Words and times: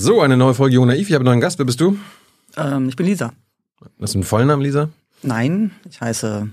So, 0.00 0.20
eine 0.20 0.36
neue 0.36 0.54
Folge 0.54 0.76
Jung 0.76 0.86
Naiv. 0.86 1.08
Ich 1.08 1.14
habe 1.14 1.22
einen 1.22 1.24
neuen 1.24 1.40
Gast. 1.40 1.58
Wer 1.58 1.66
bist 1.66 1.80
du? 1.80 1.98
Ähm, 2.56 2.88
ich 2.88 2.94
bin 2.94 3.04
Lisa. 3.04 3.32
Das 3.98 4.10
ist 4.10 4.14
ein 4.14 4.22
Vollnamen, 4.22 4.62
Lisa? 4.62 4.90
Nein, 5.24 5.72
ich 5.90 6.00
heiße 6.00 6.48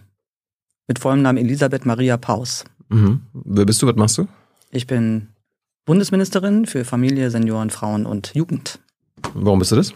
mit 0.87 0.97
vollem 0.97 1.21
Namen 1.21 1.37
Elisabeth 1.37 1.85
Maria 1.85 2.17
Paus. 2.17 2.65
Mhm. 2.89 3.21
Wer 3.33 3.65
bist 3.65 3.83
du? 3.83 3.87
Was 3.87 3.95
machst 3.97 4.17
du? 4.17 4.27
Ich 4.71 4.87
bin 4.87 5.27
Bundesministerin 5.85 6.65
für 6.65 6.85
Familie, 6.85 7.29
Senioren, 7.29 7.69
Frauen 7.69 8.07
und 8.07 8.33
Jugend. 8.33 8.79
Warum 9.35 9.59
bist 9.59 9.71
du 9.71 9.75
das? 9.75 9.93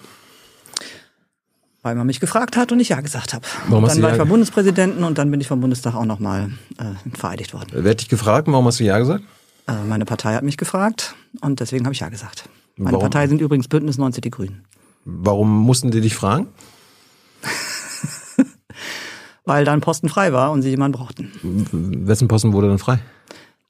Weil 1.82 1.96
man 1.96 2.06
mich 2.06 2.20
gefragt 2.20 2.56
hat 2.56 2.72
und 2.72 2.80
ich 2.80 2.90
ja 2.90 3.02
gesagt 3.02 3.34
habe. 3.34 3.48
Warum 3.68 3.84
hast 3.84 3.94
dann 3.94 3.98
du 3.98 4.04
war 4.04 4.10
ja 4.12 4.16
ich 4.16 4.20
beim 4.20 4.30
Bundespräsidenten 4.30 5.04
und 5.04 5.18
dann 5.18 5.32
bin 5.32 5.42
ich 5.42 5.48
vom 5.48 5.60
Bundestag 5.60 5.96
auch 5.96 6.06
nochmal 6.06 6.52
äh, 6.78 7.18
vereidigt 7.18 7.56
worden. 7.56 7.70
Wer 7.72 7.90
hat 7.90 8.02
dich 8.02 8.10
gefragt? 8.10 8.48
Warum 8.48 8.68
hast 8.68 8.80
du 8.80 8.84
Ja 8.84 9.00
gesagt? 9.00 9.24
Äh, 9.68 9.84
meine 9.86 10.06
Partei 10.06 10.36
hat 10.36 10.44
mich 10.44 10.58
gefragt 10.58 11.16
und 11.42 11.60
deswegen 11.60 11.86
habe 11.86 11.94
ich 11.94 12.02
ja 12.02 12.10
gesagt. 12.10 12.48
Meine 12.80 12.94
Warum? 12.94 13.10
Partei 13.10 13.28
sind 13.28 13.42
übrigens 13.42 13.68
Bündnis 13.68 13.98
90 13.98 14.22
Die 14.22 14.32
Grünen. 14.32 14.64
Warum 15.04 15.64
mussten 15.66 15.92
die 15.92 16.00
dich 16.00 16.16
fragen? 16.16 16.48
Weil 19.46 19.66
da 19.66 19.74
ein 19.74 19.82
Posten 19.82 20.08
frei 20.08 20.32
war 20.32 20.52
und 20.52 20.62
sie 20.62 20.70
jemanden 20.70 20.98
brauchten. 20.98 21.30
Wessen 22.08 22.30
Posten 22.30 22.54
wurde 22.54 22.70
dann 22.70 22.80
frei? 22.80 23.00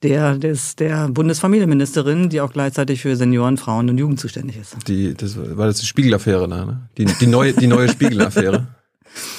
Der 0.04 0.38
des, 0.38 0.76
der 0.76 1.10
Bundesfamilienministerin, 1.10 2.30
die 2.30 2.40
auch 2.40 2.54
gleichzeitig 2.54 3.02
für 3.02 3.16
Senioren, 3.16 3.58
Frauen 3.58 3.90
und 3.90 3.98
Jugend 3.98 4.20
zuständig 4.20 4.58
ist. 4.58 4.78
Die, 4.88 5.16
das 5.16 5.38
war 5.38 5.66
das 5.66 5.80
die 5.80 5.88
Spiegelaffäre 5.88 6.48
da, 6.48 6.66
ne? 6.66 6.90
Die, 6.98 7.06
die 7.06 7.28
neue, 7.28 7.54
die 7.54 7.68
neue 7.68 7.90
Spiegelaffäre. 7.90 8.68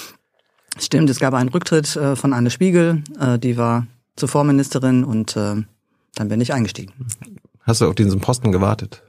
Stimmt, 0.79 1.11
es 1.11 1.21
gab 1.21 1.33
einen 1.35 1.49
Rücktritt 1.49 1.95
äh, 1.95 2.17
von 2.17 2.33
Anne 2.33 2.51
Spiegel, 2.51 3.05
äh, 3.21 3.39
die 3.39 3.57
war 3.57 3.87
zuvor 4.17 4.43
Ministerin 4.45 5.05
und 5.05 5.37
äh, 5.37 5.63
dann 6.17 6.29
bin 6.29 6.41
ich 6.41 6.53
eingestiegen. 6.53 6.93
Hast 7.63 7.81
du 7.81 7.87
auf 7.87 7.95
diesen 7.95 8.21
Posten 8.21 8.51
gewartet? 8.51 9.03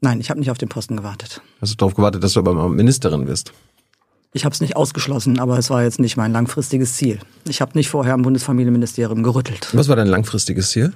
Nein, 0.00 0.20
ich 0.20 0.30
habe 0.30 0.38
nicht 0.38 0.50
auf 0.50 0.58
den 0.58 0.68
Posten 0.68 0.96
gewartet. 0.96 1.40
Hast 1.60 1.72
du 1.72 1.76
darauf 1.76 1.94
gewartet, 1.94 2.22
dass 2.22 2.34
du 2.34 2.40
aber 2.40 2.54
mal 2.54 2.68
Ministerin 2.68 3.26
wirst? 3.26 3.52
Ich 4.32 4.44
habe 4.44 4.52
es 4.52 4.60
nicht 4.60 4.76
ausgeschlossen, 4.76 5.38
aber 5.38 5.58
es 5.58 5.70
war 5.70 5.82
jetzt 5.82 5.98
nicht 5.98 6.18
mein 6.18 6.32
langfristiges 6.32 6.94
Ziel. 6.94 7.20
Ich 7.48 7.62
habe 7.62 7.72
nicht 7.74 7.88
vorher 7.88 8.12
am 8.12 8.22
Bundesfamilienministerium 8.22 9.22
gerüttelt. 9.22 9.68
Was 9.72 9.88
war 9.88 9.96
dein 9.96 10.08
langfristiges 10.08 10.70
Ziel? 10.70 10.92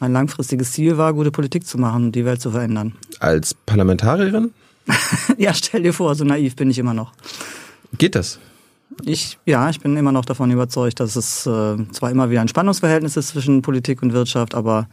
Mein 0.00 0.12
langfristiges 0.12 0.72
Ziel 0.72 0.98
war, 0.98 1.14
gute 1.14 1.30
Politik 1.30 1.66
zu 1.66 1.78
machen 1.78 2.06
und 2.06 2.12
die 2.12 2.26
Welt 2.26 2.42
zu 2.42 2.50
verändern. 2.50 2.94
Als 3.20 3.54
Parlamentarierin? 3.54 4.52
ja, 5.38 5.54
stell 5.54 5.82
dir 5.82 5.94
vor, 5.94 6.14
so 6.14 6.24
naiv 6.24 6.56
bin 6.56 6.70
ich 6.70 6.78
immer 6.78 6.92
noch. 6.92 7.12
Geht 7.96 8.14
das? 8.14 8.38
Ich, 9.04 9.38
ja, 9.44 9.68
ich 9.70 9.80
bin 9.80 9.96
immer 9.96 10.12
noch 10.12 10.24
davon 10.24 10.50
überzeugt, 10.50 11.00
dass 11.00 11.16
es 11.16 11.46
äh, 11.46 11.76
zwar 11.92 12.10
immer 12.10 12.30
wieder 12.30 12.40
ein 12.40 12.48
Spannungsverhältnis 12.48 13.16
ist 13.16 13.28
zwischen 13.28 13.60
Politik 13.62 14.02
und 14.02 14.12
Wirtschaft, 14.12 14.54
aber 14.54 14.88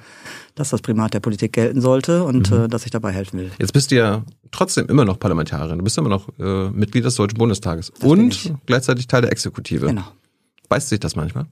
dass 0.55 0.69
das 0.71 0.81
Primat 0.81 1.13
der 1.13 1.19
Politik 1.19 1.53
gelten 1.53 1.81
sollte 1.81 2.23
und 2.23 2.49
Mhm. 2.51 2.57
äh, 2.63 2.67
dass 2.67 2.85
ich 2.85 2.91
dabei 2.91 3.11
helfen 3.11 3.39
will. 3.39 3.51
Jetzt 3.59 3.73
bist 3.73 3.91
du 3.91 3.95
ja 3.95 4.23
trotzdem 4.51 4.87
immer 4.87 5.05
noch 5.05 5.19
Parlamentarierin. 5.19 5.77
Du 5.77 5.83
bist 5.83 5.97
immer 5.97 6.09
noch 6.09 6.27
äh, 6.39 6.69
Mitglied 6.71 7.05
des 7.05 7.15
Deutschen 7.15 7.37
Bundestages. 7.37 7.91
bin 7.91 8.09
und 8.09 8.33
ich. 8.33 8.53
gleichzeitig 8.65 9.07
Teil 9.07 9.21
der 9.21 9.31
Exekutive. 9.31 9.87
Genau. 9.87 10.03
Beißt 10.67 10.89
sich 10.89 10.99
das 10.99 11.15
manchmal? 11.15 11.45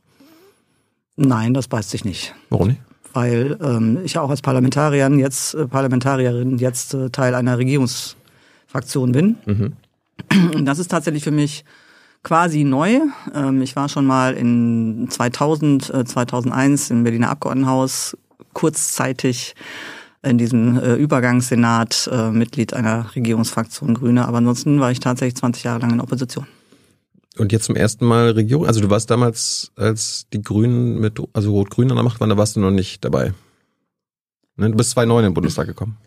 Nein, 1.15 1.53
das 1.53 1.67
beißt 1.67 1.89
sich 1.89 2.03
nicht. 2.05 2.33
Warum 2.49 2.69
nicht? 2.69 2.81
Weil 3.13 3.57
ähm, 3.61 3.99
ich 4.03 4.17
auch 4.17 4.29
als 4.29 4.41
Parlamentarierin 4.41 5.19
jetzt, 5.19 5.53
äh, 5.55 5.67
Parlamentarierin 5.67 6.57
jetzt 6.57 6.93
äh, 6.93 7.09
Teil 7.09 7.35
einer 7.35 7.57
Regierungsfraktion 7.57 9.11
bin. 9.11 9.35
Und 10.53 10.65
das 10.65 10.79
ist 10.79 10.89
tatsächlich 10.91 11.23
für 11.23 11.31
mich 11.31 11.63
quasi 12.23 12.63
neu. 12.63 12.99
Ähm, 13.33 13.61
ich 13.61 13.75
war 13.75 13.89
schon 13.89 14.05
mal 14.05 14.33
in 14.33 15.07
2000, 15.09 15.93
äh, 15.93 16.05
2001 16.05 16.89
im 16.91 17.03
Berliner 17.03 17.29
Abgeordnetenhaus 17.29 18.17
kurzzeitig 18.53 19.55
in 20.21 20.37
diesem 20.37 20.77
äh, 20.77 20.95
Übergangssenat 20.95 22.09
äh, 22.11 22.31
Mitglied 22.31 22.73
einer 22.73 23.15
Regierungsfraktion 23.15 23.93
Grüne. 23.93 24.27
Aber 24.27 24.37
ansonsten 24.39 24.79
war 24.79 24.91
ich 24.91 24.99
tatsächlich 24.99 25.35
20 25.35 25.63
Jahre 25.63 25.79
lang 25.79 25.91
in 25.91 26.01
Opposition. 26.01 26.45
Und 27.37 27.53
jetzt 27.53 27.65
zum 27.65 27.75
ersten 27.75 28.05
Mal 28.05 28.31
Regierung. 28.31 28.65
Also 28.65 28.81
du 28.81 28.89
warst 28.89 29.09
damals, 29.09 29.71
als 29.77 30.27
die 30.33 30.41
Grünen 30.41 30.99
mit, 30.99 31.21
also 31.31 31.51
Rot-Grün 31.51 31.89
an 31.89 31.95
der 31.95 32.03
Macht 32.03 32.19
waren, 32.19 32.29
da 32.29 32.37
warst 32.37 32.57
du 32.57 32.59
noch 32.59 32.71
nicht 32.71 33.05
dabei. 33.05 33.33
Ne? 34.57 34.69
Du 34.71 34.75
bist 34.75 34.91
2009 34.91 35.19
in 35.19 35.29
den 35.29 35.33
Bundestag 35.33 35.67
gekommen. 35.67 35.97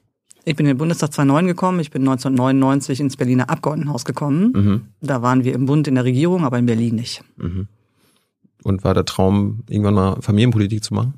Ich 0.45 0.57
bin 0.57 0.67
in 0.67 0.73
den 0.73 0.79
Bundestag 0.79 1.13
2009 1.13 1.47
gekommen. 1.47 1.81
Ich 1.81 1.91
bin 1.91 2.03
1999 2.03 3.01
ins 3.01 3.17
Berliner 3.17 3.49
Abgeordnetenhaus 3.49 4.05
gekommen. 4.05 4.53
Mhm. 4.53 4.83
Da 5.01 5.23
waren 5.23 5.45
wir 5.45 5.55
im 5.55 5.67
Bund 5.67 5.87
in 5.87 5.95
der 5.95 6.05
Regierung, 6.05 6.45
aber 6.45 6.59
in 6.59 6.67
Berlin 6.67 6.97
nicht. 6.97 7.23
Mhm. 7.37 7.69
Und 8.65 8.85
war 8.85 8.95
der 8.95 9.05
Traum, 9.05 9.61
irgendwann 9.69 9.95
mal 9.95 10.21
Familienpolitik 10.21 10.83
zu 10.83 10.95
machen? 10.95 11.15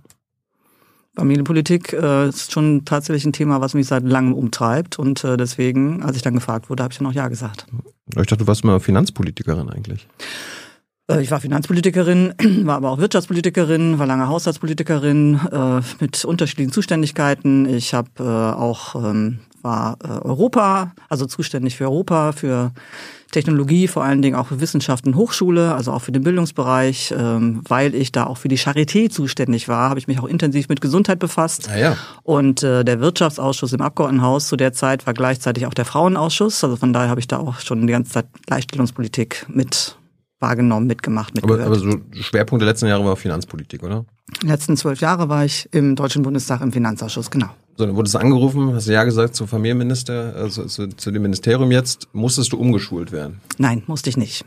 Familienpolitik 1.16 1.92
äh, 1.92 2.28
ist 2.28 2.52
schon 2.52 2.84
tatsächlich 2.84 3.24
ein 3.24 3.32
Thema, 3.32 3.60
was 3.60 3.74
mich 3.74 3.86
seit 3.86 4.02
langem 4.02 4.34
umtreibt. 4.34 4.98
Und 4.98 5.22
äh, 5.24 5.36
deswegen, 5.36 6.02
als 6.02 6.16
ich 6.16 6.22
dann 6.22 6.34
gefragt 6.34 6.68
wurde, 6.68 6.82
habe 6.82 6.92
ich 6.92 6.98
dann 6.98 7.06
auch 7.06 7.12
Ja 7.12 7.28
gesagt. 7.28 7.66
Ich 8.08 8.14
dachte, 8.14 8.38
du 8.38 8.46
warst 8.46 8.64
mal 8.64 8.80
Finanzpolitikerin 8.80 9.70
eigentlich. 9.70 10.06
Äh, 11.10 11.22
ich 11.22 11.30
war 11.30 11.40
Finanzpolitikerin, 11.40 12.34
war 12.64 12.76
aber 12.76 12.90
auch 12.90 12.98
Wirtschaftspolitikerin, 12.98 13.98
war 13.98 14.06
lange 14.06 14.28
Haushaltspolitikerin 14.28 15.40
äh, 15.50 15.80
mit 16.00 16.24
unterschiedlichen 16.24 16.72
Zuständigkeiten. 16.72 17.66
Ich 17.66 17.94
habe 17.94 18.08
äh, 18.18 18.22
auch 18.22 18.94
ähm, 18.94 19.40
war 19.64 19.96
äh, 20.04 20.08
Europa, 20.08 20.92
also 21.08 21.26
zuständig 21.26 21.76
für 21.76 21.84
Europa, 21.84 22.32
für 22.32 22.72
Technologie, 23.32 23.88
vor 23.88 24.04
allen 24.04 24.22
Dingen 24.22 24.36
auch 24.36 24.46
für 24.46 24.60
Wissenschaft 24.60 25.06
und 25.06 25.16
Hochschule, 25.16 25.74
also 25.74 25.90
auch 25.90 26.02
für 26.02 26.12
den 26.12 26.22
Bildungsbereich, 26.22 27.12
ähm, 27.16 27.62
weil 27.66 27.94
ich 27.94 28.12
da 28.12 28.26
auch 28.26 28.36
für 28.36 28.48
die 28.48 28.58
Charité 28.58 29.10
zuständig 29.10 29.66
war, 29.66 29.88
habe 29.88 29.98
ich 29.98 30.06
mich 30.06 30.20
auch 30.20 30.26
intensiv 30.26 30.68
mit 30.68 30.80
Gesundheit 30.80 31.18
befasst. 31.18 31.68
Ah 31.68 31.78
ja. 31.78 31.96
Und 32.22 32.62
äh, 32.62 32.84
der 32.84 33.00
Wirtschaftsausschuss 33.00 33.72
im 33.72 33.80
Abgeordnetenhaus 33.80 34.46
zu 34.46 34.56
der 34.56 34.72
Zeit 34.72 35.06
war 35.06 35.14
gleichzeitig 35.14 35.66
auch 35.66 35.74
der 35.74 35.86
Frauenausschuss. 35.86 36.62
Also 36.62 36.76
von 36.76 36.92
daher 36.92 37.08
habe 37.08 37.20
ich 37.20 37.26
da 37.26 37.38
auch 37.38 37.58
schon 37.58 37.86
die 37.86 37.92
ganze 37.92 38.12
Zeit 38.12 38.26
Gleichstellungspolitik 38.46 39.46
mit 39.48 39.96
wahrgenommen, 40.44 40.86
mitgemacht, 40.86 41.32
Aber, 41.42 41.56
mitgehört. 41.56 41.66
aber 41.66 41.92
so 42.12 42.22
Schwerpunkt 42.22 42.62
der 42.62 42.68
letzten 42.68 42.86
Jahre 42.86 43.04
war 43.04 43.16
Finanzpolitik, 43.16 43.82
oder? 43.82 44.04
Die 44.42 44.46
letzten 44.46 44.76
zwölf 44.76 45.00
Jahre 45.00 45.28
war 45.28 45.44
ich 45.44 45.68
im 45.72 45.96
Deutschen 45.96 46.22
Bundestag 46.22 46.60
im 46.60 46.72
Finanzausschuss, 46.72 47.30
genau. 47.30 47.48
So, 47.76 47.86
dann 47.86 47.96
wurdest 47.96 48.14
du 48.14 48.18
angerufen, 48.18 48.74
hast 48.74 48.86
ja 48.86 49.04
gesagt 49.04 49.34
zum 49.34 49.48
Familienminister, 49.48 50.34
also 50.36 50.64
zu, 50.66 50.88
zu 50.88 51.10
dem 51.10 51.22
Ministerium 51.22 51.72
jetzt, 51.72 52.08
musstest 52.12 52.52
du 52.52 52.58
umgeschult 52.58 53.10
werden. 53.10 53.40
Nein, 53.58 53.82
musste 53.86 54.10
ich 54.10 54.16
nicht. 54.16 54.44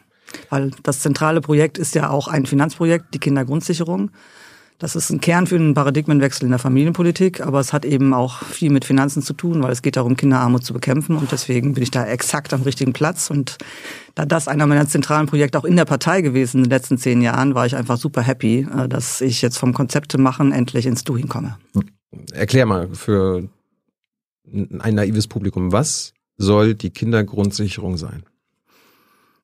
Weil 0.50 0.72
das 0.84 1.00
zentrale 1.02 1.42
Projekt 1.42 1.78
ist 1.78 1.96
ja 1.96 2.10
auch 2.10 2.28
ein 2.28 2.46
Finanzprojekt, 2.46 3.14
die 3.14 3.20
Kindergrundsicherung. 3.20 4.12
Das 4.80 4.96
ist 4.96 5.10
ein 5.10 5.20
Kern 5.20 5.48
für 5.48 5.56
einen 5.56 5.74
Paradigmenwechsel 5.74 6.44
in 6.44 6.52
der 6.52 6.60
Familienpolitik, 6.60 7.42
aber 7.42 7.60
es 7.60 7.74
hat 7.74 7.84
eben 7.84 8.14
auch 8.14 8.44
viel 8.44 8.70
mit 8.70 8.86
Finanzen 8.86 9.24
zu 9.24 9.34
tun, 9.34 9.64
weil 9.64 9.72
es 9.72 9.82
geht 9.82 9.96
darum, 9.96 10.16
Kinderarmut 10.16 10.64
zu 10.64 10.72
bekämpfen 10.72 11.18
und 11.18 11.32
deswegen 11.32 11.74
bin 11.74 11.82
ich 11.82 11.90
da 11.90 12.06
exakt 12.06 12.54
am 12.54 12.62
richtigen 12.62 12.94
Platz 12.94 13.32
und 13.32 13.58
da 14.14 14.26
das 14.26 14.48
einer 14.48 14.68
meiner 14.68 14.88
zentralen 14.88 15.26
Projekte 15.26 15.58
auch 15.58 15.66
in 15.66 15.76
der 15.76 15.86
Partei 15.86 16.22
gewesen 16.22 16.58
in 16.58 16.64
den 16.66 16.70
letzten 16.70 17.00
zehn 17.00 17.24
Jahren, 17.24 17.56
war 17.56 17.66
ich 17.66 17.76
einfach 17.76 17.98
super 17.98 18.22
happy, 18.22 18.68
äh, 18.72 18.88
dass 18.88 19.20
ich 19.22 19.42
jetzt 19.42 19.58
vom 19.58 19.74
Konzepte 19.74 20.20
machen 20.20 20.52
endlich 20.52 20.86
ins 20.86 21.04
Doing 21.04 21.28
komme. 21.28 21.58
Erklär 22.32 22.68
mal 22.68 22.90
für 22.94 23.50
ein 24.46 24.96
naives 24.96 25.28
Publikum, 25.28 25.72
was 25.72 26.14
soll 26.38 26.76
die 26.76 26.92
Kindergrundsicherung 26.92 27.98
sein? 27.98 28.24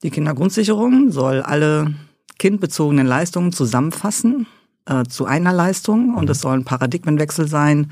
Die 0.04 0.12
Kindergrundsicherung 0.12 1.12
soll 1.12 1.42
alle 1.42 1.96
kindbezogenen 2.38 3.08
Leistungen 3.08 3.52
zusammenfassen 3.52 4.46
äh, 4.86 5.04
zu 5.04 5.26
einer 5.26 5.54
Leistung 5.54 6.16
und 6.16 6.30
es 6.30 6.42
soll 6.42 6.58
ein 6.58 6.66
Paradigmenwechsel 6.66 7.48
sein, 7.48 7.92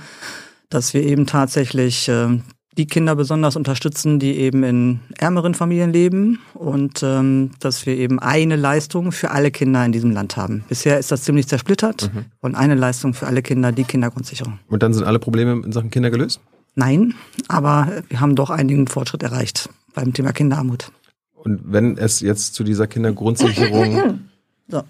dass 0.69 0.93
wir 0.93 1.03
eben 1.03 1.25
tatsächlich 1.25 2.07
äh, 2.07 2.39
die 2.77 2.87
Kinder 2.87 3.15
besonders 3.15 3.55
unterstützen, 3.55 4.19
die 4.19 4.37
eben 4.37 4.63
in 4.63 4.99
ärmeren 5.17 5.53
Familien 5.53 5.91
leben 5.91 6.39
und 6.53 7.03
ähm, 7.03 7.51
dass 7.59 7.85
wir 7.85 7.97
eben 7.97 8.19
eine 8.19 8.55
Leistung 8.55 9.11
für 9.11 9.31
alle 9.31 9.51
Kinder 9.51 9.85
in 9.85 9.91
diesem 9.91 10.11
Land 10.11 10.37
haben. 10.37 10.63
Bisher 10.69 10.97
ist 10.97 11.11
das 11.11 11.23
ziemlich 11.23 11.47
zersplittert 11.47 12.09
und 12.39 12.55
eine 12.55 12.75
Leistung 12.75 13.13
für 13.13 13.27
alle 13.27 13.41
Kinder, 13.41 13.73
die 13.73 13.83
Kindergrundsicherung. 13.83 14.59
Und 14.69 14.83
dann 14.83 14.93
sind 14.93 15.03
alle 15.03 15.19
Probleme 15.19 15.61
in 15.65 15.71
Sachen 15.73 15.91
Kinder 15.91 16.11
gelöst? 16.11 16.39
Nein, 16.75 17.13
aber 17.49 18.03
wir 18.07 18.21
haben 18.21 18.35
doch 18.35 18.49
einigen 18.49 18.87
Fortschritt 18.87 19.23
erreicht 19.23 19.69
beim 19.93 20.13
Thema 20.13 20.31
Kinderarmut. 20.31 20.91
Und 21.33 21.59
wenn 21.65 21.97
es 21.97 22.21
jetzt 22.21 22.53
zu 22.53 22.63
dieser 22.63 22.87
Kindergrundsicherung, 22.87 24.21
So. 24.69 24.83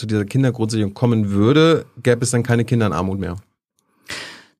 Zu 0.00 0.06
dieser 0.06 0.24
Kindergrundsicherung 0.24 0.94
kommen 0.94 1.30
würde, 1.30 1.84
gäbe 2.02 2.24
es 2.24 2.30
dann 2.30 2.42
keine 2.42 2.64
Kinder 2.64 2.86
in 2.86 2.92
Armut 2.92 3.20
mehr. 3.20 3.36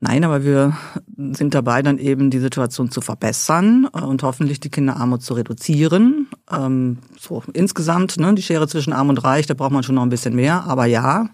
Nein, 0.03 0.25
aber 0.25 0.45
wir 0.45 0.77
sind 1.17 1.55
dabei, 1.55 1.83
dann 1.83 1.99
eben 1.99 2.31
die 2.31 2.39
Situation 2.39 2.91
zu 2.91 3.03
verbessern 3.03 3.87
äh, 3.95 4.01
und 4.01 4.23
hoffentlich 4.23 4.61
die 4.61 4.71
Kinderarmut 4.71 5.23
zu 5.23 5.35
reduzieren. 5.35 6.29
Ähm, 6.51 6.99
so 7.19 7.43
insgesamt, 7.53 8.19
ne, 8.19 8.35
die 8.35 8.43
Schere 8.43 8.67
zwischen 8.67 8.95
Arm 8.95 9.11
und 9.11 9.23
Reich, 9.23 9.47
da 9.47 9.53
braucht 9.53 9.73
man 9.73 9.83
schon 9.83 9.97
noch 9.97 10.03
ein 10.03 10.09
bisschen 10.09 10.35
mehr. 10.35 10.65
Aber 10.65 10.87
ja, 10.87 11.29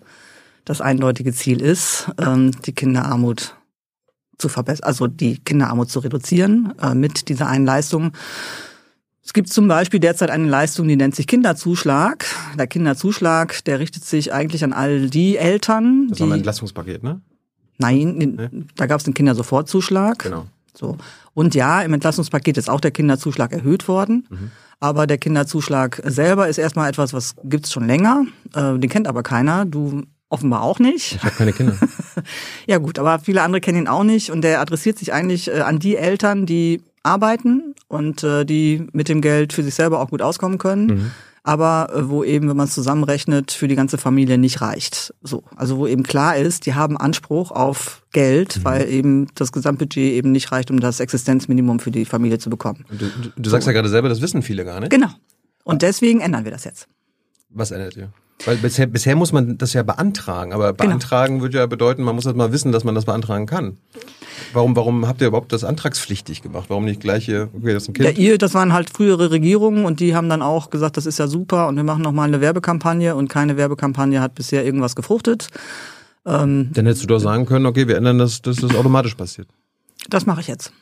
das 0.65 0.81
eindeutige 0.81 1.33
Ziel 1.33 1.61
ist, 1.61 2.11
ähm, 2.19 2.51
die 2.65 2.73
Kinderarmut 2.73 3.55
zu 4.39 4.49
verbessern, 4.49 4.85
also 4.85 5.07
die 5.07 5.39
Kinderarmut 5.39 5.89
zu 5.89 6.01
reduzieren 6.01 6.75
äh, 6.83 6.95
mit 6.95 7.29
dieser 7.29 7.47
einen 7.47 7.67
Leistung. 7.67 8.13
Es 9.27 9.33
gibt 9.33 9.49
zum 9.49 9.67
Beispiel 9.67 9.99
derzeit 9.99 10.31
eine 10.31 10.49
Leistung, 10.49 10.87
die 10.87 10.95
nennt 10.95 11.17
sich 11.17 11.27
Kinderzuschlag. 11.27 12.25
Der 12.57 12.69
Kinderzuschlag, 12.69 13.65
der 13.65 13.81
richtet 13.81 14.05
sich 14.05 14.33
eigentlich 14.33 14.63
an 14.63 14.73
all 14.73 15.11
die 15.11 15.37
Eltern, 15.37 16.07
Das 16.09 16.19
die 16.19 16.21
war 16.21 16.29
mein 16.29 16.39
Entlastungspaket, 16.39 17.03
ne? 17.03 17.21
Nein, 17.79 18.69
da 18.77 18.87
gab 18.87 19.01
es 19.01 19.05
den 19.05 19.15
Kindersofortzuschlag. 19.15 20.21
Genau. 20.21 20.47
So. 20.75 20.97
Und 21.35 21.57
ja, 21.57 21.83
im 21.83 21.93
Entlastungspaket 21.93 22.57
ist 22.57 22.71
auch 22.71 22.81
der 22.81 22.93
Kinderzuschlag 22.93 23.53
erhöht 23.53 23.89
worden. 23.89 24.29
Mhm. 24.31 24.51
Aber 24.79 25.09
der 25.09 25.19
Kinderzuschlag 25.19 26.01
selber 26.05 26.49
ist 26.49 26.59
erstmal 26.59 26.89
etwas, 26.89 27.13
was 27.13 27.35
gibt's 27.43 27.73
schon 27.73 27.87
länger. 27.89 28.27
Äh, 28.55 28.79
den 28.79 28.89
kennt 28.89 29.09
aber 29.09 29.25
keiner. 29.25 29.65
Du 29.65 30.05
offenbar 30.29 30.63
auch 30.63 30.79
nicht. 30.79 31.17
Ich 31.17 31.25
habe 31.25 31.35
keine 31.35 31.53
Kinder. 31.53 31.77
ja 32.67 32.79
gut, 32.79 33.01
aber 33.01 33.19
viele 33.19 33.43
andere 33.43 33.61
kennen 33.61 33.79
ihn 33.79 33.89
auch 33.89 34.05
nicht. 34.05 34.31
Und 34.31 34.43
der 34.43 34.61
adressiert 34.61 34.99
sich 34.99 35.13
eigentlich 35.13 35.49
äh, 35.49 35.63
an 35.63 35.81
die 35.81 35.97
Eltern, 35.97 36.47
die 36.47 36.81
arbeiten 37.07 37.75
und 37.89 38.23
äh, 38.25 38.45
die 38.45 38.87
mit 38.93 39.09
dem 39.09 39.21
Geld 39.21 39.53
für 39.53 39.63
sich 39.63 39.75
selber 39.75 40.01
auch 40.01 40.11
gut 40.11 40.23
auskommen 40.23 40.59
können. 40.59 40.87
Mhm 40.87 41.11
aber 41.47 41.93
äh, 41.95 42.09
wo 42.09 42.25
eben, 42.25 42.49
wenn 42.49 42.57
man 42.57 42.67
es 42.67 42.75
zusammenrechnet, 42.75 43.53
für 43.53 43.69
die 43.69 43.77
ganze 43.77 43.99
Familie 43.99 44.37
nicht 44.37 44.61
reicht. 44.61 45.15
So, 45.23 45.45
also 45.55 45.79
wo 45.79 45.87
eben 45.87 46.03
klar 46.03 46.37
ist, 46.37 46.67
die 46.67 46.75
haben 46.75 46.97
Anspruch 46.97 47.53
auf 47.53 48.03
Geld, 48.11 48.59
mhm. 48.59 48.65
weil 48.65 48.89
eben 48.89 49.29
das 49.37 49.53
Gesamtbudget 49.53 50.13
eben 50.13 50.33
nicht 50.33 50.51
reicht, 50.51 50.73
um 50.73 50.81
das 50.81 50.99
Existenzminimum 50.99 51.79
für 51.79 51.93
die 51.93 52.05
Familie 52.05 52.41
zu 52.41 52.51
bekommen. 52.51 52.85
Du, 52.91 53.07
du, 53.07 53.31
du 53.37 53.51
sagst 53.51 53.65
so. 53.65 53.71
ja 53.71 53.75
gerade 53.75 53.89
selber, 53.89 54.09
das 54.09 54.21
wissen 54.21 54.43
viele 54.43 54.65
gar 54.65 54.81
nicht. 54.81 54.91
Genau. 54.91 55.11
Und 55.63 55.83
deswegen 55.83 56.21
ändern 56.21 56.45
wir 56.45 56.51
das 56.51 56.65
jetzt. 56.65 56.89
Was 57.51 57.71
ändert 57.71 57.97
ihr? 57.97 58.13
Weil 58.45 58.57
bisher, 58.57 58.87
bisher 58.87 59.17
muss 59.17 59.33
man 59.33 59.59
das 59.59 59.73
ja 59.73 59.83
beantragen, 59.83 60.53
aber 60.53 60.73
genau. 60.73 60.91
beantragen 60.91 61.35
genau. 61.35 61.43
würde 61.45 61.59
ja 61.59 61.67
bedeuten, 61.67 62.03
man 62.03 62.15
muss 62.15 62.25
das 62.25 62.35
mal 62.35 62.53
wissen, 62.53 62.71
dass 62.71 62.85
man 62.85 62.95
das 62.95 63.07
beantragen 63.07 63.47
kann. 63.47 63.79
Warum, 64.53 64.77
warum 64.77 65.09
habt 65.09 65.21
ihr 65.21 65.29
überhaupt 65.29 65.53
das 65.53 65.65
antragspflichtig 65.65 66.43
gemacht? 66.43 66.67
Warum 66.69 66.85
nicht 66.85 67.01
gleich 67.01 67.25
hier, 67.25 67.49
okay, 67.57 67.73
das 67.73 67.85
ist 67.85 67.89
ein 67.89 67.95
Kind? 67.95 68.09
Ja, 68.09 68.15
ihr, 68.15 68.39
das 68.39 68.55
waren 68.55 68.73
halt 68.73 68.91
frühere 68.91 69.31
Regierungen 69.31 69.85
und 69.85 70.01
die 70.01 70.15
haben 70.15 70.29
dann 70.29 70.43
auch 70.43 70.71
gesagt, 70.71 70.97
das 70.97 71.07
ist 71.07 71.19
ja 71.19 71.27
super 71.27 71.69
und 71.69 71.77
wir 71.77 71.85
machen 71.85 72.03
nochmal 72.03 72.29
eine 72.29 72.41
Werbekampagne 72.41 73.17
und 73.17 73.29
keine 73.29 73.57
Werbekampagne 73.57 74.21
hat 74.21 74.35
bisher 74.35 74.65
irgendwas 74.65 74.95
gefruchtet. 74.95 75.49
Ähm, 76.27 76.71
dann 76.73 76.87
hättest 76.87 77.05
du 77.05 77.07
doch 77.07 77.19
sagen 77.19 77.47
können, 77.47 77.67
okay, 77.67 77.89
wir 77.89 77.97
ändern 77.97 78.19
das, 78.19 78.43
dass 78.43 78.57
das 78.57 78.75
automatisch 78.75 79.15
passiert. 79.15 79.49
Das 80.09 80.27
mache 80.27 80.41
ich 80.41 80.49
jetzt. 80.49 80.73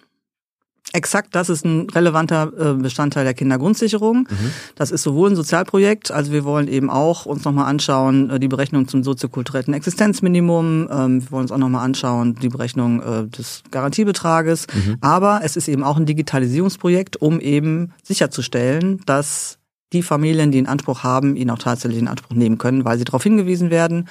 Exakt, 0.94 1.34
das 1.34 1.48
ist 1.48 1.64
ein 1.64 1.90
relevanter 1.90 2.52
äh, 2.56 2.74
Bestandteil 2.74 3.24
der 3.24 3.34
Kindergrundsicherung. 3.34 4.28
Mhm. 4.30 4.50
Das 4.76 4.92
ist 4.92 5.02
sowohl 5.02 5.30
ein 5.30 5.34
Sozialprojekt, 5.34 6.12
also 6.12 6.30
wir 6.30 6.44
wollen 6.44 6.68
eben 6.68 6.88
auch 6.88 7.26
uns 7.26 7.44
nochmal 7.44 7.66
anschauen, 7.66 8.30
äh, 8.30 8.38
die 8.38 8.46
Berechnung 8.46 8.86
zum 8.86 9.02
soziokulturellen 9.02 9.74
Existenzminimum. 9.74 10.88
Ähm, 10.88 11.24
wir 11.24 11.30
wollen 11.32 11.42
uns 11.42 11.50
auch 11.50 11.58
nochmal 11.58 11.84
anschauen, 11.84 12.36
die 12.36 12.48
Berechnung 12.48 13.02
äh, 13.02 13.26
des 13.26 13.64
Garantiebetrages. 13.72 14.68
Mhm. 14.72 14.98
Aber 15.00 15.40
es 15.42 15.56
ist 15.56 15.66
eben 15.66 15.82
auch 15.82 15.96
ein 15.96 16.06
Digitalisierungsprojekt, 16.06 17.20
um 17.20 17.40
eben 17.40 17.92
sicherzustellen, 18.04 19.00
dass 19.04 19.58
die 19.92 20.02
Familien, 20.04 20.52
die 20.52 20.58
einen 20.58 20.68
Anspruch 20.68 21.02
haben, 21.02 21.34
ihn 21.34 21.50
auch 21.50 21.58
tatsächlich 21.58 21.98
in 21.98 22.06
Anspruch 22.06 22.36
nehmen 22.36 22.56
können, 22.58 22.84
weil 22.84 22.98
sie 22.98 23.04
darauf 23.04 23.24
hingewiesen 23.24 23.70
werden 23.70 24.08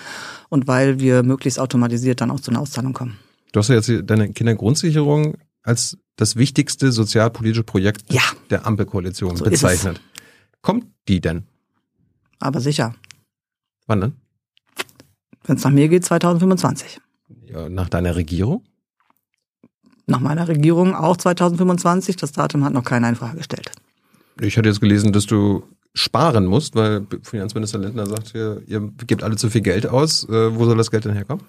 und 0.50 0.68
weil 0.68 1.00
wir 1.00 1.24
möglichst 1.24 1.62
automatisiert 1.62 2.20
dann 2.20 2.30
auch 2.30 2.42
zu 2.42 2.52
einer 2.52 2.60
Auszahlung 2.60 2.92
kommen. 2.92 3.18
Du 3.54 3.62
hast 3.62 3.70
ja 3.70 3.76
jetzt 3.76 3.90
deine 4.06 4.34
Kindergrundsicherung 4.34 5.38
als 5.64 5.98
das 6.16 6.36
wichtigste 6.36 6.92
sozialpolitische 6.92 7.64
Projekt 7.64 8.12
ja. 8.12 8.22
der 8.50 8.66
Ampelkoalition 8.66 9.36
so 9.36 9.46
bezeichnet. 9.46 10.02
Kommt 10.62 10.86
die 11.08 11.22
denn? 11.22 11.44
Aber 12.40 12.60
sicher. 12.60 12.96
Wann 13.88 14.02
denn? 14.02 14.14
Wenn 15.46 15.58
es 15.58 15.64
nach 15.64 15.72
mir 15.72 15.90
geht, 15.90 16.06
2025. 16.06 17.00
Ja, 17.48 17.70
nach 17.70 17.90
deiner 17.90 18.16
Regierung? 18.16 18.64
Nach 20.06 20.20
meiner 20.20 20.48
Regierung 20.48 20.96
auch 20.96 21.18
2025. 21.18 22.16
Das 22.16 22.32
Datum 22.32 22.64
hat 22.64 22.74
noch 22.74 22.84
keiner 22.84 23.10
in 23.10 23.16
Frage 23.16 23.38
gestellt. 23.38 23.72
Ich 24.42 24.58
hatte 24.58 24.70
jetzt 24.70 24.82
gelesen, 24.82 25.14
dass 25.14 25.26
du 25.26 25.64
sparen 25.94 26.46
musst, 26.46 26.76
weil 26.76 27.06
Finanzminister 27.22 27.78
Lindner 27.78 28.06
sagt, 28.08 28.34
ihr, 28.34 28.62
ihr 28.66 28.82
gebt 29.06 29.24
alle 29.24 29.36
zu 29.36 29.50
viel 29.50 29.62
Geld 29.62 29.88
aus. 29.88 30.28
Äh, 30.28 30.56
wo 30.56 30.66
soll 30.66 30.78
das 30.78 30.92
Geld 30.92 31.06
denn 31.06 31.14
herkommen? 31.14 31.44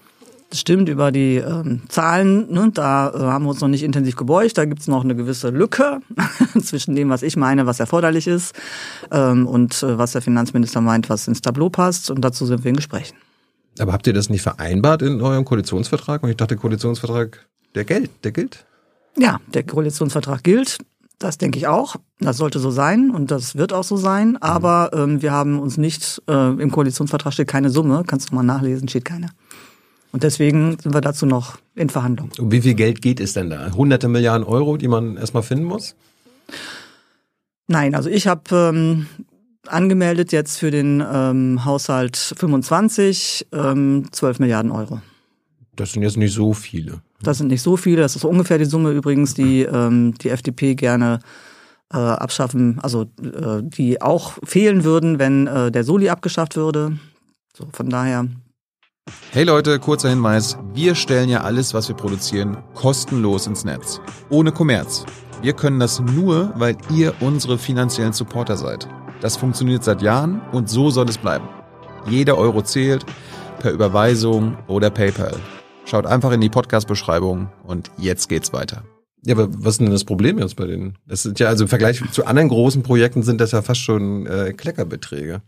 Das 0.55 0.61
stimmt 0.61 0.89
über 0.89 1.11
die 1.11 1.35
ähm, 1.39 1.83
Zahlen, 1.89 2.49
ne, 2.53 2.71
da 2.73 3.11
äh, 3.13 3.19
haben 3.19 3.45
wir 3.45 3.51
uns 3.51 3.61
noch 3.61 3.67
nicht 3.67 3.83
intensiv 3.83 4.15
gebeugt. 4.15 4.57
Da 4.57 4.67
gibt's 4.67 4.87
noch 4.87 5.03
eine 5.03 5.17
gewisse 5.17 5.51
Lücke 5.51 5.99
zwischen 6.63 6.95
dem, 6.95 7.09
was 7.09 7.25
ich 7.25 7.37
meine, 7.37 7.67
was 7.67 7.81
erforderlich 7.81 8.29
ist, 8.29 8.55
ähm, 9.11 9.49
und 9.49 9.83
äh, 9.83 9.99
was 9.99 10.13
der 10.13 10.23
Finanzminister 10.23 10.81
meint, 10.81 11.11
was 11.11 11.27
ins 11.27 11.41
Tableau 11.41 11.71
passt. 11.71 12.09
Und 12.09 12.21
dazu 12.21 12.47
sind 12.47 12.63
wir 12.63 12.69
in 12.69 12.77
Gesprächen. 12.77 13.17
Aber 13.81 13.93
habt 13.93 14.07
ihr 14.07 14.13
das 14.13 14.31
nicht 14.31 14.43
vereinbart 14.43 15.03
in 15.03 15.21
eurem 15.21 15.45
Koalitionsvertrag? 15.45 16.23
Und 16.23 16.31
ich 16.31 16.37
dachte, 16.37 16.55
der 16.55 16.61
Koalitionsvertrag, 16.61 17.49
der 17.75 17.85
gilt, 17.85 18.13
der 18.23 18.31
gilt? 18.31 18.65
Ja, 19.19 19.41
der 19.53 19.65
Koalitionsvertrag 19.65 20.45
gilt. 20.45 20.79
Das 21.19 21.37
denke 21.37 21.59
ich 21.59 21.67
auch. 21.67 21.97
Das 22.21 22.37
sollte 22.37 22.61
so 22.61 22.71
sein 22.71 23.11
und 23.11 23.33
das 23.33 23.57
wird 23.57 23.73
auch 23.73 23.83
so 23.83 23.97
sein. 23.97 24.37
Aber 24.41 24.91
ähm, 24.95 25.21
wir 25.21 25.33
haben 25.33 25.59
uns 25.59 25.79
nicht, 25.79 26.23
äh, 26.29 26.51
im 26.51 26.71
Koalitionsvertrag 26.71 27.33
steht 27.33 27.49
keine 27.49 27.71
Summe, 27.71 28.05
kannst 28.07 28.31
du 28.31 28.37
mal 28.37 28.45
nachlesen, 28.45 28.87
steht 28.87 29.05
keine. 29.05 29.31
Und 30.15 30.23
deswegen 30.23 30.79
sind 30.81 30.95
wir 30.95 31.01
dazu 31.01 31.27
noch 31.27 31.59
in 31.75 31.89
Verhandlungen. 31.89 32.31
Um 32.39 32.53
wie 32.53 32.61
viel 32.61 32.75
Geld 32.75 33.03
geht 33.03 33.19
es 33.19 33.33
denn 33.33 33.51
da? 33.51 33.73
Hunderte 33.73 34.07
Milliarden 34.07 34.47
Euro, 34.47 34.77
die 34.77 34.87
man 34.87 35.17
erstmal 35.17 35.43
finden 35.43 35.65
muss? 35.65 35.97
Nein, 37.67 37.97
also 37.97 38.09
ich 38.09 38.29
habe 38.29 38.73
ähm, 38.73 39.09
angemeldet 39.67 40.31
jetzt 40.31 40.59
für 40.59 40.71
den 40.71 41.03
ähm, 41.05 41.65
Haushalt 41.65 42.17
25 42.17 43.49
ähm, 43.51 44.07
12 44.13 44.39
Milliarden 44.39 44.71
Euro. 44.71 45.01
Das 45.75 45.91
sind 45.91 46.05
jetzt 46.05 46.17
nicht 46.17 46.33
so 46.33 46.53
viele. 46.53 47.03
Das 47.21 47.39
sind 47.39 47.49
nicht 47.49 47.63
so 47.63 47.77
viele. 47.77 48.01
Das 48.01 48.15
ist 48.15 48.25
ungefähr 48.25 48.59
die 48.59 48.67
Summe 48.67 48.93
übrigens, 48.93 49.35
die 49.35 49.63
ähm, 49.63 50.15
die 50.19 50.29
FDP 50.29 50.77
gerne 50.77 51.19
äh, 51.93 51.97
abschaffen, 51.97 52.79
also 52.81 53.03
äh, 53.21 53.65
die 53.65 54.01
auch 54.01 54.35
fehlen 54.45 54.85
würden, 54.85 55.19
wenn 55.19 55.49
äh, 55.49 55.73
der 55.73 55.83
Soli 55.83 56.09
abgeschafft 56.09 56.55
würde. 56.55 56.99
So 57.53 57.67
von 57.73 57.91
daher 57.91 58.29
Hey 59.35 59.43
Leute, 59.43 59.81
kurzer 59.81 60.11
Hinweis. 60.11 60.57
Wir 60.75 60.95
stellen 60.95 61.29
ja 61.29 61.41
alles, 61.41 61.75
was 61.75 61.89
wir 61.89 61.97
produzieren, 61.97 62.57
kostenlos 62.73 63.49
ins 63.49 63.65
Netz. 63.65 64.01
Ohne 64.31 64.53
Kommerz. 64.53 65.05
Wir 65.43 65.55
können 65.55 65.81
das 65.81 65.99
nur, 65.99 66.53
weil 66.55 66.77
ihr 66.89 67.15
unsere 67.19 67.59
finanziellen 67.59 68.13
Supporter 68.13 68.57
seid. 68.57 68.89
Das 69.21 69.37
funktioniert 69.37 69.83
seit 69.83 70.03
Jahren 70.03 70.41
und 70.53 70.71
so 70.71 70.89
soll 70.91 71.09
es 71.09 71.19
bleiben. 71.19 71.49
Jeder 72.09 72.39
Euro 72.39 72.63
zählt, 72.63 73.05
per 73.59 73.73
Überweisung 73.73 74.57
oder 74.69 74.91
PayPal. 74.91 75.35
Schaut 75.85 76.07
einfach 76.07 76.31
in 76.31 76.41
die 76.41 76.49
Podcast-Beschreibung 76.49 77.49
und 77.65 77.91
jetzt 77.99 78.29
geht's 78.29 78.53
weiter. 78.53 78.85
Ja, 79.27 79.35
aber 79.35 79.49
was 79.53 79.75
ist 79.75 79.81
denn 79.81 79.91
das 79.91 80.05
Problem 80.05 80.39
jetzt 80.39 80.55
bei 80.55 80.67
denen? 80.67 80.97
Das 81.09 81.25
sind 81.25 81.41
ja 81.41 81.49
also 81.49 81.65
im 81.65 81.69
Vergleich 81.69 82.01
zu 82.13 82.25
anderen 82.25 82.51
großen 82.51 82.85
Projekten 82.85 83.25
sind 83.25 83.41
das 83.41 83.51
ja 83.51 83.63
fast 83.63 83.81
schon 83.81 84.27
äh, 84.27 84.53
Kleckerbeträge. 84.53 85.43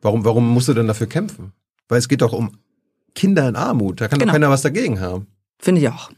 Warum, 0.00 0.24
warum 0.24 0.48
musst 0.48 0.68
du 0.68 0.72
denn 0.72 0.86
dafür 0.86 1.06
kämpfen? 1.06 1.52
Weil 1.88 1.98
es 1.98 2.08
geht 2.08 2.22
doch 2.22 2.32
um 2.32 2.52
Kinder 3.14 3.48
in 3.48 3.56
Armut. 3.56 4.00
Da 4.00 4.08
kann 4.08 4.18
genau. 4.18 4.30
doch 4.30 4.34
keiner 4.34 4.50
was 4.50 4.62
dagegen 4.62 5.00
haben. 5.00 5.26
Finde 5.58 5.80
ich 5.80 5.88
auch. 5.88 6.10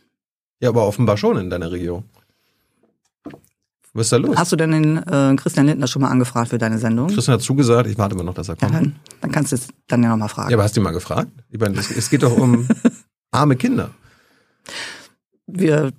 Ja, 0.61 0.71
aber 0.71 0.87
offenbar 0.87 1.17
schon 1.17 1.37
in 1.37 1.51
deiner 1.51 1.71
Region. 1.71 2.05
Was 3.95 4.07
ist 4.07 4.13
da 4.13 4.17
los? 4.17 4.37
Hast 4.37 4.53
du 4.53 4.57
denn 4.57 4.73
den 4.73 4.97
äh, 4.99 5.35
Christian 5.37 5.67
Lindner 5.67 5.87
schon 5.87 6.03
mal 6.03 6.11
angefragt 6.11 6.51
für 6.51 6.59
deine 6.59 6.79
Sendung? 6.79 7.09
Christian 7.09 7.35
hat 7.35 7.43
zugesagt, 7.43 7.89
ich 7.89 7.99
warte 7.99 8.15
immer 8.15 8.25
noch, 8.25 8.35
dass 8.35 8.49
er 8.49 8.57
kommt. 8.57 8.73
Ja, 8.73 8.81
dann, 8.81 8.97
dann 9.21 9.33
kannst 9.33 9.53
du 9.53 9.57
es 9.57 9.69
dann 9.87 10.03
ja 10.03 10.11
nochmal 10.11 10.29
fragen. 10.29 10.51
Ja, 10.51 10.57
aber 10.57 10.65
hast 10.65 10.77
du 10.77 10.81
ihn 10.81 10.85
mal 10.85 10.93
gefragt? 10.93 11.31
Ich 11.51 11.59
meine, 11.59 11.79
es 11.79 12.11
geht 12.11 12.23
doch 12.23 12.37
um 12.37 12.69
arme 13.31 13.57
Kinder. 13.57 13.91
Wir 15.47 15.93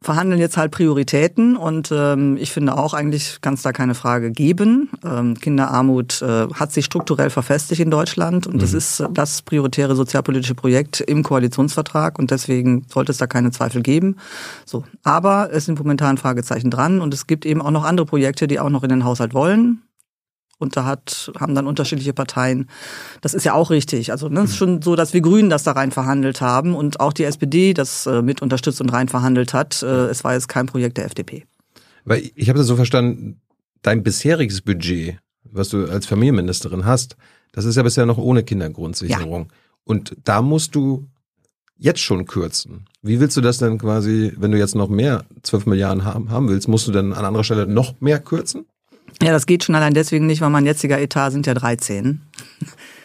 verhandeln 0.00 0.40
jetzt 0.40 0.56
halt 0.56 0.72
Prioritäten 0.72 1.56
und 1.56 1.90
ähm, 1.92 2.36
ich 2.36 2.52
finde 2.52 2.76
auch 2.76 2.94
eigentlich 2.94 3.40
kann 3.40 3.54
es 3.54 3.62
da 3.62 3.72
keine 3.72 3.94
Frage 3.94 4.30
geben. 4.30 4.90
Ähm, 5.04 5.38
Kinderarmut 5.38 6.22
äh, 6.22 6.48
hat 6.52 6.72
sich 6.72 6.84
strukturell 6.84 7.30
verfestigt 7.30 7.80
in 7.80 7.90
Deutschland 7.90 8.46
und 8.46 8.56
mhm. 8.56 8.58
das 8.58 8.74
ist 8.74 9.04
das 9.12 9.42
prioritäre 9.42 9.94
sozialpolitische 9.94 10.54
Projekt 10.54 11.00
im 11.00 11.22
Koalitionsvertrag 11.22 12.18
und 12.18 12.30
deswegen 12.30 12.84
sollte 12.88 13.12
es 13.12 13.18
da 13.18 13.26
keine 13.26 13.50
Zweifel 13.52 13.82
geben. 13.82 14.16
So, 14.64 14.84
aber 15.04 15.50
es 15.52 15.66
sind 15.66 15.78
momentan 15.78 16.18
Fragezeichen 16.18 16.70
dran 16.70 17.00
und 17.00 17.14
es 17.14 17.26
gibt 17.26 17.46
eben 17.46 17.62
auch 17.62 17.70
noch 17.70 17.84
andere 17.84 18.06
Projekte, 18.06 18.48
die 18.48 18.58
auch 18.58 18.70
noch 18.70 18.82
in 18.82 18.90
den 18.90 19.04
Haushalt 19.04 19.34
wollen. 19.34 19.82
Und 20.58 20.76
da 20.76 20.84
hat, 20.84 21.32
haben 21.40 21.54
dann 21.54 21.66
unterschiedliche 21.66 22.12
Parteien. 22.12 22.68
Das 23.20 23.34
ist 23.34 23.44
ja 23.44 23.54
auch 23.54 23.70
richtig. 23.70 24.12
Also 24.12 24.28
ne, 24.28 24.40
es 24.40 24.50
ist 24.50 24.56
schon 24.56 24.80
so, 24.80 24.94
dass 24.94 25.12
wir 25.12 25.20
Grünen 25.20 25.50
das 25.50 25.64
da 25.64 25.72
rein 25.72 25.90
verhandelt 25.90 26.40
haben 26.40 26.74
und 26.74 27.00
auch 27.00 27.12
die 27.12 27.24
SPD 27.24 27.74
das 27.74 28.06
äh, 28.06 28.22
mit 28.22 28.42
unterstützt 28.42 28.80
und 28.80 28.90
rein 28.92 29.08
verhandelt 29.08 29.54
hat. 29.54 29.82
Äh, 29.82 30.06
es 30.06 30.22
war 30.22 30.34
jetzt 30.34 30.48
kein 30.48 30.66
Projekt 30.66 30.98
der 30.98 31.06
FDP. 31.06 31.44
Weil 32.04 32.30
ich 32.34 32.48
habe 32.48 32.58
das 32.58 32.68
so 32.68 32.76
verstanden, 32.76 33.40
dein 33.82 34.02
bisheriges 34.02 34.60
Budget, 34.60 35.18
was 35.44 35.68
du 35.68 35.86
als 35.86 36.06
Familienministerin 36.06 36.84
hast, 36.84 37.16
das 37.52 37.64
ist 37.64 37.76
ja 37.76 37.82
bisher 37.82 38.06
noch 38.06 38.18
ohne 38.18 38.42
Kindergrundsicherung. 38.42 39.42
Ja. 39.42 39.56
Und 39.84 40.16
da 40.24 40.42
musst 40.42 40.74
du 40.74 41.08
jetzt 41.76 42.00
schon 42.00 42.26
kürzen. 42.26 42.86
Wie 43.02 43.18
willst 43.20 43.36
du 43.36 43.40
das 43.40 43.58
denn 43.58 43.78
quasi, 43.78 44.32
wenn 44.36 44.52
du 44.52 44.58
jetzt 44.58 44.74
noch 44.74 44.88
mehr 44.88 45.24
12 45.42 45.66
Milliarden 45.66 46.04
haben, 46.04 46.30
haben 46.30 46.48
willst, 46.48 46.68
musst 46.68 46.86
du 46.86 46.92
dann 46.92 47.12
an 47.12 47.24
anderer 47.24 47.44
Stelle 47.44 47.66
noch 47.66 48.00
mehr 48.00 48.20
kürzen? 48.20 48.66
Ja, 49.20 49.32
das 49.32 49.46
geht 49.46 49.64
schon 49.64 49.74
allein 49.74 49.94
deswegen 49.94 50.26
nicht, 50.26 50.40
weil 50.40 50.50
mein 50.50 50.66
jetziger 50.66 51.00
Etat 51.00 51.30
sind 51.30 51.46
ja 51.46 51.54
13. 51.54 52.20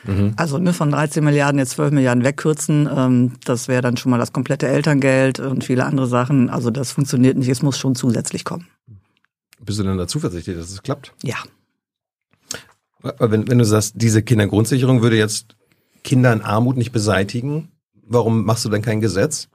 Mhm. 0.05 0.33
Also 0.37 0.57
ne, 0.57 0.73
von 0.73 0.89
13 0.89 1.23
Milliarden 1.23 1.59
jetzt 1.59 1.71
12 1.71 1.91
Milliarden 1.91 2.23
wegkürzen, 2.23 2.89
ähm, 2.95 3.33
das 3.43 3.67
wäre 3.67 3.81
dann 3.81 3.97
schon 3.97 4.09
mal 4.09 4.17
das 4.17 4.31
komplette 4.31 4.67
Elterngeld 4.67 5.39
und 5.39 5.63
viele 5.63 5.85
andere 5.85 6.07
Sachen. 6.07 6.49
Also 6.49 6.69
das 6.69 6.91
funktioniert 6.91 7.37
nicht, 7.37 7.49
es 7.49 7.61
muss 7.61 7.77
schon 7.77 7.95
zusätzlich 7.95 8.45
kommen. 8.45 8.67
Bist 9.59 9.79
du 9.79 9.83
denn 9.83 9.97
da 9.97 10.07
zuversichtlich, 10.07 10.55
dass 10.55 10.71
es 10.71 10.81
klappt? 10.81 11.13
Ja. 11.23 11.35
wenn, 13.19 13.47
wenn 13.49 13.57
du 13.57 13.65
sagst, 13.65 13.95
diese 13.97 14.23
Kindergrundsicherung 14.23 15.01
würde 15.01 15.17
jetzt 15.17 15.55
Kinder 16.03 16.31
in 16.31 16.41
Armut 16.41 16.77
nicht 16.77 16.91
beseitigen, 16.91 17.69
warum 18.03 18.45
machst 18.45 18.63
du 18.63 18.69
denn 18.69 18.81
kein 18.81 19.01
Gesetz, 19.01 19.49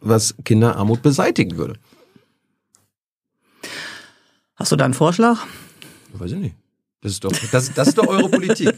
was 0.00 0.34
Kinderarmut 0.44 1.02
beseitigen 1.02 1.56
würde. 1.56 1.74
Hast 4.56 4.72
du 4.72 4.76
da 4.76 4.84
einen 4.84 4.94
Vorschlag? 4.94 5.38
Weiß 6.12 6.32
ich 6.32 6.38
nicht. 6.38 6.56
Das 7.00 7.12
ist 7.12 7.24
doch, 7.24 7.32
das, 7.52 7.72
das 7.74 7.88
ist 7.88 7.98
doch 7.98 8.06
eure 8.06 8.28
Politik. 8.28 8.72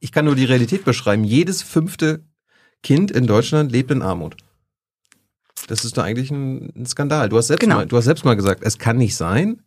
Ich 0.00 0.10
kann 0.12 0.24
nur 0.24 0.34
die 0.34 0.44
Realität 0.46 0.84
beschreiben. 0.84 1.22
Jedes 1.24 1.62
fünfte 1.62 2.24
Kind 2.82 3.10
in 3.10 3.26
Deutschland 3.26 3.70
lebt 3.70 3.90
in 3.90 4.02
Armut. 4.02 4.36
Das 5.68 5.84
ist 5.84 5.96
doch 5.96 6.02
eigentlich 6.02 6.30
ein, 6.30 6.72
ein 6.76 6.86
Skandal. 6.86 7.28
Du 7.28 7.36
hast, 7.36 7.48
selbst 7.48 7.60
Genau. 7.60 7.76
mal, 7.76 7.86
du 7.86 7.96
hast 7.96 8.06
selbst 8.06 8.24
mal 8.24 8.34
gesagt, 8.34 8.62
es 8.64 8.78
kann 8.78 8.96
nicht 8.96 9.14
sein, 9.16 9.62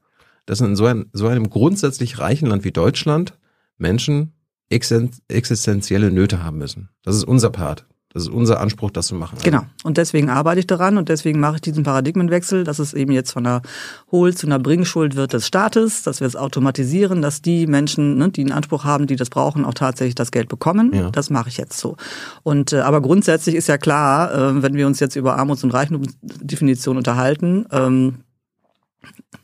dass 0.46 0.60
in 0.62 0.75
so, 0.75 0.86
ein, 0.86 1.06
so 1.14 1.28
einem 1.28 1.50
grundsätzlich 1.50 2.20
reichen 2.20 2.48
Land 2.48 2.64
wie 2.64 2.72
Deutschland 2.72 3.38
Menschen 3.78 4.34
existen- 4.72 5.20
existenzielle 5.28 6.12
Nöte 6.12 6.44
haben 6.44 6.58
müssen. 6.58 6.90
Das 7.04 7.16
ist 7.16 7.24
unser 7.24 7.50
Part. 7.50 7.86
Das 8.15 8.24
ist 8.24 8.29
unser 8.29 8.62
Anspruch, 8.62 8.91
das 8.91 9.07
zu 9.07 9.15
machen. 9.15 9.38
Genau. 9.43 9.63
Und 9.84 9.98
deswegen 9.98 10.29
arbeite 10.29 10.60
ich 10.62 10.67
daran 10.67 10.98
und 10.98 11.10
deswegen 11.10 11.41
mache 11.41 11.55
ich 11.55 11.62
diesen 11.62 11.84
Paradigmenwechsel, 11.84 12.63
dass 12.63 12.79
es 12.79 12.93
eben 12.93 13.12
jetzt 13.12 13.31
von 13.34 13.45
einer 13.45 13.62
Hohl- 14.10 14.34
zu 14.34 14.48
einer 14.48 14.57
Bringschuld 14.57 15.17
wird 15.17 15.34
des 15.34 15.45
Staates, 15.45 16.01
dass 16.03 16.22
wir 16.22 16.27
es 16.27 16.38
automatisieren, 16.38 17.22
dass 17.22 17.41
die 17.41 17.67
Menschen, 17.67 18.17
ne, 18.17 18.29
die 18.29 18.39
einen 18.39 18.53
Anspruch 18.53 18.86
haben, 18.86 19.05
die 19.05 19.17
das 19.17 19.29
brauchen, 19.29 19.65
auch 19.65 19.74
tatsächlich 19.74 20.15
das 20.15 20.31
Geld 20.31 20.48
bekommen. 20.48 20.93
Ja. 20.93 21.10
Das 21.12 21.29
mache 21.29 21.50
ich 21.50 21.57
jetzt 21.57 21.77
so. 21.77 21.98
Und 22.43 22.72
äh, 22.72 22.79
aber 22.79 23.01
grundsätzlich 23.01 23.53
ist 23.53 23.67
ja 23.67 23.77
klar, 23.77 24.34
äh, 24.34 24.63
wenn 24.63 24.75
wir 24.75 24.88
uns 24.88 25.01
jetzt 25.01 25.17
über 25.17 25.36
Armuts- 25.38 25.65
und 25.65 25.72
Reichtumsdefinition 25.72 26.95
unterhalten, 26.95 27.65
ähm, 27.74 28.19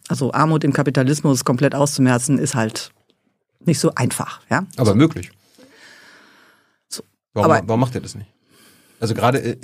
also 0.08 0.32
Armut 0.32 0.64
im 0.64 0.72
Kapitalismus 0.72 1.44
komplett 1.44 1.76
auszumerzen, 1.76 2.38
ist 2.38 2.56
halt 2.56 2.92
nicht 3.66 3.80
so 3.82 3.92
einfach. 3.96 4.40
Ja? 4.50 4.66
Aber 4.78 4.96
möglich. 4.96 5.30
So. 6.88 7.04
Warum, 7.34 7.52
Aber- 7.52 7.68
warum 7.68 7.82
macht 7.82 7.96
ihr 7.96 8.02
das 8.02 8.16
nicht? 8.16 8.31
Also 9.02 9.16
gerade 9.16 9.40
in, 9.40 9.60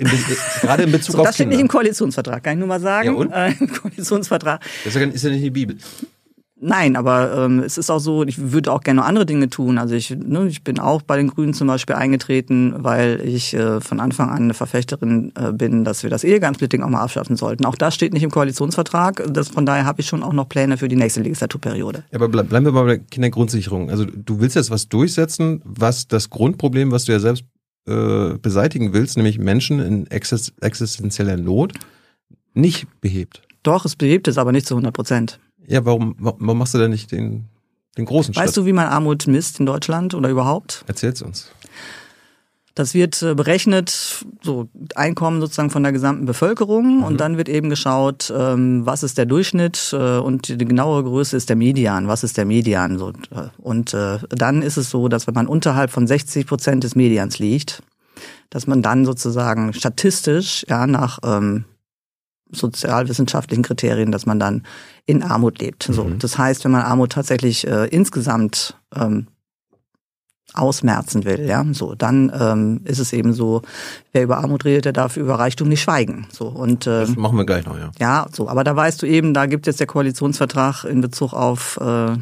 gerade 0.60 0.82
in 0.82 0.92
Bezug 0.92 1.12
So, 1.14 1.18
auf 1.20 1.26
das 1.26 1.36
steht 1.36 1.44
Kinder. 1.44 1.56
nicht 1.56 1.62
im 1.62 1.68
Koalitionsvertrag, 1.68 2.42
kann 2.42 2.54
ich 2.54 2.58
nur 2.58 2.68
mal 2.68 2.80
sagen. 2.80 3.08
Ja, 3.08 3.14
und? 3.14 3.32
Äh, 3.38 3.54
Im 3.60 3.72
Koalitionsvertrag. 3.72 4.60
Das 4.84 4.96
ist 4.96 5.22
ja, 5.22 5.30
nicht 5.30 5.44
die 5.44 5.50
Bibel. 5.50 5.76
Nein, 6.60 6.96
aber 6.96 7.44
ähm, 7.44 7.60
es 7.60 7.78
ist 7.78 7.88
auch 7.88 8.00
so, 8.00 8.24
ich 8.24 8.50
würde 8.50 8.72
auch 8.72 8.80
gerne 8.80 9.00
noch 9.00 9.06
andere 9.06 9.26
Dinge 9.26 9.48
tun. 9.48 9.78
Also 9.78 9.94
ich, 9.94 10.10
ne, 10.10 10.48
ich 10.48 10.64
bin 10.64 10.80
auch 10.80 11.02
bei 11.02 11.16
den 11.16 11.28
Grünen 11.28 11.54
zum 11.54 11.68
Beispiel 11.68 11.94
eingetreten, 11.94 12.74
weil 12.78 13.20
ich 13.24 13.54
äh, 13.54 13.80
von 13.80 14.00
Anfang 14.00 14.30
an 14.30 14.42
eine 14.42 14.54
Verfechterin 14.54 15.30
äh, 15.36 15.52
bin, 15.52 15.84
dass 15.84 16.02
wir 16.02 16.10
das 16.10 16.24
Ehegangsplitting 16.24 16.82
auch 16.82 16.88
mal 16.88 17.00
abschaffen 17.02 17.36
sollten. 17.36 17.64
Auch 17.64 17.76
das 17.76 17.94
steht 17.94 18.12
nicht 18.12 18.24
im 18.24 18.32
Koalitionsvertrag. 18.32 19.22
Das, 19.32 19.50
von 19.50 19.66
daher 19.66 19.84
habe 19.84 20.00
ich 20.00 20.08
schon 20.08 20.24
auch 20.24 20.32
noch 20.32 20.48
Pläne 20.48 20.78
für 20.78 20.88
die 20.88 20.96
nächste 20.96 21.20
Legislaturperiode. 21.20 22.02
Ja, 22.10 22.16
aber 22.16 22.28
bleib, 22.28 22.48
bleiben 22.48 22.66
wir 22.66 22.72
mal 22.72 22.82
bei 22.82 22.96
der 22.96 23.04
Kindergrundsicherung. 23.04 23.88
Also 23.88 24.04
du 24.04 24.40
willst 24.40 24.56
jetzt 24.56 24.72
was 24.72 24.88
durchsetzen, 24.88 25.62
was 25.64 26.08
das 26.08 26.28
Grundproblem, 26.28 26.90
was 26.90 27.04
du 27.04 27.12
ja 27.12 27.20
selbst 27.20 27.44
äh, 27.88 28.38
beseitigen 28.38 28.92
willst, 28.92 29.16
nämlich 29.16 29.38
Menschen 29.38 29.80
in 29.80 30.06
exis 30.08 30.52
existenzieller 30.60 31.36
Not, 31.36 31.72
nicht 32.54 32.86
behebt. 33.00 33.42
Doch, 33.62 33.84
es 33.84 33.96
behebt 33.96 34.28
es 34.28 34.38
aber 34.38 34.52
nicht 34.52 34.66
zu 34.66 34.74
100 34.74 34.94
Prozent. 34.94 35.38
Ja, 35.66 35.84
warum, 35.84 36.14
warum 36.18 36.58
machst 36.58 36.74
du 36.74 36.78
denn 36.78 36.90
nicht 36.90 37.12
den, 37.12 37.44
den 37.96 38.06
großen 38.06 38.34
Schritt? 38.34 38.44
Weißt 38.44 38.56
du, 38.56 38.66
wie 38.66 38.72
man 38.72 38.86
Armut 38.86 39.26
misst 39.26 39.60
in 39.60 39.66
Deutschland 39.66 40.14
oder 40.14 40.28
überhaupt? 40.28 40.84
Erzähl's 40.86 41.22
uns. 41.22 41.50
Das 42.78 42.94
wird 42.94 43.20
äh, 43.22 43.34
berechnet, 43.34 44.24
so 44.42 44.68
Einkommen 44.94 45.40
sozusagen 45.40 45.70
von 45.70 45.82
der 45.82 45.92
gesamten 45.92 46.26
Bevölkerung 46.26 47.02
und 47.02 47.18
dann 47.18 47.36
wird 47.36 47.48
eben 47.48 47.70
geschaut, 47.70 48.32
ähm, 48.36 48.86
was 48.86 49.02
ist 49.02 49.18
der 49.18 49.26
Durchschnitt 49.26 49.90
äh, 49.92 50.18
und 50.18 50.48
die 50.48 50.64
genaue 50.64 51.02
Größe 51.02 51.36
ist 51.36 51.48
der 51.48 51.56
Median. 51.56 52.06
Was 52.06 52.22
ist 52.22 52.36
der 52.36 52.44
Median? 52.44 52.98
So, 52.98 53.10
äh, 53.10 53.48
und 53.58 53.94
dann 53.94 54.62
ist 54.62 54.76
es 54.76 54.90
so, 54.90 55.08
dass 55.08 55.26
wenn 55.26 55.34
man 55.34 55.46
unterhalb 55.48 55.90
von 55.90 56.06
60 56.06 56.46
Prozent 56.46 56.84
des 56.84 56.94
Medians 56.94 57.38
liegt, 57.38 57.82
dass 58.50 58.66
man 58.66 58.80
dann 58.82 59.04
sozusagen 59.04 59.72
statistisch 59.72 60.64
ja 60.68 60.86
nach 60.86 61.18
ähm, 61.24 61.64
sozialwissenschaftlichen 62.50 63.62
Kriterien, 63.62 64.12
dass 64.12 64.26
man 64.26 64.38
dann 64.38 64.62
in 65.06 65.22
Armut 65.22 65.58
lebt. 65.58 65.88
So, 65.90 66.04
Mhm. 66.04 66.18
das 66.18 66.38
heißt, 66.38 66.64
wenn 66.64 66.72
man 66.72 66.82
Armut 66.82 67.12
tatsächlich 67.12 67.66
äh, 67.66 67.86
insgesamt 67.88 68.76
ähm, 68.94 69.26
ausmerzen 70.58 71.24
will, 71.24 71.46
ja, 71.46 71.64
so, 71.72 71.94
dann 71.94 72.32
ähm, 72.38 72.80
ist 72.84 72.98
es 72.98 73.12
eben 73.12 73.32
so, 73.32 73.62
wer 74.12 74.22
über 74.22 74.38
Armut 74.38 74.64
redet, 74.64 74.84
der 74.84 74.92
darf 74.92 75.16
über 75.16 75.38
Reichtum 75.38 75.68
nicht 75.68 75.82
schweigen. 75.82 76.26
So 76.32 76.48
und 76.48 76.86
äh, 76.86 77.00
Das 77.00 77.16
machen 77.16 77.36
wir 77.36 77.46
gleich 77.46 77.66
noch, 77.66 77.78
ja. 77.78 77.90
ja, 77.98 78.26
so, 78.32 78.48
aber 78.48 78.64
da 78.64 78.74
weißt 78.74 79.02
du 79.02 79.06
eben, 79.06 79.34
da 79.34 79.46
gibt 79.46 79.66
jetzt 79.66 79.80
der 79.80 79.86
Koalitionsvertrag 79.86 80.84
in 80.84 81.00
Bezug 81.00 81.32
auf 81.32 81.78
äh, 81.80 82.16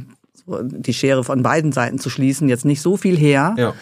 die 0.62 0.94
Schere 0.94 1.24
von 1.24 1.42
beiden 1.42 1.72
Seiten 1.72 1.98
zu 1.98 2.10
schließen, 2.10 2.48
jetzt 2.48 2.64
nicht 2.64 2.80
so 2.80 2.96
viel 2.96 3.16
her, 3.16 3.54
Ja. 3.58 3.74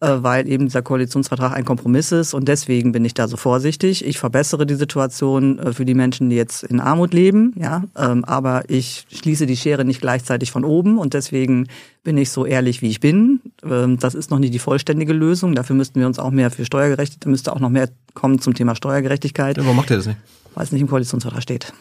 äh, 0.00 0.22
weil 0.22 0.48
eben 0.48 0.66
dieser 0.66 0.82
Koalitionsvertrag 0.82 1.52
ein 1.54 1.64
Kompromiss 1.64 2.12
ist 2.12 2.34
und 2.34 2.48
deswegen 2.48 2.92
bin 2.92 3.04
ich 3.04 3.14
da 3.14 3.28
so 3.28 3.36
vorsichtig. 3.36 4.04
Ich 4.04 4.18
verbessere 4.18 4.66
die 4.66 4.74
Situation 4.74 5.58
äh, 5.58 5.72
für 5.72 5.84
die 5.84 5.94
Menschen, 5.94 6.28
die 6.30 6.36
jetzt 6.36 6.62
in 6.64 6.80
Armut 6.80 7.14
leben, 7.14 7.52
ja, 7.56 7.84
ähm, 7.96 8.24
aber 8.24 8.62
ich 8.68 9.06
schließe 9.12 9.46
die 9.46 9.56
Schere 9.56 9.84
nicht 9.84 10.00
gleichzeitig 10.00 10.50
von 10.50 10.64
oben 10.64 10.98
und 10.98 11.14
deswegen 11.14 11.66
bin 12.04 12.16
ich 12.16 12.30
so 12.30 12.46
ehrlich, 12.46 12.80
wie 12.82 12.88
ich 12.88 13.00
bin. 13.00 13.40
Ähm, 13.64 13.98
das 13.98 14.14
ist 14.14 14.30
noch 14.30 14.38
nicht 14.38 14.54
die 14.54 14.58
vollständige 14.60 15.12
Lösung. 15.12 15.54
Dafür 15.54 15.76
müssten 15.76 16.00
wir 16.00 16.06
uns 16.06 16.18
auch 16.18 16.30
mehr 16.30 16.50
für 16.50 16.64
Steuergerechtigkeit, 16.64 17.26
da 17.26 17.30
müsste 17.30 17.52
auch 17.52 17.60
noch 17.60 17.70
mehr 17.70 17.88
kommen 18.14 18.40
zum 18.40 18.54
Thema 18.54 18.74
Steuergerechtigkeit, 18.76 19.56
ja. 19.56 19.62
Warum 19.64 19.76
macht 19.76 19.90
ihr 19.90 19.96
das 19.96 20.06
nicht? 20.06 20.18
weil 20.54 20.64
es 20.64 20.72
nicht 20.72 20.80
im 20.80 20.88
Koalitionsvertrag 20.88 21.42
steht. 21.42 21.72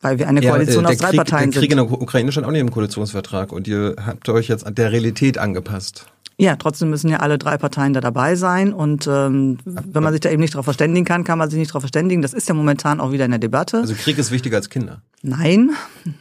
Weil 0.00 0.18
wir 0.18 0.28
eine 0.28 0.40
Koalition 0.40 0.84
äh, 0.84 0.88
aus 0.88 0.98
drei 0.98 1.08
Krieg, 1.08 1.16
Parteien 1.16 1.50
Der 1.50 1.60
Krieg 1.60 1.70
sind. 1.72 1.80
in 1.80 1.88
der 1.88 2.00
Ukraine 2.00 2.30
stand 2.30 2.46
auch 2.46 2.52
nicht 2.52 2.60
im 2.60 2.70
Koalitionsvertrag 2.70 3.52
und 3.52 3.66
ihr 3.66 3.96
habt 4.04 4.28
euch 4.28 4.48
jetzt 4.48 4.66
an 4.66 4.74
der 4.74 4.92
Realität 4.92 5.38
angepasst. 5.38 6.06
Ja, 6.40 6.54
trotzdem 6.54 6.88
müssen 6.90 7.10
ja 7.10 7.16
alle 7.18 7.36
drei 7.36 7.58
Parteien 7.58 7.94
da 7.94 8.00
dabei 8.00 8.36
sein. 8.36 8.72
Und 8.72 9.08
ähm, 9.08 9.58
wenn 9.64 10.04
man 10.04 10.12
sich 10.12 10.20
da 10.20 10.30
eben 10.30 10.40
nicht 10.40 10.54
darauf 10.54 10.66
verständigen 10.66 11.04
kann, 11.04 11.24
kann 11.24 11.36
man 11.36 11.50
sich 11.50 11.58
nicht 11.58 11.70
darauf 11.70 11.82
verständigen. 11.82 12.22
Das 12.22 12.32
ist 12.32 12.48
ja 12.48 12.54
momentan 12.54 13.00
auch 13.00 13.10
wieder 13.10 13.24
in 13.24 13.32
der 13.32 13.40
Debatte. 13.40 13.78
Also 13.78 13.94
Krieg 13.94 14.18
ist 14.18 14.30
wichtiger 14.30 14.56
als 14.56 14.70
Kinder. 14.70 15.02
Nein, 15.20 15.70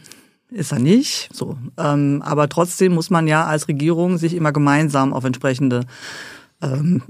ist 0.49 0.71
er 0.71 0.79
nicht. 0.79 1.29
So, 1.31 1.55
ähm, 1.77 2.23
aber 2.25 2.49
trotzdem 2.49 2.95
muss 2.95 3.11
man 3.11 3.27
ja 3.27 3.45
als 3.45 3.67
Regierung 3.67 4.17
sich 4.17 4.33
immer 4.33 4.51
gemeinsam 4.51 5.13
auf 5.13 5.23
entsprechende 5.23 5.81
ähm, 6.63 7.03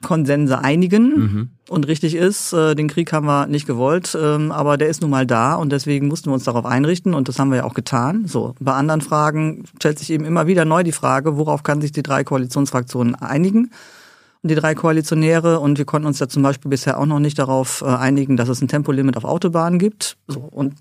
Konsense 0.00 0.60
einigen. 0.60 1.08
Mhm. 1.18 1.50
Und 1.72 1.88
richtig 1.88 2.14
ist, 2.14 2.52
äh, 2.52 2.74
den 2.74 2.86
Krieg 2.86 3.14
haben 3.14 3.24
wir 3.24 3.46
nicht 3.46 3.66
gewollt, 3.66 4.14
ähm, 4.20 4.52
aber 4.52 4.76
der 4.76 4.88
ist 4.88 5.00
nun 5.00 5.10
mal 5.10 5.26
da 5.26 5.54
und 5.54 5.72
deswegen 5.72 6.06
mussten 6.06 6.28
wir 6.28 6.34
uns 6.34 6.44
darauf 6.44 6.66
einrichten 6.66 7.14
und 7.14 7.28
das 7.28 7.38
haben 7.38 7.48
wir 7.48 7.56
ja 7.56 7.64
auch 7.64 7.72
getan. 7.72 8.26
So, 8.26 8.54
bei 8.60 8.74
anderen 8.74 9.00
Fragen 9.00 9.64
stellt 9.78 9.98
sich 9.98 10.10
eben 10.10 10.26
immer 10.26 10.46
wieder 10.46 10.66
neu 10.66 10.82
die 10.82 10.92
Frage, 10.92 11.38
worauf 11.38 11.62
kann 11.62 11.80
sich 11.80 11.90
die 11.90 12.02
drei 12.02 12.24
Koalitionsfraktionen 12.24 13.14
einigen? 13.14 13.70
Und 14.42 14.50
die 14.50 14.54
drei 14.54 14.74
Koalitionäre 14.74 15.60
und 15.60 15.78
wir 15.78 15.86
konnten 15.86 16.06
uns 16.06 16.18
ja 16.18 16.28
zum 16.28 16.42
Beispiel 16.42 16.68
bisher 16.68 17.00
auch 17.00 17.06
noch 17.06 17.20
nicht 17.20 17.38
darauf 17.38 17.80
äh, 17.80 17.86
einigen, 17.86 18.36
dass 18.36 18.50
es 18.50 18.60
ein 18.60 18.68
Tempolimit 18.68 19.16
auf 19.16 19.24
Autobahnen 19.24 19.78
gibt. 19.78 20.18
So, 20.28 20.40
und 20.40 20.74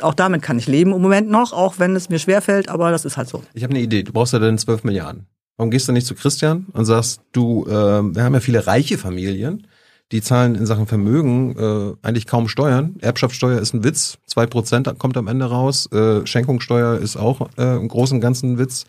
auch 0.00 0.14
damit 0.14 0.40
kann 0.40 0.58
ich 0.58 0.66
leben 0.66 0.94
im 0.94 1.02
Moment 1.02 1.28
noch, 1.28 1.52
auch 1.52 1.78
wenn 1.78 1.94
es 1.94 2.08
mir 2.08 2.18
schwerfällt, 2.18 2.70
aber 2.70 2.90
das 2.90 3.04
ist 3.04 3.18
halt 3.18 3.28
so. 3.28 3.42
Ich 3.52 3.64
habe 3.64 3.74
eine 3.74 3.82
Idee. 3.82 4.02
Du 4.02 4.12
brauchst 4.12 4.32
ja 4.32 4.38
dann 4.38 4.56
12 4.56 4.82
Milliarden. 4.84 5.26
Warum 5.58 5.70
gehst 5.70 5.88
du 5.88 5.92
nicht 5.92 6.06
zu 6.06 6.14
Christian 6.14 6.64
und 6.72 6.86
sagst, 6.86 7.20
du, 7.32 7.66
äh, 7.66 7.70
wir 7.70 8.24
haben 8.24 8.32
ja 8.32 8.40
viele 8.40 8.66
reiche 8.66 8.96
Familien, 8.96 9.66
die 10.12 10.22
zahlen 10.22 10.54
in 10.54 10.66
Sachen 10.66 10.86
Vermögen 10.86 11.56
äh, 11.58 12.06
eigentlich 12.06 12.26
kaum 12.26 12.48
Steuern. 12.48 12.96
Erbschaftssteuer 13.00 13.60
ist 13.60 13.74
ein 13.74 13.82
Witz, 13.82 14.18
zwei 14.26 14.46
Prozent 14.46 14.92
kommt 14.98 15.16
am 15.16 15.26
Ende 15.26 15.46
raus. 15.46 15.90
Äh, 15.92 16.24
Schenkungssteuer 16.26 16.98
ist 16.98 17.16
auch 17.16 17.48
äh, 17.58 17.76
im 17.76 17.88
Großen 17.88 18.16
und 18.16 18.20
Ganzen 18.20 18.52
ein 18.52 18.58
Witz. 18.58 18.84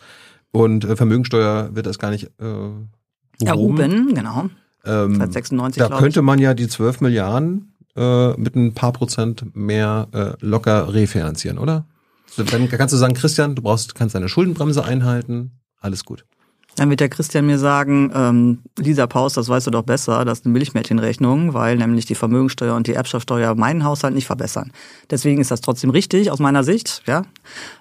Und 0.52 0.84
äh, 0.84 0.96
Vermögensteuer 0.96 1.74
wird 1.74 1.86
das 1.86 1.98
gar 1.98 2.10
nicht 2.10 2.30
äh. 2.40 3.44
Erhoben, 3.44 4.14
genau. 4.14 4.50
Ähm, 4.84 5.14
Seit 5.16 5.32
96, 5.32 5.80
da 5.80 5.96
könnte 5.96 6.22
man 6.22 6.40
ja 6.40 6.54
die 6.54 6.66
12 6.66 7.02
Milliarden 7.02 7.72
äh, 7.94 8.32
mit 8.32 8.56
ein 8.56 8.74
paar 8.74 8.92
Prozent 8.92 9.54
mehr 9.54 10.08
äh, 10.12 10.44
locker 10.44 10.92
refinanzieren, 10.92 11.58
oder? 11.58 11.86
Dann 12.36 12.68
kannst 12.68 12.94
du 12.94 12.98
sagen, 12.98 13.14
Christian, 13.14 13.54
du 13.54 13.62
brauchst, 13.62 13.94
kannst 13.94 14.14
deine 14.14 14.28
Schuldenbremse 14.28 14.84
einhalten, 14.84 15.60
alles 15.80 16.04
gut. 16.04 16.24
Dann 16.78 16.90
wird 16.90 17.00
der 17.00 17.08
Christian 17.08 17.44
mir 17.44 17.58
sagen, 17.58 18.12
ähm, 18.14 18.58
Lisa 18.78 19.08
Paus, 19.08 19.32
das 19.32 19.48
weißt 19.48 19.66
du 19.66 19.72
doch 19.72 19.82
besser, 19.82 20.24
das 20.24 20.38
ist 20.38 20.46
eine 20.46 20.52
Milchmädchenrechnung, 20.52 21.52
weil 21.52 21.76
nämlich 21.76 22.06
die 22.06 22.14
Vermögensteuer 22.14 22.76
und 22.76 22.86
die 22.86 22.92
Erbschaftssteuer 22.92 23.56
meinen 23.56 23.82
Haushalt 23.82 24.14
nicht 24.14 24.26
verbessern. 24.26 24.70
Deswegen 25.10 25.40
ist 25.40 25.50
das 25.50 25.60
trotzdem 25.60 25.90
richtig 25.90 26.30
aus 26.30 26.38
meiner 26.38 26.62
Sicht, 26.62 27.02
ja. 27.08 27.22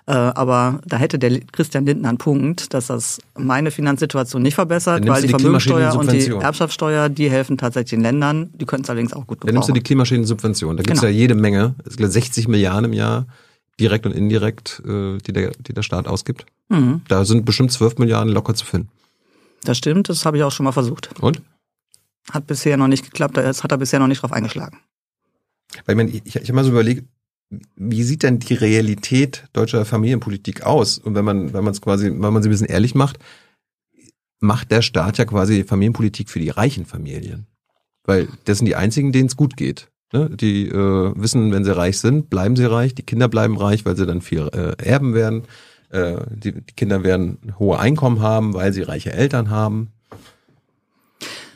Äh, 0.07 0.13
aber 0.13 0.79
da 0.87 0.97
hätte 0.97 1.19
der 1.19 1.39
Christian 1.51 1.85
Lindner 1.85 2.09
einen 2.09 2.17
Punkt, 2.17 2.73
dass 2.73 2.87
das 2.87 3.19
meine 3.37 3.69
Finanzsituation 3.69 4.41
nicht 4.41 4.55
verbessert, 4.55 5.07
weil 5.07 5.21
die 5.21 5.27
die 5.27 5.31
Vermögensteuer 5.31 5.95
und 5.95 6.11
die. 6.11 6.29
Erbschaftssteuer, 6.29 7.09
die 7.09 7.29
helfen 7.29 7.59
tatsächlich 7.59 7.91
den 7.91 8.01
Ländern, 8.01 8.49
die 8.55 8.65
können 8.65 8.81
es 8.83 8.89
allerdings 8.89 9.13
auch 9.13 9.27
gut 9.27 9.43
Dann 9.43 9.53
nimmst 9.53 9.69
du 9.69 9.73
die 9.73 9.79
gebrauchen. 9.79 9.87
Klimaschäden-Subvention. 9.89 10.77
Da 10.77 10.81
gibt's 10.81 11.01
Genau. 11.01 11.11
ja 11.11 11.15
jede 11.15 11.35
Menge, 11.35 11.75
es 11.85 11.97
gibt 11.97 12.11
60 12.11 12.47
Milliarden 12.47 12.85
im 12.85 12.93
Jahr, 12.93 13.27
direkt 13.79 14.05
und 14.05 14.13
indirekt, 14.13 14.81
äh, 14.85 15.17
die, 15.19 15.33
der, 15.33 15.51
die 15.51 15.73
der 15.73 15.83
Staat 15.83 16.07
ausgibt. 16.07 16.45
Mhm, 16.69 17.01
Da 17.07 17.25
sind 17.25 17.45
bestimmt 17.45 17.71
12 17.71 17.97
Milliarden 17.97 18.33
locker 18.33 18.55
zu 18.55 18.65
finden. 18.65 18.89
das 19.63 19.77
stimmt, 19.77 20.09
das 20.09 20.25
habe 20.25 20.37
ich 20.37 20.43
auch 20.43 20.51
schon 20.51 20.63
mal 20.65 20.71
versucht. 20.71 21.09
Und? 21.21 21.41
Hat 22.31 22.47
bisher 22.47 22.75
noch 22.77 22.87
nicht 22.87 23.05
geklappt, 23.05 23.37
das 23.37 23.63
hat 23.63 23.71
er 23.71 23.77
bisher 23.77 23.99
noch 23.99 24.07
nicht 24.07 24.21
drauf 24.21 24.33
eingeschlagen. 24.33 24.79
Weil 25.85 25.93
ich, 25.93 25.97
meine, 25.97 26.09
ich, 26.09 26.25
ich 26.25 26.35
habe 26.41 26.53
mal 26.53 26.63
so 26.63 26.71
überlegt, 26.71 27.05
wie 27.75 28.03
sieht 28.03 28.23
denn 28.23 28.39
die 28.39 28.55
Realität 28.55 29.47
deutscher 29.53 29.85
Familienpolitik 29.85 30.63
aus? 30.63 30.97
Und 30.97 31.15
wenn 31.15 31.23
man, 31.23 31.53
wenn 31.53 31.63
man 31.63 31.71
es 31.71 31.81
quasi, 31.81 32.07
wenn 32.07 32.19
man 32.33 32.43
sie 32.43 32.49
ein 32.49 32.51
bisschen 32.51 32.67
ehrlich 32.67 32.95
macht, 32.95 33.19
macht 34.39 34.71
der 34.71 34.81
Staat 34.81 35.17
ja 35.17 35.25
quasi 35.25 35.63
Familienpolitik 35.63 36.29
für 36.29 36.39
die 36.39 36.49
reichen 36.49 36.85
Familien. 36.85 37.47
Weil 38.03 38.27
das 38.45 38.57
sind 38.57 38.65
die 38.65 38.75
einzigen, 38.75 39.11
denen 39.11 39.27
es 39.27 39.37
gut 39.37 39.55
geht. 39.57 39.89
Ne? 40.13 40.29
Die 40.29 40.67
äh, 40.67 41.13
wissen, 41.15 41.51
wenn 41.51 41.65
sie 41.65 41.75
reich 41.75 41.99
sind, 41.99 42.29
bleiben 42.29 42.55
sie 42.55 42.65
reich. 42.65 42.95
Die 42.95 43.03
Kinder 43.03 43.27
bleiben 43.27 43.57
reich, 43.57 43.85
weil 43.85 43.97
sie 43.97 44.05
dann 44.05 44.21
viel 44.21 44.47
äh, 44.53 44.81
erben 44.81 45.13
werden. 45.13 45.43
Äh, 45.89 46.17
die, 46.29 46.53
die 46.53 46.73
Kinder 46.75 47.03
werden 47.03 47.53
hohe 47.59 47.79
Einkommen 47.79 48.21
haben, 48.21 48.53
weil 48.53 48.73
sie 48.73 48.81
reiche 48.83 49.11
Eltern 49.11 49.49
haben. 49.49 49.91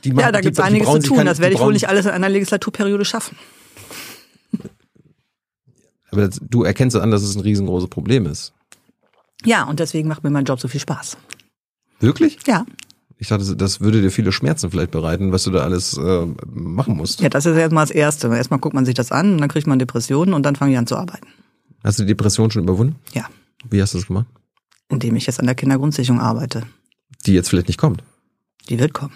Die 0.04 0.10
ja, 0.10 0.32
da 0.32 0.42
gibt 0.42 0.58
es 0.58 0.64
einiges 0.64 0.90
zu 0.90 1.00
tun. 1.00 1.18
Kein, 1.18 1.26
das 1.28 1.40
werde 1.40 1.56
ich 1.56 1.62
wohl 1.62 1.74
nicht 1.74 1.88
alles 1.88 2.06
in 2.06 2.12
einer 2.12 2.30
Legislaturperiode 2.30 3.06
schaffen. 3.06 3.38
Aber 6.12 6.28
das, 6.28 6.40
du 6.42 6.64
erkennst 6.64 6.98
an, 6.98 7.12
dass 7.12 7.22
es 7.22 7.36
ein 7.36 7.42
riesengroßes 7.42 7.90
Problem 7.90 8.26
ist. 8.26 8.54
Ja, 9.46 9.64
und 9.64 9.80
deswegen 9.80 10.08
macht 10.08 10.24
mir 10.24 10.30
mein 10.30 10.46
Job 10.46 10.60
so 10.60 10.68
viel 10.68 10.80
Spaß. 10.80 11.18
Wirklich? 12.00 12.40
Ja. 12.48 12.66
Ich 13.22 13.28
dachte, 13.28 13.56
das 13.56 13.82
würde 13.82 14.02
dir 14.02 14.10
viele 14.10 14.32
Schmerzen 14.32 14.72
vielleicht 14.72 14.90
bereiten, 14.90 15.32
was 15.32 15.44
du 15.44 15.52
da 15.52 15.60
alles 15.60 15.96
äh, 15.96 16.26
machen 16.52 16.98
musst. 16.98 17.22
Ja, 17.22 17.30
das 17.30 17.46
ist 17.46 17.56
erstmal 17.56 17.84
das 17.84 17.92
Erste. 17.92 18.36
Erstmal 18.36 18.60
guckt 18.60 18.74
man 18.74 18.84
sich 18.84 18.96
das 18.96 19.12
an 19.12 19.34
und 19.34 19.38
dann 19.42 19.48
kriegt 19.48 19.68
man 19.68 19.78
Depressionen 19.78 20.34
und 20.34 20.44
dann 20.44 20.56
fange 20.56 20.72
ich 20.72 20.78
an 20.80 20.88
zu 20.88 20.98
arbeiten. 20.98 21.28
Hast 21.84 22.00
du 22.00 22.04
die 22.04 22.08
Depression 22.08 22.50
schon 22.50 22.64
überwunden? 22.64 22.96
Ja. 23.14 23.28
Wie 23.70 23.80
hast 23.80 23.94
du 23.94 24.00
das 24.00 24.08
gemacht? 24.08 24.26
Indem 24.90 25.16
ich 25.16 25.28
jetzt 25.28 25.40
an 25.40 25.46
der 25.46 25.54
Kindergrundsicherung 25.54 26.20
arbeite. 26.20 26.64
Die 27.28 27.34
jetzt 27.34 27.50
vielleicht 27.50 27.68
nicht 27.68 27.78
kommt? 27.78 28.02
Die 28.70 28.80
wird 28.80 28.96
kommen. 28.96 29.14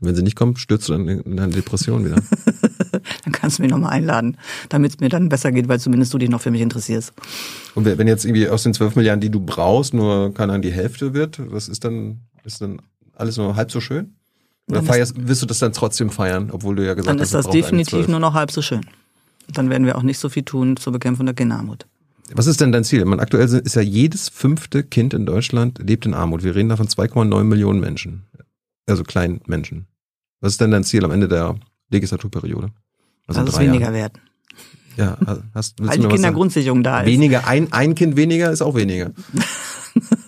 Wenn 0.00 0.14
sie 0.14 0.22
nicht 0.22 0.36
kommt, 0.36 0.58
stürzt 0.58 0.90
du 0.90 0.92
dann 0.92 1.08
in 1.08 1.40
eine 1.40 1.50
Depression 1.50 2.04
wieder. 2.04 2.16
dann 3.24 3.32
kannst 3.32 3.58
du 3.58 3.62
mich 3.62 3.70
nochmal 3.70 3.92
einladen, 3.92 4.36
damit 4.68 4.92
es 4.92 5.00
mir 5.00 5.08
dann 5.08 5.30
besser 5.30 5.50
geht, 5.50 5.66
weil 5.66 5.80
zumindest 5.80 6.12
du 6.12 6.18
dich 6.18 6.28
noch 6.28 6.42
für 6.42 6.50
mich 6.50 6.60
interessierst. 6.60 7.14
Und 7.74 7.86
wenn 7.86 8.06
jetzt 8.06 8.26
irgendwie 8.26 8.50
aus 8.50 8.64
den 8.64 8.74
12 8.74 8.96
Milliarden, 8.96 9.22
die 9.22 9.30
du 9.30 9.40
brauchst, 9.40 9.94
nur 9.94 10.34
keine 10.34 10.52
Ahnung, 10.52 10.62
die 10.62 10.72
Hälfte 10.72 11.14
wird, 11.14 11.40
was 11.50 11.68
ist 11.68 11.84
dann, 11.84 12.20
ist 12.44 12.60
dann 12.60 12.82
alles 13.16 13.36
nur 13.36 13.56
halb 13.56 13.70
so 13.70 13.80
schön? 13.80 14.14
Oder 14.68 14.82
feierst, 14.82 15.28
wirst 15.28 15.42
du 15.42 15.46
das 15.46 15.60
dann 15.60 15.72
trotzdem 15.72 16.10
feiern, 16.10 16.50
obwohl 16.50 16.74
du 16.74 16.84
ja 16.84 16.94
gesagt 16.94 17.20
hast, 17.20 17.32
dann 17.32 17.40
ist 17.40 17.46
das 17.46 17.52
definitiv 17.52 18.08
nur 18.08 18.18
noch 18.18 18.34
halb 18.34 18.50
so 18.50 18.62
schön. 18.62 18.84
Dann 19.52 19.70
werden 19.70 19.86
wir 19.86 19.96
auch 19.96 20.02
nicht 20.02 20.18
so 20.18 20.28
viel 20.28 20.42
tun 20.42 20.76
zur 20.76 20.92
Bekämpfung 20.92 21.26
der 21.26 21.36
Kinderarmut. 21.36 21.86
Was 22.32 22.48
ist 22.48 22.60
denn 22.60 22.72
dein 22.72 22.82
Ziel? 22.82 23.04
Man, 23.04 23.20
aktuell 23.20 23.44
ist 23.44 23.76
ja 23.76 23.82
jedes 23.82 24.28
fünfte 24.28 24.82
Kind 24.82 25.14
in 25.14 25.26
Deutschland 25.26 25.78
lebt 25.78 26.04
in 26.06 26.14
Armut. 26.14 26.42
Wir 26.42 26.56
reden 26.56 26.68
da 26.68 26.76
von 26.76 26.88
2,9 26.88 27.44
Millionen 27.44 27.78
Menschen. 27.78 28.24
Also 28.86 29.04
kleinen 29.04 29.40
Menschen. 29.46 29.86
Was 30.40 30.52
ist 30.52 30.60
denn 30.60 30.72
dein 30.72 30.82
Ziel 30.82 31.04
am 31.04 31.12
Ende 31.12 31.28
der 31.28 31.54
Legislaturperiode? 31.90 32.70
Also 33.28 33.44
Dass 33.44 33.54
es 33.54 33.60
weniger 33.60 33.84
Jahren? 33.84 33.94
werden. 33.94 34.20
Ja, 34.96 35.18
hast, 35.54 35.76
Weil 35.78 35.98
die 35.98 36.08
Kindergrundsicherung 36.08 36.82
da 36.82 37.00
ist. 37.00 37.06
Weniger, 37.06 37.46
ein, 37.46 37.72
ein 37.72 37.94
Kind 37.94 38.16
weniger 38.16 38.50
ist 38.50 38.62
auch 38.62 38.74
weniger. 38.74 39.12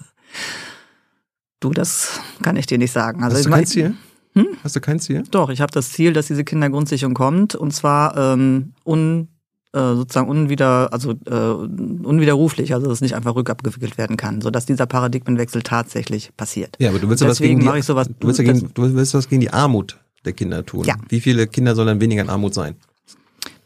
Du, 1.61 1.71
das 1.71 2.21
kann 2.43 2.57
ich 2.57 2.67
dir 2.67 2.79
nicht 2.79 2.93
sagen. 2.93 3.23
Also 3.23 3.37
Hast 3.37 3.47
du 3.47 3.51
kein 3.51 3.67
Ziel? 3.67 3.95
Hm? 4.35 4.47
Hast 4.63 4.77
du 4.77 4.81
kein 4.81 5.01
Ziel? 5.01 5.25
Doch, 5.31 5.51
ich 5.51 5.61
habe 5.61 5.73
das 5.73 5.91
Ziel, 5.91 6.13
dass 6.13 6.27
diese 6.27 6.45
Kindergrundsicherung 6.45 7.15
kommt 7.15 7.55
und 7.55 7.73
zwar 7.73 8.17
ähm, 8.17 8.73
un, 8.85 9.29
äh, 9.73 9.79
sozusagen 9.79 10.29
unwider, 10.29 10.93
also 10.93 11.13
äh, 11.27 11.35
unwiderruflich, 11.35 12.75
also 12.75 12.87
dass 12.87 12.95
es 12.95 13.01
nicht 13.01 13.17
einfach 13.17 13.35
rückabgewickelt 13.35 13.99
werden 13.99 14.17
kann, 14.17 14.41
sodass 14.41 14.67
dieser 14.67 14.87
Paradigmenwechsel 14.87 15.63
tatsächlich 15.63 16.31
passiert. 16.37 16.77
Ja, 16.79 16.91
aber 16.91 17.01
du 17.01 17.09
willst 17.09 17.27
was 17.27 17.39
gegen 17.39 17.61
die, 17.61 17.83
sowas, 17.83 18.09
du 18.21 18.29
willst, 18.29 18.41
gegen, 18.41 18.71
du 18.73 18.95
willst 18.95 19.15
was 19.15 19.29
gegen 19.29 19.41
die 19.41 19.51
Armut 19.51 19.99
der 20.25 20.35
Kinder 20.35 20.65
tun. 20.65 20.85
Ja. 20.85 20.97
Wie 21.09 21.21
viele 21.21 21.47
Kinder 21.47 21.75
sollen 21.75 21.89
dann 21.89 22.01
weniger 22.01 22.23
in 22.23 22.31
Armut 22.31 22.55
sein? 22.55 22.77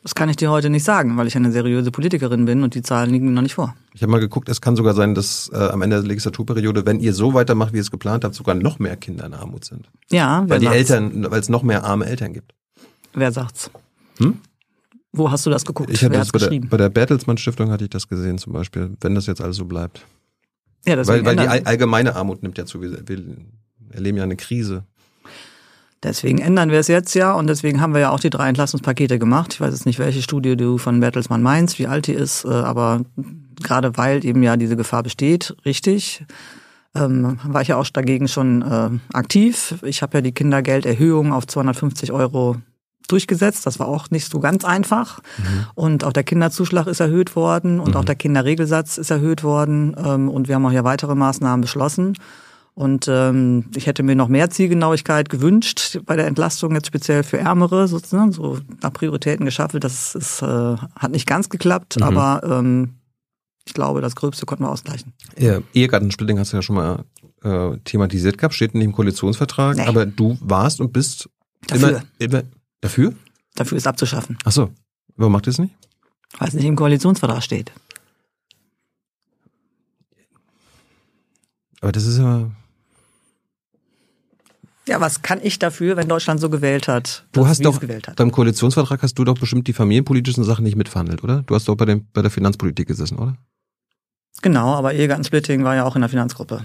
Das 0.02 0.16
kann 0.16 0.28
ich 0.28 0.36
dir 0.36 0.50
heute 0.50 0.68
nicht 0.68 0.82
sagen, 0.82 1.16
weil 1.16 1.28
ich 1.28 1.36
eine 1.36 1.52
seriöse 1.52 1.92
Politikerin 1.92 2.44
bin 2.44 2.64
und 2.64 2.74
die 2.74 2.82
Zahlen 2.82 3.10
liegen 3.10 3.32
noch 3.32 3.42
nicht 3.42 3.54
vor. 3.54 3.76
Ich 3.94 4.02
habe 4.02 4.10
mal 4.10 4.18
geguckt, 4.18 4.48
es 4.48 4.60
kann 4.60 4.74
sogar 4.74 4.94
sein, 4.94 5.14
dass 5.14 5.48
äh, 5.54 5.56
am 5.56 5.80
Ende 5.80 5.96
der 5.96 6.06
Legislaturperiode, 6.08 6.84
wenn 6.86 6.98
ihr 6.98 7.14
so 7.14 7.34
weitermacht, 7.34 7.72
wie 7.72 7.76
ihr 7.76 7.82
es 7.82 7.90
geplant 7.92 8.24
habt, 8.24 8.34
sogar 8.34 8.56
noch 8.56 8.80
mehr 8.80 8.96
Kinder 8.96 9.26
in 9.26 9.34
Armut 9.34 9.64
sind. 9.64 9.88
Ja, 10.10 10.44
weil 10.48 10.58
die 10.58 10.66
sagt's? 10.66 10.78
Eltern, 10.78 11.30
weil 11.30 11.40
es 11.40 11.48
noch 11.48 11.62
mehr 11.62 11.84
arme 11.84 12.06
Eltern 12.06 12.32
gibt. 12.32 12.52
Wer 13.14 13.30
sagt's? 13.30 13.70
Hm? 14.18 14.38
Wo 15.12 15.30
hast 15.30 15.46
du 15.46 15.50
das 15.50 15.64
geguckt? 15.64 15.90
Ich 15.90 16.02
hatte 16.02 16.14
das 16.14 16.32
bei 16.32 16.38
der, 16.38 16.60
bei 16.60 16.76
der 16.78 16.88
Bertelsmann 16.88 17.36
Stiftung 17.36 17.70
hatte 17.70 17.84
ich 17.84 17.90
das 17.90 18.08
gesehen 18.08 18.38
zum 18.38 18.54
Beispiel, 18.54 18.96
wenn 19.00 19.14
das 19.14 19.26
jetzt 19.26 19.40
alles 19.40 19.56
so 19.56 19.66
bleibt. 19.66 20.04
Ja, 20.86 20.96
das 20.96 21.06
weil, 21.06 21.24
weil 21.24 21.36
die 21.36 21.46
allgemeine 21.46 22.16
Armut 22.16 22.42
nimmt 22.42 22.58
ja 22.58 22.66
zu. 22.66 22.80
Wir, 22.80 23.06
wir 23.06 23.36
erleben 23.90 24.16
ja 24.16 24.24
eine 24.24 24.36
Krise. 24.36 24.84
Deswegen 26.02 26.38
ändern 26.38 26.70
wir 26.70 26.80
es 26.80 26.88
jetzt 26.88 27.14
ja 27.14 27.32
und 27.32 27.46
deswegen 27.46 27.80
haben 27.80 27.94
wir 27.94 28.00
ja 28.00 28.10
auch 28.10 28.18
die 28.18 28.30
drei 28.30 28.48
Entlastungspakete 28.48 29.18
gemacht. 29.18 29.54
Ich 29.54 29.60
weiß 29.60 29.72
jetzt 29.72 29.86
nicht, 29.86 30.00
welche 30.00 30.22
Studie 30.22 30.56
du 30.56 30.78
von 30.78 30.98
Bertelsmann 30.98 31.42
meinst, 31.42 31.78
wie 31.78 31.86
alt 31.86 32.08
die 32.08 32.12
ist, 32.12 32.44
äh, 32.44 32.48
aber 32.48 33.02
gerade 33.62 33.96
weil 33.96 34.24
eben 34.24 34.42
ja 34.42 34.56
diese 34.56 34.76
Gefahr 34.76 35.04
besteht, 35.04 35.54
richtig, 35.64 36.24
ähm, 36.94 37.38
war 37.44 37.62
ich 37.62 37.68
ja 37.68 37.76
auch 37.76 37.88
dagegen 37.88 38.26
schon 38.26 38.62
äh, 38.62 38.90
aktiv. 39.12 39.76
Ich 39.82 40.02
habe 40.02 40.18
ja 40.18 40.22
die 40.22 40.32
Kindergelderhöhung 40.32 41.32
auf 41.32 41.46
250 41.46 42.10
Euro 42.12 42.56
durchgesetzt. 43.08 43.66
Das 43.66 43.78
war 43.78 43.88
auch 43.88 44.10
nicht 44.10 44.30
so 44.30 44.40
ganz 44.40 44.64
einfach. 44.64 45.20
Mhm. 45.38 45.66
Und 45.74 46.04
auch 46.04 46.12
der 46.12 46.24
Kinderzuschlag 46.24 46.86
ist 46.86 47.00
erhöht 47.00 47.36
worden 47.36 47.80
und 47.80 47.90
mhm. 47.90 47.96
auch 47.96 48.04
der 48.04 48.14
Kinderregelsatz 48.14 48.98
ist 48.98 49.10
erhöht 49.10 49.44
worden. 49.44 49.96
Ähm, 50.02 50.28
und 50.28 50.48
wir 50.48 50.56
haben 50.56 50.66
auch 50.66 50.72
ja 50.72 50.84
weitere 50.84 51.14
Maßnahmen 51.14 51.60
beschlossen. 51.60 52.16
Und 52.74 53.06
ähm, 53.06 53.66
ich 53.76 53.86
hätte 53.86 54.02
mir 54.02 54.16
noch 54.16 54.28
mehr 54.28 54.48
Zielgenauigkeit 54.48 55.28
gewünscht 55.28 56.00
bei 56.06 56.16
der 56.16 56.26
Entlastung, 56.26 56.74
jetzt 56.74 56.86
speziell 56.86 57.22
für 57.22 57.38
Ärmere, 57.38 57.86
sozusagen, 57.86 58.32
so 58.32 58.60
nach 58.80 58.92
Prioritäten 58.92 59.44
geschaffelt. 59.44 59.84
Das 59.84 60.14
ist, 60.14 60.40
äh, 60.40 60.46
hat 60.46 61.10
nicht 61.10 61.26
ganz 61.26 61.50
geklappt, 61.50 61.96
mhm. 61.96 62.02
aber 62.02 62.42
ähm, 62.44 62.94
ich 63.66 63.74
glaube, 63.74 64.00
das 64.00 64.16
Gröbste 64.16 64.46
konnten 64.46 64.64
wir 64.64 64.70
ausgleichen. 64.70 65.12
Ja, 65.38 65.60
Ehegattensplitting 65.74 66.38
hast 66.38 66.52
du 66.52 66.56
ja 66.56 66.62
schon 66.62 66.76
mal 66.76 67.04
äh, 67.42 67.76
thematisiert 67.84 68.38
gehabt, 68.38 68.54
steht 68.54 68.72
in 68.72 68.80
dem 68.80 68.92
Koalitionsvertrag, 68.92 69.76
nee. 69.76 69.86
aber 69.86 70.06
du 70.06 70.38
warst 70.40 70.80
und 70.80 70.94
bist 70.94 71.28
dafür. 71.66 71.88
immer, 71.88 72.02
immer 72.18 72.42
dafür? 72.80 73.12
Dafür 73.54 73.76
ist 73.76 73.86
abzuschaffen. 73.86 74.38
Ach 74.44 74.52
so. 74.52 74.70
Warum 75.16 75.32
macht 75.32 75.46
ihr 75.46 75.50
es 75.50 75.58
nicht? 75.58 75.74
Weil 76.38 76.48
es 76.48 76.54
nicht 76.54 76.64
im 76.64 76.74
Koalitionsvertrag 76.74 77.42
steht. 77.42 77.70
Aber 81.82 81.92
das 81.92 82.06
ist 82.06 82.18
ja 82.18 82.50
ja, 84.86 85.00
was 85.00 85.22
kann 85.22 85.40
ich 85.42 85.58
dafür, 85.58 85.96
wenn 85.96 86.08
Deutschland 86.08 86.40
so 86.40 86.50
gewählt 86.50 86.88
hat? 86.88 87.24
Du 87.32 87.46
hast 87.46 87.64
doch 87.64 87.80
beim 88.16 88.32
Koalitionsvertrag 88.32 89.02
hast 89.02 89.14
du 89.14 89.24
doch 89.24 89.38
bestimmt 89.38 89.68
die 89.68 89.72
familienpolitischen 89.72 90.42
Sachen 90.44 90.64
nicht 90.64 90.76
mitverhandelt, 90.76 91.22
oder? 91.22 91.42
Du 91.42 91.54
hast 91.54 91.68
doch 91.68 91.76
bei, 91.76 91.84
dem, 91.84 92.06
bei 92.12 92.22
der 92.22 92.30
Finanzpolitik 92.30 92.88
gesessen, 92.88 93.18
oder? 93.18 93.36
Genau, 94.42 94.74
aber 94.74 94.92
Ehegattensplitting 94.92 95.62
war 95.62 95.76
ja 95.76 95.84
auch 95.84 95.94
in 95.94 96.02
der 96.02 96.08
Finanzgruppe. 96.08 96.64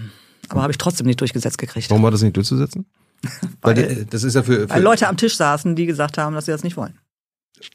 Aber 0.49 0.61
habe 0.61 0.71
ich 0.71 0.77
trotzdem 0.77 1.05
nicht 1.05 1.21
durchgesetzt 1.21 1.57
gekriegt. 1.57 1.89
Warum 1.89 2.03
war 2.03 2.11
das 2.11 2.21
nicht 2.21 2.35
durchzusetzen? 2.35 2.85
weil, 3.61 3.75
weil 3.77 4.05
das 4.05 4.23
ist 4.23 4.35
ja 4.35 4.43
für, 4.43 4.61
für 4.61 4.69
weil 4.69 4.81
Leute 4.81 5.07
am 5.07 5.17
Tisch 5.17 5.35
saßen, 5.35 5.75
die 5.75 5.85
gesagt 5.85 6.17
haben, 6.17 6.33
dass 6.33 6.45
sie 6.45 6.51
das 6.51 6.63
nicht 6.63 6.77
wollen. 6.77 6.97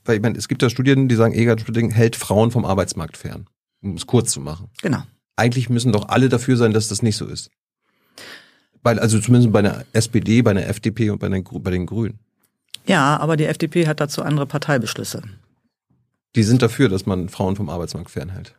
Weil 0.05 0.17
ich 0.17 0.23
meine, 0.23 0.39
es 0.39 0.49
gibt 0.49 0.63
ja 0.63 0.71
Studien, 0.71 1.09
die 1.09 1.15
sagen, 1.15 1.35
Ehegattensplitting 1.35 1.91
hält 1.91 2.17
Frauen 2.17 2.51
vom 2.51 2.65
Arbeitsmarkt 2.65 3.17
fern, 3.17 3.47
um 3.83 3.95
es 3.95 4.07
kurz 4.07 4.33
zu 4.33 4.41
machen. 4.41 4.71
Genau. 4.81 5.03
Eigentlich 5.37 5.69
müssen 5.69 5.93
doch 5.93 6.09
alle 6.09 6.29
dafür 6.29 6.57
sein, 6.57 6.73
dass 6.73 6.89
das 6.89 7.03
nicht 7.03 7.17
so 7.17 7.27
ist. 7.27 7.51
Weil, 8.83 8.99
also 8.99 9.21
zumindest 9.21 9.53
bei 9.53 9.63
der 9.63 9.85
SPD, 9.93 10.43
bei 10.43 10.55
der 10.55 10.69
FDP 10.69 11.11
und 11.11 11.19
bei 11.19 11.29
den, 11.29 11.45
bei 11.45 11.71
den 11.71 11.87
Grünen. 11.87 12.19
Ja, 12.87 13.17
aber 13.19 13.37
die 13.37 13.45
FDP 13.45 13.87
hat 13.87 14.01
dazu 14.01 14.23
andere 14.23 14.47
Parteibeschlüsse. 14.47 15.23
Die 16.35 16.43
sind 16.43 16.63
dafür, 16.63 16.89
dass 16.89 17.07
man 17.07 17.29
Frauen 17.29 17.57
vom 17.57 17.69
Arbeitsmarkt 17.69 18.11
fernhält. 18.11 18.55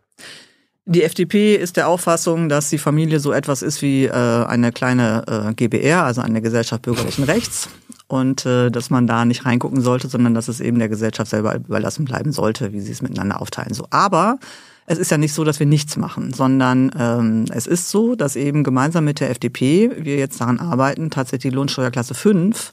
Die 0.86 1.04
FDP 1.04 1.56
ist 1.56 1.78
der 1.78 1.88
Auffassung, 1.88 2.50
dass 2.50 2.70
die 2.70 2.78
Familie 2.78 3.20
so 3.20 3.32
etwas 3.32 3.62
ist 3.62 3.82
wie 3.82 4.06
äh, 4.06 4.12
eine 4.12 4.74
kleine 4.74 5.24
äh, 5.28 5.54
GBR, 5.54 6.04
also 6.04 6.22
eine 6.22 6.42
Gesellschaft 6.42 6.82
bürgerlichen 6.82 7.24
Rechts. 7.24 7.70
Und 8.08 8.46
äh, 8.46 8.70
dass 8.70 8.90
man 8.90 9.08
da 9.08 9.24
nicht 9.24 9.46
reingucken 9.46 9.82
sollte, 9.82 10.10
sondern 10.10 10.34
dass 10.34 10.50
es 10.50 10.60
eben 10.60 10.80
der 10.80 10.90
Gesellschaft 10.90 11.32
selber 11.32 11.56
überlassen 11.56 12.04
bleiben 12.04 12.34
sollte, 12.34 12.74
wie 12.74 12.82
sie 12.82 12.92
es 12.92 13.02
miteinander 13.02 13.42
aufteilen. 13.42 13.74
So, 13.74 13.88
aber 13.92 14.40
es 14.86 14.98
ist 14.98 15.12
ja 15.12 15.18
nicht 15.18 15.34
so, 15.34 15.44
dass 15.44 15.60
wir 15.60 15.68
nichts 15.68 15.98
machen, 15.98 16.34
sondern 16.34 16.92
ähm, 16.98 17.46
es 17.52 17.68
ist 17.68 17.90
so, 17.90 18.16
dass 18.16 18.36
eben 18.36 18.64
gemeinsam 18.64 19.06
mit 19.06 19.20
der 19.20 19.30
FDP 19.30 19.92
wir 19.98 20.18
jetzt 20.18 20.42
daran 20.42 20.60
arbeiten, 20.60 21.10
tatsächlich 21.10 21.52
die 21.52 21.56
Lohnsteuerklasse 21.56 22.14
5 22.14 22.72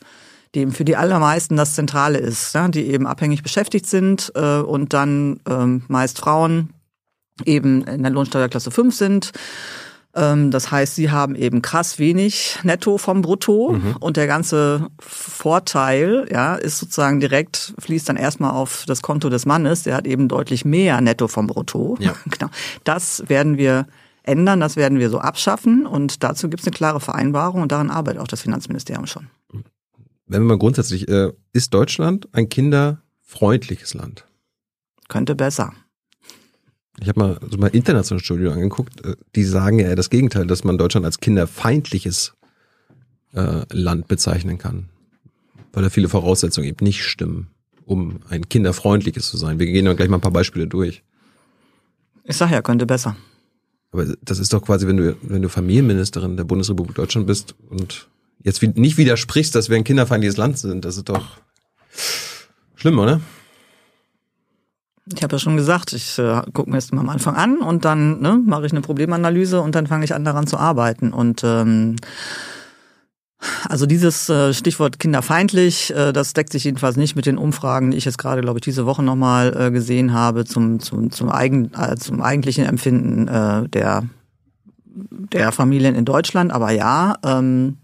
die 0.55 0.61
eben 0.61 0.73
für 0.73 0.85
die 0.85 0.97
allermeisten 0.97 1.57
das 1.57 1.75
Zentrale 1.75 2.19
ist, 2.19 2.55
ja, 2.55 2.69
die 2.69 2.87
eben 2.87 3.07
abhängig 3.07 3.43
beschäftigt 3.43 3.87
sind 3.87 4.33
äh, 4.35 4.59
und 4.59 4.93
dann 4.93 5.41
ähm, 5.49 5.85
meist 5.89 6.19
Frauen 6.19 6.71
eben 7.45 7.85
in 7.85 8.03
der 8.03 8.11
Lohnsteuerklasse 8.11 8.71
5 8.71 8.95
sind 8.95 9.33
das 10.13 10.73
heißt, 10.73 10.97
sie 10.97 11.11
haben 11.13 11.37
eben 11.37 11.63
krass 11.63 12.01
wenig 12.01 12.59
netto 12.65 12.99
vom 12.99 13.23
Brutto 13.23 13.75
mhm. 13.75 13.97
und 14.01 14.17
der 14.17 14.27
ganze 14.27 14.89
Vorteil, 14.99 16.27
ja, 16.33 16.57
ist 16.57 16.79
sozusagen 16.79 17.21
direkt, 17.21 17.75
fließt 17.79 18.09
dann 18.09 18.17
erstmal 18.17 18.51
auf 18.51 18.85
das 18.87 19.03
Konto 19.03 19.29
des 19.29 19.47
Mannes, 19.47 19.85
der 19.85 19.95
hat 19.95 20.09
eben 20.09 20.27
deutlich 20.27 20.65
mehr 20.65 21.01
netto 21.01 21.29
vom 21.29 21.47
Brutto. 21.47 21.97
Ja. 22.01 22.15
Genau. 22.31 22.51
Das 22.85 23.25
werden 23.29 23.57
wir 23.57 23.87
ändern, 24.23 24.61
das 24.61 24.77
werden 24.77 24.99
wir 24.99 25.11
so 25.11 25.19
abschaffen 25.19 25.87
und 25.87 26.23
dazu 26.23 26.49
gibt 26.49 26.61
es 26.63 26.67
eine 26.67 26.75
klare 26.75 27.01
Vereinbarung 27.01 27.63
und 27.63 27.73
daran 27.73 27.91
arbeitet 27.91 28.21
auch 28.21 28.29
das 28.29 28.43
Finanzministerium 28.43 29.07
schon. 29.07 29.29
Wenn 30.27 30.43
wir 30.43 30.49
mal 30.49 30.59
grundsätzlich, 30.59 31.09
äh, 31.09 31.33
ist 31.53 31.75
Deutschland 31.75 32.29
ein 32.33 32.49
kinderfreundliches 32.49 33.95
Land? 33.95 34.27
Könnte 35.09 35.35
besser. 35.35 35.73
Ich 37.01 37.09
habe 37.09 37.19
mal 37.19 37.41
so 37.51 37.57
mal 37.59 37.69
internationale 37.69 38.23
Studien 38.23 38.53
angeguckt, 38.53 39.05
äh, 39.05 39.17
die 39.35 39.45
sagen 39.45 39.79
ja 39.79 39.95
das 39.95 40.11
Gegenteil, 40.11 40.47
dass 40.47 40.65
man 40.65 40.79
Deutschland 40.79 41.07
als 41.07 41.21
kinderfeindliches 41.21 42.35
äh, 43.35 43.63
Land 43.71 44.09
bezeichnen 44.09 44.59
kann. 44.59 44.89
Weil 45.73 45.85
da 45.85 45.91
viele 45.91 46.09
Voraussetzungen 46.09 46.69
eben 46.69 46.85
nicht 46.85 47.05
stimmen, 47.05 47.49
um 47.85 48.21
ein 48.29 48.49
kinderfreundliches 48.49 49.31
zu 49.31 49.37
sein. 49.37 49.59
Wir 49.59 49.67
gehen 49.67 49.85
dann 49.85 49.97
gleich 49.97 50.09
mal 50.09 50.19
ein 50.19 50.23
paar 50.23 50.33
Beispiele 50.33 50.67
durch. 50.67 51.03
Ich 52.25 52.37
sag 52.37 52.51
ja, 52.51 52.61
könnte 52.61 52.87
besser. 52.87 53.17
Aber 53.93 54.07
das 54.23 54.39
ist 54.39 54.53
doch 54.53 54.63
quasi, 54.63 54.87
wenn 54.87 54.97
du, 54.97 55.17
wenn 55.23 55.43
du 55.43 55.49
Familienministerin 55.49 56.37
der 56.37 56.45
Bundesrepublik 56.45 56.95
Deutschland 56.95 57.27
bist 57.27 57.55
und 57.69 58.09
jetzt 58.43 58.63
nicht 58.63 58.99
widersprichst, 58.99 59.55
dass 59.55 59.69
wir 59.69 59.77
ein 59.77 59.85
kinderfeindliches 59.85 60.37
Land 60.37 60.59
sind, 60.59 60.85
das 60.85 60.97
ist 60.97 61.09
doch 61.09 61.39
schlimm, 62.77 62.99
oder? 62.99 63.21
Ich 65.15 65.23
habe 65.23 65.35
ja 65.35 65.39
schon 65.39 65.57
gesagt, 65.57 65.93
ich 65.93 66.19
äh, 66.19 66.43
gucke 66.53 66.71
mir 66.71 66.77
das 66.77 66.93
mal 66.93 67.01
am 67.01 67.09
Anfang 67.09 67.35
an 67.35 67.59
und 67.59 67.85
dann 67.85 68.21
ne, 68.21 68.41
mache 68.45 68.67
ich 68.67 68.73
eine 68.73 68.81
Problemanalyse 68.81 69.61
und 69.61 69.75
dann 69.75 69.87
fange 69.87 70.05
ich 70.05 70.15
an 70.15 70.25
daran 70.25 70.47
zu 70.47 70.57
arbeiten. 70.57 71.13
Und 71.13 71.43
ähm, 71.45 71.97
also 73.69 73.87
dieses 73.87 74.29
äh, 74.29 74.53
Stichwort 74.53 74.99
kinderfeindlich, 74.99 75.95
äh, 75.95 76.13
das 76.13 76.33
deckt 76.33 76.53
sich 76.53 76.65
jedenfalls 76.65 76.97
nicht 76.97 77.17
mit 77.17 77.27
den 77.27 77.39
Umfragen, 77.39 77.91
die 77.91 77.97
ich 77.97 78.05
jetzt 78.05 78.19
gerade, 78.19 78.43
glaube 78.43 78.59
ich, 78.59 78.65
diese 78.65 78.87
Woche 78.87 79.03
nochmal 79.03 79.57
äh, 79.57 79.71
gesehen 79.71 80.13
habe 80.13 80.45
zum, 80.45 80.79
zum, 80.79 81.11
zum, 81.11 81.31
eigen, 81.31 81.73
äh, 81.75 81.97
zum 81.97 82.21
eigentlichen 82.21 82.67
Empfinden 82.67 83.29
äh, 83.29 83.69
der, 83.69 84.05
der 84.85 85.53
Familien 85.53 85.95
in 85.95 86.05
Deutschland. 86.05 86.53
Aber 86.53 86.71
ja, 86.71 87.17
ähm, 87.25 87.79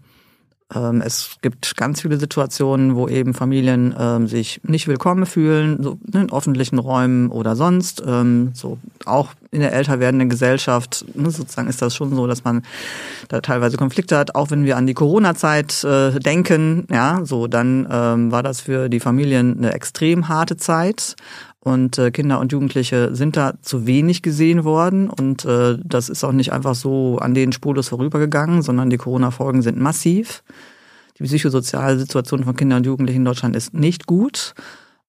es 0.69 1.37
gibt 1.41 1.77
ganz 1.77 2.01
viele 2.01 2.17
Situationen, 2.17 2.95
wo 2.95 3.07
eben 3.07 3.33
Familien 3.33 3.95
ähm, 3.97 4.27
sich 4.27 4.59
nicht 4.63 4.89
willkommen 4.89 5.25
fühlen, 5.25 5.81
so 5.81 5.97
in 6.13 6.31
öffentlichen 6.31 6.77
Räumen 6.77 7.29
oder 7.29 7.55
sonst. 7.55 8.03
Ähm, 8.05 8.51
so 8.53 8.77
auch 9.05 9.33
in 9.51 9.61
der 9.61 9.71
älter 9.71 10.01
werdenden 10.01 10.29
Gesellschaft 10.29 11.05
ne, 11.15 11.31
sozusagen 11.31 11.69
ist 11.69 11.81
das 11.81 11.95
schon 11.95 12.13
so, 12.13 12.27
dass 12.27 12.43
man 12.43 12.63
da 13.29 13.39
teilweise 13.39 13.77
Konflikte 13.77 14.17
hat. 14.17 14.35
Auch 14.35 14.51
wenn 14.51 14.65
wir 14.65 14.75
an 14.75 14.87
die 14.87 14.93
Corona-Zeit 14.93 15.85
äh, 15.85 16.19
denken, 16.19 16.85
ja, 16.91 17.21
so 17.23 17.47
dann 17.47 17.87
ähm, 17.89 18.31
war 18.33 18.43
das 18.43 18.59
für 18.59 18.89
die 18.89 18.99
Familien 18.99 19.57
eine 19.57 19.73
extrem 19.73 20.27
harte 20.27 20.57
Zeit. 20.57 21.15
Und 21.59 21.97
äh, 21.97 22.11
Kinder 22.11 22.39
und 22.39 22.51
Jugendliche 22.51 23.13
sind 23.15 23.35
da 23.35 23.55
zu 23.61 23.85
wenig 23.87 24.21
gesehen 24.21 24.63
worden. 24.63 25.09
Und 25.09 25.43
äh, 25.45 25.77
das 25.83 26.09
ist 26.09 26.23
auch 26.23 26.31
nicht 26.31 26.53
einfach 26.53 26.75
so 26.75 27.17
an 27.17 27.33
denen 27.33 27.51
spurlos 27.51 27.89
vorübergegangen, 27.89 28.61
sondern 28.61 28.89
die 28.89 28.97
Corona-Folgen 28.97 29.61
sind 29.61 29.77
massiv. 29.77 30.43
Die 31.17 31.23
psychosoziale 31.23 31.97
Situation 31.97 32.43
von 32.43 32.55
Kindern 32.55 32.79
und 32.79 32.85
Jugendlichen 32.85 33.19
in 33.21 33.25
Deutschland 33.25 33.55
ist 33.55 33.73
nicht 33.73 34.05
gut. 34.05 34.53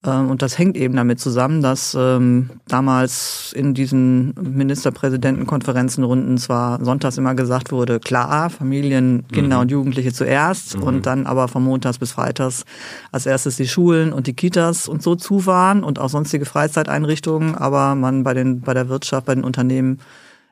Ähm, 0.05 0.31
und 0.31 0.43
das 0.43 0.59
hängt 0.59 0.77
eben 0.77 0.95
damit 0.95 1.19
zusammen, 1.19 1.61
dass 1.61 1.97
ähm, 1.99 2.51
damals 2.69 3.53
in 3.57 3.75
diesen 3.75 4.33
Ministerpräsidentenkonferenzenrunden 4.41 6.39
zwar 6.39 6.85
sonntags 6.85 7.19
immer 7.19 7.35
gesagt 7.35 7.73
wurde, 7.73 7.99
klar, 7.99 8.49
Familien, 8.51 9.25
Kinder 9.33 9.57
mhm. 9.57 9.63
und 9.63 9.71
Jugendliche 9.71 10.13
zuerst 10.13 10.77
mhm. 10.77 10.83
und 10.85 11.07
dann 11.07 11.27
aber 11.27 11.49
von 11.49 11.65
Montags 11.65 11.99
bis 11.99 12.13
Freitags 12.13 12.65
als 13.11 13.27
erstes 13.27 13.57
die 13.57 13.67
Schulen 13.67 14.13
und 14.13 14.29
die 14.29 14.35
Kitas 14.35 14.89
und 14.89 15.03
so 15.03 15.17
zu 15.17 15.47
waren 15.47 15.83
und 15.83 15.99
auch 15.99 16.11
sonstige 16.11 16.45
Freizeiteinrichtungen, 16.45 17.57
aber 17.57 17.97
man 17.97 18.23
bei 18.23 18.35
den 18.35 18.61
bei 18.61 18.75
der 18.75 18.89
Wirtschaft, 18.89 19.27
bei 19.27 19.35
den 19.35 19.45
Unternehmen 19.45 19.99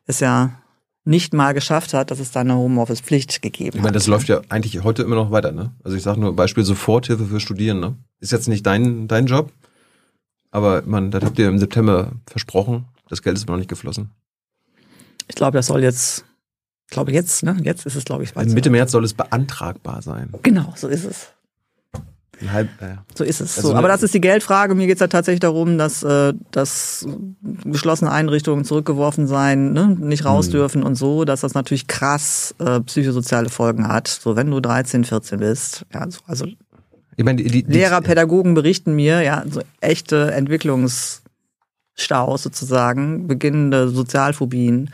ist 0.06 0.20
ja 0.20 0.50
nicht 1.06 1.32
mal 1.32 1.54
geschafft 1.54 1.94
hat, 1.94 2.10
dass 2.10 2.18
es 2.18 2.32
da 2.32 2.40
eine 2.40 2.56
Homeoffice-Pflicht 2.56 3.40
gegeben 3.40 3.70
hat. 3.70 3.76
Ich 3.76 3.82
meine, 3.82 3.92
das 3.92 4.08
läuft 4.08 4.28
ja 4.28 4.40
eigentlich 4.48 4.82
heute 4.82 5.02
immer 5.02 5.14
noch 5.14 5.30
weiter, 5.30 5.52
ne? 5.52 5.72
Also 5.84 5.96
ich 5.96 6.02
sage 6.02 6.20
nur 6.20 6.34
Beispiel 6.34 6.64
Soforthilfe 6.64 7.26
für 7.26 7.40
Studierende. 7.40 7.96
Ist 8.20 8.32
jetzt 8.32 8.48
nicht 8.48 8.66
dein, 8.66 9.06
dein 9.06 9.26
Job, 9.26 9.52
aber 10.50 10.82
man, 10.82 11.10
das 11.10 11.24
habt 11.24 11.38
ihr 11.38 11.48
im 11.48 11.58
September 11.58 12.12
versprochen. 12.26 12.86
Das 13.08 13.22
Geld 13.22 13.36
ist 13.36 13.44
aber 13.44 13.52
noch 13.52 13.58
nicht 13.58 13.70
geflossen. 13.70 14.10
Ich 15.28 15.36
glaube, 15.36 15.56
das 15.56 15.66
soll 15.66 15.82
jetzt, 15.82 16.24
ich 16.88 16.92
glaube 16.92 17.12
jetzt, 17.12 17.42
ne? 17.44 17.56
Jetzt 17.62 17.86
ist 17.86 17.94
es, 17.94 18.04
glaube 18.04 18.24
ich, 18.24 18.34
bald 18.34 18.50
Mitte. 18.50 18.70
März 18.70 18.90
soll 18.90 19.04
es 19.04 19.14
beantragbar 19.14 20.02
sein. 20.02 20.32
Genau, 20.42 20.72
so 20.76 20.88
ist 20.88 21.04
es. 21.04 21.28
Halb, 22.48 22.68
äh. 22.82 22.96
So 23.14 23.24
ist 23.24 23.40
es. 23.40 23.56
Also 23.56 23.70
so. 23.70 23.74
Aber 23.74 23.88
das 23.88 24.02
ist 24.02 24.12
die 24.12 24.20
Geldfrage. 24.20 24.74
Mir 24.74 24.86
geht 24.86 24.96
es 24.96 25.00
ja 25.00 25.06
tatsächlich 25.06 25.40
darum, 25.40 25.78
dass, 25.78 26.02
äh, 26.02 26.34
dass 26.50 27.06
geschlossene 27.64 28.10
Einrichtungen 28.10 28.64
zurückgeworfen 28.64 29.26
sein, 29.26 29.72
ne, 29.72 29.96
nicht 29.98 30.24
raus 30.24 30.48
mhm. 30.48 30.52
dürfen 30.52 30.82
und 30.82 30.96
so, 30.96 31.24
dass 31.24 31.40
das 31.40 31.54
natürlich 31.54 31.86
krass 31.86 32.54
äh, 32.58 32.80
psychosoziale 32.80 33.48
Folgen 33.48 33.88
hat. 33.88 34.08
So, 34.08 34.36
wenn 34.36 34.50
du 34.50 34.60
13, 34.60 35.04
14 35.04 35.38
bist, 35.38 35.86
ja, 35.94 36.10
so, 36.10 36.20
also 36.26 36.46
ich 37.16 37.24
meine, 37.24 37.42
die, 37.42 37.62
die, 37.62 37.72
Lehrer, 37.72 38.02
Pädagogen 38.02 38.52
berichten 38.54 38.94
mir, 38.94 39.22
ja, 39.22 39.42
so 39.48 39.62
echte 39.80 40.32
Entwicklungsstaus 40.32 41.22
sozusagen, 42.42 43.26
beginnende 43.26 43.88
Sozialphobien 43.88 44.90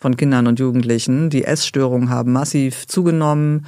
von 0.00 0.16
Kindern 0.16 0.46
und 0.46 0.58
Jugendlichen. 0.58 1.30
Die 1.30 1.44
Essstörungen 1.44 2.08
haben 2.08 2.32
massiv 2.32 2.86
zugenommen, 2.86 3.66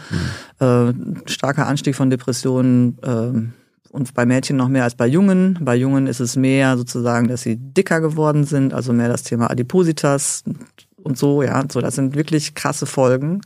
mhm. 0.59 0.66
äh, 0.66 1.31
starker 1.31 1.66
Anstieg 1.66 1.95
von 1.95 2.11
Depressionen 2.11 2.99
äh, 3.03 3.92
und 3.92 4.14
bei 4.14 4.25
Mädchen 4.25 4.57
noch 4.57 4.68
mehr 4.68 4.85
als 4.85 4.95
bei 4.95 5.07
Jungen. 5.07 5.59
Bei 5.61 5.77
Jungen 5.77 6.07
ist 6.07 6.21
es 6.21 6.35
mehr 6.35 6.79
sozusagen, 6.79 7.29
dass 7.29 7.42
sie 7.42 7.57
dicker 7.57 8.01
geworden 8.01 8.45
sind, 8.45 8.73
also 8.73 8.95
mehr 8.95 9.09
das 9.09 9.23
Thema 9.23 9.51
Adipositas 9.51 10.42
und 11.03 11.18
so, 11.18 11.42
ja, 11.42 11.62
so 11.71 11.81
das 11.83 11.97
sind 11.97 12.16
wirklich 12.16 12.55
krasse 12.55 12.87
Folgen. 12.87 13.42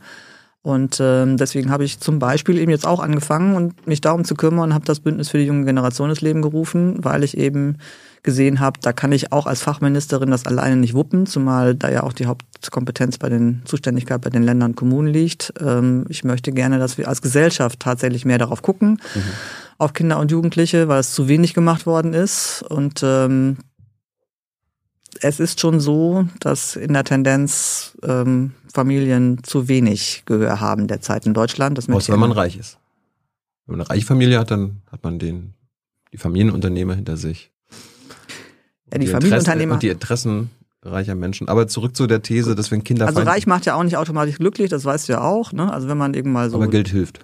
Und 0.61 0.99
ähm, 1.01 1.37
deswegen 1.37 1.69
habe 1.69 1.83
ich 1.83 1.99
zum 1.99 2.19
Beispiel 2.19 2.57
eben 2.57 2.71
jetzt 2.71 2.87
auch 2.87 2.99
angefangen 3.01 3.55
und 3.55 3.87
mich 3.87 4.01
darum 4.01 4.23
zu 4.23 4.35
kümmern 4.35 4.69
und 4.69 4.73
habe 4.73 4.85
das 4.85 5.01
Bündnis 5.01 5.29
für 5.29 5.37
die 5.37 5.45
junge 5.45 5.65
Generation 5.65 6.09
ins 6.09 6.21
Leben 6.21 6.41
gerufen, 6.41 7.03
weil 7.03 7.23
ich 7.23 7.37
eben 7.37 7.77
gesehen 8.23 8.59
habe, 8.59 8.79
da 8.81 8.93
kann 8.93 9.11
ich 9.11 9.31
auch 9.31 9.45
als 9.45 9.61
Fachministerin 9.61 10.31
das 10.31 10.45
alleine 10.45 10.75
nicht 10.75 10.93
wuppen, 10.93 11.25
zumal 11.25 11.75
da 11.75 11.89
ja 11.89 12.03
auch 12.03 12.13
die 12.13 12.25
Hauptkompetenz 12.25 13.17
bei 13.17 13.29
den 13.29 13.61
Zuständigkeit 13.65 14.21
bei 14.21 14.29
den 14.29 14.43
Ländern 14.43 14.71
und 14.71 14.75
Kommunen 14.75 15.07
liegt. 15.07 15.53
Ähm, 15.59 16.05
ich 16.09 16.23
möchte 16.23 16.51
gerne, 16.51 16.79
dass 16.79 16.97
wir 16.97 17.07
als 17.07 17.21
Gesellschaft 17.21 17.79
tatsächlich 17.79 18.25
mehr 18.25 18.37
darauf 18.37 18.61
gucken, 18.61 18.99
mhm. 19.13 19.21
auf 19.77 19.93
Kinder 19.93 20.19
und 20.19 20.31
Jugendliche, 20.31 20.87
weil 20.87 20.99
es 20.99 21.13
zu 21.13 21.27
wenig 21.27 21.53
gemacht 21.53 21.85
worden 21.85 22.13
ist. 22.13 22.63
Und 22.67 23.01
ähm, 23.03 23.57
es 25.21 25.39
ist 25.39 25.59
schon 25.59 25.79
so, 25.79 26.27
dass 26.39 26.75
in 26.75 26.93
der 26.93 27.03
Tendenz 27.03 27.97
ähm, 28.03 28.53
Familien 28.73 29.43
zu 29.43 29.67
wenig 29.67 30.23
Gehör 30.25 30.59
haben 30.59 30.87
derzeit 30.87 31.25
in 31.25 31.33
Deutschland. 31.33 31.77
Das 31.77 31.89
Außer 31.89 32.13
wenn 32.13 32.19
man 32.19 32.31
reich 32.31 32.57
ist. 32.57 32.77
Wenn 33.65 33.77
man 33.77 33.81
eine 33.81 33.89
reiche 33.89 34.05
Familie 34.05 34.39
hat, 34.39 34.51
dann 34.51 34.81
hat 34.91 35.03
man 35.03 35.19
den, 35.19 35.53
die 36.13 36.17
Familienunternehmer 36.17 36.95
hinter 36.95 37.17
sich. 37.17 37.51
Ja, 38.91 38.99
die, 38.99 39.05
die 39.05 39.11
Familienunternehmer. 39.11 39.73
Und 39.75 39.83
die 39.83 39.89
Interessen 39.89 40.49
reicher 40.83 41.15
Menschen. 41.15 41.47
Aber 41.47 41.67
zurück 41.67 41.95
zu 41.95 42.07
der 42.07 42.21
These, 42.21 42.55
dass 42.55 42.71
wenn 42.71 42.83
Kinder. 42.83 43.07
Also 43.07 43.21
reich 43.21 43.47
macht 43.47 43.65
ja 43.65 43.75
auch 43.75 43.83
nicht 43.83 43.97
automatisch 43.97 44.37
glücklich, 44.37 44.69
das 44.69 44.85
weißt 44.85 45.09
du 45.09 45.13
ja 45.13 45.21
auch. 45.21 45.51
Ne? 45.51 45.71
Also 45.71 45.87
wenn 45.87 45.97
man 45.97 46.13
eben 46.13 46.31
mal 46.31 46.49
so. 46.49 46.57
Aber 46.57 46.67
Geld 46.67 46.89
hilft. 46.89 47.19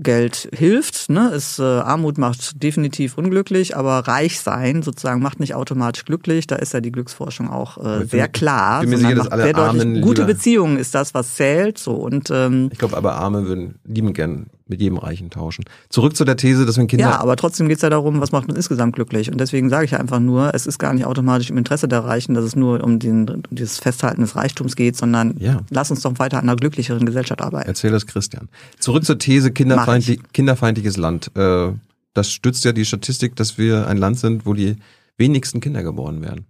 Geld 0.00 0.48
hilft. 0.52 1.08
Ne? 1.08 1.30
Es, 1.32 1.60
äh, 1.60 1.62
Armut 1.62 2.18
macht 2.18 2.60
definitiv 2.60 3.16
unglücklich, 3.16 3.76
aber 3.76 4.00
reich 4.08 4.40
sein 4.40 4.82
sozusagen 4.82 5.22
macht 5.22 5.38
nicht 5.38 5.54
automatisch 5.54 6.04
glücklich. 6.04 6.48
Da 6.48 6.56
ist 6.56 6.74
ja 6.74 6.80
die 6.80 6.90
Glücksforschung 6.90 7.48
auch 7.48 7.78
äh, 7.78 8.04
sehr 8.04 8.26
klar. 8.26 8.80
Bin 8.80 8.90
mir 8.90 8.98
sicher, 8.98 9.14
dass 9.14 9.28
alle 9.28 9.54
Armen 9.54 10.00
gute 10.00 10.24
Beziehungen 10.24 10.78
ist 10.78 10.96
das, 10.96 11.14
was 11.14 11.36
zählt. 11.36 11.78
So 11.78 11.94
und 11.94 12.28
ähm, 12.30 12.70
ich 12.72 12.78
glaube, 12.78 12.96
aber 12.96 13.14
Arme 13.14 13.46
würden 13.46 13.76
lieben 13.84 14.12
gern 14.14 14.46
mit 14.66 14.80
jedem 14.80 14.96
Reichen 14.96 15.30
tauschen. 15.30 15.64
Zurück 15.90 16.16
zu 16.16 16.24
der 16.24 16.36
These, 16.36 16.64
dass 16.64 16.78
wenn 16.78 16.86
Kinder. 16.86 17.04
Ja, 17.04 17.20
aber 17.20 17.36
trotzdem 17.36 17.68
geht 17.68 17.76
es 17.76 17.82
ja 17.82 17.90
darum, 17.90 18.20
was 18.20 18.32
macht 18.32 18.48
man 18.48 18.56
insgesamt 18.56 18.94
glücklich. 18.94 19.30
Und 19.30 19.38
deswegen 19.38 19.68
sage 19.68 19.84
ich 19.84 19.90
ja 19.90 20.00
einfach 20.00 20.20
nur, 20.20 20.54
es 20.54 20.66
ist 20.66 20.78
gar 20.78 20.94
nicht 20.94 21.04
automatisch 21.04 21.50
im 21.50 21.58
Interesse 21.58 21.86
der 21.86 22.04
Reichen, 22.04 22.34
dass 22.34 22.44
es 22.44 22.56
nur 22.56 22.82
um, 22.82 22.98
den, 22.98 23.28
um 23.28 23.42
dieses 23.50 23.78
Festhalten 23.78 24.22
des 24.22 24.36
Reichtums 24.36 24.74
geht, 24.76 24.96
sondern 24.96 25.36
ja. 25.38 25.60
lass 25.70 25.90
uns 25.90 26.00
doch 26.00 26.18
weiter 26.18 26.38
an 26.38 26.44
einer 26.44 26.56
glücklicheren 26.56 27.04
Gesellschaft 27.04 27.42
arbeiten. 27.42 27.68
Erzähl 27.68 27.90
das 27.90 28.06
Christian. 28.06 28.48
Zurück 28.78 29.04
zur 29.04 29.18
These, 29.18 29.52
kinderfeindlich, 29.52 30.20
kinderfeindliches 30.32 30.96
Land. 30.96 31.30
Äh, 31.36 31.72
das 32.14 32.30
stützt 32.30 32.64
ja 32.64 32.72
die 32.72 32.84
Statistik, 32.84 33.36
dass 33.36 33.58
wir 33.58 33.86
ein 33.86 33.98
Land 33.98 34.18
sind, 34.18 34.46
wo 34.46 34.54
die 34.54 34.76
wenigsten 35.18 35.60
Kinder 35.60 35.82
geboren 35.82 36.22
werden. 36.22 36.46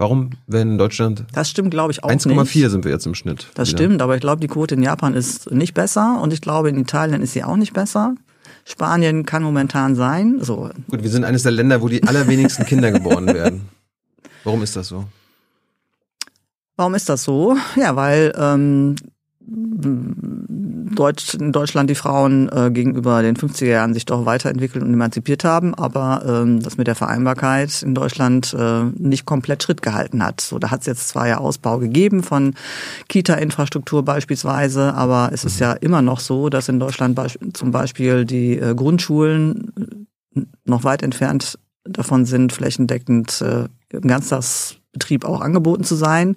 Warum 0.00 0.30
werden 0.46 0.72
in 0.72 0.78
Deutschland? 0.78 1.26
Das 1.34 1.50
stimmt, 1.50 1.72
glaube 1.72 1.92
ich, 1.92 2.02
auch 2.02 2.08
1,4 2.08 2.70
sind 2.70 2.86
wir 2.86 2.90
jetzt 2.90 3.04
im 3.04 3.14
Schnitt. 3.14 3.48
Das 3.52 3.68
wieder. 3.68 3.76
stimmt, 3.76 4.00
aber 4.00 4.14
ich 4.14 4.22
glaube, 4.22 4.40
die 4.40 4.46
Quote 4.46 4.74
in 4.74 4.82
Japan 4.82 5.12
ist 5.12 5.50
nicht 5.50 5.74
besser 5.74 6.22
und 6.22 6.32
ich 6.32 6.40
glaube, 6.40 6.70
in 6.70 6.78
Italien 6.78 7.20
ist 7.20 7.34
sie 7.34 7.44
auch 7.44 7.56
nicht 7.56 7.74
besser. 7.74 8.14
Spanien 8.64 9.26
kann 9.26 9.42
momentan 9.42 9.96
sein. 9.96 10.38
So. 10.40 10.70
Gut, 10.88 11.02
wir 11.02 11.10
sind 11.10 11.24
eines 11.24 11.42
der 11.42 11.52
Länder, 11.52 11.82
wo 11.82 11.88
die 11.88 12.02
allerwenigsten 12.02 12.64
Kinder 12.64 12.90
geboren 12.92 13.26
werden. 13.26 13.68
Warum 14.42 14.62
ist 14.62 14.74
das 14.74 14.88
so? 14.88 15.04
Warum 16.76 16.94
ist 16.94 17.10
das 17.10 17.22
so? 17.22 17.58
Ja, 17.76 17.94
weil 17.94 18.32
ähm, 18.38 18.96
Deutsch, 19.42 21.34
in 21.34 21.50
Deutschland 21.50 21.88
die 21.88 21.94
Frauen 21.94 22.50
äh, 22.50 22.70
gegenüber 22.70 23.22
den 23.22 23.36
50er 23.36 23.66
Jahren 23.66 23.94
sich 23.94 24.04
doch 24.04 24.26
weiterentwickelt 24.26 24.84
und 24.84 24.92
emanzipiert 24.92 25.44
haben, 25.44 25.74
aber 25.74 26.22
ähm, 26.26 26.62
das 26.62 26.76
mit 26.76 26.86
der 26.86 26.94
Vereinbarkeit 26.94 27.82
in 27.82 27.94
Deutschland 27.94 28.54
äh, 28.58 28.84
nicht 28.98 29.24
komplett 29.24 29.62
Schritt 29.62 29.80
gehalten 29.80 30.22
hat. 30.22 30.42
So, 30.42 30.58
da 30.58 30.70
hat 30.70 30.80
es 30.80 30.86
jetzt 30.86 31.08
zwar 31.08 31.26
ja 31.26 31.38
Ausbau 31.38 31.78
gegeben 31.78 32.22
von 32.22 32.54
Kita-Infrastruktur 33.08 34.04
beispielsweise, 34.04 34.94
aber 34.94 35.30
es 35.32 35.44
ist 35.44 35.58
mhm. 35.58 35.64
ja 35.64 35.72
immer 35.72 36.02
noch 36.02 36.20
so, 36.20 36.50
dass 36.50 36.68
in 36.68 36.78
Deutschland 36.78 37.14
be 37.14 37.26
zum 37.54 37.70
Beispiel 37.70 38.26
die 38.26 38.58
äh, 38.58 38.74
Grundschulen 38.74 40.06
noch 40.64 40.84
weit 40.84 41.02
entfernt 41.02 41.58
davon 41.84 42.26
sind, 42.26 42.52
flächendeckend 42.52 43.40
äh, 43.40 43.68
im 43.90 44.02
Ganztagsbetrieb 44.02 45.24
auch 45.24 45.40
angeboten 45.40 45.84
zu 45.84 45.94
sein. 45.94 46.36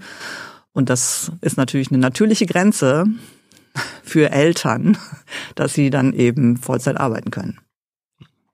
Und 0.73 0.89
das 0.89 1.31
ist 1.41 1.57
natürlich 1.57 1.89
eine 1.89 1.99
natürliche 1.99 2.45
Grenze 2.45 3.05
für 4.03 4.31
Eltern, 4.31 4.97
dass 5.55 5.73
sie 5.73 5.89
dann 5.89 6.13
eben 6.13 6.57
Vollzeit 6.57 6.97
arbeiten 6.99 7.31
können. 7.31 7.59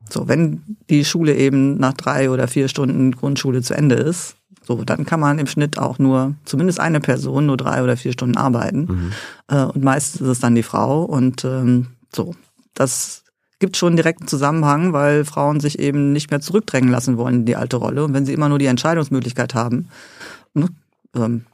So, 0.10 0.28
wenn 0.28 0.78
die 0.90 1.06
Schule 1.06 1.36
eben 1.36 1.78
nach 1.78 1.94
drei 1.94 2.30
oder 2.30 2.48
vier 2.48 2.68
Stunden 2.68 3.12
Grundschule 3.12 3.62
zu 3.62 3.74
Ende 3.74 3.96
ist, 3.96 4.36
so, 4.70 4.84
dann 4.84 5.06
kann 5.06 5.20
man 5.20 5.40
im 5.40 5.48
Schnitt 5.48 5.80
auch 5.80 5.98
nur, 5.98 6.36
zumindest 6.46 6.80
eine 6.80 7.00
Person, 7.00 7.48
nur 7.48 7.58
drei 7.58 7.82
oder 7.84 7.98
vier 7.98 8.12
Stunden 8.12 8.38
arbeiten. 8.38 8.82
Mhm. 8.82 9.12
Äh, 9.48 9.64
und 9.64 9.84
meistens 9.84 10.22
ist 10.22 10.28
es 10.28 10.40
dann 10.40 10.54
die 10.54 10.64
Frau. 10.64 11.04
Und 11.04 11.44
ähm, 11.44 11.88
so, 12.14 12.36
das 12.76 13.24
gibt 13.58 13.78
schon 13.78 13.88
einen 13.88 13.96
direkten 13.96 14.28
Zusammenhang, 14.28 14.94
weil 14.94 15.26
Frauen 15.26 15.60
sich 15.60 15.80
eben 15.80 16.14
nicht 16.14 16.30
mehr 16.30 16.40
zurückdrängen 16.40 16.92
lassen 16.92 17.18
wollen 17.18 17.36
in 17.36 17.46
die 17.46 17.56
alte 17.56 17.78
Rolle. 17.78 18.04
Und 18.04 18.14
wenn 18.14 18.28
sie 18.28 18.34
immer 18.34 18.48
nur 18.48 18.60
die 18.60 18.68
Entscheidungsmöglichkeit 18.68 19.56
haben, 19.56 19.90
ne, 20.54 20.68
ähm, 21.16 21.46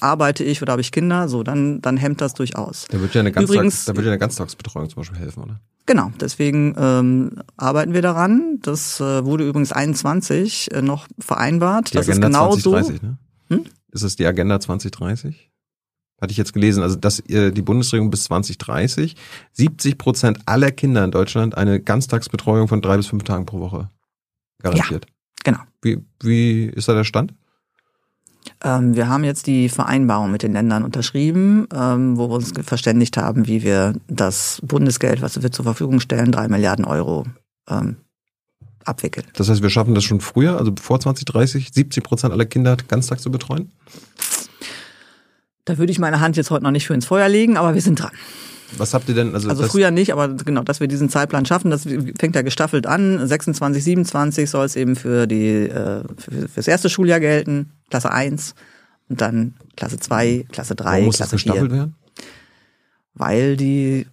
arbeite 0.00 0.44
ich 0.44 0.62
oder 0.62 0.72
habe 0.72 0.80
ich 0.80 0.92
Kinder, 0.92 1.28
so, 1.28 1.42
dann, 1.42 1.80
dann 1.80 1.96
hemmt 1.96 2.20
das 2.20 2.34
durchaus. 2.34 2.86
Da 2.90 3.00
wird 3.00 3.14
ja 3.14 3.20
eine, 3.20 3.32
Ganztag, 3.32 3.54
Übrigens, 3.54 3.84
da 3.84 3.94
wird 3.94 4.06
ja 4.06 4.12
eine 4.12 4.18
Ganztagsbetreuung 4.18 4.88
zum 4.88 5.00
Beispiel 5.00 5.18
helfen, 5.18 5.42
oder? 5.42 5.60
Genau, 5.86 6.10
deswegen 6.18 6.74
ähm, 6.78 7.32
arbeiten 7.56 7.92
wir 7.92 8.00
daran. 8.00 8.58
Das 8.62 9.00
äh, 9.00 9.24
wurde 9.24 9.46
übrigens 9.46 9.72
21 9.72 10.72
äh, 10.72 10.80
noch 10.80 11.06
vereinbart. 11.18 11.92
Die 11.92 11.96
das 11.96 12.08
Agenda 12.08 12.28
ist 12.28 12.32
genau 12.32 12.56
2030, 12.56 13.00
so. 13.00 13.06
Ne? 13.06 13.18
Hm? 13.48 13.64
Ist 13.92 14.02
es 14.02 14.16
die 14.16 14.26
Agenda 14.26 14.60
2030? 14.60 15.50
Hatte 16.20 16.30
ich 16.30 16.38
jetzt 16.38 16.54
gelesen, 16.54 16.82
also 16.82 16.96
dass 16.96 17.20
äh, 17.28 17.52
die 17.52 17.60
Bundesregierung 17.60 18.10
bis 18.10 18.24
2030 18.24 19.16
70 19.52 19.98
Prozent 19.98 20.38
aller 20.46 20.70
Kinder 20.70 21.04
in 21.04 21.10
Deutschland 21.10 21.56
eine 21.56 21.80
Ganztagsbetreuung 21.80 22.68
von 22.68 22.80
drei 22.80 22.96
bis 22.96 23.06
fünf 23.06 23.24
Tagen 23.24 23.44
pro 23.44 23.60
Woche 23.60 23.90
garantiert. 24.62 25.06
Ja, 25.06 25.52
genau. 25.52 25.64
Wie, 25.82 25.98
wie 26.22 26.64
ist 26.64 26.88
da 26.88 26.94
der 26.94 27.04
Stand? 27.04 27.34
Ähm, 28.62 28.94
wir 28.94 29.08
haben 29.08 29.24
jetzt 29.24 29.46
die 29.46 29.68
Vereinbarung 29.68 30.30
mit 30.30 30.42
den 30.42 30.52
Ländern 30.52 30.84
unterschrieben, 30.84 31.66
ähm, 31.74 32.16
wo 32.16 32.28
wir 32.28 32.34
uns 32.36 32.52
verständigt 32.64 33.16
haben, 33.16 33.46
wie 33.46 33.62
wir 33.62 33.94
das 34.08 34.60
Bundesgeld, 34.64 35.22
was 35.22 35.42
wir 35.42 35.52
zur 35.52 35.64
Verfügung 35.64 36.00
stellen, 36.00 36.32
drei 36.32 36.48
Milliarden 36.48 36.84
Euro 36.84 37.24
ähm, 37.68 37.96
abwickeln. 38.84 39.26
Das 39.34 39.48
heißt, 39.48 39.62
wir 39.62 39.70
schaffen 39.70 39.94
das 39.94 40.04
schon 40.04 40.20
früher, 40.20 40.58
also 40.58 40.72
vor 40.80 41.00
2030, 41.00 41.70
70 41.72 42.04
Prozent 42.04 42.32
aller 42.32 42.46
Kinder 42.46 42.76
ganztags 42.88 43.22
zu 43.22 43.30
betreuen? 43.30 43.72
Da 45.64 45.78
würde 45.78 45.92
ich 45.92 45.98
meine 45.98 46.20
Hand 46.20 46.36
jetzt 46.36 46.50
heute 46.50 46.64
noch 46.64 46.70
nicht 46.70 46.86
für 46.86 46.94
ins 46.94 47.06
Feuer 47.06 47.28
legen, 47.28 47.56
aber 47.56 47.74
wir 47.74 47.80
sind 47.80 48.00
dran. 48.00 48.12
Was 48.76 48.92
habt 48.94 49.08
ihr 49.08 49.14
denn? 49.14 49.34
Also, 49.34 49.48
also 49.48 49.64
früher 49.64 49.90
nicht, 49.90 50.12
aber 50.12 50.28
genau, 50.28 50.62
dass 50.62 50.80
wir 50.80 50.88
diesen 50.88 51.08
Zeitplan 51.08 51.46
schaffen, 51.46 51.70
das 51.70 51.82
fängt 51.82 52.34
ja 52.34 52.42
gestaffelt 52.42 52.86
an. 52.86 53.26
26, 53.26 53.84
27 53.84 54.50
soll 54.50 54.66
es 54.66 54.76
eben 54.76 54.96
für 54.96 55.26
die 55.26 55.68
äh, 55.68 56.02
für, 56.18 56.48
fürs 56.48 56.68
erste 56.68 56.88
Schuljahr 56.88 57.20
gelten, 57.20 57.70
Klasse 57.94 58.10
1 58.10 58.56
und 59.08 59.20
dann 59.20 59.54
Klasse 59.76 60.00
2, 60.00 60.46
Klasse 60.50 60.74
3, 60.74 60.84
Warum 60.84 61.04
muss 61.04 61.16
Klasse 61.18 61.36
das 61.36 61.42
gestaffelt 61.42 61.70
4. 61.70 61.78
werden? 61.78 61.94
Weil 63.14 63.56
die 63.56 64.08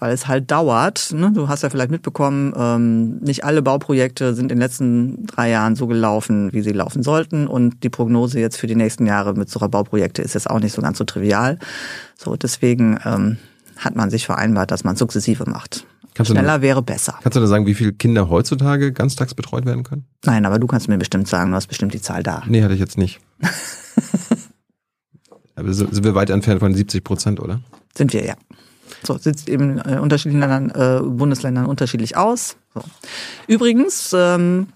weil 0.00 0.12
es 0.12 0.26
halt 0.26 0.50
dauert. 0.50 1.12
Ne? 1.12 1.30
Du 1.32 1.46
hast 1.46 1.62
ja 1.62 1.70
vielleicht 1.70 1.92
mitbekommen, 1.92 2.52
ähm, 2.56 3.18
nicht 3.18 3.44
alle 3.44 3.62
Bauprojekte 3.62 4.34
sind 4.34 4.44
in 4.50 4.56
den 4.56 4.58
letzten 4.58 5.26
drei 5.26 5.50
Jahren 5.50 5.76
so 5.76 5.86
gelaufen, 5.86 6.52
wie 6.52 6.62
sie 6.62 6.72
laufen 6.72 7.04
sollten. 7.04 7.46
Und 7.46 7.84
die 7.84 7.90
Prognose 7.90 8.40
jetzt 8.40 8.56
für 8.56 8.66
die 8.66 8.74
nächsten 8.74 9.06
Jahre 9.06 9.34
mit 9.34 9.48
solcher 9.48 9.68
Bauprojekte 9.68 10.22
ist 10.22 10.34
jetzt 10.34 10.50
auch 10.50 10.58
nicht 10.58 10.72
so 10.72 10.82
ganz 10.82 10.98
so 10.98 11.04
trivial. 11.04 11.58
So, 12.16 12.34
deswegen 12.34 12.98
ähm, 13.04 13.36
hat 13.76 13.96
man 13.96 14.10
sich 14.10 14.26
vereinbart, 14.26 14.70
dass 14.70 14.84
man 14.84 14.96
sukzessive 14.96 15.48
macht. 15.48 15.86
Kannst 16.14 16.30
Schneller 16.30 16.58
du, 16.58 16.62
wäre 16.62 16.82
besser. 16.82 17.18
Kannst 17.22 17.36
du 17.36 17.40
da 17.40 17.46
sagen, 17.46 17.66
wie 17.66 17.74
viele 17.74 17.92
Kinder 17.92 18.28
heutzutage 18.28 18.92
ganztags 18.92 19.34
betreut 19.34 19.66
werden 19.66 19.82
können? 19.82 20.04
Nein, 20.24 20.46
aber 20.46 20.60
du 20.60 20.68
kannst 20.68 20.88
mir 20.88 20.96
bestimmt 20.96 21.26
sagen, 21.26 21.50
du 21.50 21.56
hast 21.56 21.66
bestimmt 21.66 21.92
die 21.92 22.00
Zahl 22.00 22.22
da. 22.22 22.44
Nee, 22.46 22.62
hatte 22.62 22.74
ich 22.74 22.80
jetzt 22.80 22.96
nicht. 22.96 23.20
aber 25.56 25.72
sind 25.72 26.04
wir 26.04 26.14
weit 26.14 26.30
entfernt 26.30 26.60
von 26.60 26.72
70 26.72 27.02
Prozent, 27.02 27.40
oder? 27.40 27.60
Sind 27.96 28.12
wir, 28.12 28.24
ja. 28.24 28.34
So, 29.02 29.18
sieht 29.18 29.48
eben 29.48 29.78
in 29.78 29.98
unterschiedlichen 29.98 30.40
Ländern, 30.40 30.70
äh, 30.70 31.00
Bundesländern 31.02 31.66
unterschiedlich 31.66 32.16
aus. 32.16 32.56
So. 32.74 32.82
Übrigens 33.48 34.14
ähm, 34.16 34.68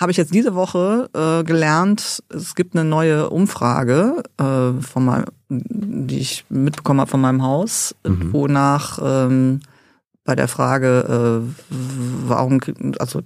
habe 0.00 0.10
ich 0.10 0.16
jetzt 0.16 0.34
diese 0.34 0.54
Woche 0.54 1.10
äh, 1.12 1.44
gelernt, 1.44 2.22
es 2.30 2.54
gibt 2.54 2.74
eine 2.74 2.88
neue 2.88 3.28
Umfrage, 3.28 4.22
äh, 4.38 4.80
von 4.80 5.04
meinem, 5.04 5.26
die 5.48 6.18
ich 6.18 6.46
mitbekommen 6.48 7.00
habe 7.00 7.10
von 7.10 7.20
meinem 7.20 7.42
Haus, 7.42 7.94
mhm. 8.06 8.32
wonach 8.32 8.98
ähm, 9.02 9.60
bei 10.24 10.34
der 10.34 10.48
Frage, 10.48 11.42
äh, 11.42 11.64
warum, 12.26 12.60
also 12.98 13.20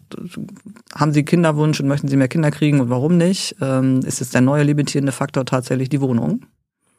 haben 0.94 1.12
Sie 1.12 1.24
Kinderwunsch 1.24 1.78
und 1.80 1.86
möchten 1.86 2.08
Sie 2.08 2.16
mehr 2.16 2.28
Kinder 2.28 2.50
kriegen 2.50 2.80
und 2.80 2.90
warum 2.90 3.16
nicht, 3.16 3.56
ähm, 3.60 4.00
ist 4.00 4.20
jetzt 4.20 4.34
der 4.34 4.40
neue 4.40 4.64
limitierende 4.64 5.12
Faktor 5.12 5.44
tatsächlich 5.44 5.88
die 5.88 6.00
Wohnung. 6.00 6.46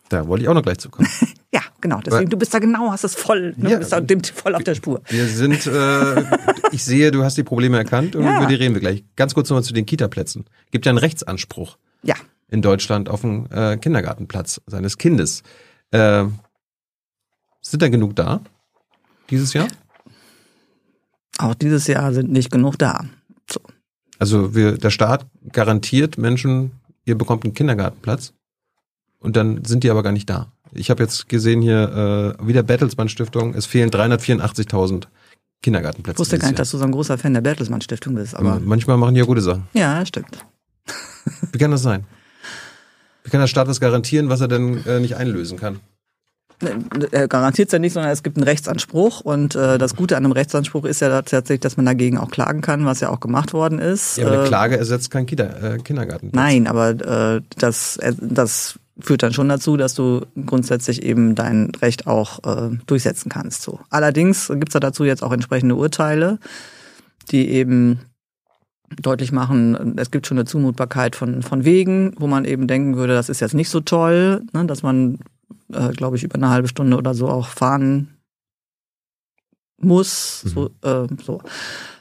Da 0.09 0.27
wollte 0.27 0.43
ich 0.43 0.49
auch 0.49 0.53
noch 0.53 0.61
gleich 0.61 0.77
zu 0.77 0.89
kommen. 0.89 1.07
ja, 1.53 1.61
genau. 1.81 1.99
Deswegen, 1.99 2.29
du 2.29 2.37
bist 2.37 2.53
da 2.53 2.59
genau, 2.59 2.91
hast 2.91 3.03
es 3.03 3.15
voll, 3.15 3.53
ne? 3.57 3.69
ja, 3.69 3.75
du 3.75 3.79
bist 3.79 3.91
da 3.91 4.01
dem 4.01 4.23
voll 4.23 4.55
auf 4.55 4.63
der 4.63 4.75
Spur. 4.75 5.01
Wir 5.09 5.25
sind, 5.25 5.65
äh, 5.65 6.23
ich 6.71 6.83
sehe, 6.83 7.11
du 7.11 7.23
hast 7.23 7.37
die 7.37 7.43
Probleme 7.43 7.77
erkannt 7.77 8.15
und 8.15 8.23
ja. 8.23 8.37
über 8.37 8.45
die 8.45 8.55
reden 8.55 8.75
wir 8.75 8.81
gleich. 8.81 9.03
Ganz 9.15 9.33
kurz 9.33 9.49
nochmal 9.49 9.63
zu 9.63 9.73
den 9.73 9.85
Kita-Plätzen. 9.85 10.45
Gibt 10.71 10.85
ja 10.85 10.91
einen 10.91 10.99
Rechtsanspruch. 10.99 11.77
Ja. 12.03 12.15
In 12.49 12.61
Deutschland 12.61 13.09
auf 13.09 13.23
einen 13.23 13.49
äh, 13.51 13.77
Kindergartenplatz 13.77 14.61
seines 14.67 14.97
Kindes. 14.97 15.41
Äh, 15.91 16.25
sind 17.61 17.81
da 17.81 17.89
genug 17.89 18.15
da? 18.15 18.41
Dieses 19.31 19.53
Jahr? 19.53 19.67
Auch 21.39 21.55
dieses 21.55 21.87
Jahr 21.87 22.13
sind 22.13 22.31
nicht 22.31 22.51
genug 22.51 22.77
da. 22.77 23.05
So. 23.51 23.59
Also 24.19 24.53
wir, 24.55 24.77
der 24.77 24.91
Staat 24.91 25.25
garantiert 25.51 26.17
Menschen, 26.17 26.71
ihr 27.05 27.17
bekommt 27.17 27.43
einen 27.43 27.55
Kindergartenplatz 27.55 28.33
und 29.19 29.35
dann 29.35 29.63
sind 29.65 29.83
die 29.83 29.89
aber 29.89 30.03
gar 30.03 30.11
nicht 30.11 30.29
da. 30.29 30.51
Ich 30.71 30.89
habe 30.89 31.03
jetzt 31.03 31.29
gesehen 31.29 31.61
hier 31.61 32.37
äh, 32.39 32.47
wieder 32.47 32.63
Bertelsmann 32.63 33.09
Stiftung, 33.09 33.53
es 33.53 33.65
fehlen 33.65 33.89
384.000 33.89 35.05
Kindergartenplätze. 35.61 36.15
Ich 36.15 36.19
wusste 36.19 36.37
gar 36.37 36.47
nicht, 36.47 36.59
dass 36.59 36.71
du 36.71 36.77
so 36.77 36.83
ein 36.83 36.91
großer 36.91 37.17
Fan 37.17 37.33
der 37.33 37.41
Bertelsmann 37.41 37.81
Stiftung 37.81 38.15
bist. 38.15 38.35
Aber 38.35 38.59
manchmal 38.59 38.97
machen 38.97 39.15
die 39.15 39.19
ja 39.19 39.25
gute 39.25 39.41
Sachen. 39.41 39.67
Ja, 39.73 40.05
stimmt. 40.05 40.45
Wie 41.51 41.57
kann 41.57 41.71
das 41.71 41.81
sein? 41.81 42.05
Wie 43.23 43.31
kann 43.31 43.39
der 43.39 43.47
Staat 43.47 43.67
was 43.67 43.79
garantieren, 43.79 44.29
was 44.29 44.41
er 44.41 44.47
denn 44.47 44.85
äh, 44.85 44.99
nicht 44.99 45.15
einlösen 45.15 45.57
kann? 45.57 45.79
Er 47.11 47.27
garantiert 47.27 47.67
es 47.67 47.73
ja 47.73 47.79
nicht, 47.79 47.93
sondern 47.93 48.11
es 48.11 48.23
gibt 48.23 48.37
einen 48.37 48.43
Rechtsanspruch. 48.43 49.21
Und 49.21 49.55
äh, 49.55 49.77
das 49.77 49.95
Gute 49.95 50.15
an 50.15 50.23
einem 50.23 50.31
Rechtsanspruch 50.31 50.85
ist 50.85 51.01
ja 51.01 51.09
tatsächlich, 51.21 51.59
dass 51.61 51.75
man 51.75 51.85
dagegen 51.85 52.17
auch 52.17 52.29
klagen 52.29 52.61
kann, 52.61 52.85
was 52.85 53.01
ja 53.01 53.09
auch 53.09 53.19
gemacht 53.19 53.53
worden 53.53 53.79
ist. 53.79 54.17
Ja, 54.17 54.27
aber 54.27 54.35
eine 54.35 54.45
äh, 54.45 54.47
Klage 54.47 54.77
ersetzt 54.77 55.11
keinen 55.11 55.25
Kinder, 55.25 55.63
äh, 55.63 55.77
Kindergarten. 55.79 56.29
Nein, 56.33 56.67
aber 56.67 56.89
äh, 57.35 57.41
das, 57.57 57.97
äh, 57.97 58.13
das 58.21 58.79
führt 58.99 59.23
dann 59.23 59.33
schon 59.33 59.49
dazu, 59.49 59.77
dass 59.77 59.93
du 59.93 60.25
grundsätzlich 60.45 61.03
eben 61.03 61.35
dein 61.35 61.71
Recht 61.81 62.07
auch 62.07 62.43
äh, 62.43 62.77
durchsetzen 62.87 63.29
kannst. 63.29 63.61
So. 63.61 63.79
Allerdings 63.89 64.47
gibt's 64.47 64.73
da 64.73 64.79
dazu 64.79 65.03
jetzt 65.03 65.23
auch 65.23 65.31
entsprechende 65.31 65.75
Urteile, 65.75 66.39
die 67.31 67.49
eben 67.49 67.99
deutlich 69.01 69.31
machen, 69.31 69.97
es 69.97 70.11
gibt 70.11 70.27
schon 70.27 70.37
eine 70.37 70.45
Zumutbarkeit 70.45 71.15
von, 71.15 71.41
von 71.41 71.65
Wegen, 71.65 72.13
wo 72.17 72.27
man 72.27 72.45
eben 72.45 72.67
denken 72.67 72.95
würde, 72.95 73.13
das 73.13 73.29
ist 73.29 73.41
jetzt 73.41 73.55
nicht 73.55 73.69
so 73.69 73.81
toll, 73.81 74.43
ne, 74.53 74.65
dass 74.65 74.83
man, 74.83 75.19
äh, 75.73 75.89
glaube 75.89 76.17
ich, 76.17 76.23
über 76.23 76.35
eine 76.35 76.49
halbe 76.49 76.67
Stunde 76.67 76.95
oder 76.97 77.13
so 77.13 77.27
auch 77.27 77.47
fahren 77.47 78.15
muss. 79.77 80.43
Mhm. 80.45 80.49
So, 80.49 80.69
äh, 80.83 81.07
so. 81.23 81.41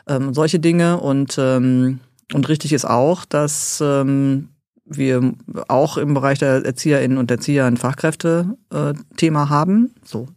Ähm, 0.07 0.35
solche 0.35 0.61
Dinge. 0.61 1.01
Und, 1.01 1.37
ähm, 1.39 2.01
und 2.33 2.49
richtig 2.49 2.73
ist 2.73 2.85
auch, 2.85 3.25
dass 3.25 3.83
ähm, 3.83 4.51
wir 4.85 5.33
auch 5.69 5.97
im 5.97 6.15
Bereich 6.15 6.39
der 6.39 6.65
Erzieherinnen 6.65 7.19
und 7.19 7.31
Erzieher 7.31 7.65
ein 7.65 7.77
Fachkräfte-Thema 7.77 9.49
haben. 9.49 9.95
So. 10.05 10.29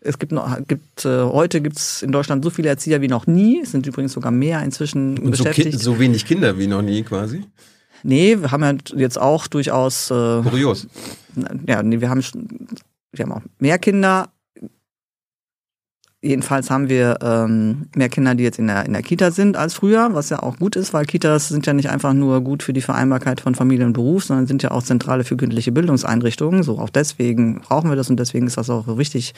Es 0.00 0.18
gibt 0.18 0.30
noch, 0.30 0.56
gibt, 0.68 1.04
äh, 1.04 1.24
heute 1.24 1.60
gibt 1.60 1.76
es 1.76 2.02
in 2.02 2.12
Deutschland 2.12 2.44
so 2.44 2.50
viele 2.50 2.68
Erzieher 2.68 3.00
wie 3.00 3.08
noch 3.08 3.26
nie. 3.26 3.60
Es 3.62 3.72
sind 3.72 3.86
übrigens 3.86 4.12
sogar 4.12 4.30
mehr 4.30 4.62
inzwischen 4.62 5.18
und 5.18 5.32
beschäftigt. 5.32 5.80
So, 5.80 5.94
so 5.94 5.98
wenig 5.98 6.24
Kinder 6.24 6.56
wie 6.56 6.68
noch 6.68 6.82
nie 6.82 7.02
quasi? 7.02 7.44
Nee, 8.04 8.40
wir 8.40 8.52
haben 8.52 8.62
ja 8.62 8.74
jetzt 8.96 9.18
auch 9.18 9.48
durchaus. 9.48 10.10
Äh, 10.10 10.42
Kurios. 10.42 10.86
Ja, 11.66 11.82
nee, 11.82 12.00
wir 12.00 12.10
haben, 12.10 12.22
wir 13.12 13.24
haben 13.24 13.32
auch 13.32 13.42
mehr 13.58 13.78
Kinder, 13.78 14.28
Jedenfalls 16.20 16.68
haben 16.68 16.88
wir 16.88 17.18
ähm, 17.22 17.86
mehr 17.94 18.08
Kinder, 18.08 18.34
die 18.34 18.42
jetzt 18.42 18.58
in 18.58 18.66
der, 18.66 18.84
in 18.86 18.92
der 18.92 19.02
Kita 19.02 19.30
sind 19.30 19.56
als 19.56 19.74
früher, 19.74 20.14
was 20.14 20.30
ja 20.30 20.42
auch 20.42 20.58
gut 20.58 20.74
ist, 20.74 20.92
weil 20.92 21.04
Kitas 21.04 21.48
sind 21.48 21.64
ja 21.64 21.72
nicht 21.72 21.90
einfach 21.90 22.12
nur 22.12 22.40
gut 22.40 22.64
für 22.64 22.72
die 22.72 22.80
Vereinbarkeit 22.80 23.40
von 23.40 23.54
Familie 23.54 23.86
und 23.86 23.92
Beruf, 23.92 24.24
sondern 24.24 24.48
sind 24.48 24.64
ja 24.64 24.72
auch 24.72 24.82
zentrale 24.82 25.22
für 25.22 25.36
kindliche 25.36 25.70
Bildungseinrichtungen. 25.70 26.64
So 26.64 26.80
auch 26.80 26.90
deswegen 26.90 27.60
brauchen 27.60 27.88
wir 27.88 27.94
das 27.94 28.10
und 28.10 28.18
deswegen 28.18 28.48
ist 28.48 28.56
das 28.56 28.68
auch 28.68 28.98
wichtig 28.98 29.32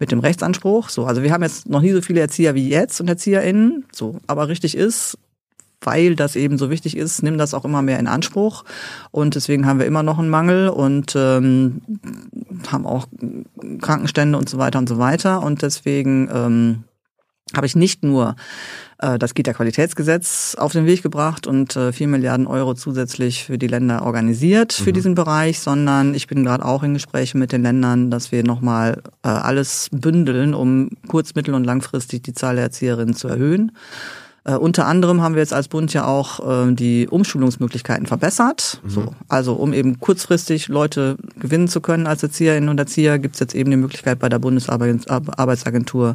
mit 0.00 0.10
dem 0.10 0.18
Rechtsanspruch. 0.18 0.88
So, 0.88 1.06
also 1.06 1.22
wir 1.22 1.32
haben 1.32 1.44
jetzt 1.44 1.68
noch 1.68 1.80
nie 1.80 1.92
so 1.92 2.02
viele 2.02 2.18
Erzieher 2.18 2.56
wie 2.56 2.68
jetzt 2.68 3.00
und 3.00 3.06
ErzieherInnen. 3.06 3.84
So, 3.92 4.18
aber 4.26 4.48
richtig 4.48 4.76
ist, 4.76 5.16
weil 5.86 6.16
das 6.16 6.36
eben 6.36 6.58
so 6.58 6.68
wichtig 6.70 6.96
ist, 6.96 7.22
nimm 7.22 7.38
das 7.38 7.54
auch 7.54 7.64
immer 7.64 7.80
mehr 7.80 7.98
in 7.98 8.08
Anspruch. 8.08 8.64
Und 9.10 9.34
deswegen 9.34 9.66
haben 9.66 9.78
wir 9.78 9.86
immer 9.86 10.02
noch 10.02 10.18
einen 10.18 10.28
Mangel 10.28 10.68
und 10.68 11.14
ähm, 11.16 11.80
haben 12.70 12.86
auch 12.86 13.06
Krankenstände 13.80 14.36
und 14.36 14.48
so 14.48 14.58
weiter 14.58 14.78
und 14.78 14.88
so 14.88 14.98
weiter. 14.98 15.42
Und 15.42 15.62
deswegen 15.62 16.28
ähm, 16.32 16.84
habe 17.54 17.66
ich 17.66 17.76
nicht 17.76 18.02
nur 18.02 18.34
äh, 18.98 19.18
das 19.18 19.34
Kita-Qualitätsgesetz 19.34 20.56
auf 20.58 20.72
den 20.72 20.86
Weg 20.86 21.02
gebracht 21.02 21.46
und 21.46 21.76
äh, 21.76 21.92
4 21.92 22.08
Milliarden 22.08 22.46
Euro 22.46 22.74
zusätzlich 22.74 23.44
für 23.44 23.58
die 23.58 23.68
Länder 23.68 24.04
organisiert 24.04 24.72
für 24.72 24.90
mhm. 24.90 24.94
diesen 24.94 25.14
Bereich, 25.14 25.60
sondern 25.60 26.14
ich 26.14 26.26
bin 26.26 26.44
gerade 26.44 26.64
auch 26.64 26.82
in 26.82 26.94
Gesprächen 26.94 27.38
mit 27.38 27.52
den 27.52 27.62
Ländern, 27.62 28.10
dass 28.10 28.32
wir 28.32 28.42
nochmal 28.42 29.02
äh, 29.22 29.28
alles 29.28 29.88
bündeln, 29.92 30.54
um 30.54 30.90
kurz-, 31.08 31.34
mittel- 31.34 31.54
und 31.54 31.64
langfristig 31.64 32.22
die 32.22 32.34
Zahl 32.34 32.56
der 32.56 32.64
Erzieherinnen 32.64 33.14
zu 33.14 33.28
erhöhen. 33.28 33.72
Äh, 34.46 34.54
unter 34.54 34.86
anderem 34.86 35.20
haben 35.22 35.34
wir 35.34 35.42
jetzt 35.42 35.52
als 35.52 35.66
Bund 35.66 35.92
ja 35.92 36.06
auch 36.06 36.68
äh, 36.68 36.72
die 36.72 37.08
Umschulungsmöglichkeiten 37.08 38.06
verbessert. 38.06 38.80
Mhm. 38.84 38.88
So, 38.88 39.12
also 39.28 39.54
um 39.54 39.72
eben 39.72 39.98
kurzfristig 39.98 40.68
Leute 40.68 41.16
gewinnen 41.40 41.66
zu 41.66 41.80
können 41.80 42.06
als 42.06 42.22
Erzieherinnen 42.22 42.68
und 42.68 42.78
Erzieher, 42.78 43.18
gibt 43.18 43.34
es 43.34 43.40
jetzt 43.40 43.56
eben 43.56 43.72
die 43.72 43.76
Möglichkeit 43.76 44.20
bei 44.20 44.28
der 44.28 44.38
Bundesarbeitsagentur 44.38 46.14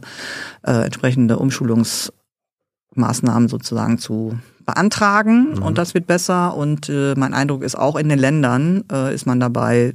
äh, 0.63 0.85
entsprechende 0.85 1.39
Umschulungsmaßnahmen 1.39 3.49
sozusagen 3.49 3.97
zu 3.97 4.39
beantragen 4.65 5.55
mhm. 5.55 5.63
und 5.63 5.77
das 5.77 5.93
wird 5.93 6.07
besser. 6.07 6.55
Und 6.55 6.87
äh, 6.87 7.15
mein 7.17 7.33
Eindruck 7.33 7.63
ist 7.63 7.77
auch 7.77 7.97
in 7.97 8.07
den 8.07 8.19
Ländern 8.19 8.85
äh, 8.89 9.13
ist 9.13 9.25
man 9.25 9.41
dabei 9.41 9.93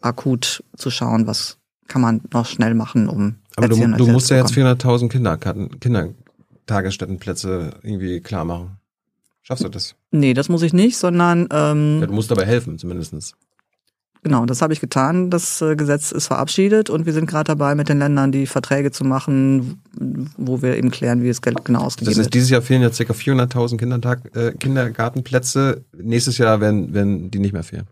akut 0.00 0.64
zu 0.76 0.90
schauen, 0.90 1.28
was 1.28 1.58
kann 1.86 2.02
man 2.02 2.20
noch 2.32 2.46
schnell 2.46 2.74
machen, 2.74 3.08
um 3.08 3.36
aber 3.56 3.68
du, 3.68 3.76
du 3.76 4.06
musst 4.08 4.28
ja 4.28 4.36
jetzt 4.36 4.52
400.000 4.52 5.08
Kindergarten, 5.08 5.80
Kindertagesstättenplätze 6.66 7.74
irgendwie 7.82 8.20
klar 8.20 8.44
machen. 8.44 8.78
Schaffst 9.42 9.64
du 9.64 9.68
das? 9.68 9.94
Nee, 10.10 10.34
das 10.34 10.48
muss 10.48 10.62
ich 10.62 10.72
nicht, 10.72 10.96
sondern 10.96 11.48
ähm, 11.52 12.00
ja, 12.00 12.06
du 12.06 12.12
musst 12.12 12.30
dabei 12.30 12.44
helfen, 12.44 12.78
zumindestens. 12.78 13.34
Genau, 14.24 14.44
das 14.44 14.60
habe 14.60 14.72
ich 14.72 14.80
getan. 14.80 15.30
Das 15.30 15.62
äh, 15.62 15.76
Gesetz 15.76 16.10
ist 16.10 16.26
verabschiedet 16.26 16.90
und 16.90 17.06
wir 17.06 17.12
sind 17.12 17.26
gerade 17.26 17.44
dabei, 17.44 17.76
mit 17.76 17.88
den 17.88 18.00
Ländern 18.00 18.32
die 18.32 18.46
Verträge 18.46 18.90
zu 18.90 19.04
machen, 19.04 19.80
wo 20.36 20.62
wir 20.62 20.76
eben 20.76 20.90
klären, 20.90 21.22
wie 21.22 21.28
das 21.28 21.42
Geld 21.42 21.64
genau 21.64 21.82
ausgegeben 21.82 22.08
wird. 22.08 22.18
Das 22.18 22.26
ist 22.26 22.34
dieses 22.34 22.50
Jahr 22.50 22.62
fehlen 22.62 22.82
ja 22.82 22.90
ca. 22.90 23.12
400.000 23.12 23.76
Kindertag, 23.76 24.36
äh, 24.36 24.50
Kindergartenplätze. 24.52 25.84
Nächstes 25.96 26.38
Jahr 26.38 26.60
werden, 26.60 26.92
werden 26.92 27.30
die 27.30 27.38
nicht 27.38 27.52
mehr 27.52 27.62
fehlen. 27.62 27.86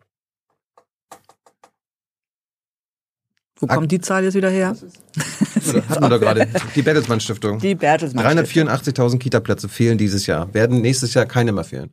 Wo 3.60 3.66
kommt 3.66 3.92
die 3.92 4.00
Zahl 4.00 4.24
jetzt 4.24 4.34
wieder 4.34 4.50
her? 4.50 4.70
Hatten 5.88 6.02
wir 6.02 6.08
da 6.08 6.18
gerade. 6.18 6.48
Die 6.74 6.82
Bertelsmann 6.82 7.20
Stiftung. 7.20 7.60
Die 7.60 7.74
Bertelsmann 7.74 8.38
Stiftung. 8.38 8.68
384.000 8.68 9.18
Kita-Plätze 9.18 9.68
fehlen 9.68 9.96
dieses 9.96 10.26
Jahr. 10.26 10.52
Werden 10.52 10.80
nächstes 10.80 11.14
Jahr 11.14 11.26
keine 11.26 11.52
mehr 11.52 11.64
fehlen. 11.64 11.90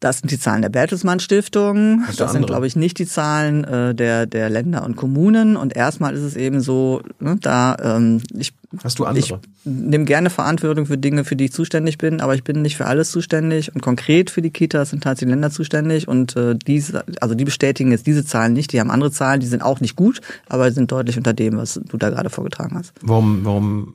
Das 0.00 0.18
sind 0.18 0.30
die 0.30 0.38
Zahlen 0.38 0.62
der 0.62 0.68
Bertelsmann 0.68 1.18
Stiftung. 1.18 2.04
Das 2.06 2.20
andere? 2.20 2.32
sind, 2.32 2.46
glaube 2.46 2.66
ich, 2.68 2.76
nicht 2.76 3.00
die 3.00 3.06
Zahlen 3.06 3.64
äh, 3.64 3.96
der, 3.96 4.26
der 4.26 4.48
Länder 4.48 4.84
und 4.84 4.94
Kommunen. 4.94 5.56
Und 5.56 5.74
erstmal 5.74 6.14
ist 6.14 6.22
es 6.22 6.36
eben 6.36 6.60
so, 6.60 7.02
ne, 7.18 7.36
da 7.40 7.76
ähm, 7.82 8.22
ich, 8.32 8.52
Hast 8.84 9.00
du 9.00 9.06
andere? 9.06 9.18
ich 9.18 9.34
nehme 9.64 10.04
gerne 10.04 10.30
Verantwortung 10.30 10.86
für 10.86 10.98
Dinge, 10.98 11.24
für 11.24 11.34
die 11.34 11.46
ich 11.46 11.52
zuständig 11.52 11.98
bin, 11.98 12.20
aber 12.20 12.36
ich 12.36 12.44
bin 12.44 12.62
nicht 12.62 12.76
für 12.76 12.86
alles 12.86 13.10
zuständig. 13.10 13.74
Und 13.74 13.80
konkret 13.80 14.30
für 14.30 14.40
die 14.40 14.50
Kitas 14.50 14.90
sind 14.90 15.02
tatsächlich 15.02 15.32
Länder 15.32 15.50
zuständig. 15.50 16.06
Und 16.06 16.36
äh, 16.36 16.54
diese, 16.54 17.04
also 17.20 17.34
die 17.34 17.44
bestätigen 17.44 17.90
jetzt 17.90 18.06
diese 18.06 18.24
Zahlen 18.24 18.52
nicht. 18.52 18.72
Die 18.72 18.78
haben 18.78 18.92
andere 18.92 19.10
Zahlen, 19.10 19.40
die 19.40 19.48
sind 19.48 19.62
auch 19.62 19.80
nicht 19.80 19.96
gut, 19.96 20.20
aber 20.48 20.70
sind 20.70 20.92
deutlich 20.92 21.16
unter 21.16 21.32
dem, 21.32 21.56
was 21.56 21.80
du 21.84 21.96
da 21.96 22.10
gerade 22.10 22.30
vorgetragen 22.30 22.76
hast. 22.76 22.92
Warum, 23.00 23.44
warum 23.44 23.94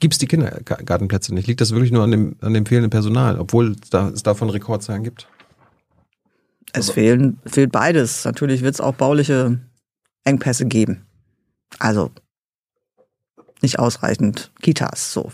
gibt 0.00 0.14
es 0.14 0.18
die 0.18 0.26
Kindergartenplätze 0.26 1.34
nicht? 1.34 1.46
Liegt 1.46 1.60
das 1.60 1.72
wirklich 1.72 1.92
nur 1.92 2.04
an 2.04 2.10
dem, 2.10 2.36
an 2.40 2.54
dem 2.54 2.66
fehlenden 2.66 2.90
Personal, 2.90 3.38
obwohl 3.38 3.76
da, 3.90 4.08
es 4.08 4.22
davon 4.22 4.50
Rekordzahlen 4.50 5.04
gibt? 5.04 5.28
Es 6.72 6.90
fehlen, 6.90 7.38
fehlt 7.46 7.70
beides. 7.70 8.24
Natürlich 8.24 8.62
wird 8.62 8.74
es 8.74 8.80
auch 8.80 8.94
bauliche 8.94 9.60
Engpässe 10.24 10.66
geben. 10.66 11.06
Also 11.78 12.10
nicht 13.62 13.78
ausreichend 13.78 14.50
Kitas. 14.60 15.12
So, 15.12 15.30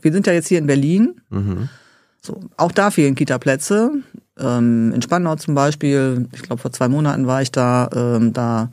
wir 0.00 0.12
sind 0.12 0.26
ja 0.26 0.32
jetzt 0.32 0.48
hier 0.48 0.58
in 0.58 0.66
Berlin. 0.66 1.20
Mhm. 1.30 1.68
So, 2.20 2.40
auch 2.56 2.72
da 2.72 2.90
fehlen 2.90 3.14
Kita-Plätze. 3.14 3.90
Ähm, 4.38 4.92
in 4.94 5.02
Spandau 5.02 5.36
zum 5.36 5.54
Beispiel, 5.54 6.28
ich 6.34 6.42
glaube 6.42 6.60
vor 6.60 6.72
zwei 6.72 6.88
Monaten 6.88 7.26
war 7.26 7.42
ich 7.42 7.52
da, 7.52 7.88
ähm, 7.94 8.32
da 8.32 8.70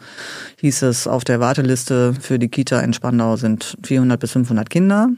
hieß 0.57 0.83
es 0.83 1.07
auf 1.07 1.23
der 1.23 1.39
Warteliste 1.39 2.13
für 2.19 2.39
die 2.39 2.49
Kita 2.49 2.79
in 2.79 2.93
Spandau 2.93 3.35
sind 3.35 3.77
400 3.83 4.19
bis 4.19 4.31
500 4.31 4.69
Kinder. 4.69 5.09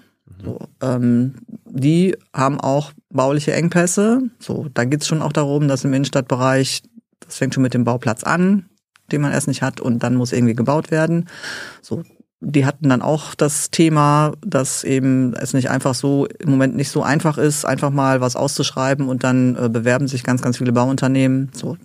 So, 0.43 0.59
ähm, 0.81 1.35
die 1.65 2.15
haben 2.33 2.59
auch 2.59 2.91
bauliche 3.09 3.53
Engpässe. 3.53 4.21
So, 4.39 4.67
da 4.73 4.85
geht 4.85 5.01
es 5.01 5.07
schon 5.07 5.21
auch 5.21 5.33
darum, 5.33 5.67
dass 5.67 5.83
im 5.83 5.93
Innenstadtbereich, 5.93 6.81
das 7.19 7.37
fängt 7.37 7.53
schon 7.53 7.63
mit 7.63 7.73
dem 7.73 7.83
Bauplatz 7.83 8.23
an, 8.23 8.65
den 9.11 9.21
man 9.21 9.31
erst 9.31 9.47
nicht 9.47 9.61
hat, 9.61 9.79
und 9.79 9.99
dann 10.01 10.15
muss 10.15 10.31
irgendwie 10.31 10.55
gebaut 10.55 10.89
werden. 10.89 11.27
So, 11.81 12.03
die 12.41 12.65
hatten 12.65 12.89
dann 12.89 13.03
auch 13.03 13.35
das 13.35 13.69
Thema, 13.69 14.33
dass 14.45 14.83
eben 14.83 15.33
es 15.35 15.53
nicht 15.53 15.69
einfach 15.69 15.93
so 15.93 16.25
im 16.39 16.49
Moment 16.49 16.75
nicht 16.75 16.89
so 16.89 17.03
einfach 17.03 17.37
ist, 17.37 17.65
einfach 17.65 17.91
mal 17.91 18.19
was 18.19 18.35
auszuschreiben 18.35 19.07
und 19.07 19.23
dann 19.23 19.55
äh, 19.55 19.69
bewerben 19.69 20.07
sich 20.07 20.23
ganz, 20.23 20.41
ganz 20.41 20.57
viele 20.57 20.73
Bauunternehmen. 20.73 21.51
So, 21.53 21.77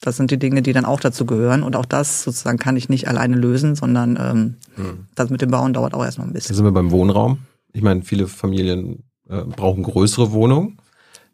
das 0.00 0.16
sind 0.16 0.30
die 0.30 0.38
Dinge, 0.38 0.62
die 0.62 0.72
dann 0.72 0.84
auch 0.84 1.00
dazu 1.00 1.26
gehören. 1.26 1.64
Und 1.64 1.74
auch 1.74 1.84
das 1.84 2.22
sozusagen 2.22 2.58
kann 2.58 2.76
ich 2.76 2.88
nicht 2.88 3.08
alleine 3.08 3.36
lösen, 3.36 3.74
sondern 3.74 4.16
ähm, 4.20 4.54
hm. 4.76 5.06
das 5.16 5.30
mit 5.30 5.42
dem 5.42 5.50
Bauen 5.50 5.72
dauert 5.72 5.94
auch 5.94 6.04
erstmal 6.04 6.28
ein 6.28 6.32
bisschen. 6.32 6.54
Da 6.54 6.56
sind 6.56 6.64
wir 6.64 6.72
beim 6.72 6.92
Wohnraum. 6.92 7.38
Ich 7.72 7.82
meine, 7.82 8.02
viele 8.02 8.28
Familien 8.28 9.02
äh, 9.28 9.42
brauchen 9.42 9.82
größere 9.82 10.30
Wohnungen. 10.30 10.78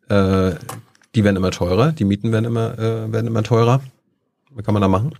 Äh, 0.09 0.53
die 1.15 1.23
werden 1.23 1.37
immer 1.37 1.51
teurer, 1.51 1.93
die 1.93 2.05
Mieten 2.05 2.33
werden 2.33 2.47
immer, 2.47 2.79
äh, 2.79 3.13
werden 3.13 3.27
immer 3.27 3.43
teurer. 3.43 3.83
Was 4.55 4.65
kann 4.65 4.73
man 4.73 4.81
da 4.81 4.89
machen? 4.89 5.13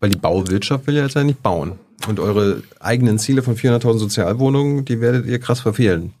Weil 0.00 0.10
die 0.10 0.18
Bauwirtschaft 0.18 0.86
will 0.86 0.94
ja 0.94 1.02
jetzt 1.04 1.14
ja 1.14 1.24
nicht 1.24 1.42
bauen. 1.42 1.78
Und 2.06 2.20
eure 2.20 2.62
eigenen 2.78 3.18
Ziele 3.18 3.42
von 3.42 3.56
400.000 3.56 3.98
Sozialwohnungen, 3.98 4.84
die 4.84 5.00
werdet 5.00 5.26
ihr 5.26 5.38
krass 5.38 5.60
verfehlen. 5.60 6.12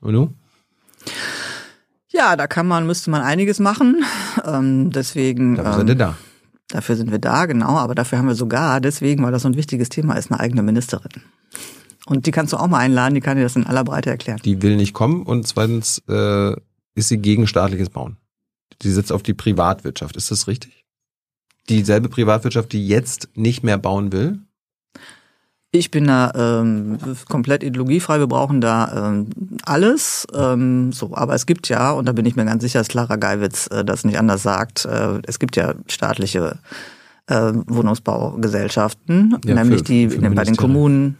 Und 0.00 0.14
du? 0.14 0.34
Ja, 2.08 2.36
da 2.36 2.46
kann 2.46 2.66
man, 2.66 2.86
müsste 2.86 3.10
man 3.10 3.22
einiges 3.22 3.60
machen. 3.60 4.04
Ähm, 4.44 4.90
deswegen. 4.90 5.56
Dafür 5.56 5.72
ähm, 5.72 5.78
sind 5.78 5.88
wir 5.88 5.94
da. 5.94 6.16
Dafür 6.68 6.96
sind 6.96 7.10
wir 7.10 7.18
da, 7.18 7.46
genau. 7.46 7.76
Aber 7.78 7.94
dafür 7.94 8.18
haben 8.18 8.28
wir 8.28 8.34
sogar, 8.34 8.80
deswegen, 8.80 9.22
weil 9.22 9.32
das 9.32 9.42
so 9.42 9.48
ein 9.48 9.56
wichtiges 9.56 9.88
Thema 9.88 10.14
ist, 10.14 10.30
eine 10.30 10.40
eigene 10.40 10.62
Ministerin. 10.62 11.22
Und 12.06 12.26
die 12.26 12.30
kannst 12.30 12.52
du 12.52 12.56
auch 12.56 12.66
mal 12.66 12.78
einladen, 12.78 13.14
die 13.14 13.20
kann 13.20 13.36
dir 13.36 13.44
das 13.44 13.56
in 13.56 13.66
aller 13.66 13.84
Breite 13.84 14.10
erklären. 14.10 14.40
Die 14.44 14.60
will 14.62 14.76
nicht 14.76 14.92
kommen 14.92 15.22
und 15.22 15.46
zweitens 15.46 16.02
äh, 16.08 16.52
ist 16.94 17.08
sie 17.08 17.18
gegen 17.18 17.46
staatliches 17.46 17.90
Bauen. 17.90 18.16
Die 18.82 18.90
setzt 18.90 19.12
auf 19.12 19.22
die 19.22 19.34
Privatwirtschaft. 19.34 20.16
Ist 20.16 20.30
das 20.30 20.48
richtig? 20.48 20.81
Dieselbe 21.68 22.08
Privatwirtschaft, 22.08 22.72
die 22.72 22.86
jetzt 22.86 23.28
nicht 23.34 23.62
mehr 23.62 23.78
bauen 23.78 24.12
will? 24.12 24.38
Ich 25.74 25.90
bin 25.90 26.06
da 26.06 26.32
ähm, 26.34 26.98
komplett 27.28 27.62
ideologiefrei. 27.62 28.18
Wir 28.18 28.26
brauchen 28.26 28.60
da 28.60 29.08
ähm, 29.08 29.28
alles. 29.64 30.26
Ähm, 30.34 30.92
so, 30.92 31.14
aber 31.14 31.34
es 31.34 31.46
gibt 31.46 31.68
ja, 31.70 31.92
und 31.92 32.06
da 32.06 32.12
bin 32.12 32.26
ich 32.26 32.36
mir 32.36 32.44
ganz 32.44 32.62
sicher, 32.62 32.80
dass 32.80 32.88
Clara 32.88 33.16
Geiwitz 33.16 33.68
äh, 33.68 33.82
das 33.82 34.04
nicht 34.04 34.18
anders 34.18 34.42
sagt. 34.42 34.84
Äh, 34.84 35.20
es 35.26 35.38
gibt 35.38 35.56
ja 35.56 35.74
staatliche 35.88 36.58
äh, 37.26 37.52
Wohnungsbaugesellschaften, 37.54 39.38
ja, 39.46 39.54
nämlich 39.54 39.78
für, 39.78 39.84
die 39.84 40.08
für 40.10 40.30
bei 40.30 40.44
den 40.44 40.56
Kommunen 40.56 41.16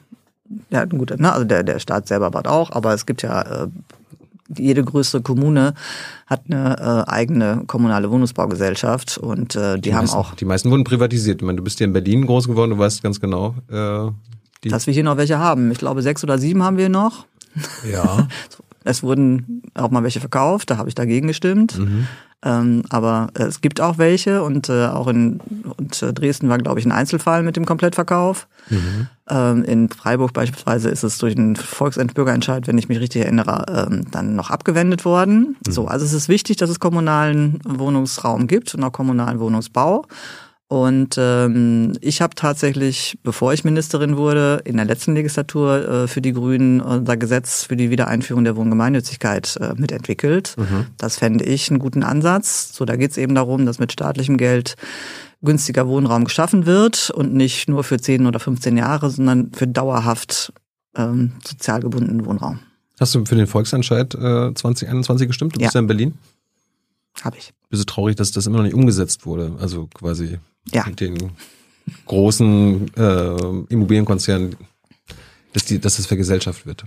ja, 0.70 0.85
gut, 0.85 1.18
ne, 1.18 1.33
also 1.33 1.44
der, 1.44 1.62
der 1.62 1.78
Staat 1.78 2.09
selber 2.09 2.31
baut 2.31 2.46
auch, 2.46 2.70
aber 2.70 2.92
es 2.92 3.07
gibt 3.07 3.22
ja 3.22 3.42
äh, 3.42 3.68
jede 4.57 4.85
größere 4.85 5.23
Kommune 5.23 5.75
hat 6.27 6.43
eine 6.49 7.05
äh, 7.07 7.11
eigene 7.11 7.65
kommunale 7.67 8.11
Wohnungsbaugesellschaft 8.11 9.19
und 9.19 9.57
äh, 9.57 9.77
die, 9.77 9.83
die 9.83 9.95
haben 9.95 10.05
meisten, 10.05 10.17
auch. 10.17 10.35
Die 10.35 10.45
meisten 10.45 10.71
wurden 10.71 10.85
privatisiert. 10.85 11.41
Ich 11.41 11.47
meine, 11.47 11.57
du 11.57 11.65
bist 11.65 11.79
hier 11.79 11.87
in 11.87 11.93
Berlin 11.93 12.27
groß 12.27 12.49
geworden, 12.49 12.71
du 12.73 12.79
weißt 12.79 13.03
ganz 13.03 13.21
genau. 13.21 13.55
Äh, 13.71 14.69
Dass 14.69 14.87
wir 14.87 14.95
hier 14.95 15.05
noch 15.05 15.17
welche 15.17 15.38
haben. 15.38 15.71
Ich 15.71 15.79
glaube, 15.79 16.03
sechs 16.03 16.23
oder 16.23 16.38
sieben 16.38 16.62
haben 16.62 16.77
wir 16.77 16.88
noch. 16.88 17.27
Ja. 17.91 18.29
es 18.85 19.03
wurden 19.03 19.62
auch 19.75 19.90
mal 19.90 20.03
welche 20.03 20.21
verkauft, 20.21 20.71
da 20.71 20.77
habe 20.77 20.88
ich 20.88 20.95
dagegen 20.95 21.27
gestimmt. 21.27 21.79
Mhm. 21.79 22.07
Ähm, 22.45 22.83
aber 22.90 23.29
äh, 23.38 23.45
es 23.45 23.61
gibt 23.61 23.81
auch 23.81 23.99
welche 23.99 24.42
und 24.42 24.68
äh, 24.68 24.87
auch 24.87 25.07
in 25.07 25.38
und, 25.77 26.03
äh, 26.03 26.12
Dresden 26.12 26.49
war, 26.49 26.59
glaube 26.59 26.81
ich, 26.81 26.87
ein 26.87 26.90
Einzelfall 26.90 27.45
mit 27.45 27.55
dem 27.57 27.66
Komplettverkauf. 27.66 28.49
Mhm. 28.68 29.07
Ähm, 29.31 29.62
in 29.62 29.88
Freiburg 29.88 30.33
beispielsweise 30.33 30.88
ist 30.88 31.05
es 31.05 31.18
durch 31.18 31.37
einen 31.37 31.55
Volksentbürgerentscheid, 31.55 32.66
wenn 32.66 32.79
ich 32.79 32.88
mich 32.88 32.99
richtig 32.99 33.23
erinnere, 33.23 33.87
ähm, 33.88 34.11
dann 34.11 34.35
noch 34.35 34.51
abgewendet 34.51 35.05
worden. 35.05 35.57
Mhm. 35.64 35.73
So, 35.73 35.87
also 35.87 36.05
es 36.05 36.12
ist 36.12 36.29
wichtig, 36.29 36.57
dass 36.57 36.68
es 36.68 36.81
kommunalen 36.81 37.61
Wohnungsraum 37.64 38.49
gibt 38.49 38.75
und 38.75 38.83
auch 38.83 38.92
kommunalen 38.92 39.38
Wohnungsbau. 39.38 40.05
Und 40.73 41.17
ähm, 41.19 41.93
ich 42.01 42.23
habe 42.23 42.35
tatsächlich, 42.35 43.19
bevor 43.23 43.53
ich 43.53 43.63
Ministerin 43.63 44.17
wurde, 44.17 44.63
in 44.65 44.79
der 44.79 44.87
letzten 44.87 45.12
Legislatur 45.14 45.87
äh, 45.87 46.09
für 46.09 46.23
die 46.23 46.33
Grünen 46.33 46.81
unser 46.81 47.18
Gesetz 47.18 47.64
für 47.64 47.77
die 47.77 47.91
Wiedereinführung 47.91 48.43
der 48.43 48.57
Wohngemeinnützigkeit 48.57 49.59
äh, 49.61 49.75
mitentwickelt. 49.77 50.55
Mhm. 50.57 50.87
Das 50.97 51.18
fände 51.18 51.45
ich 51.45 51.68
einen 51.68 51.79
guten 51.79 52.03
Ansatz. 52.03 52.75
So, 52.75 52.87
da 52.87 52.97
geht 52.97 53.11
es 53.11 53.18
eben 53.18 53.35
darum, 53.35 53.66
dass 53.66 53.81
mit 53.81 53.93
staatlichem 53.93 54.39
Geld 54.39 54.77
günstiger 55.43 55.87
Wohnraum 55.89 56.25
geschaffen 56.25 56.64
wird 56.64 57.11
und 57.11 57.35
nicht 57.35 57.68
nur 57.68 57.85
für 57.85 57.99
10 57.99 58.25
oder 58.25 58.41
15 58.41 58.79
Jahre, 58.79 59.11
sondern 59.11 59.53
für 59.53 59.66
dauerhaft 59.66 60.55
ähm, 60.97 61.33
sozial 61.47 61.81
gebundenen 61.81 62.25
Wohnraum. 62.25 62.61
Hast 62.99 63.14
du 63.14 63.27
für 63.27 63.37
den 63.37 63.47
Volksentscheid 63.47 64.14
äh, 64.14 64.55
2021 64.55 65.27
gestimmt? 65.27 65.55
Du 65.55 65.61
bist 65.61 65.75
ja 65.75 65.81
in 65.81 65.87
Berlin. 65.87 66.14
Habe 67.20 67.37
ich. 67.37 67.53
Bist 67.68 67.83
du 67.83 67.85
traurig, 67.85 68.16
dass 68.16 68.33
das 68.33 68.47
immer 68.47 68.57
noch 68.57 68.64
nicht 68.64 68.75
umgesetzt 68.75 69.27
wurde? 69.27 69.53
Also 69.61 69.87
quasi 69.93 70.39
ja. 70.71 70.85
mit 70.87 71.01
den 71.01 71.33
großen 72.07 72.95
äh, 72.97 73.37
Immobilienkonzernen, 73.69 74.57
dass, 75.53 75.65
die, 75.65 75.81
dass 75.81 75.97
das 75.97 76.07
vergesellschaftet 76.07 76.67
wird. 76.67 76.85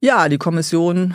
Ja, 0.00 0.28
die 0.28 0.38
Kommission 0.38 1.14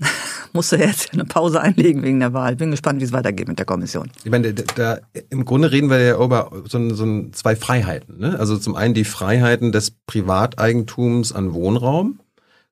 musste 0.52 0.76
jetzt 0.76 1.12
eine 1.12 1.24
Pause 1.24 1.60
einlegen 1.60 2.02
wegen 2.02 2.20
der 2.20 2.32
Wahl. 2.32 2.56
Bin 2.56 2.70
gespannt, 2.70 3.00
wie 3.00 3.04
es 3.04 3.12
weitergeht 3.12 3.48
mit 3.48 3.58
der 3.58 3.66
Kommission. 3.66 4.10
Ich 4.24 4.30
meine, 4.30 4.54
da, 4.54 4.62
da, 4.74 5.20
im 5.30 5.44
Grunde 5.44 5.72
reden 5.72 5.90
wir 5.90 6.00
ja 6.00 6.22
über 6.22 6.50
so, 6.66 6.94
so 6.94 7.28
zwei 7.32 7.56
Freiheiten. 7.56 8.18
Ne? 8.18 8.38
Also 8.38 8.58
zum 8.58 8.76
einen 8.76 8.94
die 8.94 9.04
Freiheiten 9.04 9.72
des 9.72 9.90
Privateigentums 10.06 11.32
an 11.32 11.52
Wohnraum 11.52 12.20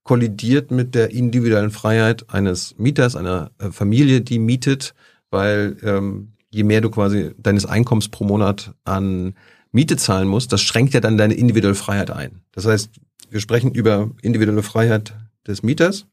kollidiert 0.05 0.71
mit 0.71 0.95
der 0.95 1.11
individuellen 1.11 1.73
Freiheit 1.73 2.31
eines 2.31 2.77
Mieters, 2.79 3.17
einer 3.17 3.51
äh, 3.59 3.73
Familie, 3.73 4.21
die 4.21 4.39
mietet, 4.39 4.95
weil 5.31 5.77
ähm, 5.83 6.33
je 6.51 6.65
mehr 6.65 6.81
du 6.81 6.91
quasi 6.91 7.33
deines 7.39 7.67
Einkommens 7.67 8.09
pro 8.09 8.25
Monat 8.25 8.75
an 8.85 9.35
Miete 9.73 9.97
zahlen 9.97 10.29
musst, 10.29 10.53
das 10.53 10.63
schränkt 10.63 10.95
ja 10.95 11.01
dann 11.01 11.19
deine 11.19 11.35
individuelle 11.35 11.75
Freiheit 11.75 12.11
ein. 12.11 12.41
Das 12.53 12.67
heißt, 12.67 12.91
wir 13.31 13.41
sprechen 13.41 13.73
über 13.73 14.11
individuelle 14.23 14.63
Freiheit 14.63 15.15
des 15.47 15.63
Mieters 15.63 16.07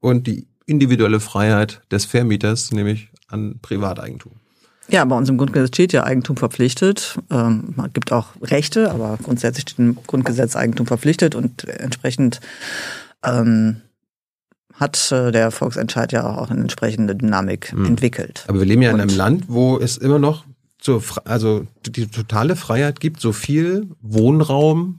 und 0.00 0.26
die 0.26 0.46
individuelle 0.66 1.20
Freiheit 1.20 1.80
des 1.90 2.04
Vermieters, 2.04 2.72
nämlich 2.72 3.08
an 3.28 3.58
Privateigentum. 3.62 4.32
Ja, 4.88 5.04
bei 5.04 5.16
uns 5.16 5.28
im 5.28 5.36
Grundgesetz 5.36 5.68
steht 5.68 5.92
ja 5.92 6.04
Eigentum 6.04 6.36
verpflichtet. 6.36 7.18
Ähm, 7.30 7.72
man 7.74 7.92
gibt 7.92 8.12
auch 8.12 8.28
Rechte, 8.40 8.90
aber 8.90 9.18
grundsätzlich 9.20 9.62
steht 9.62 9.78
im 9.78 9.96
Grundgesetz 10.06 10.54
Eigentum 10.54 10.86
verpflichtet 10.86 11.34
und 11.34 11.64
entsprechend 11.64 12.40
ähm, 13.24 13.82
hat 14.76 15.10
äh, 15.12 15.32
der 15.32 15.50
Volksentscheid 15.50 16.12
ja 16.12 16.36
auch 16.36 16.50
eine 16.50 16.60
entsprechende 16.60 17.16
Dynamik 17.16 17.72
hm. 17.72 17.84
entwickelt. 17.84 18.44
Aber 18.46 18.58
wir 18.58 18.66
leben 18.66 18.82
ja 18.82 18.90
in 18.90 19.00
einem 19.00 19.16
Land, 19.16 19.44
wo 19.48 19.78
es 19.78 19.96
immer 19.96 20.18
noch 20.18 20.44
so, 20.80 21.02
also 21.24 21.66
die 21.86 22.06
totale 22.06 22.54
Freiheit 22.56 23.00
gibt, 23.00 23.20
so 23.20 23.32
viel 23.32 23.88
Wohnraum 24.00 24.98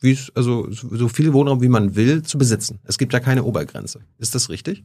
wie 0.00 0.12
es, 0.12 0.30
also 0.34 0.68
so 0.70 1.08
viel 1.08 1.32
Wohnraum 1.32 1.60
wie 1.60 1.68
man 1.68 1.96
will, 1.96 2.22
zu 2.22 2.38
besitzen. 2.38 2.78
Es 2.84 2.98
gibt 2.98 3.12
ja 3.12 3.20
keine 3.20 3.44
Obergrenze. 3.44 4.00
Ist 4.18 4.34
das 4.34 4.48
richtig? 4.48 4.84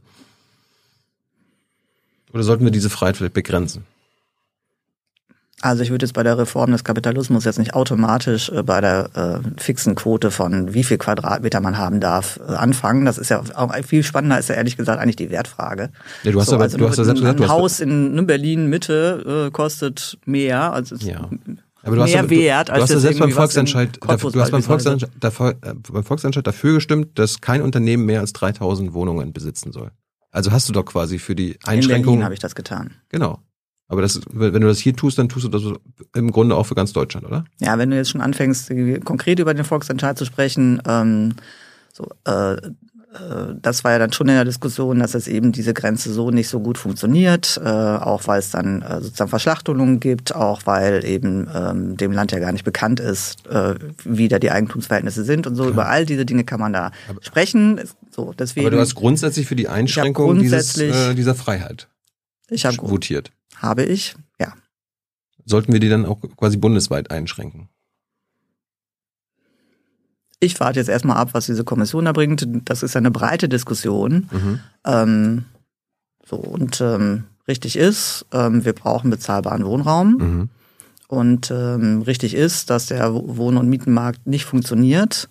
Oder 2.32 2.42
sollten 2.42 2.64
wir 2.64 2.72
diese 2.72 2.90
Freiheit 2.90 3.16
vielleicht 3.16 3.34
begrenzen? 3.34 3.84
Also 5.64 5.82
ich 5.82 5.88
würde 5.88 6.04
jetzt 6.04 6.12
bei 6.12 6.22
der 6.22 6.36
Reform 6.36 6.72
des 6.72 6.84
Kapitalismus 6.84 7.46
jetzt 7.46 7.58
nicht 7.58 7.72
automatisch 7.72 8.50
äh, 8.50 8.62
bei 8.62 8.82
der 8.82 9.08
äh, 9.14 9.60
fixen 9.60 9.94
Quote 9.94 10.30
von 10.30 10.74
wie 10.74 10.84
viel 10.84 10.98
Quadratmeter 10.98 11.60
man 11.60 11.78
haben 11.78 12.00
darf 12.00 12.38
äh, 12.46 12.52
anfangen. 12.52 13.06
Das 13.06 13.16
ist 13.16 13.30
ja 13.30 13.42
auch 13.54 13.74
viel 13.82 14.02
spannender 14.02 14.38
ist 14.38 14.50
ja 14.50 14.56
ehrlich 14.56 14.76
gesagt 14.76 15.00
eigentlich 15.00 15.16
die 15.16 15.30
Wertfrage. 15.30 15.88
Ja, 16.22 16.32
du 16.32 16.40
hast 16.40 16.48
so, 16.48 16.56
aber 16.56 16.64
also 16.64 16.76
du 16.76 16.86
hast 16.86 16.98
ja 16.98 17.04
selbst 17.04 17.20
gesagt, 17.20 17.40
ein 17.40 17.48
Haus 17.48 17.80
in 17.80 18.14
ne, 18.14 18.22
Berlin 18.24 18.68
Mitte 18.68 19.46
äh, 19.46 19.50
kostet 19.52 20.18
mehr. 20.26 20.74
Also 20.74 20.96
ja. 20.96 21.30
Aber 21.82 21.96
du 21.96 22.02
hast, 22.02 22.12
mehr 22.12 22.22
du, 22.24 22.30
wert, 22.30 22.68
als 22.68 22.80
du 22.80 22.82
hast 22.82 22.90
ja 22.90 22.98
selbst 22.98 23.20
beim 23.20 23.30
Volksentscheid, 23.30 23.98
dafür, 24.06 24.32
du 24.32 24.40
hast 24.42 24.50
beim 24.50 24.62
Volksentscheid, 24.62 25.10
dafür, 25.18 25.54
äh, 25.62 25.72
beim 25.90 26.04
Volksentscheid 26.04 26.46
dafür 26.46 26.74
gestimmt, 26.74 27.18
dass 27.18 27.40
kein 27.40 27.62
Unternehmen 27.62 28.04
mehr 28.04 28.20
als 28.20 28.34
3000 28.34 28.92
Wohnungen 28.92 29.32
besitzen 29.32 29.72
soll. 29.72 29.92
Also 30.30 30.52
hast 30.52 30.68
du 30.68 30.74
doch 30.74 30.84
quasi 30.84 31.18
für 31.18 31.34
die 31.34 31.56
Einschränkung. 31.64 31.96
In 31.96 32.18
Berlin 32.18 32.24
habe 32.24 32.34
ich 32.34 32.40
das 32.40 32.54
getan. 32.54 32.96
Genau. 33.08 33.40
Aber 33.94 34.02
das, 34.02 34.20
wenn 34.32 34.60
du 34.60 34.66
das 34.66 34.78
hier 34.78 34.94
tust, 34.94 35.18
dann 35.18 35.28
tust 35.28 35.44
du 35.44 35.48
das 35.48 35.62
im 36.14 36.32
Grunde 36.32 36.56
auch 36.56 36.64
für 36.64 36.74
ganz 36.74 36.92
Deutschland, 36.92 37.24
oder? 37.26 37.44
Ja, 37.60 37.78
wenn 37.78 37.90
du 37.90 37.96
jetzt 37.96 38.10
schon 38.10 38.20
anfängst, 38.20 38.72
konkret 39.04 39.38
über 39.38 39.54
den 39.54 39.64
Volksentscheid 39.64 40.18
zu 40.18 40.24
sprechen, 40.24 40.82
ähm, 40.86 41.34
so, 41.92 42.08
äh, 42.24 42.56
äh, 43.14 43.54
das 43.62 43.84
war 43.84 43.92
ja 43.92 43.98
dann 43.98 44.12
schon 44.12 44.28
in 44.28 44.34
der 44.34 44.44
Diskussion, 44.44 44.98
dass 44.98 45.14
es 45.14 45.28
eben 45.28 45.52
diese 45.52 45.74
Grenze 45.74 46.12
so 46.12 46.30
nicht 46.30 46.48
so 46.48 46.60
gut 46.60 46.76
funktioniert, 46.76 47.60
äh, 47.64 47.68
auch 47.68 48.26
weil 48.26 48.40
es 48.40 48.50
dann 48.50 48.82
äh, 48.82 49.00
sozusagen 49.00 49.30
Verschlachtungen 49.30 50.00
gibt, 50.00 50.34
auch 50.34 50.62
weil 50.64 51.04
eben 51.04 51.48
ähm, 51.54 51.96
dem 51.96 52.12
Land 52.12 52.32
ja 52.32 52.40
gar 52.40 52.52
nicht 52.52 52.64
bekannt 52.64 52.98
ist, 52.98 53.46
äh, 53.46 53.76
wie 54.04 54.28
da 54.28 54.40
die 54.40 54.50
Eigentumsverhältnisse 54.50 55.24
sind 55.24 55.46
und 55.46 55.54
so. 55.54 55.62
Klar. 55.62 55.72
Über 55.72 55.86
all 55.88 56.04
diese 56.04 56.26
Dinge 56.26 56.42
kann 56.44 56.60
man 56.60 56.72
da 56.72 56.90
aber, 57.08 57.22
sprechen. 57.22 57.80
So, 58.10 58.34
deswegen, 58.36 58.66
aber 58.66 58.76
du 58.76 58.82
hast 58.82 58.94
grundsätzlich 58.96 59.46
für 59.46 59.56
die 59.56 59.68
Einschränkung 59.68 60.40
dieses, 60.40 60.76
äh, 60.78 61.14
dieser 61.14 61.34
Freiheit 61.34 61.88
ich 62.50 62.64
votiert. 62.64 63.30
Habe 63.56 63.84
ich, 63.84 64.14
ja. 64.38 64.52
Sollten 65.44 65.72
wir 65.72 65.80
die 65.80 65.88
dann 65.88 66.06
auch 66.06 66.20
quasi 66.36 66.56
bundesweit 66.56 67.10
einschränken? 67.10 67.68
Ich 70.40 70.60
warte 70.60 70.78
jetzt 70.78 70.88
erstmal 70.88 71.16
ab, 71.16 71.30
was 71.32 71.46
diese 71.46 71.64
Kommission 71.64 72.04
da 72.04 72.12
bringt. 72.12 72.46
Das 72.64 72.82
ist 72.82 72.96
eine 72.96 73.10
breite 73.10 73.48
Diskussion. 73.48 74.28
Mhm. 74.30 74.60
Ähm, 74.84 75.44
so, 76.26 76.36
und 76.36 76.80
ähm, 76.80 77.24
richtig 77.48 77.76
ist, 77.76 78.26
ähm, 78.32 78.64
wir 78.64 78.72
brauchen 78.72 79.10
bezahlbaren 79.10 79.64
Wohnraum. 79.64 80.16
Mhm. 80.16 80.48
Und 81.08 81.50
ähm, 81.50 82.02
richtig 82.02 82.34
ist, 82.34 82.70
dass 82.70 82.86
der 82.86 83.14
Wohn- 83.14 83.56
und 83.56 83.68
Mietenmarkt 83.68 84.26
nicht 84.26 84.44
funktioniert, 84.44 85.28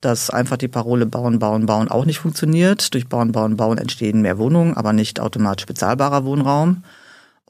dass 0.00 0.30
einfach 0.30 0.56
die 0.56 0.68
Parole 0.68 1.06
Bauen, 1.06 1.38
Bauen, 1.38 1.66
Bauen 1.66 1.88
auch 1.88 2.06
nicht 2.06 2.18
funktioniert. 2.18 2.94
Durch 2.94 3.06
Bauen, 3.06 3.32
Bauen, 3.32 3.56
Bauen 3.56 3.78
entstehen 3.78 4.22
mehr 4.22 4.38
Wohnungen, 4.38 4.74
aber 4.74 4.92
nicht 4.92 5.20
automatisch 5.20 5.66
bezahlbarer 5.66 6.24
Wohnraum. 6.24 6.84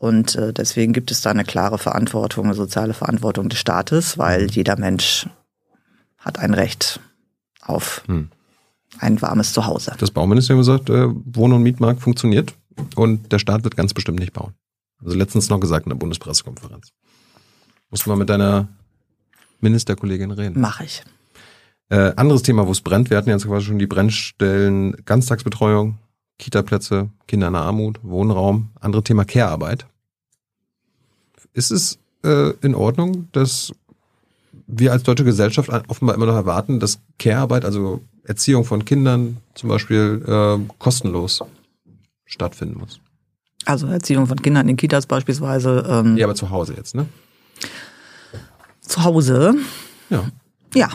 Und 0.01 0.35
äh, 0.35 0.55
deswegen 0.55 0.95
gibt 0.95 1.11
es 1.11 1.21
da 1.21 1.31
eine 1.31 1.45
klare 1.45 1.77
Verantwortung, 1.77 2.47
eine 2.47 2.55
soziale 2.55 2.95
Verantwortung 2.95 3.51
des 3.51 3.59
Staates, 3.59 4.17
weil 4.17 4.45
mhm. 4.45 4.49
jeder 4.49 4.79
Mensch 4.79 5.27
hat 6.17 6.39
ein 6.39 6.55
Recht 6.55 7.01
auf 7.61 8.03
hm. 8.07 8.31
ein 8.99 9.21
warmes 9.21 9.53
Zuhause. 9.53 9.93
Das 9.99 10.11
Bauministerium 10.11 10.65
sagt, 10.65 10.89
äh, 10.89 11.07
Wohn- 11.07 11.53
und 11.53 11.63
Mietmarkt 11.63 12.01
funktioniert 12.01 12.55
und 12.97 13.31
der 13.31 13.39
Staat 13.39 13.63
wird 13.65 13.77
ganz 13.77 13.93
bestimmt 13.93 14.21
nicht 14.21 14.33
bauen. 14.33 14.55
Also 15.05 15.19
letztens 15.19 15.51
noch 15.51 15.61
gesagt 15.61 15.85
in 15.85 15.91
der 15.91 15.97
Bundespressekonferenz. 15.97 16.93
Musst 17.91 18.07
du 18.07 18.11
mal 18.11 18.17
mit 18.17 18.31
deiner 18.31 18.69
Ministerkollegin 19.61 20.31
reden. 20.31 20.59
Mach 20.61 20.81
ich. 20.81 21.03
Äh, 21.91 22.15
anderes 22.17 22.43
Thema, 22.43 22.67
wo 22.67 22.73
es 22.73 22.81
brennt. 22.81 23.11
Wir 23.11 23.19
hatten 23.19 23.29
jetzt 23.29 23.47
quasi 23.47 23.67
schon 23.67 23.79
die 23.79 23.87
Brennstellen 23.87 24.97
Ganztagsbetreuung, 25.05 25.99
Kitaplätze, 26.41 27.11
Kinder 27.29 27.47
in 27.49 27.53
der 27.53 27.63
Armut, 27.63 28.01
Wohnraum. 28.03 28.71
Andere 28.81 29.05
Thema 29.05 29.25
Care-Arbeit. 29.25 29.87
Ist 31.53 31.71
es 31.71 31.99
äh, 32.25 32.51
in 32.63 32.75
Ordnung, 32.75 33.29
dass 33.33 33.73
wir 34.67 34.93
als 34.93 35.03
deutsche 35.03 35.25
Gesellschaft 35.25 35.69
offenbar 35.89 36.17
immer 36.17 36.27
noch 36.27 36.35
erwarten, 36.35 36.81
dass 36.81 37.01
Care-Arbeit, 37.19 37.65
also 37.65 38.01
Erziehung 38.25 38.65
von 38.65 38.85
Kindern 38.85 39.37
zum 39.55 39.69
Beispiel, 39.69 40.25
äh, 40.27 40.59
kostenlos 40.79 41.41
stattfinden 42.25 42.79
muss. 42.79 43.01
Also 43.67 43.87
Erziehung 43.87 44.27
von 44.27 44.41
Kindern 44.41 44.69
in 44.69 44.77
Kitas 44.77 45.07
beispielsweise. 45.07 45.85
Ähm, 45.89 46.17
ja, 46.17 46.27
aber 46.27 46.35
zu 46.35 46.51
Hause 46.51 46.75
jetzt, 46.77 46.95
ne? 46.95 47.07
Zu 48.81 49.05
Hause? 49.05 49.55
Ja. 50.09 50.25
Ja. 50.75 50.89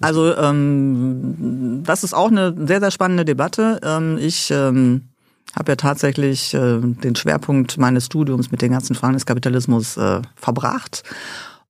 Also 0.00 0.34
ähm, 0.36 1.82
das 1.84 2.04
ist 2.04 2.14
auch 2.14 2.30
eine 2.30 2.54
sehr, 2.66 2.80
sehr 2.80 2.90
spannende 2.90 3.24
Debatte. 3.24 3.80
Ähm, 3.82 4.18
ich 4.18 4.50
ähm, 4.50 5.08
habe 5.56 5.72
ja 5.72 5.76
tatsächlich 5.76 6.54
äh, 6.54 6.80
den 6.80 7.14
Schwerpunkt 7.14 7.78
meines 7.78 8.06
Studiums 8.06 8.50
mit 8.50 8.62
den 8.62 8.72
ganzen 8.72 8.94
Fragen 8.94 9.14
des 9.14 9.26
Kapitalismus 9.26 9.96
äh, 9.96 10.20
verbracht 10.36 11.04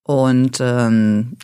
und 0.02 0.58
ähm, 0.60 1.36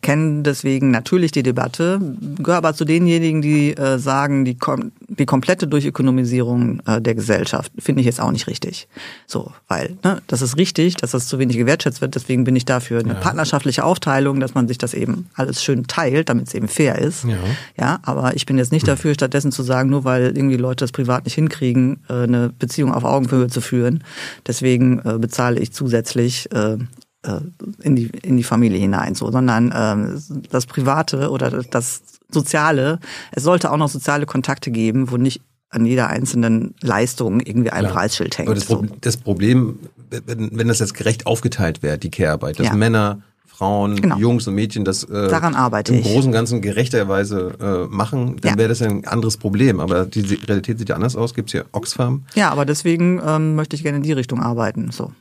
kenne 0.00 0.42
deswegen 0.42 0.90
natürlich 0.90 1.32
die 1.32 1.42
Debatte, 1.42 2.00
gehöre 2.38 2.56
aber 2.56 2.74
zu 2.74 2.86
denjenigen, 2.86 3.42
die 3.42 3.76
äh, 3.76 3.98
sagen, 3.98 4.46
die, 4.46 4.56
kom 4.56 4.92
die 5.08 5.26
komplette 5.26 5.66
Durchökonomisierung 5.66 6.80
äh, 6.86 7.00
der 7.02 7.14
Gesellschaft 7.14 7.70
finde 7.78 8.00
ich 8.00 8.06
jetzt 8.06 8.22
auch 8.22 8.32
nicht 8.32 8.46
richtig. 8.46 8.88
So, 9.26 9.52
weil 9.68 9.98
ne, 10.02 10.22
das 10.28 10.40
ist 10.40 10.56
richtig, 10.56 10.96
dass 10.96 11.10
das 11.10 11.28
zu 11.28 11.38
wenig 11.38 11.58
gewertschätzt 11.58 12.00
wird. 12.00 12.14
Deswegen 12.14 12.44
bin 12.44 12.56
ich 12.56 12.64
dafür 12.64 13.00
eine 13.00 13.12
ja. 13.12 13.20
partnerschaftliche 13.20 13.84
Aufteilung, 13.84 14.40
dass 14.40 14.54
man 14.54 14.66
sich 14.66 14.78
das 14.78 14.94
eben 14.94 15.26
alles 15.34 15.62
schön 15.62 15.86
teilt, 15.86 16.30
damit 16.30 16.48
es 16.48 16.54
eben 16.54 16.68
fair 16.68 16.98
ist. 16.98 17.24
Ja. 17.24 17.36
ja, 17.78 17.98
aber 18.04 18.34
ich 18.34 18.46
bin 18.46 18.56
jetzt 18.56 18.72
nicht 18.72 18.88
dafür, 18.88 19.12
stattdessen 19.12 19.52
zu 19.52 19.62
sagen, 19.62 19.90
nur 19.90 20.04
weil 20.04 20.34
irgendwie 20.34 20.56
Leute 20.56 20.84
das 20.84 20.92
privat 20.92 21.26
nicht 21.26 21.34
hinkriegen, 21.34 22.00
äh, 22.08 22.22
eine 22.22 22.50
Beziehung 22.58 22.94
auf 22.94 23.04
Augenhöhe 23.04 23.48
zu 23.48 23.60
führen. 23.60 24.02
Deswegen 24.46 25.00
äh, 25.00 25.18
bezahle 25.18 25.60
ich 25.60 25.72
zusätzlich 25.72 26.50
äh, 26.52 26.78
in 27.82 27.96
die 27.96 28.10
in 28.22 28.36
die 28.36 28.42
Familie 28.42 28.78
hinein, 28.78 29.14
so, 29.14 29.30
sondern 29.30 29.72
ähm, 29.74 30.44
das 30.50 30.66
Private 30.66 31.30
oder 31.30 31.62
das 31.62 32.02
Soziale. 32.30 32.98
Es 33.30 33.44
sollte 33.44 33.70
auch 33.70 33.76
noch 33.76 33.88
soziale 33.88 34.26
Kontakte 34.26 34.70
geben, 34.70 35.10
wo 35.10 35.16
nicht 35.16 35.40
an 35.70 35.86
jeder 35.86 36.08
einzelnen 36.08 36.74
Leistung 36.80 37.40
irgendwie 37.40 37.70
ein 37.70 37.84
Klar. 37.84 37.92
Preisschild 37.92 38.36
hängt. 38.38 38.48
Aber 38.48 38.54
das, 38.54 38.66
so. 38.66 38.84
das 39.00 39.16
Problem, 39.16 39.78
wenn, 40.10 40.50
wenn 40.56 40.68
das 40.68 40.80
jetzt 40.80 40.94
gerecht 40.94 41.26
aufgeteilt 41.26 41.82
wäre, 41.82 41.96
die 41.96 42.10
Care-Arbeit, 42.10 42.58
dass 42.58 42.66
ja. 42.66 42.74
Männer 42.74 43.22
Frauen, 43.46 43.96
genau. 43.96 44.16
Jungs 44.16 44.46
und 44.46 44.54
Mädchen 44.54 44.84
das 44.84 45.04
äh, 45.04 45.28
Daran 45.28 45.54
arbeite 45.54 45.94
im 45.94 46.00
ich. 46.00 46.06
Großen 46.06 46.28
und 46.28 46.32
Ganzen 46.32 46.60
gerechterweise 46.60 47.86
äh, 47.88 47.94
machen, 47.94 48.36
dann 48.40 48.52
ja. 48.52 48.58
wäre 48.58 48.68
das 48.68 48.82
ein 48.82 49.06
anderes 49.06 49.36
Problem. 49.36 49.80
Aber 49.80 50.04
die 50.04 50.20
Realität 50.20 50.78
sieht 50.78 50.88
ja 50.88 50.96
anders 50.96 51.16
aus. 51.16 51.32
Gibt 51.34 51.48
es 51.48 51.52
hier 51.52 51.64
Oxfam? 51.72 52.24
Ja, 52.34 52.50
aber 52.50 52.66
deswegen 52.66 53.20
ähm, 53.24 53.54
möchte 53.54 53.76
ich 53.76 53.82
gerne 53.82 53.98
in 53.98 54.02
die 54.02 54.12
Richtung 54.12 54.40
arbeiten. 54.40 54.90
So. 54.90 55.12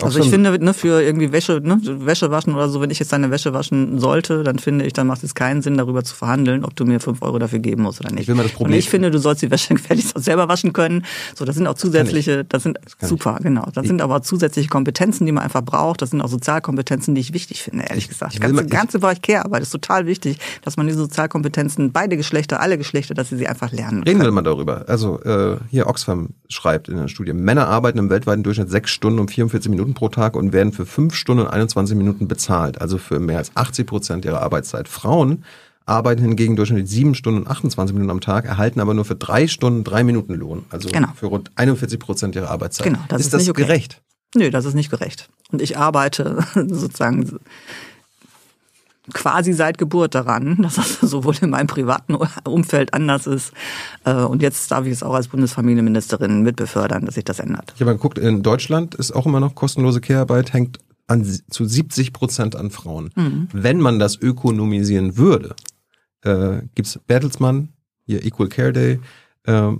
Also 0.00 0.18
ich 0.18 0.30
finde, 0.30 0.58
ne, 0.58 0.72
für 0.72 1.02
irgendwie 1.02 1.30
Wäsche, 1.32 1.60
ne, 1.62 1.78
Wäsche 1.82 2.30
waschen 2.30 2.54
oder 2.54 2.68
so, 2.68 2.80
wenn 2.80 2.90
ich 2.90 2.98
jetzt 2.98 3.12
deine 3.12 3.30
Wäsche 3.30 3.52
waschen 3.52 3.98
sollte, 3.98 4.42
dann 4.42 4.58
finde 4.58 4.86
ich, 4.86 4.92
dann 4.92 5.06
macht 5.06 5.22
es 5.22 5.34
keinen 5.34 5.60
Sinn, 5.60 5.76
darüber 5.76 6.02
zu 6.02 6.14
verhandeln, 6.14 6.64
ob 6.64 6.74
du 6.74 6.86
mir 6.86 7.00
fünf 7.00 7.20
Euro 7.22 7.38
dafür 7.38 7.58
geben 7.58 7.82
musst 7.82 8.00
oder 8.00 8.10
nicht. 8.10 8.22
Ich 8.22 8.28
will 8.28 8.34
mal 8.34 8.44
das 8.44 8.52
Problem. 8.52 8.72
Und 8.72 8.78
ich 8.78 8.88
finde, 8.88 9.10
du 9.10 9.18
sollst 9.18 9.42
die 9.42 9.50
Wäsche 9.50 9.74
gefälligst 9.74 10.16
auch 10.16 10.20
selber 10.20 10.48
waschen 10.48 10.72
können. 10.72 11.04
So, 11.34 11.44
das 11.44 11.56
sind 11.56 11.66
auch 11.66 11.74
zusätzliche, 11.74 12.44
das, 12.44 12.62
sind 12.62 12.78
das 12.98 13.08
super, 13.08 13.36
ich. 13.38 13.44
genau. 13.44 13.68
Das 13.74 13.86
sind 13.86 14.00
aber 14.00 14.22
zusätzliche 14.22 14.68
Kompetenzen, 14.68 15.26
die 15.26 15.32
man 15.32 15.44
einfach 15.44 15.62
braucht. 15.62 16.00
Das 16.00 16.10
sind 16.10 16.22
auch 16.22 16.28
Sozialkompetenzen, 16.28 17.14
die 17.14 17.20
ich 17.20 17.34
wichtig 17.34 17.62
finde, 17.62 17.84
ehrlich 17.84 18.08
gesagt. 18.08 18.34
Ich 18.34 18.40
ganze, 18.40 18.56
mal, 18.56 18.66
ganze 18.66 18.98
Bereich 18.98 19.20
Care-Arbeit 19.20 19.62
ist 19.62 19.70
total 19.70 20.06
wichtig, 20.06 20.38
dass 20.62 20.76
man 20.76 20.86
diese 20.86 20.98
Sozialkompetenzen, 20.98 21.92
beide 21.92 22.16
Geschlechter, 22.16 22.60
alle 22.60 22.78
Geschlechter, 22.78 23.14
dass 23.14 23.28
sie 23.28 23.36
sie 23.36 23.46
einfach 23.46 23.70
lernen. 23.70 24.02
Reden 24.02 24.20
können. 24.20 24.28
wir 24.28 24.32
mal 24.32 24.42
darüber. 24.42 24.88
Also 24.88 25.20
äh, 25.22 25.58
hier 25.70 25.86
Oxfam 25.86 26.30
schreibt 26.48 26.88
in 26.88 26.96
der 26.96 27.08
Studie, 27.08 27.32
Männer 27.32 27.68
arbeiten 27.68 27.98
im 27.98 28.08
weltweiten 28.08 28.42
Durchschnitt 28.42 28.70
sechs 28.70 28.90
Stunden 28.90 29.18
und 29.18 29.30
44 29.30 29.73
Minuten 29.74 29.94
pro 29.94 30.08
Tag 30.08 30.36
und 30.36 30.52
werden 30.52 30.72
für 30.72 30.86
fünf 30.86 31.14
Stunden 31.14 31.42
und 31.44 31.48
21 31.48 31.96
Minuten 31.96 32.28
bezahlt, 32.28 32.80
also 32.80 32.98
für 32.98 33.18
mehr 33.18 33.38
als 33.38 33.54
80 33.54 33.86
Prozent 33.86 34.24
ihrer 34.24 34.42
Arbeitszeit. 34.42 34.88
Frauen 34.88 35.44
arbeiten 35.86 36.22
hingegen 36.22 36.56
durchschnittlich 36.56 36.88
sieben 36.88 37.14
Stunden 37.14 37.40
und 37.40 37.48
28 37.48 37.94
Minuten 37.94 38.10
am 38.10 38.20
Tag, 38.20 38.46
erhalten 38.46 38.80
aber 38.80 38.94
nur 38.94 39.04
für 39.04 39.16
drei 39.16 39.46
Stunden 39.46 39.84
drei 39.84 40.02
Minuten 40.02 40.34
Lohn, 40.34 40.64
also 40.70 40.88
genau. 40.88 41.08
für 41.14 41.26
rund 41.26 41.50
41 41.56 41.98
Prozent 41.98 42.34
ihrer 42.34 42.50
Arbeitszeit. 42.50 42.86
Genau, 42.86 43.00
das 43.08 43.20
ist, 43.20 43.26
ist 43.26 43.34
das 43.34 43.48
okay. 43.48 43.62
gerecht? 43.62 44.00
Nö, 44.34 44.50
das 44.50 44.64
ist 44.64 44.74
nicht 44.74 44.90
gerecht. 44.90 45.28
Und 45.52 45.62
ich 45.62 45.76
arbeite 45.76 46.38
sozusagen 46.54 47.38
quasi 49.12 49.52
seit 49.52 49.78
Geburt 49.78 50.14
daran, 50.14 50.56
dass 50.62 50.76
das 50.76 51.00
sowohl 51.00 51.34
in 51.40 51.50
meinem 51.50 51.66
privaten 51.66 52.16
Umfeld 52.44 52.94
anders 52.94 53.26
ist. 53.26 53.52
Äh, 54.04 54.14
und 54.14 54.42
jetzt 54.42 54.70
darf 54.70 54.86
ich 54.86 54.92
es 54.92 55.02
auch 55.02 55.14
als 55.14 55.28
Bundesfamilienministerin 55.28 56.42
mitbefördern, 56.42 57.04
dass 57.06 57.16
sich 57.16 57.24
das 57.24 57.38
ändert. 57.38 57.72
Ich 57.74 57.80
habe 57.80 57.92
geguckt, 57.92 58.18
in 58.18 58.42
Deutschland 58.42 58.94
ist 58.94 59.12
auch 59.12 59.26
immer 59.26 59.40
noch 59.40 59.54
kostenlose 59.54 60.00
Care-Arbeit, 60.00 60.52
hängt 60.52 60.78
an, 61.06 61.24
zu 61.50 61.64
70 61.64 62.12
Prozent 62.12 62.56
an 62.56 62.70
Frauen. 62.70 63.10
Mhm. 63.14 63.48
Wenn 63.52 63.80
man 63.80 63.98
das 63.98 64.20
ökonomisieren 64.20 65.16
würde, 65.16 65.54
äh, 66.22 66.62
gibt's 66.74 66.98
Bertelsmann, 67.06 67.68
hier 68.06 68.24
Equal 68.24 68.48
Care 68.48 68.72
Day, 68.72 69.00
äh, 69.46 69.72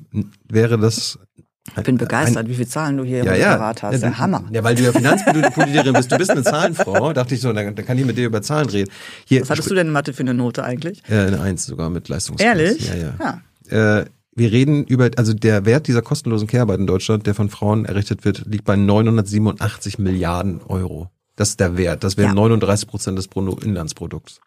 wäre 0.49 0.79
das 0.79 1.18
ich 1.67 1.83
bin 1.83 1.97
begeistert, 1.97 2.45
ein, 2.45 2.49
wie 2.49 2.55
viele 2.55 2.69
Zahlen 2.69 2.99
du 2.99 3.05
hier 3.05 3.25
ja, 3.25 3.35
ja, 3.35 3.57
parat 3.57 3.83
hast. 3.83 3.93
Ja, 3.95 3.99
der 3.99 4.19
Hammer. 4.19 4.45
Ja, 4.51 4.62
weil 4.62 4.75
du 4.75 4.83
ja 4.83 4.93
Finanzpolitikerin 4.93 5.95
bist. 5.95 6.12
Du 6.12 6.19
bist 6.19 6.31
eine 6.31 6.43
Zahlenfrau. 6.45 7.12
Dachte 7.15 7.35
ich 7.35 7.41
so, 7.41 7.53
dann, 7.53 7.75
dann 7.75 7.87
kann 7.87 7.97
ich 7.97 8.05
mit 8.05 8.19
dir 8.19 8.27
über 8.27 8.43
Zahlen 8.43 8.69
reden. 8.69 8.91
Hier, 9.25 9.41
Was 9.41 9.51
hattest 9.51 9.71
du 9.71 9.75
denn 9.75 9.87
in 9.87 9.93
Mathe 9.93 10.12
für 10.12 10.21
eine 10.21 10.35
Note 10.35 10.62
eigentlich? 10.62 11.03
Äh, 11.09 11.21
eine 11.21 11.41
Eins 11.41 11.65
sogar 11.65 11.89
mit 11.89 12.09
Leistungskurs. 12.09 12.47
Ehrlich? 12.47 12.87
Ja, 12.87 12.95
ja. 12.95 13.41
ja. 13.71 14.01
Äh, 14.01 14.05
wir 14.37 14.53
reden 14.53 14.85
über, 14.85 15.11
also 15.17 15.33
der 15.33 15.65
Wert 15.65 15.87
dieser 15.87 16.03
kostenlosen 16.03 16.49
Care-Arbeit 16.49 16.81
in 16.81 16.87
Deutschland, 16.87 17.27
der 17.27 17.35
von 17.35 17.49
Frauen 17.49 17.87
errichtet 17.87 18.25
wird, 18.25 18.45
liegt 18.47 18.65
bei 18.65 18.77
987 18.77 19.99
Milliarden 19.99 20.61
Euro. 20.69 21.09
Das 21.37 21.51
ist 21.51 21.61
der 21.61 21.77
Wert. 21.77 22.05
Das 22.05 22.17
wären 22.17 22.31
ja. 22.31 22.35
39 22.35 22.89
Prozent 22.89 23.19
des 23.19 23.29
Bruttoinlandsprodukts. 23.29 24.41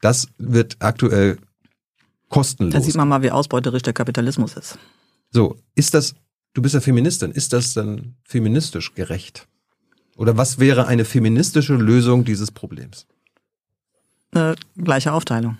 Das 0.00 0.28
wird 0.38 0.76
aktuell 0.78 1.38
kostenlos. 2.28 2.74
Da 2.74 2.80
sieht 2.80 2.96
man 2.96 3.08
mal, 3.08 3.22
wie 3.22 3.30
ausbeuterisch 3.30 3.82
der 3.82 3.92
Kapitalismus 3.92 4.54
ist. 4.54 4.78
So, 5.30 5.56
ist 5.74 5.94
das 5.94 6.14
Du 6.52 6.62
bist 6.62 6.74
ja 6.74 6.80
Feministin. 6.80 7.30
Ist 7.30 7.52
das 7.52 7.74
dann 7.74 8.16
feministisch 8.24 8.94
gerecht? 8.94 9.46
Oder 10.16 10.36
was 10.36 10.58
wäre 10.58 10.86
eine 10.86 11.04
feministische 11.04 11.74
Lösung 11.74 12.24
dieses 12.24 12.50
Problems? 12.50 13.06
Eine 14.32 14.56
gleiche 14.76 15.12
Aufteilung. 15.12 15.58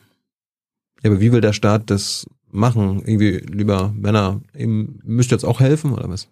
Ja, 1.02 1.10
aber 1.10 1.20
wie 1.20 1.32
will 1.32 1.40
der 1.40 1.52
Staat 1.52 1.90
das 1.90 2.26
machen? 2.50 3.02
Irgendwie, 3.06 3.38
lieber 3.38 3.92
Männer, 3.96 4.42
ihm 4.54 5.00
müsst 5.02 5.32
ihr 5.32 5.36
jetzt 5.36 5.44
auch 5.44 5.60
helfen 5.60 5.92
oder 5.92 6.08
was? 6.08 6.28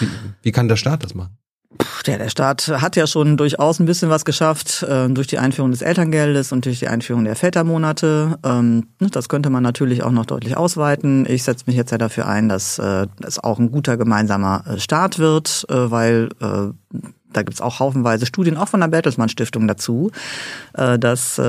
Wie, 0.00 0.08
wie 0.42 0.52
kann 0.52 0.68
der 0.68 0.76
Staat 0.76 1.04
das 1.04 1.14
machen? 1.14 1.38
Ja, 2.06 2.18
der 2.18 2.28
Staat 2.28 2.68
hat 2.68 2.96
ja 2.96 3.06
schon 3.06 3.36
durchaus 3.36 3.78
ein 3.78 3.86
bisschen 3.86 4.10
was 4.10 4.24
geschafft 4.24 4.82
äh, 4.82 5.08
durch 5.08 5.26
die 5.26 5.38
Einführung 5.38 5.70
des 5.70 5.82
Elterngeldes 5.82 6.52
und 6.52 6.64
durch 6.64 6.80
die 6.80 6.88
Einführung 6.88 7.24
der 7.24 7.36
Vätermonate. 7.36 8.38
Ähm, 8.44 8.88
ne, 8.98 9.08
das 9.10 9.28
könnte 9.28 9.50
man 9.50 9.62
natürlich 9.62 10.02
auch 10.02 10.10
noch 10.10 10.26
deutlich 10.26 10.56
ausweiten. 10.56 11.26
Ich 11.28 11.44
setze 11.44 11.64
mich 11.66 11.76
jetzt 11.76 11.92
ja 11.92 11.98
dafür 11.98 12.26
ein, 12.26 12.48
dass 12.48 12.78
äh, 12.78 13.06
es 13.24 13.38
auch 13.38 13.58
ein 13.58 13.70
guter 13.70 13.96
gemeinsamer 13.96 14.64
äh, 14.66 14.80
Start 14.80 15.18
wird, 15.18 15.64
äh, 15.68 15.90
weil 15.90 16.30
äh, 16.40 17.00
da 17.32 17.42
gibt's 17.42 17.60
auch 17.60 17.80
haufenweise 17.80 18.26
Studien, 18.26 18.56
auch 18.56 18.68
von 18.68 18.80
der 18.80 18.88
Bertelsmann 18.88 19.30
Stiftung 19.30 19.66
dazu, 19.66 20.10
dass 20.74 21.40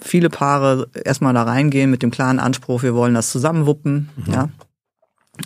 viele 0.00 0.30
Paare 0.30 0.88
erstmal 1.04 1.34
da 1.34 1.42
reingehen 1.42 1.90
mit 1.90 2.02
dem 2.02 2.10
klaren 2.10 2.38
Anspruch, 2.38 2.82
wir 2.82 2.94
wollen 2.94 3.12
das 3.12 3.28
zusammenwuppen. 3.28 4.08
Mhm. 4.16 4.32
Ja, 4.32 4.48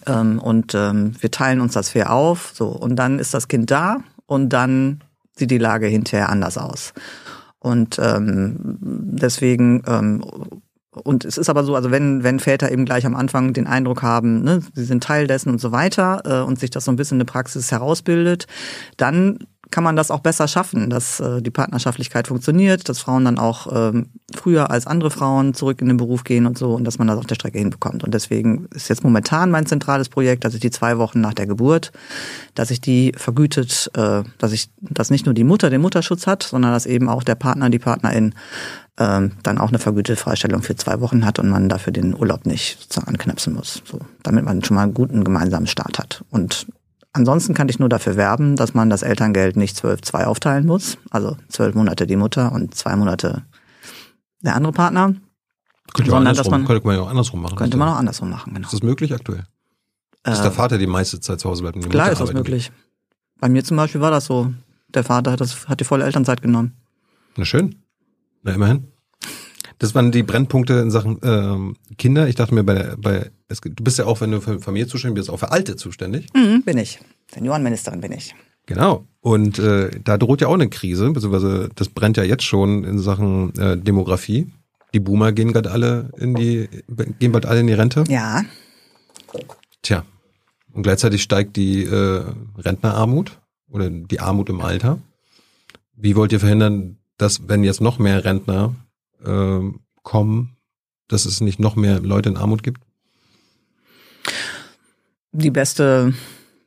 ähm, 0.07 0.39
und 0.39 0.75
ähm, 0.77 1.15
wir 1.21 1.33
teilen 1.33 1.61
uns 1.61 1.75
das 1.75 1.91
fair 1.91 2.13
auf. 2.13 2.53
So 2.55 2.69
und 2.69 2.95
dann 2.95 3.19
ist 3.19 3.35
das 3.35 3.49
Kind 3.49 3.73
da 3.73 3.99
und 4.33 4.49
dann 4.51 5.05
sieht 5.37 5.51
die 5.51 5.59
Lage 5.59 5.87
hinterher 5.87 6.29
anders 6.29 6.59
aus. 6.59 6.93
Und 7.59 7.99
ähm, 8.03 8.79
deswegen 8.81 9.83
ähm, 9.87 10.25
und 10.95 11.25
es 11.25 11.39
ist 11.39 11.49
aber 11.49 11.65
so, 11.65 11.75
also 11.75 11.91
wenn, 11.91 12.23
wenn 12.23 12.39
Väter 12.39 12.71
eben 12.71 12.85
gleich 12.85 13.07
am 13.07 13.17
Anfang 13.17 13.55
den 13.55 13.67
Eindruck 13.67 14.03
haben, 14.03 14.43
ne, 14.43 14.61
sie 14.75 14.85
sind 14.85 15.03
Teil 15.03 15.27
dessen 15.27 15.49
und 15.49 15.59
so 15.59 15.73
weiter 15.73 16.23
äh, 16.27 16.47
und 16.47 16.59
sich 16.59 16.69
das 16.69 16.85
so 16.85 16.93
ein 16.93 16.97
bisschen 16.97 17.15
in 17.17 17.27
der 17.27 17.33
Praxis 17.33 17.73
herausbildet, 17.73 18.47
dann 18.99 19.39
kann 19.73 19.83
man 19.83 19.97
das 19.97 20.11
auch 20.13 20.21
besser 20.21 20.47
schaffen, 20.47 20.91
dass 20.91 21.19
äh, 21.19 21.43
die 21.43 21.51
Partnerschaftlichkeit 21.51 22.29
funktioniert, 22.29 22.89
dass 22.89 23.01
Frauen 23.01 23.25
dann 23.25 23.39
auch 23.39 23.67
ähm, 23.75 24.11
früher 24.33 24.71
als 24.71 24.87
andere 24.87 25.11
Frauen 25.11 25.55
zurück 25.55 25.81
in 25.81 25.89
den 25.89 25.97
Beruf 25.97 26.23
gehen 26.23 26.47
und 26.47 26.57
so 26.57 26.75
und 26.75 26.85
dass 26.85 26.99
man 26.99 27.09
das 27.09 27.19
auf 27.19 27.27
der 27.27 27.35
Strecke 27.35 27.59
hinbekommt. 27.59 28.05
Und 28.05 28.13
deswegen 28.15 28.67
ist 28.67 28.89
jetzt 28.89 29.03
momentan 29.03 29.51
mein 29.51 29.67
zentrales 29.67 30.11
Projekt, 30.11 30.45
dass 30.45 30.55
ich 30.55 30.61
die 30.61 30.71
zwei 30.71 30.99
Wochen 30.99 31.21
nach 31.21 31.35
der 31.35 31.47
Geburt, 31.47 31.91
dass 32.55 32.71
ich 32.71 32.81
die 32.81 33.13
vergütet, 33.17 33.91
äh, 33.95 34.23
dass 34.39 34.53
ich, 34.53 34.71
dass 34.81 35.11
nicht 35.11 35.27
nur 35.27 35.35
die 35.35 35.45
Mutter 35.45 35.71
den 35.71 35.81
Mutterschutz 35.81 36.27
hat, 36.27 36.43
sondern 36.43 36.73
dass 36.73 36.87
eben 36.87 37.09
auch 37.09 37.23
der 37.23 37.35
Partner, 37.35 37.71
die 37.71 37.79
Partnerin 37.79 38.35
ähm, 38.99 39.33
dann 39.43 39.57
auch 39.57 39.71
eine 39.71 39.79
vergütete 39.79 40.17
Freistellung 40.17 40.63
für 40.63 40.77
zwei 40.77 41.01
Wochen 41.01 41.25
hat 41.25 41.39
und 41.39 41.49
man 41.49 41.71
dafür 41.71 41.95
den 41.95 42.15
Urlaub 42.15 42.45
nicht 42.45 42.79
sozusagen 42.79 43.09
anknipsen 43.09 43.55
muss. 43.55 43.83
So, 43.91 44.01
damit 44.23 44.45
man 44.45 44.63
schon 44.63 44.75
mal 44.75 44.83
einen 44.83 44.95
guten 44.95 45.25
gemeinsamen 45.25 45.67
Start 45.67 45.99
hat. 45.99 46.25
Und 46.31 46.67
Ansonsten 47.15 47.53
kann 47.53 47.69
ich 47.69 47.79
nur 47.79 47.89
dafür 47.89 48.17
werben, 48.17 48.57
dass 48.57 48.73
man 48.73 48.89
das 48.89 49.03
Elterngeld 49.03 49.57
nicht 49.57 49.77
zwölf 49.77 50.01
zwei 50.01 50.27
aufteilen 50.27 50.67
muss. 50.67 50.97
Also 51.11 51.37
zwölf 51.49 51.75
Monate 51.75 52.07
die 52.07 52.17
Mutter 52.17 52.53
und 52.53 52.75
zwei 52.75 52.97
Monate 52.97 53.43
der 54.41 54.57
andere 54.57 54.73
Partner. 54.73 55.15
Könnte 55.93 56.11
man, 56.11 56.25
dass 56.25 56.49
man, 56.49 56.65
könnte 56.65 56.87
man 56.87 56.97
ja 56.97 57.03
auch 57.03 57.11
andersrum 57.11 57.43
machen. 57.43 57.57
Könnte 57.57 57.77
man 57.77 57.89
auch 57.89 57.97
andersrum 57.97 58.31
machen, 58.31 58.55
genau. 58.55 58.67
Ist 58.67 58.73
das 58.73 58.83
möglich 58.83 59.13
aktuell? 59.13 59.45
Dass 60.23 60.41
äh, 60.41 60.43
der 60.45 60.53
Vater 60.53 60.79
die 60.79 60.87
meiste 60.87 61.21
Zeit 61.21 61.41
zu 61.41 61.51
Hause 61.51 61.63
bleibt 61.63 61.77
und 61.77 61.85
die 61.85 61.89
Klar 61.91 62.09
Mutter 62.09 62.13
ist 62.13 62.29
das 62.29 62.33
möglich. 62.33 62.65
Geht. 62.67 63.41
Bei 63.41 63.49
mir 63.49 63.63
zum 63.63 63.77
Beispiel 63.77 64.01
war 64.01 64.11
das 64.11 64.25
so. 64.27 64.53
Der 64.89 65.05
Vater 65.05 65.33
hat, 65.33 65.41
das, 65.41 65.69
hat 65.69 65.81
die 65.81 65.85
volle 65.85 66.05
Elternzeit 66.05 66.43
genommen. 66.43 66.77
Na 67.37 67.45
schön. 67.45 67.83
Na 68.43 68.53
immerhin. 68.53 68.92
Das 69.83 69.97
waren 69.97 70.13
die 70.13 70.23
Brennpunkte 70.23 70.75
in 70.75 70.93
Sachen 70.93 71.19
ähm, 71.25 71.75
Kinder. 71.99 72.29
Ich 72.29 72.37
dachte 72.37 72.55
mir, 72.55 72.63
bei, 72.63 72.95
bei 72.97 73.33
es, 73.49 73.61
du 73.61 73.83
bist 73.83 73.99
ja 73.99 74.05
auch, 74.05 74.21
wenn 74.21 74.31
du 74.31 74.41
für 74.41 74.61
Familie 74.61 74.87
zuständig 74.87 75.17
bist, 75.17 75.29
auch 75.29 75.39
für 75.39 75.51
Alte 75.51 75.75
zuständig. 75.75 76.29
Mhm, 76.37 76.63
bin 76.63 76.79
ich. 76.79 77.01
Seniorenministerin 77.35 78.01
bin 78.01 78.13
ich. 78.13 78.33
Genau. 78.67 79.09
Und 79.21 79.59
äh, 79.59 79.91
da 80.05 80.19
droht 80.19 80.41
ja 80.41 80.47
auch 80.47 80.55
eine 80.55 80.69
Krise, 80.69 81.11
beziehungsweise 81.11 81.69
das 81.75 81.89
brennt 81.89 82.17
ja 82.17 82.23
jetzt 82.23 82.45
schon 82.45 82.85
in 82.85 83.01
Sachen 83.01 83.59
äh, 83.59 83.77
Demografie. 83.77 84.53
Die 84.95 85.01
Boomer 85.01 85.33
gehen 85.33 85.53
gerade 85.53 85.73
alle 85.73 86.11
in 86.17 86.37
die, 86.37 86.69
gehen 87.19 87.33
bald 87.33 87.47
alle 87.47 87.59
in 87.59 87.67
die 87.67 87.73
Rente. 87.73 88.05
Ja. 88.07 88.45
Tja. 89.83 90.05
Und 90.73 90.85
gleichzeitig 90.85 91.25
steigt 91.25 91.57
die 91.57 91.83
äh, 91.83 92.23
Rentnerarmut 92.57 93.41
oder 93.69 93.91
die 93.91 94.21
Armut 94.21 94.49
im 94.49 94.61
Alter. 94.61 95.01
Wie 95.97 96.15
wollt 96.15 96.31
ihr 96.31 96.39
verhindern, 96.39 96.99
dass 97.19 97.49
wenn 97.49 97.65
jetzt 97.65 97.81
noch 97.81 97.99
mehr 97.99 98.25
Rentner 98.25 98.77
äh, 99.25 99.61
kommen, 100.03 100.57
dass 101.09 101.25
es 101.25 101.41
nicht 101.41 101.59
noch 101.59 101.77
mehr 101.77 102.01
Leute 102.01 102.29
in 102.29 102.37
Armut 102.37 102.63
gibt? 102.63 102.83
Die 105.33 105.51
beste 105.51 106.15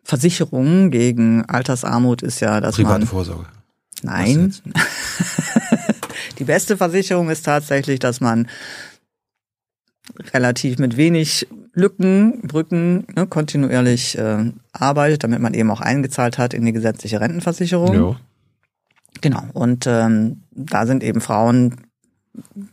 Versicherung 0.04 0.92
gegen 0.92 1.46
Altersarmut 1.46 2.22
ist 2.22 2.40
ja, 2.40 2.62
dass 2.62 2.76
Private 2.76 3.00
man... 3.00 3.08
Vorsorge. 3.08 3.46
Nein. 4.02 4.54
die 6.40 6.44
beste 6.44 6.78
Versicherung 6.78 7.30
ist 7.30 7.44
tatsächlich, 7.44 8.00
dass 8.00 8.22
man 8.22 8.48
relativ 10.34 10.78
mit 10.78 10.98
wenig 10.98 11.48
Lücken, 11.74 12.42
Brücken 12.42 13.06
ne, 13.16 13.28
kontinuierlich 13.28 14.18
äh, 14.18 14.52
arbeitet, 14.72 15.24
damit 15.24 15.42
man 15.42 15.54
eben 15.54 15.72
auch 15.72 15.82
eingezahlt 15.82 16.38
hat 16.38 16.54
in 16.54 16.66
die 16.66 16.72
gesetzliche 16.72 17.20
Rentenversicherung. 17.20 17.94
Ja. 17.94 18.16
Genau. 19.22 19.44
Und 19.54 19.86
ähm, 19.88 20.44
da 20.52 20.86
sind 20.86 21.04
eben 21.04 21.22
Frauen 21.22 21.85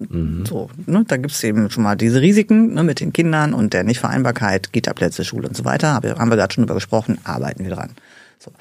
Mhm. 0.08 0.44
So, 0.46 0.70
ne, 0.86 1.04
da 1.06 1.16
gibt's 1.16 1.42
eben 1.44 1.70
schon 1.70 1.82
mal 1.82 1.96
diese 1.96 2.20
Risiken 2.20 2.74
ne, 2.74 2.82
mit 2.82 3.00
den 3.00 3.12
Kindern 3.12 3.54
und 3.54 3.72
der 3.72 3.84
Nichtvereinbarkeit, 3.84 4.72
Kita-Plätze, 4.72 5.24
Schule 5.24 5.48
und 5.48 5.56
so 5.56 5.64
weiter. 5.64 5.90
Aber 5.90 6.16
haben 6.16 6.30
wir 6.30 6.36
gerade 6.36 6.52
schon 6.52 6.62
drüber 6.62 6.74
gesprochen, 6.74 7.18
arbeiten 7.24 7.64
wir 7.64 7.74
dran. 7.74 7.90
So. 8.38 8.52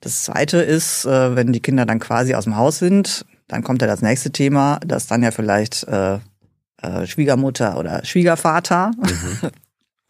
Das 0.00 0.22
zweite 0.22 0.58
ist, 0.58 1.04
äh, 1.04 1.34
wenn 1.34 1.52
die 1.52 1.60
Kinder 1.60 1.86
dann 1.86 1.98
quasi 1.98 2.34
aus 2.34 2.44
dem 2.44 2.56
Haus 2.56 2.78
sind, 2.78 3.24
dann 3.48 3.64
kommt 3.64 3.82
ja 3.82 3.88
das 3.88 4.02
nächste 4.02 4.30
Thema, 4.30 4.78
dass 4.86 5.06
dann 5.06 5.22
ja 5.22 5.30
vielleicht 5.30 5.84
äh, 5.84 6.18
äh, 6.82 7.06
Schwiegermutter 7.06 7.78
oder 7.78 8.04
Schwiegervater 8.04 8.92
mhm. 8.96 9.50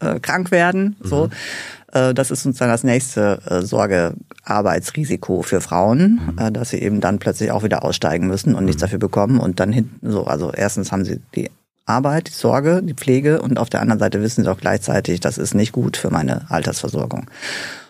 äh, 0.06 0.20
krank 0.20 0.50
werden. 0.50 0.96
So. 1.00 1.26
Äh, 1.26 1.28
das 1.92 2.30
ist 2.30 2.42
sozusagen 2.42 2.70
das 2.70 2.84
nächste 2.84 3.40
äh, 3.46 3.62
Sorgearbeitsrisiko 3.62 5.42
für 5.42 5.60
Frauen, 5.60 6.20
mhm. 6.34 6.38
Äh, 6.38 6.52
dass 6.52 6.70
sie 6.70 6.78
eben 6.78 7.00
dann 7.00 7.18
plötzlich 7.18 7.50
auch 7.50 7.62
wieder 7.62 7.84
aussteigen 7.84 8.26
müssen 8.26 8.54
und 8.54 8.64
nichts 8.64 8.80
mhm. 8.80 8.86
dafür 8.86 8.98
bekommen 8.98 9.40
und 9.40 9.60
dann 9.60 9.72
hinten 9.72 10.10
so. 10.10 10.24
Also 10.24 10.52
erstens 10.52 10.92
haben 10.92 11.04
sie 11.04 11.20
die 11.34 11.50
Arbeit, 11.86 12.28
die 12.28 12.32
Sorge, 12.32 12.82
die 12.82 12.94
Pflege 12.94 13.40
und 13.40 13.58
auf 13.58 13.70
der 13.70 13.80
anderen 13.80 13.98
Seite 13.98 14.22
wissen 14.22 14.44
sie 14.44 14.50
auch 14.50 14.60
gleichzeitig, 14.60 15.20
das 15.20 15.38
ist 15.38 15.54
nicht 15.54 15.72
gut 15.72 15.96
für 15.96 16.10
meine 16.10 16.50
Altersversorgung. 16.50 17.26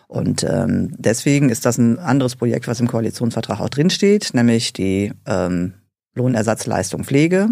Und 0.06 0.42
ähm, 0.44 0.94
deswegen 0.96 1.50
ist 1.50 1.66
das 1.66 1.76
ein 1.76 1.98
anderes 1.98 2.36
Projekt, 2.36 2.68
was 2.68 2.80
im 2.80 2.88
Koalitionsvertrag 2.88 3.60
auch 3.60 3.68
drinsteht, 3.68 4.30
nämlich 4.32 4.72
die 4.72 5.12
ähm, 5.26 5.74
Lohnersatzleistung 6.14 7.04
Pflege, 7.04 7.48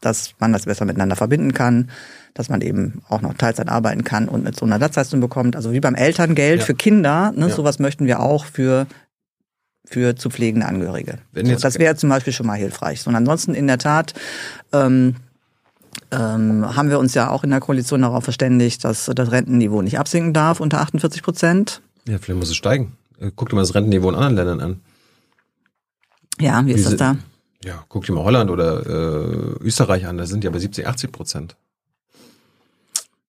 dass 0.00 0.34
man 0.38 0.52
das 0.52 0.64
besser 0.64 0.84
miteinander 0.84 1.16
verbinden 1.16 1.52
kann, 1.52 1.90
dass 2.36 2.50
man 2.50 2.60
eben 2.60 3.02
auch 3.08 3.22
noch 3.22 3.34
Teilzeit 3.34 3.68
arbeiten 3.68 4.04
kann 4.04 4.28
und 4.28 4.44
mit 4.44 4.56
so 4.56 4.66
einer 4.66 4.74
Ersatzleistung 4.74 5.20
bekommt. 5.20 5.56
Also 5.56 5.72
wie 5.72 5.80
beim 5.80 5.94
Elterngeld 5.94 6.60
ja. 6.60 6.66
für 6.66 6.74
Kinder, 6.74 7.32
ne, 7.34 7.48
ja. 7.48 7.54
sowas 7.54 7.78
möchten 7.78 8.04
wir 8.06 8.20
auch 8.20 8.44
für 8.44 8.86
für 9.88 10.16
zu 10.16 10.30
pflegende 10.30 10.66
Angehörige. 10.66 11.18
So, 11.32 11.54
das 11.54 11.78
wäre 11.78 11.94
zum 11.94 12.10
Beispiel 12.10 12.32
schon 12.32 12.46
mal 12.46 12.58
hilfreich. 12.58 13.06
Und 13.06 13.14
ansonsten 13.14 13.54
in 13.54 13.68
der 13.68 13.78
Tat 13.78 14.14
ähm, 14.72 15.14
ähm, 16.10 16.76
haben 16.76 16.90
wir 16.90 16.98
uns 16.98 17.14
ja 17.14 17.30
auch 17.30 17.44
in 17.44 17.50
der 17.50 17.60
Koalition 17.60 18.02
darauf 18.02 18.24
verständigt, 18.24 18.84
dass 18.84 19.06
das 19.14 19.30
Rentenniveau 19.30 19.82
nicht 19.82 19.98
absinken 19.98 20.32
darf 20.32 20.58
unter 20.58 20.80
48 20.80 21.22
Prozent. 21.22 21.82
Ja, 22.06 22.18
vielleicht 22.18 22.38
muss 22.38 22.50
es 22.50 22.56
steigen. 22.56 22.96
Äh, 23.20 23.30
guck 23.34 23.48
dir 23.48 23.54
mal 23.54 23.62
das 23.62 23.74
Rentenniveau 23.74 24.08
in 24.10 24.16
anderen 24.16 24.34
Ländern 24.34 24.60
an. 24.60 24.80
Ja, 26.40 26.66
wie 26.66 26.72
ist 26.72 26.78
Diese, 26.78 26.96
das 26.96 26.98
da? 26.98 27.16
Ja, 27.64 27.84
guck 27.88 28.04
dir 28.04 28.12
mal 28.12 28.24
Holland 28.24 28.50
oder 28.50 28.84
äh, 28.84 29.64
Österreich 29.64 30.06
an, 30.06 30.18
da 30.18 30.26
sind 30.26 30.44
ja 30.44 30.50
bei 30.50 30.58
70, 30.58 30.86
80 30.86 31.12
Prozent. 31.12 31.56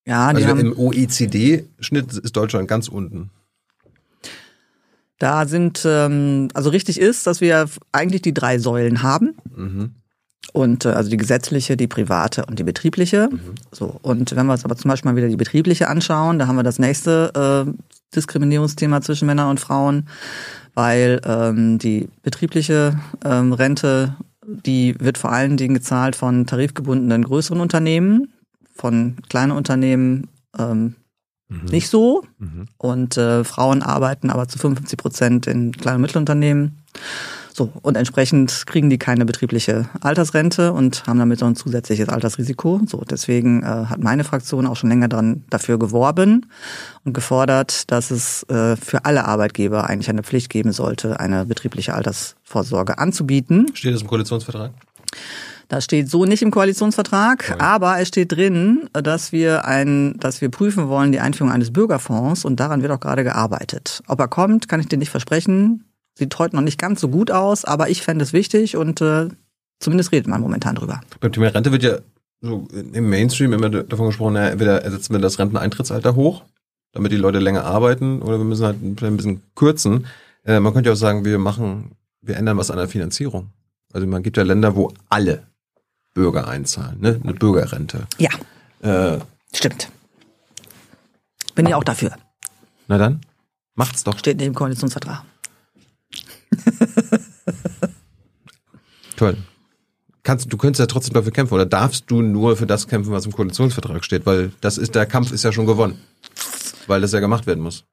Ja, 0.07 0.27
also 0.27 0.47
haben, 0.47 0.59
im 0.61 0.79
OECD-Schnitt 0.79 2.13
ist 2.13 2.37
Deutschland 2.37 2.69
ganz 2.69 2.87
unten. 2.87 3.29
Da 5.19 5.45
sind, 5.45 5.83
ähm, 5.85 6.47
also 6.53 6.69
richtig 6.69 6.97
ist, 6.97 7.27
dass 7.27 7.41
wir 7.41 7.67
eigentlich 7.91 8.21
die 8.21 8.33
drei 8.33 8.57
Säulen 8.57 9.03
haben. 9.03 9.35
Mhm. 9.53 9.95
Und 10.53 10.85
äh, 10.85 10.89
also 10.89 11.09
die 11.09 11.17
gesetzliche, 11.17 11.75
die 11.75 11.87
private 11.87 12.45
und 12.45 12.57
die 12.57 12.63
betriebliche. 12.63 13.27
Mhm. 13.29 13.55
So. 13.73 13.99
Und 14.01 14.33
wenn 14.33 14.45
wir 14.45 14.53
uns 14.53 14.63
aber 14.63 14.77
zum 14.77 14.87
Beispiel 14.89 15.11
mal 15.11 15.17
wieder 15.17 15.27
die 15.27 15.35
betriebliche 15.35 15.89
anschauen, 15.89 16.39
da 16.39 16.47
haben 16.47 16.55
wir 16.55 16.63
das 16.63 16.79
nächste 16.79 17.65
äh, 17.67 17.71
Diskriminierungsthema 18.15 19.01
zwischen 19.01 19.25
Männern 19.25 19.49
und 19.49 19.59
Frauen, 19.59 20.07
weil 20.73 21.19
ähm, 21.25 21.79
die 21.79 22.07
betriebliche 22.23 22.97
ähm, 23.25 23.51
Rente, 23.51 24.15
die 24.45 24.95
wird 24.99 25.17
vor 25.17 25.33
allen 25.33 25.57
Dingen 25.57 25.73
gezahlt 25.73 26.15
von 26.15 26.45
tarifgebundenen 26.45 27.23
größeren 27.23 27.59
Unternehmen, 27.59 28.31
von 28.77 29.17
kleinen 29.29 29.51
Unternehmen 29.51 30.27
ähm, 30.57 30.95
mhm. 31.49 31.65
nicht 31.65 31.89
so. 31.89 32.23
Mhm. 32.37 32.67
Und 32.77 33.17
äh, 33.17 33.43
Frauen 33.43 33.81
arbeiten 33.81 34.29
aber 34.29 34.47
zu 34.47 34.59
55 34.59 34.97
Prozent 34.97 35.47
in 35.47 35.71
kleinen 35.71 35.97
und 35.97 36.01
Mittelunternehmen. 36.01 36.77
So, 37.57 37.71
und 37.81 37.97
entsprechend 37.97 38.67
kriegen 38.67 38.91
die 38.91 38.99
keine 38.99 39.25
betriebliche 39.25 39.89
Altersrente 40.01 40.73
und 40.73 41.07
haben 41.07 41.17
damit 41.17 41.39
so 41.39 41.47
ein 41.47 41.55
zusätzliches 41.55 42.07
Altersrisiko. 42.07 42.81
So, 42.85 43.01
deswegen 43.09 43.63
äh, 43.63 43.65
hat 43.65 43.99
meine 43.99 44.23
Fraktion 44.23 44.67
auch 44.67 44.75
schon 44.75 44.89
länger 44.91 45.07
dran 45.07 45.43
dafür 45.49 45.79
geworben 45.79 46.45
und 47.03 47.13
gefordert, 47.13 47.89
dass 47.89 48.11
es 48.11 48.43
äh, 48.43 48.75
für 48.75 49.05
alle 49.05 49.25
Arbeitgeber 49.25 49.89
eigentlich 49.89 50.11
eine 50.11 50.21
Pflicht 50.21 50.51
geben 50.51 50.71
sollte, 50.71 51.19
eine 51.19 51.45
betriebliche 51.47 51.95
Altersvorsorge 51.95 52.99
anzubieten. 52.99 53.71
Steht 53.73 53.95
das 53.95 54.03
im 54.03 54.07
Koalitionsvertrag? 54.07 54.73
Das 55.67 55.83
steht 55.83 56.09
so 56.09 56.23
nicht 56.23 56.41
im 56.41 56.51
Koalitionsvertrag, 56.51 57.49
okay. 57.51 57.59
aber 57.59 57.99
es 57.99 58.07
steht 58.07 58.31
drin, 58.31 58.89
dass 58.93 59.31
wir 59.33 59.65
ein, 59.65 60.15
dass 60.17 60.39
wir 60.39 60.49
prüfen 60.49 60.87
wollen 60.87 61.11
die 61.11 61.19
Einführung 61.19 61.51
eines 61.51 61.73
Bürgerfonds 61.73 62.45
und 62.45 62.59
daran 62.59 62.81
wird 62.81 62.91
auch 62.91 62.99
gerade 63.01 63.23
gearbeitet. 63.23 64.01
Ob 64.07 64.19
er 64.19 64.29
kommt, 64.29 64.69
kann 64.69 64.79
ich 64.79 64.87
dir 64.87 64.97
nicht 64.97 65.09
versprechen. 65.09 65.83
Sieht 66.17 66.37
heute 66.39 66.55
noch 66.55 66.63
nicht 66.63 66.79
ganz 66.79 67.01
so 67.01 67.09
gut 67.09 67.31
aus, 67.31 67.65
aber 67.65 67.89
ich 67.89 68.01
fände 68.01 68.23
es 68.23 68.31
wichtig 68.31 68.77
und 68.77 69.01
äh, 69.01 69.27
zumindest 69.79 70.11
redet 70.13 70.27
man 70.27 70.41
momentan 70.41 70.75
drüber. 70.75 71.01
Beim 71.19 71.31
Thema 71.33 71.47
Rente 71.47 71.71
wird 71.71 71.83
ja 71.83 71.97
so 72.39 72.67
im 72.71 73.09
Mainstream 73.09 73.51
immer 73.51 73.69
davon 73.69 74.07
gesprochen, 74.07 74.33
naja, 74.33 74.49
entweder 74.51 74.83
ersetzen 74.83 75.13
wir 75.13 75.19
das 75.19 75.37
Renteneintrittsalter 75.37 76.15
hoch, 76.15 76.43
damit 76.93 77.11
die 77.11 77.17
Leute 77.17 77.39
länger 77.39 77.65
arbeiten, 77.65 78.21
oder 78.21 78.37
wir 78.37 78.45
müssen 78.45 78.65
halt 78.65 78.81
ein 78.81 79.17
bisschen 79.17 79.41
kürzen. 79.55 80.07
Äh, 80.45 80.59
man 80.59 80.73
könnte 80.73 80.89
ja 80.89 80.93
auch 80.93 80.97
sagen, 80.97 81.25
wir 81.25 81.39
machen, 81.39 81.91
wir 82.21 82.37
ändern 82.37 82.57
was 82.57 82.71
an 82.71 82.77
der 82.77 82.87
Finanzierung. 82.87 83.49
Also 83.91 84.07
man 84.07 84.23
gibt 84.23 84.37
ja 84.37 84.43
Länder, 84.43 84.75
wo 84.75 84.93
alle 85.09 85.43
Bürger 86.17 86.47
einzahlen, 86.47 86.99
ne? 86.99 87.21
Eine 87.23 87.35
Bürgerrente. 87.35 88.07
Ja. 88.17 88.31
Äh, 88.81 89.19
Stimmt. 89.53 89.91
Bin 91.53 91.67
ja 91.67 91.75
auch 91.77 91.83
dafür. 91.83 92.11
Na 92.87 92.97
dann, 92.97 93.21
macht's 93.75 94.03
doch. 94.03 94.17
Steht 94.17 94.37
nicht 94.37 94.47
im 94.47 94.55
Koalitionsvertrag. 94.55 95.23
Toll. 99.15 99.37
Kannst, 100.23 100.51
du 100.51 100.57
könntest 100.57 100.79
ja 100.79 100.87
trotzdem 100.87 101.13
dafür 101.13 101.31
kämpfen 101.31 101.53
oder 101.53 101.67
darfst 101.67 102.09
du 102.09 102.23
nur 102.23 102.57
für 102.57 102.65
das 102.65 102.87
kämpfen, 102.87 103.11
was 103.11 103.27
im 103.27 103.31
Koalitionsvertrag 103.31 104.03
steht, 104.03 104.25
weil 104.25 104.51
das 104.59 104.79
ist 104.79 104.95
der 104.95 105.05
Kampf 105.05 105.31
ist 105.31 105.43
ja 105.43 105.51
schon 105.51 105.67
gewonnen, 105.67 106.01
weil 106.87 106.99
das 106.99 107.11
ja 107.11 107.19
gemacht 107.19 107.45
werden 107.45 107.61
muss. 107.61 107.85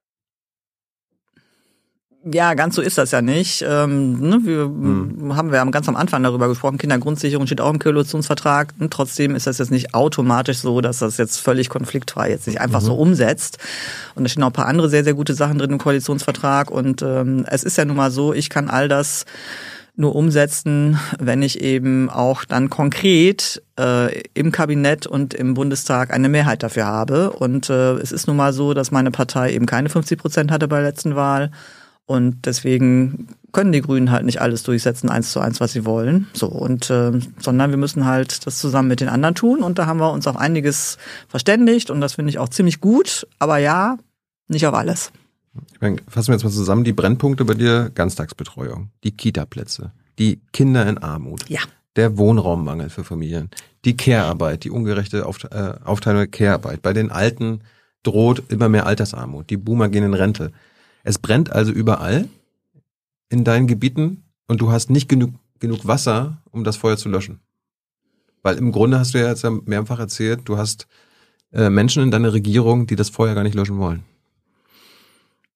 Ja, 2.32 2.54
ganz 2.54 2.74
so 2.74 2.80
ist 2.80 2.96
das 2.96 3.10
ja 3.10 3.20
nicht. 3.20 3.62
Ähm, 3.68 4.18
ne, 4.18 4.38
wir 4.44 4.62
hm. 4.62 5.36
haben 5.36 5.52
wir 5.52 5.60
haben 5.60 5.70
ganz 5.70 5.88
am 5.88 5.96
Anfang 5.96 6.22
darüber 6.22 6.48
gesprochen. 6.48 6.78
Kindergrundsicherung 6.78 7.46
steht 7.46 7.60
auch 7.60 7.70
im 7.70 7.78
Koalitionsvertrag. 7.78 8.72
Und 8.78 8.92
trotzdem 8.92 9.34
ist 9.34 9.46
das 9.46 9.58
jetzt 9.58 9.70
nicht 9.70 9.94
automatisch 9.94 10.58
so, 10.58 10.80
dass 10.80 11.00
das 11.00 11.18
jetzt 11.18 11.38
völlig 11.38 11.68
konfliktfrei 11.68 12.30
jetzt 12.30 12.44
sich 12.44 12.60
einfach 12.60 12.80
mhm. 12.80 12.86
so 12.86 12.94
umsetzt. 12.94 13.58
Und 14.14 14.24
da 14.24 14.28
stehen 14.28 14.42
auch 14.42 14.48
ein 14.48 14.54
paar 14.54 14.68
andere 14.68 14.88
sehr 14.88 15.04
sehr 15.04 15.12
gute 15.12 15.34
Sachen 15.34 15.58
drin 15.58 15.70
im 15.70 15.78
Koalitionsvertrag. 15.78 16.70
Und 16.70 17.02
ähm, 17.02 17.44
es 17.50 17.62
ist 17.62 17.76
ja 17.76 17.84
nun 17.84 17.96
mal 17.96 18.10
so, 18.10 18.32
ich 18.32 18.48
kann 18.48 18.70
all 18.70 18.88
das 18.88 19.26
nur 19.96 20.16
umsetzen, 20.16 20.98
wenn 21.20 21.42
ich 21.42 21.60
eben 21.60 22.08
auch 22.08 22.44
dann 22.44 22.70
konkret 22.70 23.62
äh, 23.78 24.22
im 24.32 24.50
Kabinett 24.50 25.06
und 25.06 25.34
im 25.34 25.54
Bundestag 25.54 26.12
eine 26.12 26.30
Mehrheit 26.30 26.62
dafür 26.62 26.86
habe. 26.86 27.32
Und 27.32 27.68
äh, 27.68 27.92
es 27.94 28.12
ist 28.12 28.26
nun 28.26 28.36
mal 28.36 28.54
so, 28.54 28.72
dass 28.72 28.90
meine 28.90 29.10
Partei 29.10 29.52
eben 29.52 29.66
keine 29.66 29.90
50 29.90 30.18
Prozent 30.18 30.50
hatte 30.50 30.68
bei 30.68 30.76
der 30.76 30.88
letzten 30.88 31.16
Wahl 31.16 31.50
und 32.06 32.44
deswegen 32.44 33.28
können 33.52 33.72
die 33.72 33.80
Grünen 33.80 34.10
halt 34.10 34.26
nicht 34.26 34.40
alles 34.40 34.62
durchsetzen, 34.62 35.08
eins 35.08 35.32
zu 35.32 35.40
eins, 35.40 35.60
was 35.60 35.72
sie 35.72 35.86
wollen. 35.86 36.26
So, 36.34 36.48
und 36.48 36.90
äh, 36.90 37.12
sondern 37.38 37.70
wir 37.70 37.78
müssen 37.78 38.04
halt 38.04 38.46
das 38.46 38.58
zusammen 38.58 38.88
mit 38.88 39.00
den 39.00 39.08
anderen 39.08 39.34
tun. 39.34 39.62
Und 39.62 39.78
da 39.78 39.86
haben 39.86 40.00
wir 40.00 40.12
uns 40.12 40.26
auf 40.26 40.36
einiges 40.36 40.98
verständigt 41.28 41.90
und 41.90 42.00
das 42.00 42.14
finde 42.14 42.30
ich 42.30 42.38
auch 42.38 42.48
ziemlich 42.48 42.80
gut. 42.80 43.26
Aber 43.38 43.58
ja, 43.58 43.96
nicht 44.48 44.66
auf 44.66 44.74
alles. 44.74 45.12
Ich 45.72 45.80
meine, 45.80 45.98
fassen 46.08 46.28
wir 46.28 46.34
jetzt 46.34 46.44
mal 46.44 46.50
zusammen 46.50 46.84
die 46.84 46.92
Brennpunkte 46.92 47.44
bei 47.44 47.54
dir: 47.54 47.90
Ganztagsbetreuung, 47.94 48.90
die 49.04 49.12
Kita-Plätze, 49.12 49.92
die 50.18 50.40
Kinder 50.52 50.86
in 50.86 50.98
Armut, 50.98 51.48
ja. 51.48 51.60
der 51.96 52.18
Wohnraummangel 52.18 52.90
für 52.90 53.04
Familien, 53.04 53.50
die 53.84 53.96
Care-Arbeit, 53.96 54.64
die 54.64 54.70
ungerechte 54.70 55.20
äh, 55.20 55.84
Aufteilung 55.84 56.20
der 56.20 56.26
Care-Arbeit. 56.26 56.82
Bei 56.82 56.92
den 56.92 57.10
Alten 57.10 57.60
droht 58.02 58.42
immer 58.48 58.68
mehr 58.68 58.86
Altersarmut. 58.86 59.48
Die 59.48 59.56
Boomer 59.56 59.88
gehen 59.88 60.04
in 60.04 60.14
Rente. 60.14 60.52
Es 61.04 61.18
brennt 61.18 61.52
also 61.52 61.70
überall 61.70 62.28
in 63.28 63.44
deinen 63.44 63.66
Gebieten 63.66 64.24
und 64.48 64.60
du 64.60 64.72
hast 64.72 64.90
nicht 64.90 65.08
genug, 65.08 65.34
genug 65.60 65.86
Wasser, 65.86 66.42
um 66.50 66.64
das 66.64 66.76
Feuer 66.76 66.96
zu 66.96 67.08
löschen. 67.08 67.40
Weil 68.42 68.56
im 68.56 68.72
Grunde 68.72 68.98
hast 68.98 69.14
du 69.14 69.18
ja 69.18 69.28
jetzt 69.28 69.44
mehrfach 69.66 69.98
erzählt, 69.98 70.40
du 70.46 70.58
hast 70.58 70.88
äh, 71.52 71.70
Menschen 71.70 72.02
in 72.02 72.10
deiner 72.10 72.32
Regierung, 72.32 72.86
die 72.86 72.96
das 72.96 73.10
Feuer 73.10 73.34
gar 73.34 73.42
nicht 73.42 73.54
löschen 73.54 73.78
wollen. 73.78 74.02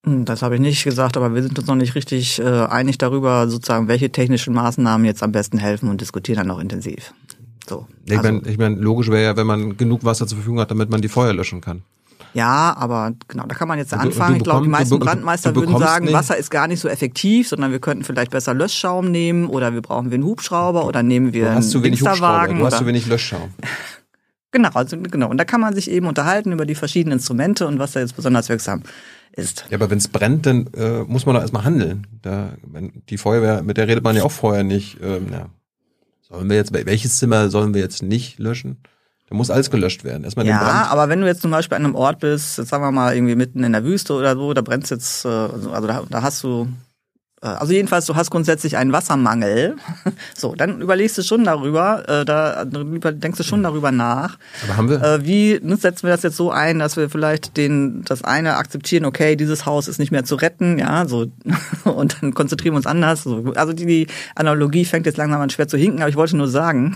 Hm, 0.05 0.27
das 0.27 0.43
habe 0.43 0.55
ich 0.55 0.61
nicht 0.61 0.85
gesagt, 0.85 1.17
aber 1.17 1.35
wir 1.35 1.43
sind 1.43 1.59
uns 1.59 1.67
noch 1.67 1.75
nicht 1.75 1.95
richtig 1.95 2.39
äh, 2.39 2.45
einig 2.45 2.99
darüber, 2.99 3.49
sozusagen, 3.49 3.89
welche 3.89 4.11
technischen 4.11 4.55
Maßnahmen 4.55 5.05
jetzt 5.07 5.23
am 5.23 5.33
besten 5.33 5.59
helfen 5.59 5.89
und 5.89 6.01
diskutieren 6.01 6.39
dann 6.39 6.47
noch 6.47 6.61
intensiv. 6.61 7.15
So, 7.67 7.87
ich 8.05 8.17
also. 8.17 8.23
meine, 8.23 8.49
ich 8.49 8.59
mein, 8.59 8.77
logisch 8.77 9.09
wäre 9.09 9.25
ja, 9.25 9.37
wenn 9.37 9.47
man 9.47 9.77
genug 9.77 10.05
Wasser 10.05 10.27
zur 10.27 10.37
Verfügung 10.37 10.61
hat, 10.61 10.71
damit 10.71 10.91
man 10.91 11.01
die 11.01 11.09
Feuer 11.09 11.33
löschen 11.33 11.61
kann. 11.61 11.83
Ja, 12.35 12.77
aber 12.77 13.13
genau, 13.27 13.47
da 13.47 13.55
kann 13.55 13.69
man 13.69 13.79
jetzt 13.79 13.93
anfangen. 13.95 14.37
ich 14.37 14.43
glaube, 14.43 14.65
die 14.65 14.69
meisten 14.69 14.99
Brandmeister 14.99 15.55
würden 15.55 15.77
sagen, 15.79 16.07
nicht. 16.07 16.15
Wasser 16.15 16.37
ist 16.37 16.51
gar 16.51 16.69
nicht 16.69 16.81
so 16.81 16.89
effektiv, 16.89 17.49
sondern 17.49 17.73
wir 17.73 17.81
könnten 17.81 18.05
vielleicht 18.05 18.31
besser 18.31 18.55
Löschschaum 18.55 19.11
nehmen 19.11 19.47
oder 19.47 19.73
wir 19.73 19.83
brauchen 19.83 20.11
wir 20.11 20.17
einen 20.17 20.25
Hubschrauber 20.25 20.87
oder 20.87 21.03
nehmen 21.03 21.33
wir 21.33 21.47
du 21.47 21.55
hast 21.55 21.75
einen 21.75 21.85
wenig 21.85 22.03
Hubschrauber, 22.03 22.55
du 22.55 22.67
hast 22.67 22.79
zu 22.79 22.87
wenig 22.87 23.07
Löschschaum. 23.07 23.51
Genau, 24.51 24.71
also 24.73 24.97
genau. 24.97 25.29
Und 25.29 25.37
da 25.37 25.45
kann 25.45 25.61
man 25.61 25.75
sich 25.75 25.91
eben 25.91 26.07
unterhalten 26.07 26.53
über 26.53 26.65
die 26.65 26.75
verschiedenen 26.75 27.19
Instrumente 27.19 27.67
und 27.67 27.79
was 27.79 27.93
da 27.93 28.01
jetzt 28.01 28.17
besonders 28.17 28.49
wirksam 28.49 28.83
ist. 29.33 29.67
Ja, 29.69 29.77
aber 29.77 29.91
wenn 29.91 29.99
es 29.99 30.09
brennt, 30.09 30.47
dann 30.47 30.69
äh, 30.75 31.03
muss 31.05 31.27
man 31.27 31.35
doch 31.35 31.43
erstmal 31.43 31.65
handeln. 31.65 32.07
Da, 32.23 32.55
die 33.11 33.19
Feuerwehr, 33.19 33.63
mit 33.63 33.77
der 33.77 33.89
redet 33.89 34.05
man 34.05 34.17
ja 34.17 34.23
auch 34.23 34.33
vorher 34.33 34.65
nicht. 34.65 34.99
Ähm, 35.03 35.27
ja. 35.31 35.51
Sollen 36.23 36.49
wir 36.49 36.57
jetzt, 36.57 36.73
welches 36.73 37.19
Zimmer 37.19 37.51
sollen 37.51 37.75
wir 37.75 37.81
jetzt 37.81 38.03
nicht 38.03 38.39
löschen? 38.39 38.79
Da 39.29 39.37
muss 39.37 39.51
alles 39.51 39.71
gelöscht 39.71 40.05
werden. 40.05 40.25
Erstmal 40.25 40.47
ja, 40.47 40.87
aber 40.91 41.09
wenn 41.09 41.21
du 41.21 41.27
jetzt 41.27 41.43
zum 41.43 41.51
Beispiel 41.51 41.77
an 41.77 41.85
einem 41.85 41.95
Ort 41.95 42.21
bist, 42.21 42.59
jetzt 42.59 42.69
sagen 42.69 42.83
wir 42.83 42.93
mal 42.93 43.15
irgendwie 43.15 43.35
mitten 43.35 43.63
in 43.63 43.73
der 43.73 43.85
Wüste 43.85 44.15
oder 44.15 44.35
so, 44.35 44.55
da 44.55 44.63
brennt 44.63 44.89
jetzt, 44.89 45.25
äh, 45.25 45.29
also 45.29 45.87
da, 45.87 46.03
da 46.09 46.23
hast 46.23 46.43
du 46.43 46.69
Äh, 47.43 47.47
also 47.47 47.73
jedenfalls, 47.73 48.07
du 48.07 48.17
hast 48.17 48.31
grundsätzlich 48.31 48.77
einen 48.77 48.93
Wassermangel. 48.93 49.77
So, 50.37 50.55
dann 50.55 50.81
überlegst 50.81 51.19
du 51.19 51.23
schon 51.23 51.45
darüber, 51.45 52.09
äh, 52.09 52.25
da 52.25 52.65
denkst 52.65 53.39
du 53.39 53.43
schon 53.43 53.63
darüber 53.63 53.91
nach. 53.91 54.39
Aber 54.65 54.77
haben 54.77 54.89
wir? 54.89 55.21
Wie 55.25 55.61
setzen 55.77 56.05
wir 56.05 56.11
das 56.11 56.23
jetzt 56.23 56.37
so 56.37 56.53
ein, 56.53 56.79
dass 56.79 56.97
wir 56.97 57.11
vielleicht 57.11 57.57
den 57.57 58.05
das 58.05 58.23
eine 58.23 58.57
akzeptieren, 58.57 59.05
okay, 59.05 59.35
dieses 59.35 59.67
Haus 59.67 59.89
ist 59.89 59.99
nicht 59.99 60.13
mehr 60.13 60.25
zu 60.25 60.37
retten, 60.37 60.79
ja, 60.79 61.09
so 61.09 61.27
und 61.85 62.19
dann 62.21 62.35
konzentrieren 62.35 62.75
wir 62.75 62.79
uns 62.79 62.87
anders. 62.87 63.25
So. 63.25 63.53
Also 63.57 63.73
die, 63.73 63.87
die 63.87 64.07
Analogie 64.37 64.85
fängt 64.85 65.07
jetzt 65.07 65.19
langsam 65.19 65.41
an 65.41 65.51
schwer 65.51 65.67
zu 65.67 65.77
hinken, 65.77 66.01
aber 66.01 66.09
ich 66.09 66.17
wollte 66.17 66.37
nur 66.37 66.49
sagen, 66.49 66.95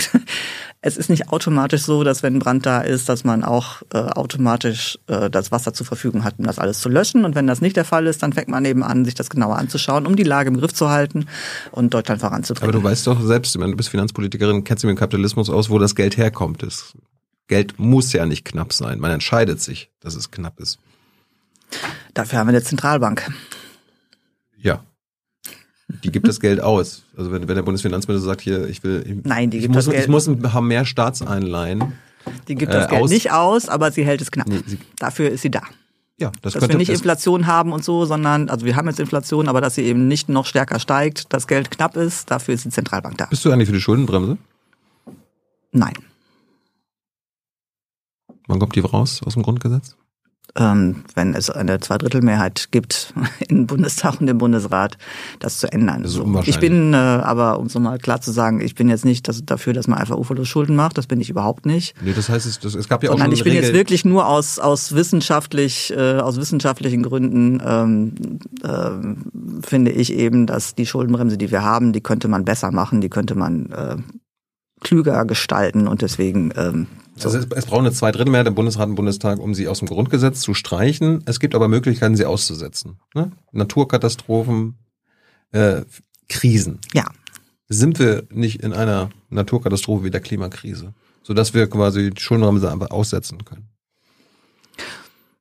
es 0.85 0.97
ist 0.97 1.09
nicht 1.09 1.29
automatisch 1.29 1.83
so, 1.83 2.03
dass 2.03 2.25
wenn 2.25 2.35
ein 2.35 2.39
Brand 2.41 2.67
da 2.67 2.81
ist, 2.81 3.09
dass 3.09 3.23
man 3.23 3.45
auch 3.45 3.83
äh, 3.95 3.99
automatisch 3.99 4.99
äh, 5.07 5.31
das 5.31 5.53
Wasser 5.53 5.73
zur 5.73 5.87
Verfügung 5.87 6.25
hat, 6.25 6.35
um 6.39 6.45
das 6.45 6.59
alles 6.59 6.81
zu 6.81 6.89
löschen. 6.89 7.25
Und 7.25 7.37
wenn 7.37 7.47
das 7.47 7.61
nicht 7.61 7.77
der 7.77 7.85
Fall 7.85 8.09
ist, 8.09 8.23
dann 8.23 8.33
fängt 8.33 8.49
man 8.49 8.65
eben 8.65 8.83
an, 8.83 9.05
sich 9.05 9.15
das 9.15 9.31
genauer 9.31 9.57
anzuschauen, 9.59 10.07
um 10.07 10.17
die 10.17 10.25
Lage 10.25 10.49
im 10.49 10.59
Griff 10.59 10.75
zu 10.75 10.91
halten 10.91 11.27
und 11.71 11.95
Deutschland 11.95 12.21
voranzubringen. 12.21 12.69
Aber 12.69 12.77
du 12.77 12.85
weißt 12.85 13.07
doch 13.07 13.21
selbst, 13.23 13.55
du 13.55 13.77
bist 13.77 13.91
Finanzpolitikerin, 13.91 14.65
kennst 14.65 14.83
du 14.83 14.89
mit 14.89 14.97
dem 14.97 14.99
Kapitalismus 14.99 15.49
aus, 15.49 15.71
wo 15.71 15.79
das 15.79 15.95
Geld 15.95 16.17
herkommt. 16.17 16.65
Das 16.65 16.95
Geld 17.47 17.79
muss 17.79 18.13
ja 18.13 18.27
nicht 18.27 18.45
knapp 18.45 18.73
sein. 18.73 18.99
Man 18.99 19.13
entscheidet 19.13 19.61
sich, 19.61 19.89
dass 20.01 20.17
es 20.17 20.33
knapp 20.33 20.59
ist. 20.59 20.81
Dafür 22.13 22.41
haben 22.41 22.49
wir 22.49 22.55
eine 22.55 22.63
Zentralbank. 22.63 23.31
Ja, 24.57 24.83
die 26.05 26.11
gibt 26.11 26.27
das 26.29 26.41
Geld 26.41 26.61
aus. 26.61 27.03
Also 27.17 27.31
wenn, 27.33 27.47
wenn 27.49 27.55
der 27.57 27.63
Bundesfinanzminister 27.63 28.27
sagt, 28.27 28.41
hier, 28.41 28.67
ich 28.69 28.83
will, 28.85 29.05
ich, 29.07 29.25
Nein, 29.25 29.51
die 29.51 29.59
ich 29.59 29.63
gibt 29.65 29.75
muss, 29.75 29.85
das 29.85 29.93
Geld. 29.93 30.05
ich 30.05 30.11
muss 30.11 30.27
ein 30.29 30.41
paar 30.41 30.63
mehr 30.63 30.85
Staatseinleihen. 30.85 31.93
Die 32.49 32.55
gibt 32.55 32.73
das 32.73 32.87
äh, 32.87 32.89
Geld 32.91 33.03
aus- 33.03 33.11
nicht 33.11 33.33
aus, 33.33 33.69
aber 33.69 33.91
sie 33.93 34.05
hält 34.05 34.21
es 34.23 34.31
knapp. 34.31 34.47
Nee, 34.49 34.61
Dafür 34.99 35.31
ist 35.31 35.43
sie 35.43 35.51
da. 35.51 35.63
Ja, 36.19 36.31
das 36.43 36.53
Dass 36.53 36.61
könnte 36.61 36.75
wir 36.75 36.79
nicht 36.79 36.91
Inflation 36.91 37.47
haben 37.47 37.73
und 37.73 37.83
so, 37.85 38.05
sondern, 38.05 38.49
also 38.49 38.65
wir 38.65 38.77
haben 38.77 38.87
jetzt 38.87 39.01
Inflation, 39.01 39.49
aber 39.49 39.61
dass 39.61 39.75
sie 39.75 39.83
eben 39.83 40.07
nicht 40.07 40.29
noch 40.29 40.47
stärker 40.47 40.79
steigt, 40.79 41.33
das 41.33 41.47
Geld 41.49 41.71
knapp 41.71 41.97
ist, 41.97 42.31
dafür 42.31 42.55
ist 42.55 42.65
die 42.65 42.69
Zentralbank 42.71 43.19
da. 43.19 43.27
Bist 43.27 43.45
du 43.45 43.51
eigentlich 43.51 43.69
für 43.69 43.75
die 43.75 43.81
Schuldenbremse? 43.81 44.37
Nein. 45.73 45.95
Wann 48.47 48.59
kommt 48.59 48.77
die 48.77 48.81
raus 48.81 49.21
aus 49.25 49.35
dem 49.35 49.43
Grundgesetz? 49.43 49.97
Ähm, 50.55 51.05
wenn 51.15 51.35
es 51.35 51.49
eine 51.49 51.81
Zweidrittelmehrheit 51.81 52.69
gibt 52.73 53.15
im 53.49 53.67
Bundestag 53.67 54.21
und 54.21 54.29
im 54.29 54.37
Bundesrat, 54.37 54.99
das 55.39 55.59
zu 55.59 55.73
ändern. 55.73 56.03
Das 56.03 56.13
So. 56.13 56.43
Ich 56.45 56.59
bin 56.59 56.93
äh, 56.93 56.97
aber, 56.97 57.59
um 57.59 57.71
so 57.71 57.81
mal 57.81 57.99
klar 57.99 58.21
zu 58.21 58.33
sagen, 58.33 58.61
ich 58.61 58.75
bin 58.75 58.91
jetzt 58.91 59.07
nicht 59.07 59.29
das, 59.29 59.45
dafür, 59.47 59.73
dass 59.73 59.89
man 59.89 59.99
einfach 59.99 60.17
uferlos 60.17 60.49
Schulden 60.49 60.77
macht, 60.77 60.99
das 60.99 61.07
bin 61.07 61.21
ich 61.23 61.31
überhaupt 61.31 61.65
nicht. 61.65 61.95
Nee, 62.03 62.13
das 62.15 62.29
heißt, 62.29 62.45
es, 62.45 62.59
das, 62.59 62.75
es 62.75 62.87
gab 62.87 63.03
ja 63.03 63.09
auch 63.09 63.15
Sondern 63.15 63.29
schon 63.29 63.35
ich 63.35 63.45
bin 63.45 63.53
Regel, 63.53 63.65
jetzt 63.65 63.75
wirklich 63.75 64.05
nur 64.05 64.27
aus, 64.27 64.59
aus 64.59 64.95
wissenschaftlich, 64.95 65.91
äh, 65.97 66.19
aus 66.19 66.37
wissenschaftlichen 66.37 67.03
Gründen 67.03 67.63
ähm, 67.65 68.15
ähm, 68.63 69.63
finde 69.67 69.91
ich 69.93 70.13
eben, 70.13 70.47
dass 70.47 70.75
die 70.75 70.85
Schuldenbremse, 70.85 71.39
die 71.39 71.51
wir 71.51 71.63
haben, 71.63 71.93
die 71.93 72.03
könnte 72.03 72.29
man 72.29 72.45
besser 72.45 72.73
machen, 72.73 73.01
die 73.01 73.09
könnte 73.09 73.35
man 73.35 73.71
äh, 73.71 73.97
klüger 74.83 75.25
gestalten 75.25 75.89
und 75.89 76.03
deswegen 76.03 76.53
ähm, 76.57 76.87
so. 77.17 77.29
Also 77.29 77.39
es, 77.39 77.47
es 77.55 77.67
braucht 77.67 77.81
eine 77.81 77.93
Zweidrittelmehrheit 77.93 78.47
im 78.47 78.55
Bundesrat 78.55 78.89
und 78.89 78.95
Bundestag, 78.95 79.39
um 79.39 79.55
sie 79.55 79.69
aus 79.69 79.81
dem 79.81 79.89
Grundgesetz 79.89 80.41
zu 80.41 80.55
streichen. 80.55 81.23
Es 81.27 81.41
gibt 81.41 81.55
aber 81.55 81.69
Möglichkeiten, 81.69 82.17
sie 82.17 82.25
auszusetzen. 82.25 82.99
Ne? 83.15 83.33
Naturkatastrophen, 83.53 84.77
äh, 85.53 85.83
Krisen. 86.29 86.79
ja. 86.95 87.05
Sind 87.69 87.99
wir 87.99 88.25
nicht 88.31 88.63
in 88.63 88.75
einer 88.75 89.09
Naturkatastrophe 89.31 90.05
wie 90.05 90.11
der 90.11 90.21
Klimakrise, 90.21 90.93
sodass 91.23 91.55
wir 91.55 91.69
quasi 91.69 92.11
die 92.11 92.21
Schuldenbremse 92.21 92.71
einfach 92.71 92.91
aussetzen 92.91 93.47
können? 93.47 93.72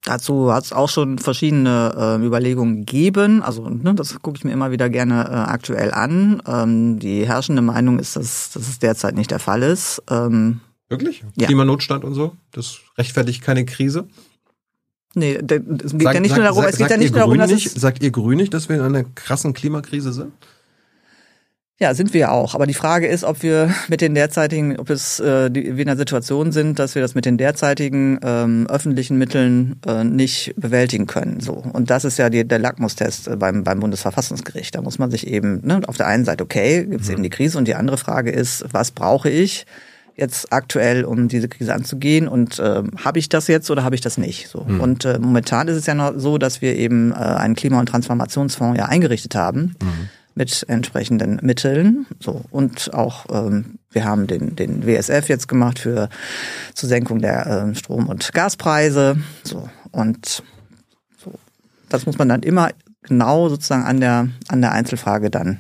Dazu 0.04 0.52
hat 0.52 0.64
es 0.66 0.74
auch 0.74 0.89
schon 0.89 1.20
verschiedene 1.20 2.18
äh, 2.20 2.26
Überlegungen 2.26 2.78
gegeben. 2.78 3.43
Also 3.43 3.70
ne, 3.70 3.93
das 3.93 4.20
gucke 4.22 4.38
ich 4.38 4.43
mir 4.43 4.52
immer 4.52 4.72
wieder 4.72 4.89
gerne 4.89 5.26
äh, 5.26 5.34
aktuell 5.52 5.91
an. 5.91 6.41
Ähm, 6.47 6.97
die 6.99 7.28
herrschende 7.28 7.62
Meinung 7.62 7.99
ist, 7.99 8.16
dass, 8.16 8.49
dass 8.52 8.68
es 8.68 8.80
derzeit 8.80 9.14
nicht 9.16 9.30
der 9.30 9.38
Fall 9.39 9.62
ist. 9.62 10.02
Ähm, 10.10 10.60
Wirklich? 10.89 11.24
Ja. 11.36 11.45
Klimanotstand 11.45 12.04
und 12.04 12.16
so? 12.16 12.36
Das 12.52 12.80
rechtfertigt 12.97 13.43
keine 13.43 13.64
Krise? 13.66 14.08
nee, 15.14 15.34
es 15.36 15.41
geht 15.47 16.02
Sagt- 16.02 16.14
ja 16.16 16.20
nicht 16.20 16.30
sagt- 16.30 16.38
nur 16.38 16.43
darum, 16.45 16.62
sagt- 16.64 16.74
es 16.74 16.80
geht 16.80 16.89
ja 16.89 16.97
nicht 16.97 17.12
nur 17.12 17.20
darum, 17.20 17.38
dass 17.38 17.52
nicht, 17.52 17.70
Sagt 17.80 18.02
ihr 18.02 18.12
Grün 18.12 18.38
nicht, 18.38 18.54
dass 18.54 18.70
wir 18.70 18.78
in 18.78 18.82
einer 18.82 19.04
krassen 19.04 19.54
Klimakrise 19.54 20.14
sind? 20.14 20.32
Ja, 21.82 21.95
sind 21.95 22.13
wir 22.13 22.32
auch. 22.32 22.53
Aber 22.53 22.67
die 22.67 22.75
Frage 22.75 23.07
ist, 23.07 23.23
ob 23.23 23.41
wir 23.41 23.73
mit 23.88 24.01
den 24.01 24.13
derzeitigen, 24.13 24.77
ob 24.77 24.91
es 24.91 25.19
äh, 25.19 25.49
die, 25.49 25.75
wir 25.75 25.82
in 25.84 25.89
einer 25.89 25.97
Situation 25.97 26.51
sind, 26.51 26.77
dass 26.77 26.93
wir 26.93 27.01
das 27.01 27.15
mit 27.15 27.25
den 27.25 27.39
derzeitigen 27.39 28.19
ähm, 28.23 28.67
öffentlichen 28.69 29.17
Mitteln 29.17 29.77
äh, 29.88 30.03
nicht 30.03 30.53
bewältigen 30.57 31.07
können. 31.07 31.39
So 31.39 31.53
und 31.53 31.89
das 31.89 32.05
ist 32.05 32.19
ja 32.19 32.29
die, 32.29 32.47
der 32.47 32.59
Lackmustest 32.59 33.27
äh, 33.27 33.36
beim 33.36 33.63
beim 33.63 33.79
Bundesverfassungsgericht. 33.79 34.75
Da 34.75 34.84
muss 34.84 34.99
man 34.99 35.09
sich 35.09 35.25
eben 35.25 35.65
ne, 35.65 35.82
auf 35.88 35.97
der 35.97 36.05
einen 36.05 36.23
Seite 36.23 36.43
okay, 36.43 36.86
gibt 36.86 37.01
es 37.01 37.09
eben 37.09 37.23
die 37.23 37.32
Krise 37.32 37.57
und 37.57 37.67
die 37.67 37.73
andere 37.73 37.97
Frage 37.97 38.29
ist, 38.29 38.63
was 38.71 38.91
brauche 38.91 39.29
ich? 39.29 39.65
jetzt 40.17 40.51
aktuell, 40.51 41.05
um 41.05 41.29
diese 41.29 41.47
Krise 41.47 41.73
anzugehen 41.73 42.27
und 42.27 42.61
ähm, 42.63 42.91
habe 43.03 43.17
ich 43.17 43.29
das 43.29 43.47
jetzt 43.47 43.71
oder 43.71 43.84
habe 43.86 43.95
ich 43.95 44.01
das 44.01 44.17
nicht? 44.17 44.49
So. 44.49 44.59
Und 44.59 45.05
äh, 45.05 45.17
momentan 45.17 45.69
ist 45.69 45.77
es 45.77 45.86
ja 45.86 45.95
noch 45.95 46.13
so, 46.17 46.38
dass 46.38 46.61
wir 46.61 46.75
eben 46.75 47.11
äh, 47.11 47.15
einen 47.15 47.55
Klima- 47.55 47.79
und 47.79 47.88
Transformationsfonds 47.88 48.77
ja 48.77 48.86
eingerichtet 48.88 49.36
haben 49.36 49.75
mit 50.36 50.65
entsprechenden 50.67 51.39
Mitteln. 51.41 52.05
So 52.19 52.41
und 52.49 52.93
auch 52.93 53.25
ähm, 53.32 53.79
wir 53.91 54.05
haben 54.05 54.27
den 54.27 54.55
den 54.55 54.86
WSF 54.86 55.27
jetzt 55.29 55.47
gemacht 55.47 55.79
für 55.79 56.09
zur 56.73 56.89
Senkung 56.89 57.19
der 57.19 57.45
ähm, 57.47 57.75
Strom- 57.75 58.07
und 58.07 58.32
Gaspreise. 58.34 59.17
So 59.43 59.69
und 59.91 60.43
so. 61.17 61.34
Das 61.89 62.05
muss 62.05 62.17
man 62.17 62.29
dann 62.29 62.43
immer 62.43 62.69
genau 63.03 63.49
sozusagen 63.49 63.84
an 63.84 63.99
der 63.99 64.29
an 64.47 64.61
der 64.61 64.71
Einzelfrage 64.71 65.29
dann 65.29 65.59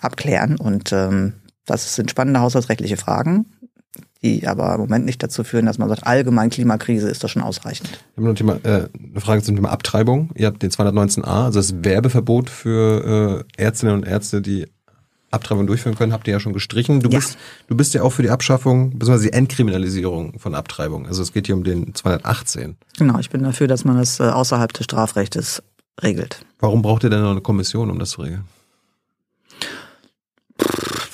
abklären 0.00 0.56
und 0.56 0.92
ähm, 0.92 1.34
das 1.66 1.94
sind 1.94 2.10
spannende 2.10 2.40
haushaltsrechtliche 2.40 2.96
Fragen, 2.96 3.46
die 4.22 4.46
aber 4.48 4.74
im 4.74 4.80
Moment 4.80 5.04
nicht 5.04 5.22
dazu 5.22 5.44
führen, 5.44 5.66
dass 5.66 5.78
man 5.78 5.88
sagt, 5.88 6.06
allgemein 6.06 6.50
Klimakrise 6.50 7.08
ist 7.08 7.22
das 7.22 7.30
schon 7.30 7.42
ausreichend. 7.42 7.88
Ich 7.90 8.16
habe 8.16 8.22
noch 8.22 8.30
ein 8.32 8.36
Thema, 8.36 8.54
äh, 8.64 8.88
eine 9.12 9.20
Frage 9.20 9.42
zum 9.42 9.54
Thema 9.56 9.70
Abtreibung. 9.70 10.30
Ihr 10.34 10.46
habt 10.46 10.62
den 10.62 10.70
219a, 10.70 11.44
also 11.46 11.58
das 11.58 11.74
Werbeverbot 11.84 12.48
für 12.50 13.44
äh, 13.58 13.62
Ärztinnen 13.62 13.94
und 13.96 14.06
Ärzte, 14.06 14.40
die 14.40 14.66
Abtreibung 15.30 15.66
durchführen 15.66 15.96
können, 15.96 16.12
habt 16.12 16.28
ihr 16.28 16.32
ja 16.34 16.40
schon 16.40 16.52
gestrichen. 16.52 17.00
Du 17.00 17.10
Ja. 17.10 17.18
bist 17.18 17.36
du 17.66 17.76
bist 17.76 17.92
ja 17.92 18.02
auch 18.02 18.10
für 18.10 18.22
die 18.22 18.30
Abschaffung 18.30 18.96
bzw. 18.98 19.24
die 19.24 19.32
Entkriminalisierung 19.32 20.38
von 20.38 20.54
Abtreibung. 20.54 21.06
Also 21.06 21.22
es 21.22 21.32
geht 21.32 21.46
hier 21.46 21.56
um 21.56 21.64
den 21.64 21.92
218. 21.94 22.76
Genau, 22.98 23.18
ich 23.18 23.30
bin 23.30 23.42
dafür, 23.42 23.66
dass 23.66 23.84
man 23.84 23.96
das 23.98 24.20
äh, 24.20 24.24
außerhalb 24.24 24.72
des 24.72 24.84
Strafrechtes 24.84 25.60
regelt. 26.02 26.44
Warum 26.60 26.82
braucht 26.82 27.02
ihr 27.04 27.10
denn 27.10 27.20
noch 27.22 27.32
eine 27.32 27.40
Kommission, 27.40 27.90
um 27.90 27.98
das 27.98 28.10
zu 28.10 28.22
regeln? 28.22 28.44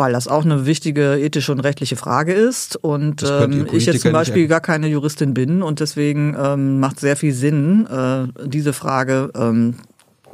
Weil 0.01 0.15
das 0.15 0.29
auch 0.29 0.45
eine 0.45 0.65
wichtige 0.65 1.19
ethische 1.19 1.53
und 1.53 1.61
rechtliche 1.61 1.95
Frage 1.95 2.33
ist 2.33 2.77
und 2.77 3.23
ähm, 3.23 3.67
ich 3.71 3.85
jetzt 3.85 4.01
zum 4.01 4.13
Beispiel 4.13 4.49
gar 4.49 4.61
keine 4.61 4.89
Juristin 4.89 5.35
bin 5.35 5.63
und 5.63 5.81
deswegen 5.81 6.35
ähm, 6.39 6.81
macht 6.81 6.99
sehr 6.99 7.17
viel 7.17 7.35
Sinn, 7.35 7.87
äh, 7.87 8.27
diese 8.47 8.73
Frage 8.73 9.31
ähm, 9.35 9.75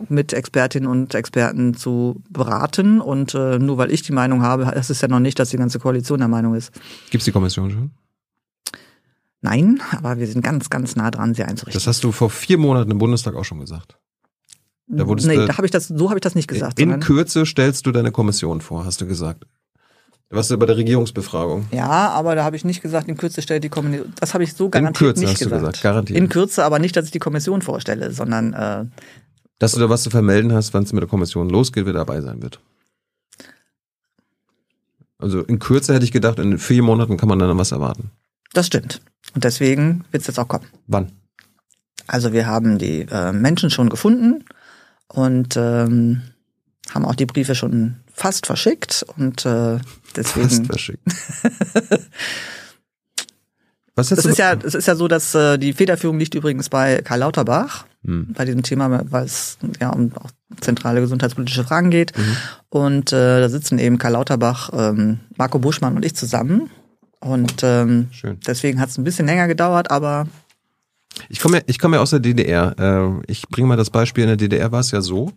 mit 0.09 0.33
Expertinnen 0.33 0.89
und 0.89 1.15
Experten 1.15 1.75
zu 1.75 2.23
beraten 2.31 3.01
und 3.01 3.35
äh, 3.35 3.59
nur 3.59 3.77
weil 3.77 3.91
ich 3.91 4.03
die 4.03 4.13
Meinung 4.13 4.43
habe, 4.43 4.67
heißt 4.67 4.91
es 4.91 5.01
ja 5.01 5.09
noch 5.09 5.21
nicht, 5.21 5.39
dass 5.39 5.51
die 5.51 5.57
ganze 5.57 5.81
Koalition 5.81 6.21
der 6.21 6.29
Meinung 6.29 6.55
ist. 6.55 6.71
Gibt's 7.11 7.25
die 7.25 7.33
Kommission 7.33 7.71
schon? 7.71 7.91
Nein, 9.41 9.81
aber 9.91 10.19
wir 10.19 10.27
sind 10.27 10.43
ganz, 10.43 10.71
ganz 10.71 10.97
nah 10.97 11.11
dran, 11.11 11.35
sie 11.35 11.43
einzurichten. 11.43 11.79
Das 11.79 11.87
hast 11.87 12.05
du 12.05 12.13
vor 12.13 12.31
vier 12.31 12.59
Monaten 12.59 12.91
im 12.91 12.99
Bundestag 12.99 13.35
auch 13.35 13.45
schon 13.45 13.61
gesagt. 13.61 13.99
Da 14.89 15.07
wurdest 15.07 15.27
nee, 15.27 15.35
da 15.35 15.57
habe 15.57 15.67
ich 15.67 15.73
das, 15.73 15.89
so 15.89 16.09
habe 16.11 16.19
ich 16.19 16.23
das 16.23 16.35
nicht 16.35 16.47
gesagt. 16.47 16.79
In 16.79 17.01
Kürze 17.01 17.45
stellst 17.45 17.87
du 17.87 17.93
deine 17.93 18.13
Kommission 18.13 18.61
vor, 18.61 18.85
hast 18.85 19.01
du 19.01 19.07
gesagt. 19.07 19.47
Was 20.29 20.49
bei 20.49 20.67
der 20.67 20.77
Regierungsbefragung? 20.77 21.67
Ja, 21.71 22.09
aber 22.11 22.35
da 22.35 22.43
habe 22.45 22.57
ich 22.57 22.65
nicht 22.65 22.83
gesagt, 22.83 23.09
in 23.09 23.17
Kürze 23.17 23.43
stellt 23.43 23.63
die 23.63 23.69
Kommission. 23.69 24.13
Das 24.19 24.35
habe 24.35 24.43
ich 24.43 24.55
so 24.55 24.65
In 24.67 24.71
garantiert 24.73 24.99
Kürze 24.99 25.21
nicht 25.21 25.31
hast 25.35 25.41
du 25.41 25.45
gesagt. 25.45 25.61
gesagt, 25.63 25.83
garantiert. 25.83 26.19
In 26.19 26.29
Kürze, 26.29 26.65
aber 26.65 26.79
nicht, 26.81 26.97
dass 26.97 27.05
ich 27.05 27.13
die 27.13 27.21
Kommission 27.21 27.63
vorstelle, 27.63 28.11
sondern 28.11 28.53
äh, 28.53 28.85
Dass 29.61 29.73
du 29.73 29.81
da 29.81 29.89
was 29.89 30.03
zu 30.03 30.11
vermelden 30.11 30.53
hast, 30.53 30.75
wann 30.75 30.83
es 30.83 30.93
mit 30.93 31.01
der 31.03 31.09
Kommission 31.09 31.49
losgeht, 31.49 31.87
wer 31.87 31.93
dabei 31.93 32.21
sein 32.23 32.43
wird. 32.43 32.59
Also 35.19 35.43
in 35.43 35.59
Kürze 35.59 35.95
hätte 35.95 36.05
ich 36.05 36.13
gedacht, 36.13 36.39
in 36.39 36.59
vier 36.59 36.83
Monaten 36.83 37.17
kann 37.17 37.29
man 37.29 37.39
dann 37.39 37.57
was 37.57 37.73
erwarten. 37.73 38.11
das 38.53 38.67
stimmt. 38.67 39.01
Und 39.35 39.45
deswegen 39.45 40.05
wird 40.11 40.23
es 40.23 40.27
jetzt 40.29 40.39
auch 40.39 40.49
kommen. 40.49 40.67
Wann? 40.87 41.13
Also 42.07 42.33
wir 42.33 42.47
haben 42.47 42.79
die 42.79 43.03
äh, 43.11 43.33
Menschen 43.33 43.71
schon 43.71 43.89
gefunden 43.91 44.45
und 45.09 45.57
ähm, 45.57 46.23
haben 46.95 47.05
auch 47.05 47.15
die 47.17 47.27
Briefe 47.27 47.55
schon 47.55 47.97
fast 48.17 48.47
verschickt 48.47 49.05
und 49.17 49.45
äh, 49.47 49.79
deswegen. 50.17 50.49
Fast 50.49 50.67
verschickt. 50.67 51.03
Was 53.95 54.09
Das 54.11 54.19
hättest 54.19 54.33
ist 54.33 54.39
ja, 54.39 54.53
es 54.63 54.75
ist 54.75 54.87
ja 54.89 54.95
so, 54.95 55.09
dass 55.09 55.35
äh, 55.35 55.59
die 55.59 55.73
Federführung 55.73 56.19
liegt 56.19 56.35
übrigens 56.35 56.69
bei 56.69 57.01
Karl 57.03 57.21
Lauterbach 57.21 57.87
Hm. 58.05 58.35
bei 58.35 58.45
diesem 58.45 58.63
Thema, 58.63 59.01
weil 59.11 59.25
es 59.25 59.59
ja 59.81 59.89
um 59.91 60.13
auch 60.15 60.31
zentrale 60.61 61.01
gesundheitspolitische 61.01 61.65
Fragen 61.65 61.91
geht. 61.91 62.17
Mhm. 62.17 62.37
Und 62.69 63.13
äh, 63.13 63.41
da 63.41 63.49
sitzen 63.49 63.81
eben 63.81 63.99
Karl 63.99 64.13
Lauterbach, 64.13 64.71
ähm, 64.73 65.19
Marco 65.37 65.59
Buschmann 65.59 65.97
und 65.97 66.05
ich 66.05 66.15
zusammen. 66.15 66.71
Und 67.19 67.65
ähm, 67.65 68.07
Schön. 68.13 68.39
deswegen 68.47 68.81
hat 68.81 68.91
es 68.91 68.99
ein 68.99 69.03
bisschen 69.03 69.27
länger 69.27 69.49
gedauert, 69.49 69.91
aber 69.91 70.29
Ich 71.29 71.41
komme 71.41 71.57
ja, 71.57 71.63
ich 71.67 71.81
komme 71.81 71.97
ja 71.97 72.03
aus 72.03 72.11
der 72.11 72.21
DDR. 72.21 72.77
Äh, 72.79 73.23
Ich 73.27 73.49
bringe 73.49 73.67
mal 73.67 73.77
das 73.77 73.91
Beispiel, 73.91 74.23
in 74.23 74.29
der 74.29 74.37
DDR 74.37 74.71
war 74.71 74.81
es 74.81 74.93
ja 74.93 75.01
so, 75.01 75.33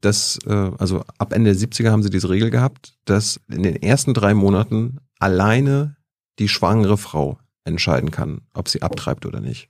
dass, 0.00 0.38
äh, 0.46 0.70
also 0.78 1.04
ab 1.18 1.32
Ende 1.32 1.54
der 1.54 1.60
70er 1.60 1.90
haben 1.90 2.02
sie 2.02 2.10
diese 2.10 2.28
Regel 2.28 2.50
gehabt, 2.50 2.94
dass 3.04 3.40
in 3.48 3.62
den 3.62 3.76
ersten 3.76 4.14
drei 4.14 4.34
Monaten 4.34 4.98
alleine 5.18 5.96
die 6.38 6.48
schwangere 6.48 6.98
Frau 6.98 7.38
entscheiden 7.64 8.10
kann, 8.10 8.42
ob 8.54 8.68
sie 8.68 8.82
abtreibt 8.82 9.26
oder 9.26 9.40
nicht. 9.40 9.68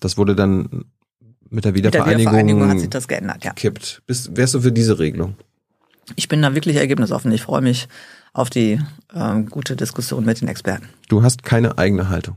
Das 0.00 0.16
wurde 0.16 0.34
dann 0.34 0.84
mit 1.50 1.64
der 1.64 1.74
Wiedervereinigung, 1.74 2.06
mit 2.06 2.08
der 2.08 2.18
Wiedervereinigung 2.18 2.70
hat 2.70 2.80
sich 2.80 2.90
das 2.90 3.08
geändert, 3.08 3.44
ja. 3.44 3.52
Kippt. 3.52 4.02
Bist, 4.06 4.36
wärst 4.36 4.54
du 4.54 4.60
für 4.60 4.72
diese 4.72 4.98
Regelung? 4.98 5.36
Ich 6.16 6.28
bin 6.28 6.42
da 6.42 6.54
wirklich 6.54 6.76
ergebnisoffen. 6.76 7.30
Ich 7.32 7.42
freue 7.42 7.60
mich 7.60 7.88
auf 8.32 8.50
die 8.50 8.80
ähm, 9.14 9.46
gute 9.48 9.76
Diskussion 9.76 10.24
mit 10.24 10.40
den 10.40 10.48
Experten. 10.48 10.88
Du 11.08 11.22
hast 11.22 11.42
keine 11.42 11.78
eigene 11.78 12.08
Haltung. 12.08 12.36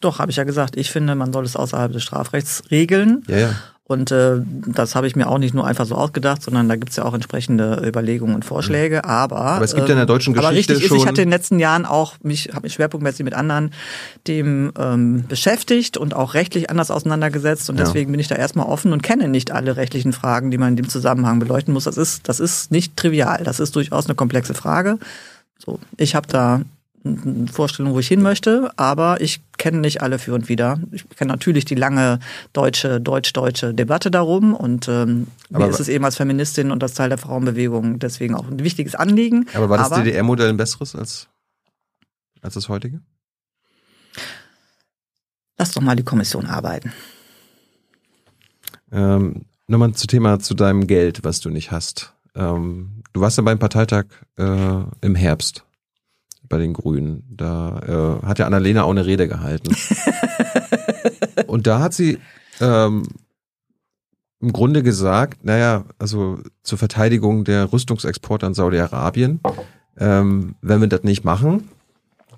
Doch, 0.00 0.18
habe 0.18 0.30
ich 0.30 0.36
ja 0.36 0.44
gesagt. 0.44 0.76
Ich 0.76 0.90
finde, 0.90 1.14
man 1.14 1.32
soll 1.32 1.44
es 1.44 1.56
außerhalb 1.56 1.92
des 1.92 2.02
Strafrechts 2.02 2.64
regeln. 2.70 3.22
Ja, 3.28 3.38
ja. 3.38 3.54
Und 3.90 4.12
äh, 4.12 4.42
das 4.66 4.94
habe 4.94 5.06
ich 5.06 5.16
mir 5.16 5.26
auch 5.28 5.38
nicht 5.38 5.54
nur 5.54 5.66
einfach 5.66 5.86
so 5.86 5.94
ausgedacht, 5.94 6.42
sondern 6.42 6.68
da 6.68 6.76
gibt's 6.76 6.96
ja 6.96 7.06
auch 7.06 7.14
entsprechende 7.14 7.82
Überlegungen 7.82 8.34
und 8.34 8.44
Vorschläge. 8.44 9.02
Aber, 9.06 9.38
aber 9.38 9.64
es 9.64 9.74
gibt 9.74 9.88
ja 9.88 9.94
in 9.94 9.96
der 9.96 10.02
ähm, 10.02 10.08
deutschen 10.08 10.34
Geschichte 10.34 10.46
aber 10.46 10.56
richtig 10.58 10.86
schon 10.86 10.98
ist, 10.98 11.02
ich 11.02 11.08
hatte 11.08 11.22
in 11.22 11.28
den 11.28 11.32
letzten 11.32 11.58
Jahren 11.58 11.86
auch 11.86 12.12
mich, 12.22 12.50
habe 12.52 12.66
mich 12.66 12.74
schwerpunktmäßig 12.74 13.24
mit 13.24 13.32
anderen 13.32 13.72
Themen 14.24 14.74
ähm, 14.78 15.24
beschäftigt 15.26 15.96
und 15.96 16.14
auch 16.14 16.34
rechtlich 16.34 16.68
anders 16.68 16.90
auseinandergesetzt. 16.90 17.70
Und 17.70 17.78
deswegen 17.78 18.10
ja. 18.10 18.12
bin 18.12 18.20
ich 18.20 18.28
da 18.28 18.34
erstmal 18.34 18.66
offen 18.66 18.92
und 18.92 19.02
kenne 19.02 19.26
nicht 19.26 19.52
alle 19.52 19.78
rechtlichen 19.78 20.12
Fragen, 20.12 20.50
die 20.50 20.58
man 20.58 20.68
in 20.68 20.76
dem 20.76 20.90
Zusammenhang 20.90 21.38
beleuchten 21.38 21.72
muss. 21.72 21.84
Das 21.84 21.96
ist, 21.96 22.28
das 22.28 22.40
ist 22.40 22.70
nicht 22.70 22.94
trivial. 22.94 23.42
Das 23.42 23.58
ist 23.58 23.74
durchaus 23.74 24.04
eine 24.04 24.14
komplexe 24.14 24.52
Frage. 24.52 24.98
So, 25.56 25.78
ich 25.96 26.14
habe 26.14 26.26
da 26.28 26.60
Vorstellung, 27.52 27.94
wo 27.94 27.98
ich 28.00 28.08
hin 28.08 28.22
möchte, 28.22 28.70
aber 28.76 29.20
ich 29.20 29.40
kenne 29.56 29.78
nicht 29.78 30.02
alle 30.02 30.18
für 30.18 30.34
und 30.34 30.48
wieder. 30.48 30.80
Ich 30.90 31.08
kenne 31.10 31.30
natürlich 31.30 31.64
die 31.64 31.74
lange 31.74 32.18
deutsche, 32.52 33.00
deutsch-deutsche 33.00 33.72
Debatte 33.74 34.10
darum 34.10 34.54
und 34.54 34.88
ähm, 34.88 35.28
aber 35.52 35.66
mir 35.66 35.70
ist 35.70 35.80
es 35.80 35.88
eben 35.88 36.04
als 36.04 36.16
Feministin 36.16 36.70
und 36.70 36.82
als 36.82 36.94
Teil 36.94 37.08
der 37.08 37.18
Frauenbewegung 37.18 37.98
deswegen 37.98 38.34
auch 38.34 38.46
ein 38.48 38.62
wichtiges 38.62 38.94
Anliegen. 38.94 39.46
Aber 39.54 39.68
war 39.68 39.78
das 39.78 39.90
DDR-Modell 39.90 40.48
ein 40.48 40.56
besseres 40.56 40.94
als, 40.94 41.28
als 42.42 42.54
das 42.54 42.68
heutige? 42.68 43.00
Lass 45.56 45.72
doch 45.72 45.82
mal 45.82 45.96
die 45.96 46.04
Kommission 46.04 46.46
arbeiten. 46.46 46.92
Ähm, 48.92 49.44
Nochmal 49.70 49.92
zu 49.92 50.06
Thema 50.06 50.38
zu 50.38 50.54
deinem 50.54 50.86
Geld, 50.86 51.24
was 51.24 51.40
du 51.40 51.50
nicht 51.50 51.70
hast. 51.70 52.14
Ähm, 52.34 53.02
du 53.12 53.20
warst 53.20 53.36
ja 53.36 53.42
beim 53.42 53.58
Parteitag 53.58 54.06
äh, 54.38 54.82
im 55.02 55.14
Herbst 55.14 55.66
bei 56.48 56.58
den 56.58 56.72
Grünen. 56.72 57.24
Da 57.30 58.20
äh, 58.22 58.26
hat 58.26 58.38
ja 58.38 58.46
Annalena 58.46 58.84
auch 58.84 58.90
eine 58.90 59.06
Rede 59.06 59.28
gehalten. 59.28 59.74
und 61.46 61.66
da 61.66 61.80
hat 61.80 61.94
sie 61.94 62.18
ähm, 62.60 63.04
im 64.40 64.52
Grunde 64.52 64.82
gesagt, 64.82 65.44
naja, 65.44 65.84
also 65.98 66.38
zur 66.62 66.78
Verteidigung 66.78 67.44
der 67.44 67.72
Rüstungsexporte 67.72 68.46
an 68.46 68.54
Saudi-Arabien, 68.54 69.40
ähm, 69.98 70.54
wenn 70.62 70.80
wir 70.80 70.88
das 70.88 71.02
nicht 71.02 71.24
machen, 71.24 71.68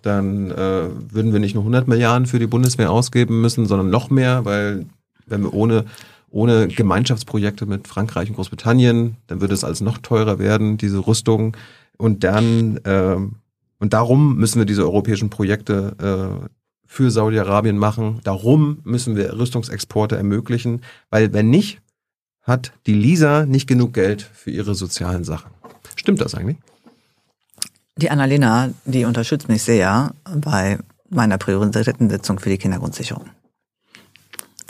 dann 0.02 0.50
äh, 0.50 0.88
würden 1.10 1.32
wir 1.32 1.40
nicht 1.40 1.54
nur 1.54 1.62
100 1.62 1.88
Milliarden 1.88 2.26
für 2.26 2.38
die 2.38 2.46
Bundeswehr 2.46 2.90
ausgeben 2.90 3.40
müssen, 3.40 3.66
sondern 3.66 3.90
noch 3.90 4.08
mehr, 4.08 4.44
weil 4.44 4.86
wenn 5.26 5.42
wir 5.42 5.52
ohne 5.52 5.84
ohne 6.30 6.68
Gemeinschaftsprojekte 6.68 7.66
mit 7.66 7.88
Frankreich 7.88 8.28
und 8.28 8.36
Großbritannien, 8.36 9.16
dann 9.26 9.40
würde 9.40 9.54
es 9.54 9.64
alles 9.64 9.80
noch 9.80 9.98
teurer 9.98 10.38
werden, 10.38 10.76
diese 10.76 11.04
Rüstung. 11.06 11.56
Und 11.96 12.24
dann 12.24 12.80
ähm, 12.84 13.36
und 13.80 13.94
darum 13.94 14.36
müssen 14.36 14.58
wir 14.58 14.66
diese 14.66 14.84
europäischen 14.84 15.30
Projekte 15.30 16.40
äh, 16.44 16.48
für 16.86 17.10
Saudi-Arabien 17.10 17.78
machen. 17.78 18.20
Darum 18.24 18.80
müssen 18.84 19.16
wir 19.16 19.32
Rüstungsexporte 19.38 20.16
ermöglichen, 20.16 20.82
weil 21.08 21.32
wenn 21.32 21.50
nicht, 21.50 21.80
hat 22.42 22.72
die 22.86 22.94
Lisa 22.94 23.46
nicht 23.46 23.66
genug 23.66 23.94
Geld 23.94 24.22
für 24.22 24.50
ihre 24.50 24.74
sozialen 24.74 25.24
Sachen. 25.24 25.50
Stimmt 25.96 26.20
das 26.20 26.34
eigentlich? 26.34 26.58
Die 27.96 28.10
Annalena, 28.10 28.70
die 28.84 29.04
unterstützt 29.04 29.48
mich 29.48 29.62
sehr 29.62 30.14
bei 30.34 30.78
meiner 31.10 31.38
priorisierten 31.38 32.08
Sitzung 32.08 32.38
für 32.38 32.48
die 32.48 32.58
Kindergrundsicherung. 32.58 33.26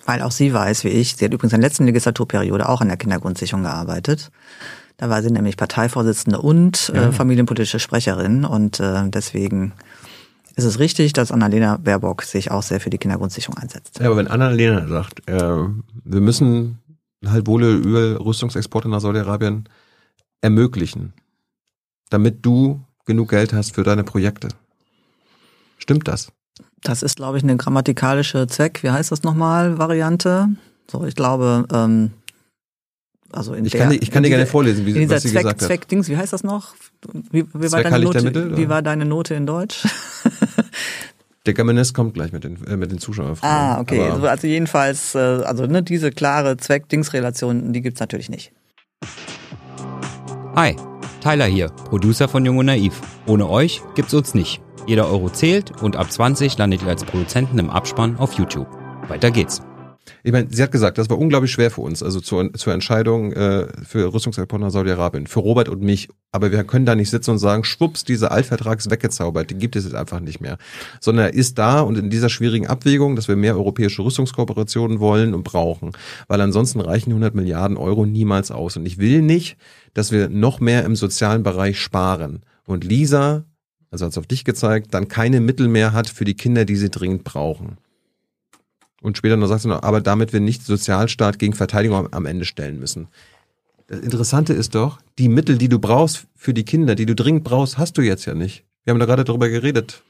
Weil 0.04 0.22
auch 0.22 0.32
sie 0.32 0.52
weiß, 0.52 0.84
wie 0.84 0.88
ich, 0.88 1.16
sie 1.16 1.24
hat 1.24 1.32
übrigens 1.32 1.52
in 1.52 1.60
der 1.60 1.68
letzten 1.68 1.84
Legislaturperiode 1.84 2.68
auch 2.68 2.80
an 2.80 2.88
der 2.88 2.96
Kindergrundsicherung 2.96 3.62
gearbeitet. 3.62 4.30
Da 5.00 5.08
war 5.08 5.22
sie 5.22 5.30
nämlich 5.30 5.56
Parteivorsitzende 5.56 6.38
und 6.38 6.90
äh, 6.90 7.10
familienpolitische 7.10 7.78
Sprecherin 7.78 8.44
und 8.44 8.80
äh, 8.80 9.08
deswegen 9.08 9.72
ist 10.56 10.64
es 10.64 10.78
richtig, 10.78 11.14
dass 11.14 11.32
Annalena 11.32 11.78
Baerbock 11.78 12.22
sich 12.22 12.50
auch 12.50 12.62
sehr 12.62 12.80
für 12.80 12.90
die 12.90 12.98
Kindergrundsicherung 12.98 13.56
einsetzt. 13.56 13.98
Ja, 13.98 14.08
aber 14.08 14.18
wenn 14.18 14.28
Annalena 14.28 14.86
sagt, 14.86 15.26
äh, 15.26 15.40
wir 16.04 16.20
müssen 16.20 16.80
halt 17.24 17.46
wohl 17.46 17.64
über 17.64 18.22
Rüstungsexporte 18.22 18.90
nach 18.90 19.00
Saudi-Arabien 19.00 19.70
ermöglichen, 20.42 21.14
damit 22.10 22.44
du 22.44 22.84
genug 23.06 23.30
Geld 23.30 23.54
hast 23.54 23.74
für 23.74 23.84
deine 23.84 24.04
Projekte. 24.04 24.48
Stimmt 25.78 26.08
das? 26.08 26.30
Das 26.82 27.02
ist, 27.02 27.16
glaube 27.16 27.38
ich, 27.38 27.42
eine 27.42 27.56
grammatikalische 27.56 28.46
Zweck, 28.48 28.82
wie 28.82 28.90
heißt 28.90 29.12
das 29.12 29.22
nochmal, 29.22 29.78
Variante. 29.78 30.48
So, 30.90 31.06
ich 31.06 31.14
glaube, 31.14 31.66
ähm, 31.72 32.10
also 33.32 33.54
in 33.54 33.64
ich 33.64 33.72
der, 33.72 33.82
kann, 33.82 33.92
ich 33.92 34.10
kann 34.10 34.22
dir 34.22 34.28
gerne 34.28 34.46
vorlesen, 34.46 34.86
wie, 34.86 35.08
was 35.08 35.22
sie 35.22 35.30
Zweck, 35.30 35.42
gesagt 35.42 35.62
hat. 35.62 35.66
Zweck 35.66 35.88
Dings, 35.88 36.08
wie 36.08 36.16
heißt 36.16 36.32
das 36.32 36.42
noch? 36.42 36.74
Wie, 37.30 37.44
wie, 37.54 37.72
war, 37.72 37.82
deine 37.82 37.98
Note, 38.00 38.22
Mittel, 38.22 38.56
wie 38.56 38.68
war 38.68 38.82
deine 38.82 39.04
Note 39.04 39.34
in 39.34 39.46
Deutsch? 39.46 39.86
Der 41.46 41.54
Germanist 41.54 41.94
kommt 41.94 42.14
gleich 42.14 42.32
mit 42.32 42.44
den, 42.44 42.62
äh, 42.66 42.76
mit 42.76 42.92
den 42.92 42.98
Zuschauerfragen. 42.98 43.56
Ah, 43.56 43.80
okay. 43.80 44.10
Also, 44.10 44.26
also 44.26 44.46
jedenfalls, 44.46 45.14
äh, 45.14 45.18
also 45.18 45.66
ne, 45.66 45.82
diese 45.82 46.10
klare 46.10 46.58
Zweck-Dings-Relation, 46.58 47.72
die 47.72 47.80
gibt's 47.80 48.00
natürlich 48.00 48.28
nicht. 48.28 48.52
Hi, 50.54 50.76
Tyler 51.22 51.46
hier, 51.46 51.68
Producer 51.68 52.28
von 52.28 52.44
Jung 52.44 52.58
und 52.58 52.66
Naiv. 52.66 53.00
Ohne 53.26 53.48
euch 53.48 53.80
gibt's 53.94 54.12
uns 54.12 54.34
nicht. 54.34 54.60
Jeder 54.86 55.08
Euro 55.08 55.30
zählt 55.30 55.82
und 55.82 55.96
ab 55.96 56.12
20 56.12 56.58
landet 56.58 56.82
ihr 56.82 56.88
als 56.88 57.04
Produzenten 57.04 57.58
im 57.58 57.70
Abspann 57.70 58.16
auf 58.16 58.34
YouTube. 58.34 58.68
Weiter 59.08 59.30
geht's. 59.30 59.62
Ich 60.22 60.32
meine, 60.32 60.48
sie 60.50 60.62
hat 60.62 60.72
gesagt, 60.72 60.98
das 60.98 61.10
war 61.10 61.18
unglaublich 61.18 61.50
schwer 61.50 61.70
für 61.70 61.80
uns, 61.80 62.02
also 62.02 62.20
zur, 62.20 62.52
zur 62.54 62.72
Entscheidung 62.72 63.32
äh, 63.32 63.66
für 63.84 64.12
Rüstungsexport 64.12 64.60
nach 64.60 64.70
Saudi-Arabien, 64.70 65.26
für 65.26 65.40
Robert 65.40 65.68
und 65.68 65.82
mich. 65.82 66.08
Aber 66.32 66.52
wir 66.52 66.62
können 66.64 66.86
da 66.86 66.94
nicht 66.94 67.10
sitzen 67.10 67.32
und 67.32 67.38
sagen, 67.38 67.64
schwupps, 67.64 68.04
dieser 68.04 68.30
Altvertrag 68.30 68.78
ist 68.78 68.90
weggezaubert, 68.90 69.50
den 69.50 69.58
gibt 69.58 69.76
es 69.76 69.84
jetzt 69.84 69.94
einfach 69.94 70.20
nicht 70.20 70.40
mehr. 70.40 70.58
Sondern 71.00 71.26
er 71.26 71.34
ist 71.34 71.58
da 71.58 71.80
und 71.80 71.98
in 71.98 72.10
dieser 72.10 72.28
schwierigen 72.28 72.66
Abwägung, 72.66 73.16
dass 73.16 73.28
wir 73.28 73.36
mehr 73.36 73.56
europäische 73.56 74.02
Rüstungskooperationen 74.02 75.00
wollen 75.00 75.34
und 75.34 75.42
brauchen. 75.42 75.92
Weil 76.28 76.40
ansonsten 76.40 76.80
reichen 76.80 77.10
100 77.10 77.34
Milliarden 77.34 77.76
Euro 77.76 78.06
niemals 78.06 78.50
aus. 78.50 78.76
Und 78.76 78.86
ich 78.86 78.98
will 78.98 79.22
nicht, 79.22 79.56
dass 79.94 80.12
wir 80.12 80.28
noch 80.28 80.60
mehr 80.60 80.84
im 80.84 80.96
sozialen 80.96 81.42
Bereich 81.42 81.80
sparen. 81.80 82.42
Und 82.64 82.84
Lisa, 82.84 83.44
also 83.90 84.04
hat 84.04 84.12
es 84.12 84.18
auf 84.18 84.26
dich 84.26 84.44
gezeigt, 84.44 84.94
dann 84.94 85.08
keine 85.08 85.40
Mittel 85.40 85.68
mehr 85.68 85.92
hat 85.92 86.08
für 86.08 86.24
die 86.24 86.34
Kinder, 86.34 86.64
die 86.64 86.76
sie 86.76 86.90
dringend 86.90 87.24
brauchen. 87.24 87.78
Und 89.00 89.16
später 89.16 89.36
noch 89.36 89.46
sagst 89.46 89.64
du 89.64 89.70
noch, 89.70 89.82
aber 89.82 90.00
damit 90.00 90.32
wir 90.32 90.40
nicht 90.40 90.62
Sozialstaat 90.62 91.38
gegen 91.38 91.54
Verteidigung 91.54 92.12
am 92.12 92.26
Ende 92.26 92.44
stellen 92.44 92.78
müssen. 92.78 93.08
Das 93.86 94.00
Interessante 94.00 94.52
ist 94.52 94.74
doch, 94.74 95.00
die 95.18 95.28
Mittel, 95.28 95.58
die 95.58 95.68
du 95.68 95.78
brauchst 95.78 96.26
für 96.36 96.54
die 96.54 96.64
Kinder, 96.64 96.94
die 96.94 97.06
du 97.06 97.14
dringend 97.14 97.44
brauchst, 97.44 97.78
hast 97.78 97.98
du 97.98 98.02
jetzt 98.02 98.26
ja 98.26 98.34
nicht. 98.34 98.64
Wir 98.84 98.92
haben 98.92 99.00
da 99.00 99.06
gerade 99.06 99.24
darüber 99.24 99.48
geredet 99.48 100.02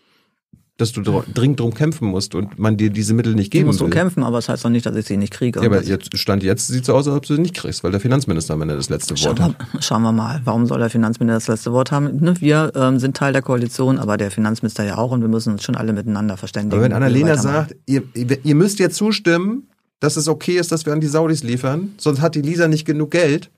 dass 0.81 0.93
du 0.93 1.03
dringend 1.03 1.61
drum 1.61 1.75
kämpfen 1.75 2.09
musst 2.09 2.35
und 2.35 2.59
man 2.59 2.77
dir 2.77 2.91
diese 2.91 3.15
Mittel 3.15 3.35
nicht 3.35 3.51
geben 3.51 3.67
will. 3.67 3.75
Ich 3.75 3.75
muss 3.75 3.79
drum 3.79 3.91
kämpfen, 3.91 4.23
aber 4.23 4.39
es 4.39 4.47
das 4.47 4.55
heißt 4.55 4.65
doch 4.65 4.71
nicht, 4.71 4.87
dass 4.87 4.97
ich 4.97 5.07
sie 5.07 5.17
nicht 5.17 5.33
kriege. 5.33 5.61
Ja, 5.61 5.67
aber 5.67 5.83
jetzt, 5.83 6.17
Stand 6.17 6.43
jetzt 6.43 6.69
sieht 6.69 6.83
es 6.83 6.87
so 6.87 6.95
aus, 6.95 7.07
als 7.07 7.17
ob 7.17 7.27
du 7.27 7.35
sie 7.35 7.41
nicht 7.41 7.55
kriegst, 7.55 7.85
weil 7.85 7.91
der 7.91 8.01
Finanzminister 8.01 8.55
am 8.55 8.63
Ende 8.63 8.77
das 8.77 8.89
letzte 8.89 9.17
schauen 9.17 9.39
Wort 9.39 9.41
hat. 9.41 9.85
schauen 9.85 10.03
wir 10.03 10.13
mal. 10.13 10.41
Warum 10.45 10.67
soll 10.67 10.79
der 10.79 10.91
Finanzminister 10.91 11.37
das 11.37 11.49
letzte 11.49 11.73
Wort 11.73 11.93
haben? 11.93 12.17
Ne, 12.21 12.35
wir 12.41 12.73
ähm, 12.75 12.99
sind 12.99 13.17
Teil 13.17 13.33
der 13.33 13.43
Koalition, 13.43 13.99
aber 13.99 14.17
der 14.17 14.31
Finanzminister 14.31 14.85
ja 14.85 14.99
auch 14.99 15.11
und 15.11 15.21
wir 15.21 15.29
müssen 15.29 15.53
uns 15.53 15.63
schon 15.63 15.77
alle 15.77 15.93
miteinander 15.93 16.37
verständigen. 16.37 16.75
Aber 16.75 16.83
wenn 16.83 16.93
Annalena 16.93 17.37
sagt, 17.37 17.77
ihr, 17.87 18.03
ihr 18.15 18.55
müsst 18.55 18.79
jetzt 18.79 18.97
zustimmen, 18.97 19.69
dass 20.01 20.17
es 20.17 20.29
okay 20.29 20.57
ist, 20.57 20.73
dass 20.73 20.87
wir 20.87 20.93
an 20.93 21.01
die 21.01 21.07
Saudis 21.07 21.43
liefern, 21.43 21.93
sonst 21.99 22.21
hat 22.21 22.35
die 22.35 22.43
Lisa 22.43 22.69
nicht 22.69 22.87
genug 22.87 23.11
Geld, 23.11 23.51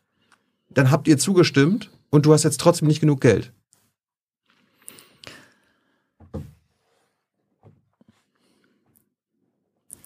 dann 0.70 0.90
habt 0.90 1.06
ihr 1.08 1.18
zugestimmt 1.18 1.90
und 2.10 2.26
du 2.26 2.32
hast 2.32 2.42
jetzt 2.42 2.60
trotzdem 2.60 2.88
nicht 2.88 3.00
genug 3.00 3.20
Geld. 3.20 3.52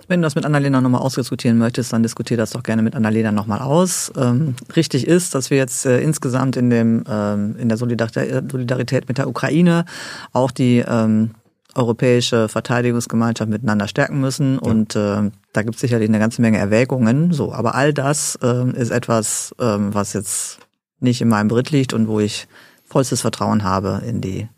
Wenn 0.08 0.20
du 0.20 0.26
das 0.26 0.34
mit 0.34 0.44
Annalena 0.44 0.80
nochmal 0.80 1.00
ausdiskutieren 1.00 1.58
möchtest, 1.58 1.92
dann 1.92 2.02
diskutiere 2.02 2.38
das 2.38 2.50
doch 2.50 2.62
gerne 2.62 2.82
mit 2.82 2.94
Annalena 2.94 3.32
nochmal 3.32 3.60
aus. 3.60 4.12
Ähm, 4.16 4.54
richtig 4.76 5.06
ist, 5.06 5.34
dass 5.34 5.50
wir 5.50 5.56
jetzt 5.56 5.84
äh, 5.84 6.00
insgesamt 6.00 6.56
in, 6.56 6.70
dem, 6.70 7.04
ähm, 7.08 7.56
in 7.58 7.68
der 7.68 7.76
Solidarität 7.76 9.08
mit 9.08 9.18
der 9.18 9.28
Ukraine 9.28 9.84
auch 10.32 10.50
die 10.50 10.84
ähm, 10.86 11.30
europäische 11.74 12.48
Verteidigungsgemeinschaft 12.48 13.50
miteinander 13.50 13.88
stärken 13.88 14.20
müssen. 14.20 14.54
Ja. 14.54 14.70
Und 14.70 14.96
äh, 14.96 15.30
da 15.52 15.62
gibt 15.62 15.74
es 15.74 15.80
sicherlich 15.80 16.08
eine 16.08 16.18
ganze 16.18 16.40
Menge 16.40 16.58
Erwägungen. 16.58 17.32
So, 17.32 17.52
aber 17.52 17.74
all 17.74 17.92
das 17.92 18.38
äh, 18.42 18.70
ist 18.72 18.90
etwas, 18.90 19.54
äh, 19.58 19.64
was 19.64 20.12
jetzt 20.12 20.58
nicht 21.00 21.20
in 21.20 21.28
meinem 21.28 21.48
Beritt 21.48 21.70
liegt 21.70 21.92
und 21.92 22.08
wo 22.08 22.20
ich 22.20 22.48
vollstes 22.84 23.20
Vertrauen 23.20 23.64
habe 23.64 24.02
in 24.06 24.20
die 24.20 24.48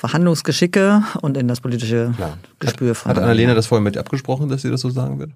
Verhandlungsgeschicke 0.00 1.04
und 1.20 1.36
in 1.36 1.46
das 1.46 1.60
politische 1.60 2.14
Klar. 2.16 2.38
Gespür 2.58 2.94
von. 2.94 3.10
Hat 3.10 3.18
Annalena 3.18 3.52
das 3.52 3.66
vorher 3.66 3.82
mit 3.82 3.98
abgesprochen, 3.98 4.48
dass 4.48 4.62
sie 4.62 4.70
das 4.70 4.80
so 4.80 4.88
sagen 4.88 5.18
wird? 5.18 5.32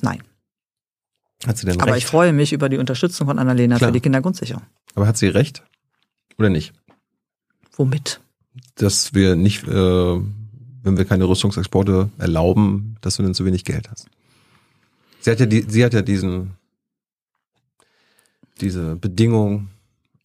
Nein. 0.00 0.20
Hat 1.46 1.56
sie 1.58 1.66
denn 1.66 1.80
Aber 1.80 1.92
recht? 1.92 1.98
ich 1.98 2.06
freue 2.06 2.32
mich 2.32 2.52
über 2.52 2.68
die 2.68 2.78
Unterstützung 2.78 3.28
von 3.28 3.38
Annalena 3.38 3.76
Klar. 3.76 3.88
für 3.88 3.92
die 3.92 4.00
Kindergrundsicherung. 4.00 4.64
Aber 4.96 5.06
hat 5.06 5.16
sie 5.16 5.28
recht? 5.28 5.62
Oder 6.38 6.48
nicht? 6.48 6.72
Womit? 7.76 8.20
Dass 8.74 9.14
wir 9.14 9.36
nicht, 9.36 9.62
äh, 9.62 9.70
wenn 9.70 10.96
wir 10.96 11.04
keine 11.04 11.28
Rüstungsexporte 11.28 12.10
erlauben, 12.18 12.96
dass 13.00 13.14
du 13.16 13.22
dann 13.22 13.34
zu 13.34 13.44
wenig 13.44 13.64
Geld 13.64 13.88
hast. 13.92 14.08
Sie 15.20 15.30
hat 15.30 15.38
ja, 15.38 15.46
die, 15.46 15.64
sie 15.68 15.84
hat 15.84 15.94
ja 15.94 16.02
diesen, 16.02 16.54
diese 18.60 18.96
Bedingung. 18.96 19.68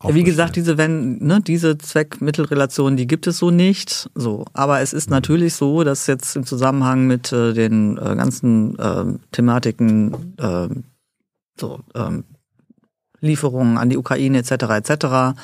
Ja, 0.02 0.16
wie 0.16 0.24
gesagt, 0.24 0.56
diese 0.56 0.78
wenn 0.78 1.18
ne, 1.18 1.42
diese 1.42 1.78
Zweck-Mittel-Relation, 1.78 2.96
die 2.96 3.06
gibt 3.06 3.28
es 3.28 3.38
so 3.38 3.52
nicht. 3.52 4.10
So, 4.16 4.46
aber 4.54 4.80
es 4.80 4.94
Mhm. 4.94 4.98
ist 4.98 5.10
natürlich 5.10 5.54
so, 5.56 5.84
dass 5.84 6.08
jetzt 6.08 6.36
im 6.38 6.46
Zusammenhang 6.46 7.06
mit 7.06 7.34
äh, 7.34 7.54
den 7.54 7.98
äh, 7.98 8.16
ganzen 8.16 8.78
ähm, 8.80 9.20
Thematiken 9.34 10.36
ähm, 10.40 10.84
so 11.60 11.82
ähm, 11.96 12.24
Lieferungen 13.22 13.78
an 13.78 13.90
die 13.90 13.98
Ukraine 13.98 14.38
etc. 14.38 14.52
etc. 14.52 15.38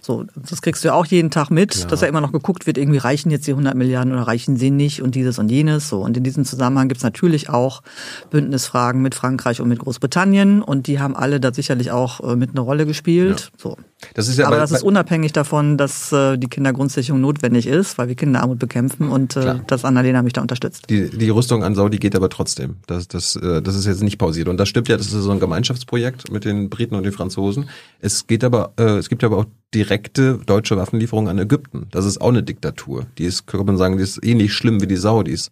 So, 0.00 0.24
das 0.34 0.62
kriegst 0.62 0.82
du 0.82 0.88
ja 0.88 0.94
auch 0.94 1.04
jeden 1.04 1.30
Tag 1.30 1.50
mit, 1.50 1.72
Klar. 1.72 1.88
dass 1.88 2.00
ja 2.00 2.08
immer 2.08 2.22
noch 2.22 2.32
geguckt 2.32 2.66
wird, 2.66 2.78
irgendwie 2.78 2.96
reichen 2.96 3.30
jetzt 3.30 3.46
die 3.46 3.50
100 3.50 3.74
Milliarden 3.74 4.14
oder 4.14 4.22
reichen 4.22 4.56
sie 4.56 4.70
nicht 4.70 5.02
und 5.02 5.14
dieses 5.14 5.38
und 5.38 5.50
jenes. 5.50 5.90
So 5.90 6.00
und 6.00 6.16
in 6.16 6.24
diesem 6.24 6.46
Zusammenhang 6.46 6.88
gibt's 6.88 7.04
natürlich 7.04 7.50
auch 7.50 7.82
Bündnisfragen 8.30 9.02
mit 9.02 9.14
Frankreich 9.14 9.60
und 9.60 9.68
mit 9.68 9.80
Großbritannien 9.80 10.62
und 10.62 10.86
die 10.86 10.98
haben 11.00 11.14
alle 11.14 11.38
da 11.40 11.52
sicherlich 11.52 11.90
auch 11.90 12.20
äh, 12.20 12.36
mit 12.36 12.50
eine 12.52 12.60
Rolle 12.60 12.86
gespielt. 12.86 13.50
So. 13.58 13.76
Das 14.14 14.28
ist 14.28 14.38
ja 14.38 14.46
Aber 14.46 14.56
bei- 14.56 14.60
das 14.60 14.70
ist 14.70 14.82
unabhängig 14.82 15.32
davon, 15.32 15.76
dass 15.76 16.12
äh, 16.12 16.36
die 16.38 16.46
Kindergrundsicherung 16.48 17.20
notwendig 17.20 17.66
ist, 17.66 17.98
weil 17.98 18.08
wir 18.08 18.14
Kinderarmut 18.14 18.58
bekämpfen 18.58 19.08
und 19.08 19.36
äh, 19.36 19.40
Klar. 19.40 19.60
dass 19.66 19.84
Annalena 19.84 20.22
mich 20.22 20.32
da 20.34 20.40
unterstützt. 20.40 20.88
Die, 20.88 21.10
die 21.10 21.28
Rüstung 21.30 21.64
an 21.64 21.74
Saudi 21.74 21.98
geht 21.98 22.14
aber 22.14 22.28
trotzdem. 22.28 22.76
Das, 22.86 23.08
das, 23.08 23.34
äh, 23.36 23.60
das 23.60 23.74
ist 23.74 23.86
jetzt 23.86 24.02
nicht 24.02 24.18
pausiert. 24.18 24.48
Und 24.48 24.56
das 24.58 24.68
stimmt 24.68 24.88
ja, 24.88 24.96
das 24.96 25.06
ist 25.06 25.12
so 25.14 25.30
ein 25.30 25.40
Gemeinschaftsprojekt 25.40 26.30
mit 26.30 26.44
den 26.44 26.70
Briten 26.70 26.94
und 26.94 27.02
den 27.02 27.12
Franzosen. 27.12 27.68
Es 28.00 28.26
geht 28.28 28.44
aber, 28.44 28.72
äh, 28.78 28.98
es 28.98 29.08
gibt 29.08 29.24
aber 29.24 29.36
auch 29.38 29.46
direkte 29.74 30.38
deutsche 30.46 30.76
Waffenlieferungen 30.76 31.28
an 31.30 31.38
Ägypten. 31.38 31.88
Das 31.90 32.04
ist 32.04 32.20
auch 32.20 32.28
eine 32.28 32.42
Diktatur. 32.42 33.06
Die 33.18 33.24
ist, 33.24 33.46
kann 33.46 33.66
man 33.66 33.76
sagen, 33.76 33.96
die 33.96 34.04
ist 34.04 34.24
ähnlich 34.24 34.54
schlimm 34.54 34.80
wie 34.80 34.86
die 34.86 34.96
Saudis. 34.96 35.50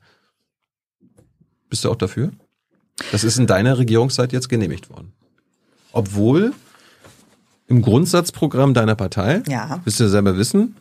Bist 1.69 1.85
du 1.85 1.91
auch 1.91 1.97
dafür? 1.97 2.31
Das 3.13 3.25
ist 3.25 3.39
in 3.39 3.47
deiner 3.47 3.77
Regierungszeit 3.77 4.33
jetzt 4.33 4.49
genehmigt 4.49 4.89
worden. 4.89 5.13
Obwohl 5.93 6.53
im 7.69 7.83
Grundsatzprogramm 7.83 8.75
deiner 8.75 8.95
Partei, 8.95 9.43
Ja. 9.49 9.81
wirst 9.85 10.01
du 10.01 10.09
selber 10.09 10.37
wissen, 10.39 10.77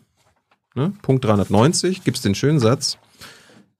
ne, 0.75 0.93
Punkt 1.01 1.25
390, 1.25 2.03
gibt's 2.03 2.21
den 2.21 2.35
schönen 2.35 2.59
Satz, 2.59 2.97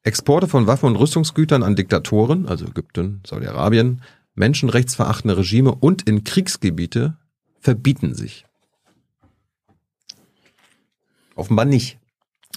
Exporte 0.03 0.47
von 0.47 0.67
Waffen 0.67 0.87
und 0.87 0.95
Rüstungsgütern 0.97 1.63
an 1.63 1.75
Diktatoren, 1.75 2.47
also 2.47 2.65
Ägypten, 2.65 3.21
Saudi-Arabien, 3.25 4.01
menschenrechtsverachtende 4.35 5.37
Regime 5.37 5.73
und 5.73 6.07
in 6.07 6.23
Kriegsgebiete 6.23 7.17
verbieten 7.59 8.13
sich. 8.13 8.45
Offenbar 11.35 11.65
nicht. 11.65 11.97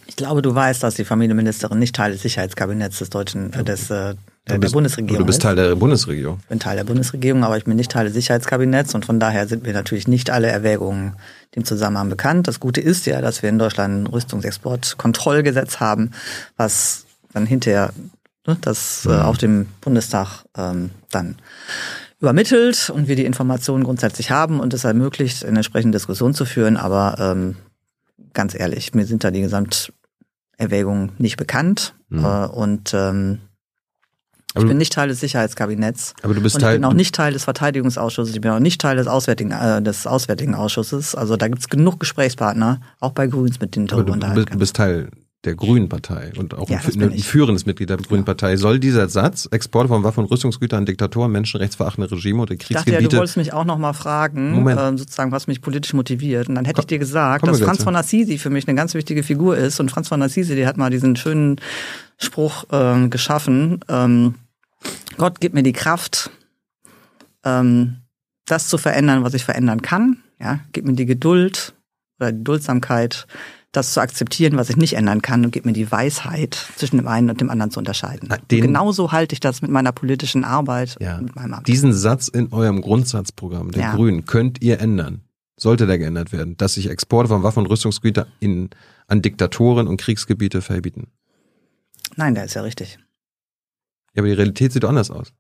Ich 0.07 0.17
glaube, 0.17 0.43
du 0.43 0.55
weißt, 0.55 0.83
dass 0.83 0.95
die 0.95 1.05
Familienministerin 1.05 1.79
nicht 1.79 1.95
Teil 1.95 2.13
des 2.13 2.23
Sicherheitskabinetts 2.23 2.99
des 2.99 3.11
deutschen, 3.11 3.53
äh, 3.53 3.65
des, 3.65 3.91
äh, 3.91 4.15
der, 4.49 4.57
Du 4.57 4.61
bist- 4.63 4.73
Bundesregierung 4.75 5.19
Du 5.19 5.25
bist 5.27 5.39
ist. 5.39 5.43
Teil 5.43 5.57
der 5.57 5.75
Bundesregierung. 5.77 6.39
Ich 6.43 6.47
bin 6.49 6.59
Teil 6.61 6.77
der 6.77 6.85
Bundesregierung, 6.85 7.45
aber 7.45 7.57
ich 7.57 7.65
bin 7.65 7.77
nicht 7.77 7.91
Teil 7.91 8.05
des 8.07 8.15
Sicherheitskabinetts 8.15 8.95
und 8.95 9.05
von 9.07 9.21
daher 9.21 9.47
sind 9.47 9.63
mir 9.65 9.73
natürlich 9.73 10.09
nicht 10.09 10.31
alle 10.31 10.49
Erwägungen 10.49 11.15
dem 11.55 11.65
Zusammenhang 11.65 12.09
bekannt. 12.11 12.49
Das 12.49 12.61
Gute 12.61 12.81
ist 12.81 13.07
ja, 13.07 13.21
dass 13.21 13.43
wir 13.43 13.49
in 13.51 13.59
Deutschland 13.59 14.03
ein 14.03 14.07
Rüstungsexportkontrollgesetz 14.07 15.81
haben, 15.81 16.11
was 16.57 17.05
dann 17.33 17.47
hinterher 17.47 17.93
ne, 18.47 18.57
das 18.61 19.07
äh, 19.07 19.11
auf 19.11 19.39
dem 19.39 19.67
Bundestag 19.81 20.45
ähm, 20.57 20.91
dann 21.11 21.37
übermittelt 22.21 22.91
und 22.91 23.07
wir 23.09 23.17
die 23.17 23.25
Informationen 23.25 23.85
grundsätzlich 23.85 24.31
haben 24.31 24.59
und 24.61 24.75
es 24.75 24.85
ermöglicht, 24.85 25.45
eine 25.45 25.59
entsprechende 25.59 25.97
Diskussion 25.97 26.35
zu 26.35 26.45
führen. 26.45 26.77
Aber 26.77 27.17
ähm, 27.21 27.57
ganz 28.35 28.55
ehrlich, 28.59 28.93
mir 28.95 29.07
sind 29.07 29.23
da 29.25 29.31
die 29.31 29.43
Gesamterwägungen 29.43 31.13
nicht 31.19 31.37
bekannt 31.37 31.95
Mhm. 32.11 32.25
äh, 32.25 32.47
und 32.47 32.95
ähm, 32.95 33.39
Aber 34.55 34.65
ich 34.65 34.69
bin 34.69 34.79
nicht 34.79 34.93
Teil 34.93 35.09
des 35.09 35.21
Sicherheitskabinetts. 35.21 36.15
Aber 36.23 36.35
du 36.35 36.41
bist 36.41 36.57
Und 36.57 36.63
ich 36.63 36.67
Teil. 36.67 36.77
bin 36.79 36.85
auch 36.85 36.95
nicht 36.95 37.15
Teil 37.15 37.33
des 37.33 37.45
Verteidigungsausschusses, 37.45 38.35
ich 38.35 38.41
bin 38.41 38.51
auch 38.51 38.59
nicht 38.61 38.81
Teil 38.81 38.97
des 38.97 39.07
Auswärtigen, 39.07 39.51
äh, 39.51 39.83
des 39.83 40.07
Auswärtigen 40.07 40.55
Ausschusses. 40.55 41.15
Also 41.15 41.37
da 41.37 41.49
gibt's 41.49 41.69
genug 41.69 42.01
Gesprächspartner, 42.01 42.81
auch 43.01 43.13
bei 43.13 43.27
Grüns, 43.27 43.61
mit 43.61 43.77
denen 43.77 43.85
ich 43.87 43.91
darüber 43.91 44.07
du, 44.07 44.13
unterhalten 44.15 44.51
du 44.53 44.59
bist 44.59 44.77
Teil 44.77 45.11
der 45.49 45.57
Grünen 45.57 45.89
Partei 45.89 46.33
und 46.37 46.55
auch 46.55 46.69
Ja, 46.69 46.79
ein, 46.79 46.93
bin 46.93 47.03
ein 47.11 47.13
ich. 47.13 47.27
führendes 47.27 47.67
Mitglied 47.67 47.91
der 47.91 47.97
Grünen 47.97 48.25
Partei. 48.25 48.57
Soll 48.57 48.79
dieser 48.79 49.09
Satz, 49.09 49.49
Exporte 49.51 49.89
von 49.89 50.05
Waffen 50.05 50.21
und 50.25 50.31
Rüstungsgütern 50.31 50.81
an 50.81 50.87
Diktatoren, 50.87 51.33
menschenrechtsverachtende 51.33 52.11
Regime 52.11 52.43
oder 52.43 52.53
Ich 52.53 52.59
dachte 52.59 52.75
ja, 52.75 52.83
du 52.83 52.85
Kriegsgebiete 52.85 53.17
wolltest 53.17 53.37
mich 53.39 53.53
auch 53.53 53.65
noch 53.65 53.79
mal 53.79 53.95
fragen, 53.95 54.67
ähm, 54.69 54.99
sozusagen, 54.99 55.33
was 55.33 55.47
mich 55.47 55.63
politisch 55.63 55.95
motiviert. 55.95 56.49
Und 56.49 56.55
dann 56.55 56.65
hätte 56.67 56.81
ich 56.81 56.87
dir 56.87 56.99
gesagt, 56.99 57.47
dass 57.47 57.61
Franz 57.61 57.83
von 57.83 57.97
Assisi 57.97 58.39
für 58.39 58.51
mich 58.51 58.69
eine 58.69 58.77
ganz 58.77 58.95
wichtige 58.95 59.23
Figur 59.23 59.57
ist. 59.57 59.81
Und 59.81 59.91
Franz 59.91 60.09
von 60.09 60.23
Assisi, 60.23 60.55
der 60.55 60.67
hat 60.69 60.77
mal 60.77 60.91
diesen 60.91 61.17
schönen 61.17 61.57
Spruch 62.19 62.65
ähm, 62.71 63.11
geschaffen, 63.11 63.81
ähm, 63.89 64.35
Gott 65.17 65.41
gibt 65.41 65.55
mir 65.55 65.65
die 65.65 65.73
Kraft, 65.73 66.31
ähm, 67.45 67.97
das 68.47 68.69
zu 68.69 68.79
verändern, 68.79 69.25
was 69.25 69.35
ich 69.35 69.45
verändern 69.45 69.83
kann. 69.83 70.19
Ja, 70.41 70.61
gib 70.73 70.85
mir 70.85 70.93
die 70.95 71.07
Geduld 71.07 71.75
oder 72.21 72.33
die 72.33 72.45
Duldsamkeit, 72.45 73.27
das 73.73 73.93
zu 73.93 74.01
akzeptieren, 74.01 74.57
was 74.57 74.71
ich 74.71 74.77
nicht 74.77 74.95
ändern 74.95 75.21
kann 75.21 75.45
und 75.45 75.51
gib 75.51 75.67
mir 75.67 75.73
die 75.75 75.91
Weisheit, 75.93 76.55
zwischen 76.77 76.97
dem 76.97 77.07
einen 77.07 77.29
und 77.31 77.41
dem 77.41 77.51
anderen 77.51 77.71
zu 77.71 77.79
unterscheiden. 77.79 78.29
Den- 78.51 78.63
genauso 78.63 79.13
halte 79.13 79.35
ich 79.35 79.41
das 79.41 79.61
mit 79.63 79.71
meiner 79.71 79.93
politischen 79.93 80.45
Arbeit, 80.45 80.97
Ja. 81.01 81.19
und 81.19 81.25
mit 81.25 81.37
meinem 81.37 81.55
Amt. 81.55 81.69
Diesen 81.69 81.93
Satz 81.93 82.29
in 82.29 82.53
eurem 82.53 82.81
Grundsatzprogramm 82.81 83.71
der 83.71 83.83
Ja. 83.83 83.95
Grünen 83.95 84.25
könnt 84.25 84.63
ihr 84.63 84.81
ändern. 84.81 85.21
Sollte 85.61 85.87
der 85.87 85.99
geändert 85.99 86.33
werden, 86.33 86.57
dass 86.57 86.75
sich 86.75 86.89
Exporte 86.89 87.29
von 87.29 87.43
Waffen 87.43 87.61
und 87.65 87.67
Rüstungsgütern 87.67 88.27
in, 88.41 88.71
an 89.07 89.23
Diktatoren 89.23 89.87
und 89.89 90.01
Kriegsgebiete 90.01 90.63
verbieten. 90.63 91.09
Nein, 92.17 92.35
der 92.35 92.45
ist 92.45 92.55
ja 92.55 92.63
richtig. 92.63 92.99
Ja, 94.15 94.23
aber 94.23 94.29
die 94.29 94.35
Realität 94.35 94.73
sieht 94.73 94.85
doch 94.85 94.89
anders 94.89 95.11
aus. 95.11 95.33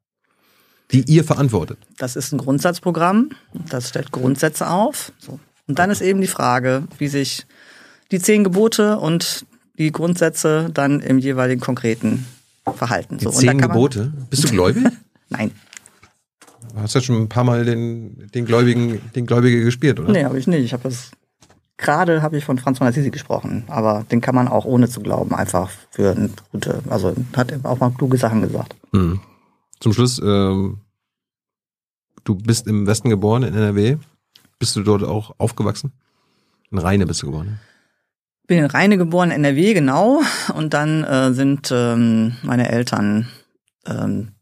Die 0.92 1.02
ihr 1.10 1.22
verantwortet. 1.24 1.78
Das 1.98 2.16
ist 2.16 2.32
ein 2.32 2.38
Grundsatzprogramm, 2.38 3.30
das 3.68 3.90
stellt 3.90 4.10
Grundsätze 4.10 4.68
auf. 4.68 5.12
So. 5.18 5.38
Und 5.66 5.78
dann 5.78 5.90
ist 5.90 6.00
eben 6.00 6.20
die 6.20 6.26
Frage, 6.26 6.84
wie 6.98 7.08
sich 7.08 7.46
die 8.10 8.20
zehn 8.20 8.44
Gebote 8.44 8.98
und 8.98 9.46
die 9.78 9.92
Grundsätze 9.92 10.70
dann 10.72 11.00
im 11.00 11.18
jeweiligen 11.18 11.60
konkreten 11.60 12.26
verhalten. 12.74 13.18
Die 13.18 13.24
so. 13.24 13.30
zehn 13.30 13.58
Gebote. 13.58 14.12
Bist 14.30 14.44
du 14.44 14.48
gläubig? 14.48 14.84
Nein, 15.28 15.52
Du 16.74 16.80
hast 16.80 16.94
ja 16.94 17.00
schon 17.00 17.16
ein 17.16 17.28
paar 17.28 17.44
Mal 17.44 17.64
den, 17.64 18.30
den 18.34 18.44
Gläubigen, 18.44 19.00
den 19.14 19.26
Gläubige 19.26 19.64
gespielt, 19.64 19.98
oder? 19.98 20.12
nee, 20.12 20.24
habe 20.24 20.38
ich 20.38 20.46
nicht. 20.46 20.64
Ich 20.64 20.72
habe 20.72 20.84
das 20.84 21.10
gerade 21.76 22.22
habe 22.22 22.36
ich 22.36 22.44
von 22.44 22.58
Franz 22.58 22.78
von 22.78 22.86
Assisi 22.86 23.10
gesprochen, 23.10 23.64
aber 23.68 24.04
den 24.10 24.20
kann 24.20 24.34
man 24.34 24.48
auch 24.48 24.64
ohne 24.64 24.88
zu 24.88 25.00
glauben 25.00 25.34
einfach 25.34 25.70
für 25.90 26.10
eine 26.10 26.30
gute, 26.52 26.82
also 26.88 27.14
hat 27.36 27.52
auch 27.64 27.80
mal 27.80 27.90
kluge 27.90 28.16
Sachen 28.16 28.42
gesagt. 28.42 28.76
Mhm. 28.92 29.20
Zum 29.80 29.92
Schluss, 29.92 30.20
ähm, 30.22 30.78
du 32.24 32.34
bist 32.34 32.66
im 32.66 32.86
Westen 32.86 33.10
geboren, 33.10 33.44
in 33.44 33.54
NRW. 33.54 33.96
Bist 34.58 34.74
du 34.74 34.82
dort 34.82 35.04
auch 35.04 35.34
aufgewachsen? 35.38 35.92
In 36.70 36.78
Rheine 36.78 37.06
bist 37.06 37.22
du 37.22 37.26
geboren. 37.26 37.46
ne? 37.46 37.58
Bin 38.48 38.58
in 38.58 38.64
Rheine 38.64 38.96
geboren, 38.96 39.30
NRW, 39.30 39.74
genau. 39.74 40.22
Und 40.54 40.72
dann 40.72 41.04
äh, 41.04 41.34
sind 41.34 41.70
ähm, 41.70 42.36
meine 42.42 42.70
Eltern 42.70 43.28
ähm, 43.86 44.32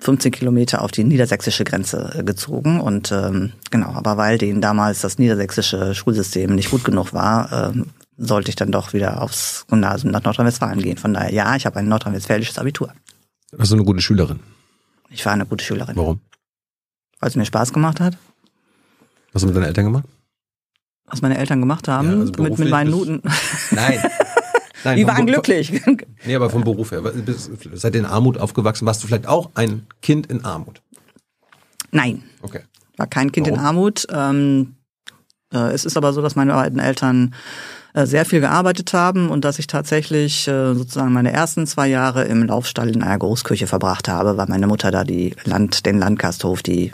15 0.00 0.32
Kilometer 0.32 0.82
auf 0.82 0.90
die 0.90 1.04
niedersächsische 1.04 1.62
Grenze 1.62 2.16
äh, 2.18 2.24
gezogen. 2.24 2.80
Und 2.80 3.12
ähm, 3.12 3.52
genau, 3.70 3.92
aber 3.92 4.16
weil 4.16 4.38
denen 4.38 4.60
damals 4.60 5.02
das 5.02 5.18
niedersächsische 5.18 5.94
Schulsystem 5.94 6.52
nicht 6.52 6.70
gut 6.70 6.82
genug 6.82 7.12
war, 7.12 7.70
ähm, 7.70 7.86
sollte 8.16 8.48
ich 8.48 8.56
dann 8.56 8.72
doch 8.72 8.92
wieder 8.92 9.22
aufs 9.22 9.64
Gymnasium 9.68 10.10
nach 10.10 10.24
Nordrhein-Westfalen 10.24 10.82
gehen. 10.82 10.98
Von 10.98 11.14
daher, 11.14 11.32
ja, 11.32 11.54
ich 11.54 11.64
habe 11.64 11.78
ein 11.78 11.88
nordrhein-westfälisches 11.88 12.58
Abitur. 12.58 12.92
Warst 13.52 13.70
du 13.70 13.76
eine 13.76 13.84
gute 13.84 14.00
Schülerin? 14.00 14.40
Ich 15.10 15.24
war 15.24 15.32
eine 15.32 15.46
gute 15.46 15.64
Schülerin, 15.64 15.94
Warum? 15.96 16.20
weil 17.20 17.30
es 17.30 17.36
mir 17.36 17.46
Spaß 17.46 17.72
gemacht 17.72 18.00
hat. 18.00 18.14
Was 19.32 19.34
hast 19.34 19.42
du 19.42 19.46
mit 19.46 19.56
deinen 19.56 19.64
Eltern 19.64 19.84
gemacht? 19.84 20.04
Was 21.10 21.22
meine 21.22 21.38
Eltern 21.38 21.60
gemacht 21.60 21.88
haben, 21.88 22.08
Ja, 22.08 22.18
also 22.20 22.32
mit, 22.42 22.58
mit 22.58 22.70
meinen 22.70 22.90
Noten. 22.90 23.22
Nein. 23.70 23.98
Nein 24.84 24.96
Die 24.96 25.06
waren 25.06 25.26
glücklich. 25.26 25.80
Nee, 26.26 26.34
aber 26.34 26.50
vom 26.50 26.64
Beruf 26.64 26.90
her. 26.90 27.00
Bist, 27.00 27.50
seid 27.74 27.94
ihr 27.94 28.00
in 28.00 28.06
Armut 28.06 28.38
aufgewachsen? 28.38 28.86
Warst 28.86 29.02
du 29.02 29.06
vielleicht 29.06 29.26
auch 29.26 29.50
ein 29.54 29.86
Kind 30.02 30.26
in 30.26 30.44
Armut? 30.44 30.82
Nein, 31.90 32.22
Okay. 32.42 32.60
war 32.96 33.06
kein 33.06 33.32
Kind 33.32 33.46
in 33.48 33.54
Warum? 33.54 33.66
Armut. 33.66 34.06
Ähm, 34.12 34.74
äh, 35.52 35.72
es 35.72 35.84
ist 35.84 35.96
aber 35.96 36.12
so, 36.12 36.20
dass 36.20 36.36
meine 36.36 36.52
beiden 36.52 36.78
Eltern 36.78 37.34
äh, 37.94 38.04
sehr 38.04 38.26
viel 38.26 38.40
gearbeitet 38.40 38.92
haben 38.92 39.30
und 39.30 39.44
dass 39.44 39.58
ich 39.58 39.66
tatsächlich 39.66 40.46
äh, 40.46 40.74
sozusagen 40.74 41.12
meine 41.12 41.32
ersten 41.32 41.66
zwei 41.66 41.88
Jahre 41.88 42.24
im 42.24 42.42
Laufstall 42.44 42.90
in 42.90 43.02
einer 43.02 43.18
Großküche 43.18 43.66
verbracht 43.66 44.08
habe, 44.08 44.36
weil 44.36 44.46
meine 44.48 44.66
Mutter 44.66 44.90
da 44.90 45.04
die 45.04 45.34
Land, 45.44 45.86
den 45.86 45.98
Landgasthof 45.98 46.62
die 46.62 46.92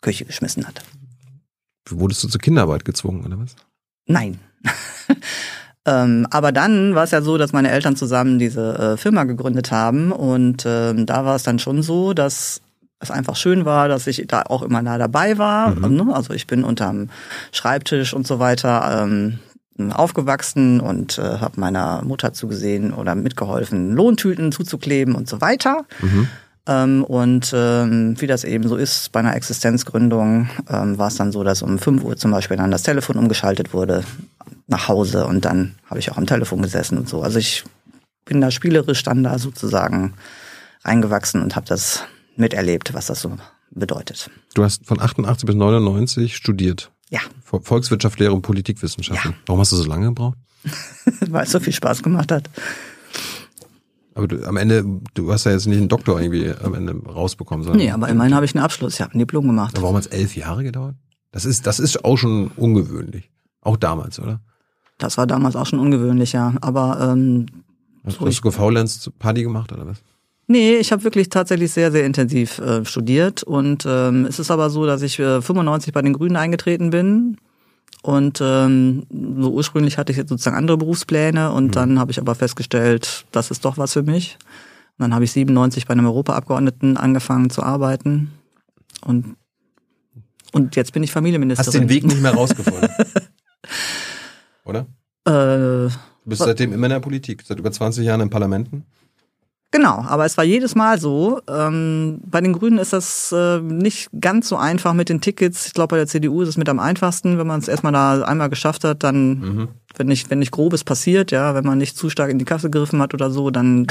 Küche 0.00 0.24
geschmissen 0.24 0.66
hat. 0.66 0.82
Wurdest 1.88 2.24
du 2.24 2.28
zur 2.28 2.40
Kinderarbeit 2.40 2.84
gezwungen, 2.84 3.24
oder 3.24 3.38
was? 3.38 3.56
Nein. 4.06 4.38
ähm, 5.86 6.26
aber 6.30 6.52
dann 6.52 6.94
war 6.94 7.04
es 7.04 7.10
ja 7.10 7.22
so, 7.22 7.36
dass 7.38 7.52
meine 7.52 7.70
Eltern 7.70 7.96
zusammen 7.96 8.38
diese 8.38 8.78
äh, 8.78 8.96
Firma 8.96 9.24
gegründet 9.24 9.70
haben 9.70 10.12
und 10.12 10.64
ähm, 10.66 11.06
da 11.06 11.24
war 11.24 11.36
es 11.36 11.42
dann 11.42 11.58
schon 11.58 11.82
so, 11.82 12.14
dass 12.14 12.62
es 13.00 13.10
einfach 13.10 13.36
schön 13.36 13.64
war, 13.64 13.88
dass 13.88 14.06
ich 14.06 14.24
da 14.26 14.42
auch 14.42 14.62
immer 14.62 14.82
nah 14.82 14.98
dabei 14.98 15.38
war. 15.38 15.74
Mhm. 15.74 15.96
Ne? 15.96 16.14
Also 16.14 16.32
ich 16.32 16.46
bin 16.46 16.64
unterm 16.64 17.10
Schreibtisch 17.52 18.14
und 18.14 18.26
so 18.26 18.38
weiter 18.38 19.04
ähm, 19.04 19.38
aufgewachsen 19.92 20.80
und 20.80 21.18
äh, 21.18 21.38
habe 21.38 21.60
meiner 21.60 22.02
Mutter 22.04 22.32
zugesehen 22.32 22.92
oder 22.92 23.14
mitgeholfen, 23.14 23.92
Lohntüten 23.92 24.52
zuzukleben 24.52 25.14
und 25.14 25.28
so 25.28 25.40
weiter. 25.40 25.84
Mhm. 26.00 26.28
Ähm, 26.66 27.04
und 27.04 27.52
ähm, 27.54 28.20
wie 28.20 28.26
das 28.26 28.44
eben 28.44 28.66
so 28.68 28.76
ist 28.76 29.12
bei 29.12 29.20
einer 29.20 29.36
Existenzgründung, 29.36 30.48
ähm, 30.68 30.98
war 30.98 31.08
es 31.08 31.16
dann 31.16 31.32
so, 31.32 31.44
dass 31.44 31.62
um 31.62 31.78
5 31.78 32.02
Uhr 32.02 32.16
zum 32.16 32.30
Beispiel 32.30 32.56
dann 32.56 32.70
das 32.70 32.82
Telefon 32.82 33.16
umgeschaltet 33.16 33.74
wurde 33.74 34.04
nach 34.66 34.88
Hause 34.88 35.26
und 35.26 35.44
dann 35.44 35.74
habe 35.86 36.00
ich 36.00 36.10
auch 36.10 36.16
am 36.16 36.26
Telefon 36.26 36.62
gesessen 36.62 36.96
und 36.96 37.08
so. 37.08 37.22
Also 37.22 37.38
ich 37.38 37.64
bin 38.24 38.40
da 38.40 38.50
spielerisch 38.50 39.02
dann 39.02 39.22
da 39.22 39.38
sozusagen 39.38 40.14
reingewachsen 40.84 41.42
und 41.42 41.54
habe 41.54 41.66
das 41.66 42.04
miterlebt, 42.36 42.94
was 42.94 43.06
das 43.06 43.20
so 43.20 43.36
bedeutet. 43.70 44.30
Du 44.54 44.64
hast 44.64 44.86
von 44.86 45.00
88 45.00 45.46
bis 45.46 45.54
99 45.54 46.34
studiert. 46.34 46.90
Ja. 47.10 47.20
Volkswirtschaft, 47.42 48.18
Lehre 48.18 48.32
und 48.32 48.42
Politikwissenschaften. 48.42 49.32
Ja. 49.32 49.36
Warum 49.46 49.60
hast 49.60 49.72
du 49.72 49.76
so 49.76 49.84
lange 49.84 50.06
gebraucht? 50.06 50.38
Weil 51.28 51.44
es 51.44 51.52
so 51.52 51.60
viel 51.60 51.72
Spaß 51.72 52.02
gemacht 52.02 52.32
hat. 52.32 52.48
Aber 54.14 54.28
du, 54.28 54.46
am 54.46 54.56
Ende, 54.56 54.84
du 55.14 55.32
hast 55.32 55.44
ja 55.44 55.52
jetzt 55.52 55.66
nicht 55.66 55.78
einen 55.78 55.88
Doktor 55.88 56.20
irgendwie 56.20 56.52
am 56.62 56.74
Ende 56.74 56.94
rausbekommen, 57.04 57.64
sondern. 57.64 57.84
Nee, 57.84 57.90
aber 57.90 58.08
immerhin 58.08 58.34
habe 58.34 58.44
ich 58.44 58.54
einen 58.54 58.64
Abschluss, 58.64 58.94
ich 58.94 59.00
habe 59.00 59.12
ein 59.14 59.18
Diplom 59.18 59.46
gemacht. 59.46 59.74
Aber 59.74 59.82
warum 59.82 59.96
hat 59.96 60.06
es 60.06 60.12
elf 60.12 60.36
Jahre 60.36 60.62
gedauert? 60.62 60.94
Das 61.32 61.44
ist, 61.44 61.66
das 61.66 61.80
ist 61.80 62.04
auch 62.04 62.16
schon 62.16 62.48
ungewöhnlich. 62.56 63.30
Auch 63.60 63.76
damals, 63.76 64.20
oder? 64.20 64.40
Das 64.98 65.18
war 65.18 65.26
damals 65.26 65.56
auch 65.56 65.66
schon 65.66 65.80
ungewöhnlich, 65.80 66.32
ja. 66.32 66.54
Aber 66.60 66.98
ähm, 67.00 67.46
hast, 68.04 68.18
so 68.18 68.26
hast 68.26 68.38
du 68.38 68.42
gefaulenzt 68.42 69.18
Party 69.18 69.42
gemacht 69.42 69.72
oder 69.72 69.86
was? 69.86 69.98
Nee, 70.46 70.76
ich 70.76 70.92
habe 70.92 71.02
wirklich 71.04 71.30
tatsächlich 71.30 71.72
sehr, 71.72 71.90
sehr 71.90 72.04
intensiv 72.04 72.58
äh, 72.58 72.84
studiert. 72.84 73.42
Und 73.42 73.84
ähm, 73.88 74.26
es 74.26 74.38
ist 74.38 74.50
aber 74.50 74.70
so, 74.70 74.86
dass 74.86 75.02
ich 75.02 75.18
äh, 75.18 75.40
95 75.40 75.92
bei 75.92 76.02
den 76.02 76.12
Grünen 76.12 76.36
eingetreten 76.36 76.90
bin. 76.90 77.38
Und 78.04 78.38
ähm, 78.42 79.06
so 79.40 79.50
ursprünglich 79.50 79.96
hatte 79.96 80.12
ich 80.12 80.18
jetzt 80.18 80.28
sozusagen 80.28 80.58
andere 80.58 80.76
Berufspläne 80.76 81.52
und 81.52 81.68
mhm. 81.68 81.70
dann 81.70 81.98
habe 81.98 82.10
ich 82.10 82.18
aber 82.18 82.34
festgestellt, 82.34 83.24
das 83.32 83.50
ist 83.50 83.64
doch 83.64 83.78
was 83.78 83.94
für 83.94 84.02
mich. 84.02 84.36
Und 84.98 85.04
dann 85.04 85.14
habe 85.14 85.24
ich 85.24 85.32
97 85.32 85.86
bei 85.86 85.92
einem 85.92 86.04
Europaabgeordneten 86.04 86.98
angefangen 86.98 87.48
zu 87.48 87.62
arbeiten. 87.62 88.30
Und, 89.06 89.36
und 90.52 90.76
jetzt 90.76 90.92
bin 90.92 91.02
ich 91.02 91.12
Familienministerin. 91.12 91.66
Hast 91.66 91.80
den 91.80 91.88
Weg 91.88 92.04
nicht 92.04 92.20
mehr 92.20 92.34
rausgefunden? 92.34 92.90
Oder? 94.66 94.80
Äh, 95.24 95.88
du 95.88 95.90
bist 96.26 96.42
seitdem 96.42 96.74
immer 96.74 96.88
in 96.88 96.90
der 96.90 97.00
Politik, 97.00 97.42
seit 97.46 97.58
über 97.58 97.72
20 97.72 98.04
Jahren 98.04 98.20
in 98.20 98.28
Parlamenten? 98.28 98.84
Genau, 99.74 100.04
aber 100.06 100.24
es 100.24 100.36
war 100.36 100.44
jedes 100.44 100.76
Mal 100.76 101.00
so. 101.00 101.40
Ähm, 101.48 102.20
bei 102.24 102.40
den 102.40 102.52
Grünen 102.52 102.78
ist 102.78 102.92
das 102.92 103.32
äh, 103.32 103.58
nicht 103.58 104.08
ganz 104.20 104.48
so 104.48 104.56
einfach 104.56 104.92
mit 104.92 105.08
den 105.08 105.20
Tickets. 105.20 105.66
Ich 105.66 105.74
glaube, 105.74 105.88
bei 105.88 105.96
der 105.96 106.06
CDU 106.06 106.42
ist 106.42 106.50
es 106.50 106.56
mit 106.56 106.68
am 106.68 106.78
einfachsten, 106.78 107.38
wenn 107.38 107.46
man 107.48 107.58
es 107.58 107.66
erstmal 107.66 107.92
da 107.92 108.22
einmal 108.22 108.48
geschafft 108.48 108.84
hat, 108.84 109.02
dann, 109.02 109.30
mhm. 109.40 109.68
wenn 109.96 110.06
nicht, 110.06 110.30
wenn 110.30 110.38
nicht 110.38 110.52
Grobes 110.52 110.84
passiert, 110.84 111.32
ja, 111.32 111.56
wenn 111.56 111.64
man 111.64 111.78
nicht 111.78 111.96
zu 111.96 112.08
stark 112.08 112.30
in 112.30 112.38
die 112.38 112.44
Kasse 112.44 112.70
gegriffen 112.70 113.02
hat 113.02 113.14
oder 113.14 113.32
so, 113.32 113.50
dann 113.50 113.88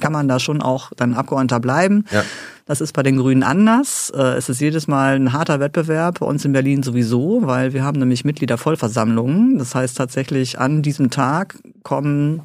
kann 0.00 0.10
man 0.10 0.26
da 0.26 0.40
schon 0.40 0.62
auch 0.62 0.90
dann 0.96 1.12
Abgeordneter 1.12 1.60
bleiben. 1.60 2.06
Ja. 2.12 2.24
Das 2.64 2.80
ist 2.80 2.94
bei 2.94 3.02
den 3.02 3.18
Grünen 3.18 3.42
anders. 3.42 4.10
Äh, 4.16 4.38
es 4.38 4.48
ist 4.48 4.62
jedes 4.62 4.88
Mal 4.88 5.16
ein 5.16 5.34
harter 5.34 5.60
Wettbewerb, 5.60 6.20
bei 6.20 6.26
uns 6.26 6.46
in 6.46 6.52
Berlin 6.52 6.82
sowieso, 6.82 7.42
weil 7.42 7.74
wir 7.74 7.84
haben 7.84 7.98
nämlich 7.98 8.24
Mitgliedervollversammlungen. 8.24 9.58
Das 9.58 9.74
heißt 9.74 9.98
tatsächlich, 9.98 10.58
an 10.58 10.80
diesem 10.80 11.10
Tag 11.10 11.58
kommen 11.82 12.40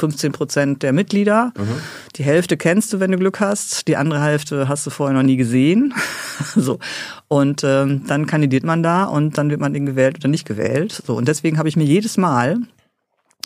15 0.00 0.32
Prozent 0.32 0.82
der 0.82 0.92
Mitglieder. 0.92 1.52
Mhm. 1.56 1.80
Die 2.16 2.24
Hälfte 2.24 2.56
kennst 2.56 2.92
du, 2.92 3.00
wenn 3.00 3.12
du 3.12 3.18
Glück 3.18 3.40
hast. 3.40 3.86
Die 3.86 3.96
andere 3.96 4.22
Hälfte 4.22 4.68
hast 4.68 4.86
du 4.86 4.90
vorher 4.90 5.16
noch 5.16 5.22
nie 5.22 5.36
gesehen. 5.36 5.94
so. 6.56 6.78
Und 7.28 7.62
ähm, 7.64 8.06
dann 8.06 8.26
kandidiert 8.26 8.64
man 8.64 8.82
da 8.82 9.04
und 9.04 9.38
dann 9.38 9.50
wird 9.50 9.60
man 9.60 9.72
den 9.72 9.86
gewählt 9.86 10.16
oder 10.16 10.28
nicht 10.28 10.46
gewählt. 10.46 11.02
So. 11.06 11.16
Und 11.16 11.28
deswegen 11.28 11.58
habe 11.58 11.68
ich 11.68 11.76
mir 11.76 11.84
jedes 11.84 12.16
Mal 12.16 12.58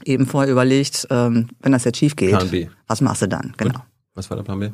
eben 0.04 0.26
vorher 0.26 0.50
überlegt, 0.50 1.06
ähm, 1.10 1.48
wenn 1.60 1.72
das 1.72 1.84
jetzt 1.84 1.98
schief 1.98 2.16
geht, 2.16 2.34
was 2.86 3.00
machst 3.00 3.22
du 3.22 3.28
dann? 3.28 3.54
Genau. 3.56 3.74
Und 3.74 3.84
was 4.14 4.30
war 4.30 4.36
der 4.36 4.44
Plan 4.44 4.60
B? 4.60 4.70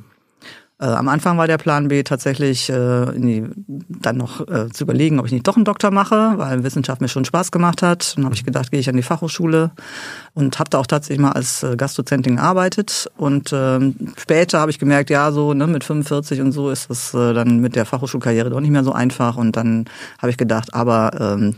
Äh, 0.80 0.86
am 0.86 1.08
Anfang 1.08 1.36
war 1.36 1.46
der 1.46 1.58
Plan 1.58 1.88
B 1.88 2.02
tatsächlich 2.02 2.70
äh, 2.70 3.06
die, 3.14 3.44
dann 3.66 4.16
noch 4.16 4.48
äh, 4.48 4.70
zu 4.70 4.84
überlegen, 4.84 5.20
ob 5.20 5.26
ich 5.26 5.32
nicht 5.32 5.46
doch 5.46 5.56
einen 5.56 5.66
Doktor 5.66 5.90
mache, 5.90 6.32
weil 6.36 6.64
Wissenschaft 6.64 7.02
mir 7.02 7.08
schon 7.08 7.26
Spaß 7.26 7.52
gemacht 7.52 7.82
hat. 7.82 8.16
Dann 8.16 8.24
habe 8.24 8.34
ich 8.34 8.44
gedacht, 8.44 8.70
gehe 8.70 8.80
ich 8.80 8.88
an 8.88 8.96
die 8.96 9.02
Fachhochschule 9.02 9.72
und 10.32 10.58
habe 10.58 10.70
da 10.70 10.78
auch 10.78 10.86
tatsächlich 10.86 11.20
mal 11.20 11.32
als 11.32 11.62
äh, 11.62 11.76
Gastdozentin 11.76 12.36
gearbeitet. 12.36 13.10
Und 13.18 13.50
ähm, 13.52 13.94
später 14.16 14.60
habe 14.60 14.70
ich 14.70 14.78
gemerkt, 14.78 15.10
ja, 15.10 15.32
so 15.32 15.52
ne, 15.52 15.66
mit 15.66 15.84
45 15.84 16.40
und 16.40 16.52
so 16.52 16.70
ist 16.70 16.88
das 16.88 17.12
äh, 17.12 17.34
dann 17.34 17.60
mit 17.60 17.76
der 17.76 17.84
Fachhochschulkarriere 17.84 18.48
doch 18.48 18.60
nicht 18.60 18.70
mehr 18.70 18.84
so 18.84 18.92
einfach. 18.92 19.36
Und 19.36 19.56
dann 19.56 19.84
habe 20.18 20.30
ich 20.30 20.38
gedacht, 20.38 20.72
aber 20.72 21.10
ähm, 21.20 21.56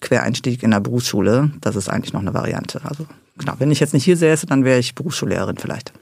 Quereinstieg 0.00 0.62
in 0.62 0.70
der 0.70 0.80
Berufsschule, 0.80 1.50
das 1.60 1.74
ist 1.74 1.88
eigentlich 1.88 2.12
noch 2.12 2.20
eine 2.20 2.34
Variante. 2.34 2.80
Also 2.84 3.06
genau, 3.36 3.54
wenn 3.58 3.72
ich 3.72 3.80
jetzt 3.80 3.94
nicht 3.94 4.04
hier 4.04 4.16
säße, 4.16 4.46
dann 4.46 4.64
wäre 4.64 4.78
ich 4.78 4.94
Berufsschullehrerin 4.94 5.56
vielleicht. 5.56 5.92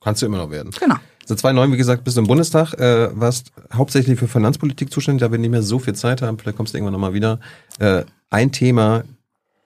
Kannst 0.00 0.22
du 0.22 0.26
immer 0.26 0.38
noch 0.38 0.50
werden. 0.50 0.70
Genau. 0.80 0.96
Seit 1.30 1.38
2009, 1.38 1.72
wie 1.72 1.76
gesagt, 1.76 2.02
bist 2.02 2.16
du 2.16 2.22
im 2.22 2.26
Bundestag, 2.26 2.74
äh, 2.74 3.08
warst 3.12 3.52
hauptsächlich 3.72 4.18
für 4.18 4.26
Finanzpolitik 4.26 4.92
zuständig, 4.92 5.20
da 5.20 5.30
wir 5.30 5.38
nicht 5.38 5.52
mehr 5.52 5.62
so 5.62 5.78
viel 5.78 5.94
Zeit 5.94 6.22
haben, 6.22 6.36
vielleicht 6.36 6.56
kommst 6.56 6.74
du 6.74 6.78
irgendwann 6.78 6.92
nochmal 6.92 7.14
wieder. 7.14 7.38
Äh, 7.78 8.02
ein 8.30 8.50
Thema, 8.50 9.04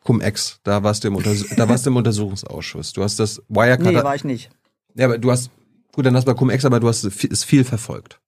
Cum-Ex, 0.02 0.60
da 0.62 0.82
warst 0.82 1.04
du 1.04 1.08
im, 1.08 1.18
da 1.56 1.66
warst 1.66 1.86
du 1.86 1.90
im 1.90 1.96
Untersuchungsausschuss. 1.96 2.92
Du 2.92 3.02
hast 3.02 3.18
das 3.18 3.40
Wirecard... 3.48 3.94
Nee, 3.94 4.04
war 4.04 4.14
ich 4.14 4.24
nicht. 4.24 4.50
Ja, 4.94 5.06
aber 5.06 5.16
du 5.16 5.30
hast, 5.30 5.50
gut, 5.92 6.04
dann 6.04 6.14
hast 6.14 6.28
du 6.28 6.32
bei 6.32 6.38
Cum-Ex, 6.38 6.66
aber 6.66 6.80
du 6.80 6.88
hast 6.88 7.02
es 7.02 7.44
viel 7.44 7.64
verfolgt. 7.64 8.20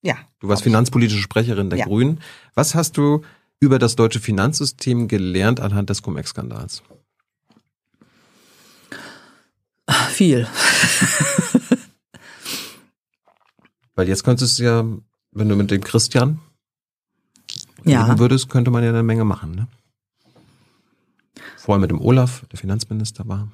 Ja. 0.00 0.14
Du 0.38 0.48
warst 0.48 0.62
finanzpolitische 0.62 1.20
Sprecherin 1.20 1.68
der 1.68 1.80
ja. 1.80 1.84
Grünen. 1.84 2.20
Was 2.54 2.74
hast 2.74 2.96
du 2.96 3.20
über 3.58 3.78
das 3.78 3.94
deutsche 3.94 4.20
Finanzsystem 4.20 5.06
gelernt 5.06 5.60
anhand 5.60 5.90
des 5.90 6.00
Cum-Ex-Skandals? 6.00 6.82
Viel. 10.12 10.48
Weil 14.00 14.08
jetzt 14.08 14.24
könntest 14.24 14.58
du 14.58 14.62
ja, 14.62 14.82
wenn 15.32 15.50
du 15.50 15.56
mit 15.56 15.70
dem 15.70 15.84
Christian 15.84 16.40
ja. 17.84 18.04
reden 18.04 18.18
würdest, 18.18 18.48
könnte 18.48 18.70
man 18.70 18.82
ja 18.82 18.88
eine 18.88 19.02
Menge 19.02 19.26
machen. 19.26 19.50
Ne? 19.50 19.68
Vorher 21.58 21.82
mit 21.82 21.90
dem 21.90 22.00
Olaf, 22.00 22.46
der 22.50 22.58
Finanzminister 22.58 23.28
war. 23.28 23.48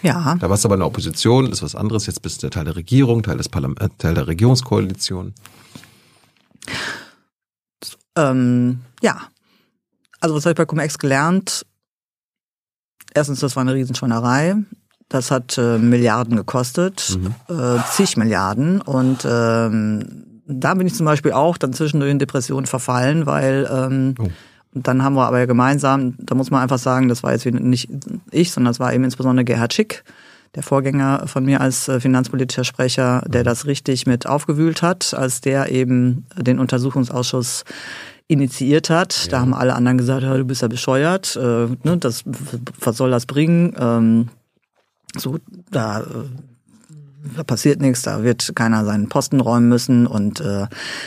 Ja. 0.00 0.36
Da 0.36 0.48
warst 0.48 0.64
du 0.64 0.68
aber 0.68 0.76
in 0.76 0.80
der 0.80 0.86
Opposition, 0.86 1.52
ist 1.52 1.62
was 1.62 1.74
anderes. 1.74 2.06
Jetzt 2.06 2.22
bist 2.22 2.42
du 2.42 2.48
Teil 2.48 2.64
der 2.64 2.76
Regierung, 2.76 3.22
Teil, 3.22 3.36
des 3.36 3.50
Parlament, 3.50 3.78
äh, 3.82 3.90
Teil 3.98 4.14
der 4.14 4.26
Regierungskoalition. 4.26 5.34
Ähm, 8.16 8.80
ja. 9.02 9.20
Also 10.20 10.34
was 10.34 10.46
habe 10.46 10.52
ich 10.52 10.56
bei 10.56 10.64
Cum-Ex 10.64 10.96
gelernt? 10.96 11.66
Erstens, 13.12 13.40
das 13.40 13.54
war 13.54 13.60
eine 13.60 13.74
Riesenschweinerei. 13.74 14.54
Das 15.08 15.30
hat 15.30 15.56
äh, 15.56 15.78
Milliarden 15.78 16.36
gekostet, 16.36 17.16
mhm. 17.18 17.54
äh, 17.54 17.78
zig 17.90 18.16
Milliarden. 18.16 18.80
Und 18.80 19.26
ähm, 19.28 20.42
da 20.46 20.74
bin 20.74 20.86
ich 20.86 20.94
zum 20.94 21.06
Beispiel 21.06 21.32
auch 21.32 21.58
dann 21.58 21.72
zwischendurch 21.72 22.10
in 22.10 22.18
Depressionen 22.18 22.66
verfallen, 22.66 23.26
weil 23.26 23.68
ähm, 23.70 24.14
oh. 24.18 24.28
dann 24.74 25.02
haben 25.02 25.14
wir 25.14 25.26
aber 25.26 25.38
ja 25.38 25.46
gemeinsam, 25.46 26.14
da 26.18 26.34
muss 26.34 26.50
man 26.50 26.62
einfach 26.62 26.78
sagen, 26.78 27.08
das 27.08 27.22
war 27.22 27.32
jetzt 27.32 27.46
nicht 27.46 27.88
ich, 28.30 28.50
sondern 28.50 28.70
das 28.70 28.80
war 28.80 28.92
eben 28.92 29.04
insbesondere 29.04 29.44
Gerhard 29.44 29.74
Schick, 29.74 30.02
der 30.56 30.62
Vorgänger 30.62 31.24
von 31.26 31.44
mir 31.44 31.60
als 31.60 31.86
äh, 31.86 32.00
finanzpolitischer 32.00 32.64
Sprecher, 32.64 33.22
der 33.28 33.42
mhm. 33.42 33.46
das 33.46 33.66
richtig 33.66 34.06
mit 34.06 34.26
aufgewühlt 34.26 34.82
hat, 34.82 35.14
als 35.14 35.40
der 35.40 35.70
eben 35.70 36.26
den 36.36 36.58
Untersuchungsausschuss 36.58 37.64
initiiert 38.28 38.90
hat. 38.90 39.24
Ja. 39.24 39.30
Da 39.30 39.40
haben 39.40 39.54
alle 39.54 39.74
anderen 39.74 39.98
gesagt, 39.98 40.22
ja, 40.22 40.36
du 40.36 40.44
bist 40.44 40.62
ja 40.62 40.68
bescheuert, 40.68 41.36
äh, 41.36 41.68
ne, 41.84 41.96
das, 41.98 42.24
was 42.80 42.96
soll 42.96 43.10
das 43.10 43.26
bringen? 43.26 43.74
Ähm, 43.78 44.28
so, 45.18 45.38
da, 45.70 46.04
da 47.34 47.44
passiert 47.44 47.80
nichts, 47.80 48.02
da 48.02 48.22
wird 48.22 48.52
keiner 48.54 48.84
seinen 48.84 49.08
Posten 49.08 49.40
räumen 49.40 49.68
müssen 49.68 50.06
und 50.06 50.40
äh, 50.40 50.66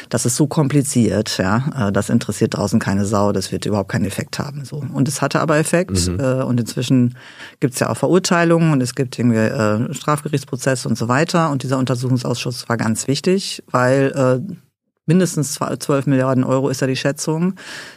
das 0.10 0.26
ist 0.26 0.36
so 0.36 0.48
kompliziert, 0.48 1.38
ja, 1.38 1.88
äh, 1.88 1.91
das 1.91 2.10
interessiert 2.10 2.56
draußen 2.56 2.80
keine 2.80 3.06
Sau, 3.06 3.31
das 3.31 3.52
wird 3.52 3.65
überhaupt 3.65 3.91
keinen 3.91 4.06
Effekt 4.06 4.40
haben. 4.40 4.65
So. 4.65 4.84
Und 4.94 5.07
es 5.07 5.22
hatte 5.22 5.40
aber 5.40 5.57
Effekt 5.57 6.07
mhm. 6.07 6.19
äh, 6.19 6.44
und 6.44 6.60
inzwischen 6.60 7.15
gibt's 7.60 7.80
ja 7.80 7.90
auch 7.90 7.98
Verurteilungen 7.98 8.72
und 8.72 8.81
es 8.81 8.95
gibt 8.95 9.18
irgendwie 9.18 9.38
äh, 9.38 9.94
Strafgerichtsprozesse 9.94 10.88
und 10.88 10.98
so 10.98 11.07
weiter 11.07 11.49
und 11.52 11.64
dieser 11.64 11.77
Untersuchungsausschuss 11.77 12.68
war 12.69 12.77
ganz 12.77 13.07
wichtig, 13.07 13.64
weil 13.72 14.41
äh, 14.49 14.53
mindestens 15.10 15.56
12 15.56 16.06
Milliarden 16.06 16.44
Euro 16.44 16.69
ist 16.69 16.81
ja 16.81 16.88
die 16.88 16.95
Schätzung, 16.95 17.56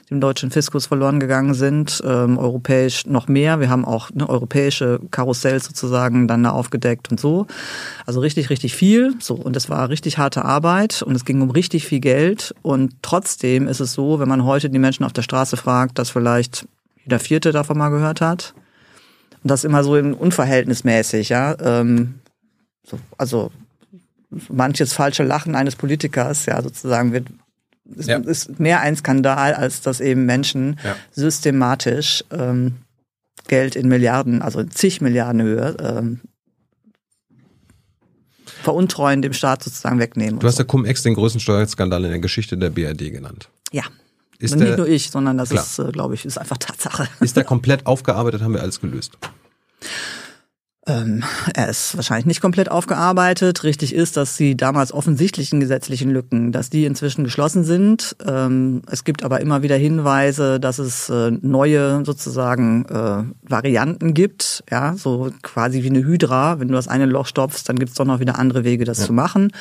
die 0.08 0.14
im 0.14 0.20
deutschen 0.22 0.50
Fiskus 0.50 0.86
verloren 0.86 1.20
gegangen 1.20 1.52
sind, 1.52 2.02
ähm, 2.06 2.38
europäisch 2.38 3.04
noch 3.04 3.28
mehr. 3.28 3.60
Wir 3.60 3.68
haben 3.68 3.84
auch 3.84 4.10
eine 4.10 4.30
europäische 4.30 4.98
Karussell 5.10 5.60
sozusagen 5.60 6.26
dann 6.26 6.42
da 6.42 6.50
aufgedeckt 6.50 7.10
und 7.10 7.20
so. 7.20 7.46
Also 8.06 8.20
richtig, 8.20 8.48
richtig 8.48 8.74
viel. 8.74 9.14
So 9.20 9.34
und 9.34 9.56
es 9.56 9.68
war 9.68 9.90
richtig 9.90 10.16
harte 10.16 10.46
Arbeit 10.46 11.02
und 11.02 11.14
es 11.14 11.26
ging 11.26 11.42
um 11.42 11.50
richtig 11.50 11.86
viel 11.86 12.00
Geld 12.00 12.54
und 12.62 12.94
trotzdem 13.02 13.68
ist 13.68 13.80
es 13.80 13.92
so, 13.92 14.18
wenn 14.18 14.28
man 14.28 14.46
heute 14.46 14.70
die 14.70 14.78
Menschen 14.78 15.04
auf 15.04 15.12
der 15.12 15.22
Straße 15.22 15.58
fragt, 15.58 15.98
dass 15.98 16.08
vielleicht 16.08 16.66
jeder 17.04 17.18
Vierte 17.18 17.52
davon 17.52 17.76
mal 17.76 17.90
gehört 17.90 18.22
hat. 18.22 18.54
Und 19.42 19.50
das 19.50 19.64
immer 19.64 19.84
so 19.84 19.92
unverhältnismäßig, 19.92 21.28
ja. 21.28 21.56
Ähm, 21.60 22.20
so, 22.84 22.98
also 23.18 23.50
manches 24.48 24.92
falsche 24.92 25.22
Lachen 25.24 25.54
eines 25.54 25.76
Politikers, 25.76 26.46
ja, 26.46 26.62
sozusagen 26.62 27.12
wird 27.12 27.26
ist, 27.96 28.08
ja. 28.08 28.18
ist 28.18 28.60
mehr 28.60 28.80
ein 28.80 28.96
Skandal, 28.96 29.54
als 29.54 29.80
dass 29.80 30.00
eben 30.00 30.24
Menschen 30.24 30.78
ja. 30.84 30.96
systematisch 31.10 32.24
ähm, 32.30 32.76
Geld 33.48 33.76
in 33.76 33.88
Milliarden, 33.88 34.40
also 34.40 34.62
zig 34.64 35.00
Milliarden 35.00 35.42
Höhe, 35.42 35.76
ähm, 35.80 36.20
veruntreuen, 38.62 39.22
dem 39.22 39.32
Staat 39.32 39.64
sozusagen 39.64 39.98
wegnehmen. 39.98 40.38
Du 40.38 40.46
hast 40.46 40.56
so. 40.56 40.62
ja 40.62 40.66
Cum-Ex 40.66 41.02
den 41.02 41.14
größten 41.14 41.40
Steuerskandal 41.40 42.04
in 42.04 42.10
der 42.10 42.20
Geschichte 42.20 42.56
der 42.56 42.70
BRD 42.70 43.10
genannt. 43.10 43.48
Ja. 43.72 43.82
Ist 44.38 44.56
nicht 44.56 44.70
der, 44.70 44.76
nur 44.76 44.88
ich, 44.88 45.10
sondern 45.10 45.38
das 45.38 45.50
klar. 45.50 45.62
ist, 45.62 45.78
äh, 45.78 45.92
glaube 45.92 46.14
ich, 46.14 46.24
ist 46.24 46.38
einfach 46.38 46.58
Tatsache. 46.58 47.08
Ist 47.20 47.36
der 47.36 47.44
komplett 47.52 47.86
aufgearbeitet, 47.86 48.42
haben 48.42 48.54
wir 48.54 48.60
alles 48.60 48.80
gelöst. 48.80 49.18
Ähm, 50.84 51.22
er 51.54 51.68
ist 51.68 51.94
wahrscheinlich 51.94 52.26
nicht 52.26 52.40
komplett 52.40 52.68
aufgearbeitet. 52.68 53.62
Richtig 53.62 53.94
ist, 53.94 54.16
dass 54.16 54.36
die 54.36 54.56
damals 54.56 54.92
offensichtlichen 54.92 55.60
gesetzlichen 55.60 56.10
Lücken, 56.10 56.50
dass 56.50 56.70
die 56.70 56.86
inzwischen 56.86 57.22
geschlossen 57.22 57.62
sind. 57.62 58.16
Ähm, 58.26 58.82
es 58.90 59.04
gibt 59.04 59.22
aber 59.22 59.40
immer 59.40 59.62
wieder 59.62 59.76
Hinweise, 59.76 60.58
dass 60.58 60.80
es 60.80 61.08
äh, 61.08 61.30
neue 61.30 62.04
sozusagen 62.04 62.84
äh, 62.86 63.22
Varianten 63.48 64.12
gibt. 64.12 64.64
Ja, 64.70 64.94
so 64.96 65.30
quasi 65.42 65.84
wie 65.84 65.90
eine 65.90 66.04
Hydra. 66.04 66.58
Wenn 66.58 66.66
du 66.66 66.74
das 66.74 66.88
eine 66.88 67.06
Loch 67.06 67.26
stopfst, 67.26 67.68
dann 67.68 67.76
gibt 67.76 67.90
es 67.90 67.96
doch 67.96 68.04
noch 68.04 68.18
wieder 68.18 68.36
andere 68.38 68.64
Wege, 68.64 68.84
das 68.84 68.98
ja. 68.98 69.06
zu 69.06 69.12
machen. 69.12 69.52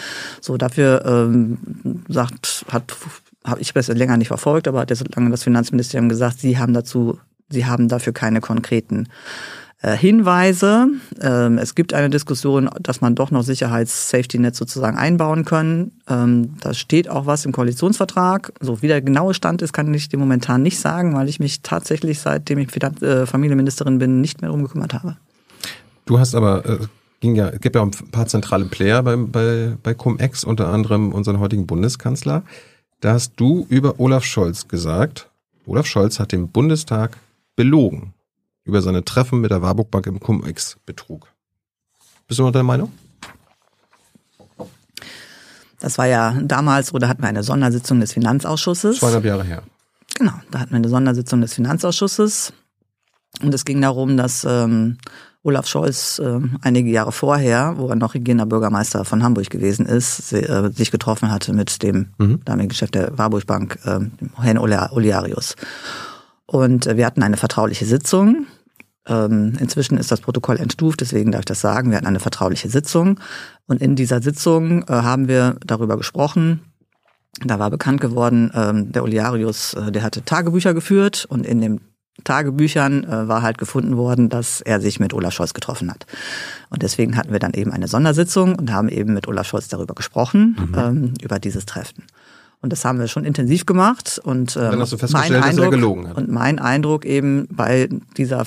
So 0.41 0.57
dafür 0.57 1.05
ähm, 1.05 1.59
sagt, 2.07 2.65
hat 2.71 2.95
habe 3.43 3.61
ich 3.61 3.73
besser 3.73 3.95
länger 3.95 4.17
nicht 4.17 4.27
verfolgt, 4.27 4.67
aber 4.67 4.81
hat 4.81 4.91
jetzt 4.91 5.15
lange 5.15 5.31
das 5.31 5.43
Finanzministerium 5.43 6.09
gesagt, 6.09 6.39
sie 6.39 6.59
haben 6.59 6.73
dazu, 6.73 7.19
sie 7.49 7.65
haben 7.65 7.87
dafür 7.89 8.13
keine 8.13 8.39
konkreten 8.39 9.07
Hinweise. 9.89 10.87
Ähm, 11.19 11.57
es 11.57 11.73
gibt 11.73 11.95
eine 11.95 12.11
Diskussion, 12.11 12.69
dass 12.79 13.01
man 13.01 13.15
doch 13.15 13.31
noch 13.31 13.41
Sicherheits-Safety-Netz 13.41 14.57
sozusagen 14.57 14.95
einbauen 14.95 15.43
können. 15.43 15.91
Ähm, 16.07 16.53
da 16.61 16.75
steht 16.75 17.09
auch 17.09 17.25
was 17.25 17.45
im 17.45 17.51
Koalitionsvertrag. 17.51 18.53
So 18.59 18.83
wie 18.83 18.87
der 18.87 19.01
genaue 19.01 19.33
Stand 19.33 19.63
ist, 19.63 19.73
kann 19.73 19.91
ich 19.91 20.07
dir 20.07 20.17
momentan 20.17 20.61
nicht 20.61 20.79
sagen, 20.79 21.15
weil 21.15 21.29
ich 21.29 21.39
mich 21.39 21.61
tatsächlich, 21.63 22.19
seitdem 22.19 22.59
ich 22.59 22.69
äh, 23.01 23.25
Familienministerin 23.25 23.97
bin, 23.97 24.21
nicht 24.21 24.41
mehr 24.41 24.49
darum 24.49 24.63
gekümmert 24.63 24.93
habe. 24.93 25.17
Du 26.05 26.19
hast 26.19 26.35
aber 26.35 26.63
äh, 26.65 26.77
ging 27.19 27.35
ja, 27.35 27.49
gibt 27.49 27.75
ja 27.75 27.81
ein 27.81 27.91
paar 28.11 28.27
zentrale 28.27 28.65
Player 28.65 29.01
bei, 29.01 29.15
bei, 29.15 29.77
bei 29.81 29.95
Cum-Ex, 29.95 30.43
unter 30.43 30.67
anderem 30.67 31.11
unseren 31.11 31.39
heutigen 31.39 31.65
Bundeskanzler. 31.65 32.43
Da 32.99 33.13
hast 33.13 33.33
du 33.37 33.65
über 33.69 33.99
Olaf 33.99 34.25
Scholz 34.25 34.67
gesagt, 34.67 35.29
Olaf 35.65 35.87
Scholz 35.87 36.19
hat 36.19 36.31
den 36.33 36.49
Bundestag 36.49 37.17
belogen 37.55 38.13
über 38.63 38.81
seine 38.81 39.03
Treffen 39.03 39.41
mit 39.41 39.51
der 39.51 39.61
Warburg 39.61 39.91
Bank 39.91 40.07
im 40.07 40.19
Cum-Ex-Betrug. 40.19 41.27
Bist 42.27 42.39
du 42.39 42.43
noch 42.43 42.51
der 42.51 42.63
Meinung? 42.63 42.91
Das 45.79 45.97
war 45.97 46.05
ja 46.05 46.39
damals, 46.43 46.93
oder 46.93 47.09
hatten 47.09 47.23
wir 47.23 47.29
eine 47.29 47.43
Sondersitzung 47.43 47.99
des 47.99 48.13
Finanzausschusses. 48.13 48.99
Zweieinhalb 48.99 49.25
Jahre 49.25 49.43
her. 49.43 49.63
Genau, 50.15 50.33
da 50.51 50.59
hatten 50.59 50.71
wir 50.71 50.77
eine 50.77 50.89
Sondersitzung 50.89 51.41
des 51.41 51.53
Finanzausschusses. 51.55 52.53
Und 53.41 53.53
es 53.53 53.65
ging 53.65 53.81
darum, 53.81 54.15
dass 54.15 54.45
ähm, 54.47 54.97
Olaf 55.43 55.65
Scholz 55.65 56.19
äh, 56.19 56.39
einige 56.61 56.91
Jahre 56.91 57.11
vorher, 57.11 57.73
wo 57.77 57.89
er 57.89 57.95
noch 57.95 58.13
regierender 58.13 58.45
Bürgermeister 58.45 59.05
von 59.05 59.23
Hamburg 59.23 59.49
gewesen 59.49 59.87
ist, 59.87 60.31
äh, 60.33 60.69
sich 60.71 60.91
getroffen 60.91 61.31
hatte 61.31 61.53
mit 61.53 61.81
dem 61.81 62.09
mhm. 62.19 62.41
damaligen 62.45 62.73
Chef 62.75 62.91
der 62.91 63.17
Warburg 63.17 63.47
Bank, 63.47 63.79
äh, 63.85 63.99
Herrn 64.39 64.59
Oliarius. 64.59 65.55
Und 66.51 66.85
äh, 66.85 66.97
wir 66.97 67.05
hatten 67.05 67.23
eine 67.23 67.37
vertrauliche 67.37 67.85
Sitzung. 67.85 68.45
Ähm, 69.07 69.53
inzwischen 69.57 69.97
ist 69.97 70.11
das 70.11 70.19
Protokoll 70.19 70.57
entstuft, 70.57 70.99
deswegen 70.99 71.31
darf 71.31 71.39
ich 71.39 71.45
das 71.45 71.61
sagen. 71.61 71.91
Wir 71.91 71.97
hatten 71.97 72.07
eine 72.07 72.19
vertrauliche 72.19 72.67
Sitzung. 72.67 73.21
Und 73.67 73.81
in 73.81 73.95
dieser 73.95 74.21
Sitzung 74.21 74.83
äh, 74.83 74.87
haben 74.91 75.29
wir 75.29 75.55
darüber 75.65 75.95
gesprochen. 75.95 76.59
Da 77.39 77.57
war 77.57 77.69
bekannt 77.69 78.01
geworden, 78.01 78.51
ähm, 78.53 78.91
der 78.91 79.03
Oliarius, 79.03 79.75
äh, 79.75 79.93
der 79.93 80.03
hatte 80.03 80.25
Tagebücher 80.25 80.73
geführt 80.73 81.25
und 81.29 81.45
in 81.45 81.61
den 81.61 81.79
Tagebüchern 82.25 83.07
war 83.07 83.41
halt 83.41 83.57
gefunden 83.57 83.97
worden, 83.97 84.29
dass 84.29 84.61
er 84.61 84.79
sich 84.79 84.99
mit 84.99 85.13
Olaf 85.13 85.33
Scholz 85.33 85.53
getroffen 85.55 85.89
hat. 85.89 86.05
Und 86.69 86.83
deswegen 86.83 87.15
hatten 87.15 87.31
wir 87.31 87.39
dann 87.39 87.53
eben 87.53 87.71
eine 87.71 87.87
Sondersitzung 87.87 88.53
und 88.55 88.71
haben 88.71 88.89
eben 88.89 89.13
mit 89.13 89.27
Olaf 89.27 89.47
Scholz 89.47 89.69
darüber 89.69 89.95
gesprochen, 89.95 90.55
mhm. 90.59 90.77
ähm, 90.77 91.13
über 91.23 91.39
dieses 91.39 91.65
Treffen. 91.65 92.03
Und 92.61 92.71
das 92.71 92.85
haben 92.85 92.99
wir 92.99 93.07
schon 93.07 93.25
intensiv 93.25 93.65
gemacht. 93.65 94.21
Und, 94.23 94.55
ähm, 94.55 94.61
dann 94.71 94.79
hast 94.79 94.93
du 94.93 94.97
festgestellt, 94.97 95.43
Eindruck, 95.43 95.55
dass 95.55 95.65
er 95.65 95.69
gelogen 95.71 96.07
hat. 96.07 96.17
Und 96.17 96.29
mein 96.29 96.59
Eindruck 96.59 97.05
eben 97.05 97.47
bei 97.49 97.89
dieser, 98.17 98.45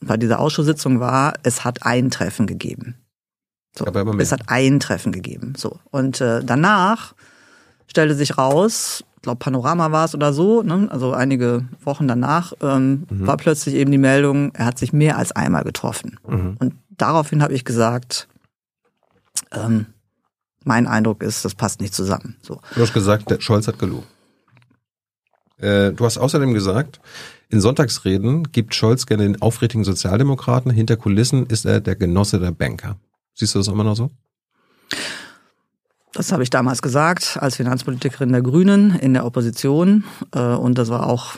bei 0.00 0.16
dieser 0.16 0.40
Ausschusssitzung 0.40 0.98
war, 0.98 1.34
es 1.44 1.64
hat 1.64 1.86
ein 1.86 2.10
Treffen 2.10 2.46
gegeben. 2.46 2.96
So, 3.76 3.86
es 4.18 4.32
hat 4.32 4.42
ein 4.48 4.80
Treffen 4.80 5.12
gegeben. 5.12 5.54
So. 5.56 5.78
Und 5.90 6.20
äh, 6.20 6.42
danach 6.44 7.14
stellte 7.86 8.14
sich 8.14 8.36
raus, 8.36 9.04
ich 9.16 9.22
glaube 9.22 9.38
Panorama 9.38 9.92
war 9.92 10.04
es 10.04 10.14
oder 10.14 10.32
so, 10.32 10.62
ne? 10.62 10.88
also 10.90 11.12
einige 11.12 11.64
Wochen 11.84 12.08
danach, 12.08 12.52
ähm, 12.60 13.06
mhm. 13.08 13.26
war 13.26 13.36
plötzlich 13.36 13.76
eben 13.76 13.90
die 13.90 13.98
Meldung, 13.98 14.52
er 14.54 14.66
hat 14.66 14.78
sich 14.78 14.92
mehr 14.92 15.16
als 15.16 15.32
einmal 15.32 15.62
getroffen. 15.62 16.18
Mhm. 16.26 16.56
Und 16.58 16.74
daraufhin 16.90 17.42
habe 17.42 17.54
ich 17.54 17.64
gesagt, 17.64 18.28
ähm, 19.52 19.86
mein 20.64 20.86
Eindruck 20.86 21.22
ist, 21.22 21.44
das 21.44 21.54
passt 21.54 21.80
nicht 21.80 21.94
zusammen. 21.94 22.36
So. 22.42 22.60
Du 22.74 22.82
hast 22.82 22.92
gesagt, 22.92 23.30
der 23.30 23.40
Scholz 23.40 23.68
hat 23.68 23.78
gelogen. 23.78 24.06
Äh, 25.58 25.92
du 25.92 26.04
hast 26.04 26.18
außerdem 26.18 26.54
gesagt, 26.54 27.00
in 27.48 27.60
Sonntagsreden 27.60 28.50
gibt 28.50 28.74
Scholz 28.74 29.06
gerne 29.06 29.24
den 29.24 29.40
aufrichtigen 29.42 29.84
Sozialdemokraten. 29.84 30.70
Hinter 30.70 30.96
Kulissen 30.96 31.46
ist 31.46 31.64
er 31.64 31.80
der 31.80 31.96
Genosse 31.96 32.40
der 32.40 32.50
Banker. 32.50 32.96
Siehst 33.34 33.54
du 33.54 33.58
das 33.58 33.68
immer 33.68 33.84
noch 33.84 33.96
so? 33.96 34.10
Das 36.14 36.32
habe 36.32 36.42
ich 36.42 36.50
damals 36.50 36.82
gesagt, 36.82 37.38
als 37.40 37.56
Finanzpolitikerin 37.56 38.32
der 38.32 38.42
Grünen 38.42 38.98
in 38.98 39.14
der 39.14 39.24
Opposition. 39.24 40.04
Äh, 40.34 40.40
und 40.40 40.76
das 40.78 40.88
war 40.88 41.06
auch 41.06 41.36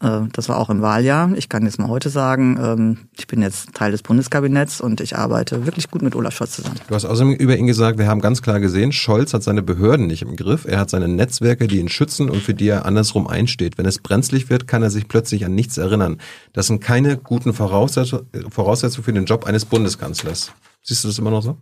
das 0.00 0.48
war 0.48 0.56
auch 0.56 0.70
im 0.70 0.80
Wahljahr. 0.80 1.32
Ich 1.36 1.50
kann 1.50 1.64
jetzt 1.64 1.78
mal 1.78 1.88
heute 1.88 2.08
sagen, 2.08 2.58
ähm, 2.58 3.08
ich 3.12 3.26
bin 3.26 3.42
jetzt 3.42 3.74
Teil 3.74 3.90
des 3.90 4.02
Bundeskabinetts 4.02 4.80
und 4.80 5.02
ich 5.02 5.16
arbeite 5.16 5.66
wirklich 5.66 5.90
gut 5.90 6.00
mit 6.00 6.14
Olaf 6.16 6.34
Scholz 6.34 6.52
zusammen. 6.52 6.76
Du 6.88 6.94
hast 6.94 7.04
außerdem 7.04 7.34
über 7.34 7.58
ihn 7.58 7.66
gesagt, 7.66 7.98
wir 7.98 8.06
haben 8.06 8.22
ganz 8.22 8.40
klar 8.40 8.58
gesehen, 8.58 8.92
Scholz 8.92 9.34
hat 9.34 9.42
seine 9.42 9.62
Behörden 9.62 10.06
nicht 10.06 10.22
im 10.22 10.34
Griff. 10.34 10.64
Er 10.64 10.78
hat 10.78 10.88
seine 10.88 11.08
Netzwerke, 11.08 11.68
die 11.68 11.78
ihn 11.78 11.90
schützen 11.90 12.30
und 12.30 12.42
für 12.42 12.54
die 12.54 12.68
er 12.68 12.86
andersrum 12.86 13.26
einsteht. 13.26 13.76
Wenn 13.76 13.84
es 13.84 13.98
brenzlig 13.98 14.48
wird, 14.48 14.66
kann 14.66 14.82
er 14.82 14.88
sich 14.88 15.08
plötzlich 15.08 15.44
an 15.44 15.54
nichts 15.54 15.76
erinnern. 15.76 16.22
Das 16.54 16.68
sind 16.68 16.80
keine 16.80 17.18
guten 17.18 17.52
Voraussetzungen 17.52 19.04
für 19.04 19.12
den 19.12 19.26
Job 19.26 19.44
eines 19.44 19.66
Bundeskanzlers. 19.66 20.52
Siehst 20.82 21.04
du 21.04 21.08
das 21.08 21.18
immer 21.18 21.30
noch 21.30 21.42
so? 21.42 21.58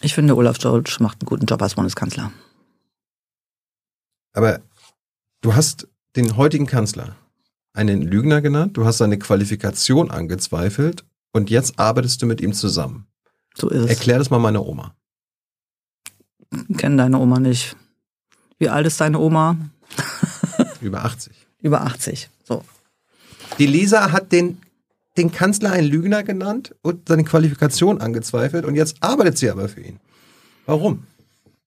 Ich 0.00 0.14
finde, 0.14 0.36
Olaf 0.36 0.60
Scholz 0.60 1.00
macht 1.00 1.22
einen 1.22 1.26
guten 1.26 1.46
Job 1.46 1.60
als 1.60 1.74
Bundeskanzler. 1.74 2.30
Aber 4.32 4.60
du 5.40 5.56
hast 5.56 5.88
den 6.14 6.36
heutigen 6.36 6.66
Kanzler 6.66 7.16
einen 7.78 8.02
Lügner 8.02 8.42
genannt, 8.42 8.76
du 8.76 8.84
hast 8.84 8.98
seine 8.98 9.18
Qualifikation 9.18 10.10
angezweifelt 10.10 11.04
und 11.32 11.48
jetzt 11.48 11.78
arbeitest 11.78 12.20
du 12.20 12.26
mit 12.26 12.40
ihm 12.40 12.52
zusammen. 12.52 13.06
So 13.56 13.68
ist 13.68 13.84
es. 13.84 13.90
Erklär 13.90 14.18
das 14.18 14.30
mal 14.30 14.38
meiner 14.38 14.66
Oma. 14.66 14.96
Ich 16.68 16.76
kenne 16.76 16.96
deine 16.96 17.18
Oma 17.18 17.38
nicht. 17.38 17.76
Wie 18.58 18.68
alt 18.68 18.86
ist 18.86 19.00
deine 19.00 19.20
Oma? 19.20 19.56
Über 20.80 21.04
80. 21.04 21.32
Über 21.62 21.82
80, 21.82 22.28
so. 22.44 22.64
Die 23.58 23.66
Lisa 23.66 24.10
hat 24.10 24.32
den, 24.32 24.58
den 25.16 25.30
Kanzler 25.30 25.70
einen 25.70 25.88
Lügner 25.88 26.24
genannt 26.24 26.74
und 26.82 27.08
seine 27.08 27.24
Qualifikation 27.24 28.00
angezweifelt 28.00 28.64
und 28.64 28.74
jetzt 28.74 28.96
arbeitet 29.00 29.38
sie 29.38 29.50
aber 29.50 29.68
für 29.68 29.82
ihn. 29.82 30.00
Warum? 30.66 31.06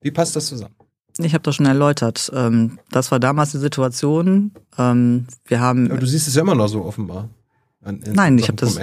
Wie 0.01 0.11
passt 0.11 0.35
das 0.35 0.47
zusammen? 0.47 0.75
Ich 1.17 1.33
habe 1.33 1.43
das 1.43 1.55
schon 1.55 1.65
erläutert. 1.65 2.31
Ähm, 2.33 2.79
das 2.91 3.11
war 3.11 3.19
damals 3.19 3.51
die 3.51 3.57
Situation. 3.57 4.51
Ähm, 4.77 5.27
wir 5.45 5.59
haben. 5.59 5.91
Aber 5.91 5.99
du 5.99 6.07
siehst 6.07 6.27
es 6.27 6.35
ja 6.35 6.41
immer 6.41 6.55
noch 6.55 6.67
so 6.67 6.83
offenbar. 6.83 7.29
In, 7.85 8.01
Nein, 8.13 8.37
ich 8.37 8.47
habe 8.47 8.57
das. 8.57 8.79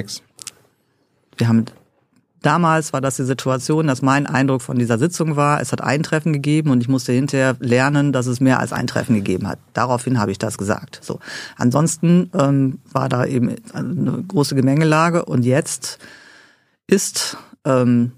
Wir 1.37 1.49
haben 1.49 1.67
damals 2.43 2.93
war 2.93 3.01
das 3.01 3.17
die 3.17 3.25
Situation, 3.25 3.87
dass 3.87 4.03
mein 4.03 4.27
Eindruck 4.27 4.63
von 4.63 4.79
dieser 4.79 4.99
Sitzung 4.99 5.37
war, 5.37 5.61
es 5.61 5.73
hat 5.73 5.81
ein 5.81 6.03
Treffen 6.03 6.33
gegeben 6.33 6.71
und 6.71 6.81
ich 6.81 6.89
musste 6.89 7.13
hinterher 7.13 7.57
lernen, 7.61 8.13
dass 8.13 8.27
es 8.27 8.41
mehr 8.41 8.61
als 8.61 8.73
ein 8.73 8.87
Treffen 8.87 9.15
gegeben 9.15 9.49
hat. 9.49 9.59
Daraufhin 9.73 10.19
habe 10.19 10.31
ich 10.31 10.39
das 10.39 10.59
gesagt. 10.59 11.01
So. 11.03 11.21
Ansonsten 11.57 12.31
ähm, 12.35 12.79
war 12.91 13.09
da 13.09 13.25
eben 13.25 13.57
eine 13.73 14.25
große 14.27 14.55
Gemengelage 14.55 15.25
und 15.25 15.45
jetzt 15.45 15.99
ist 16.87 17.37
ähm, 17.65 18.13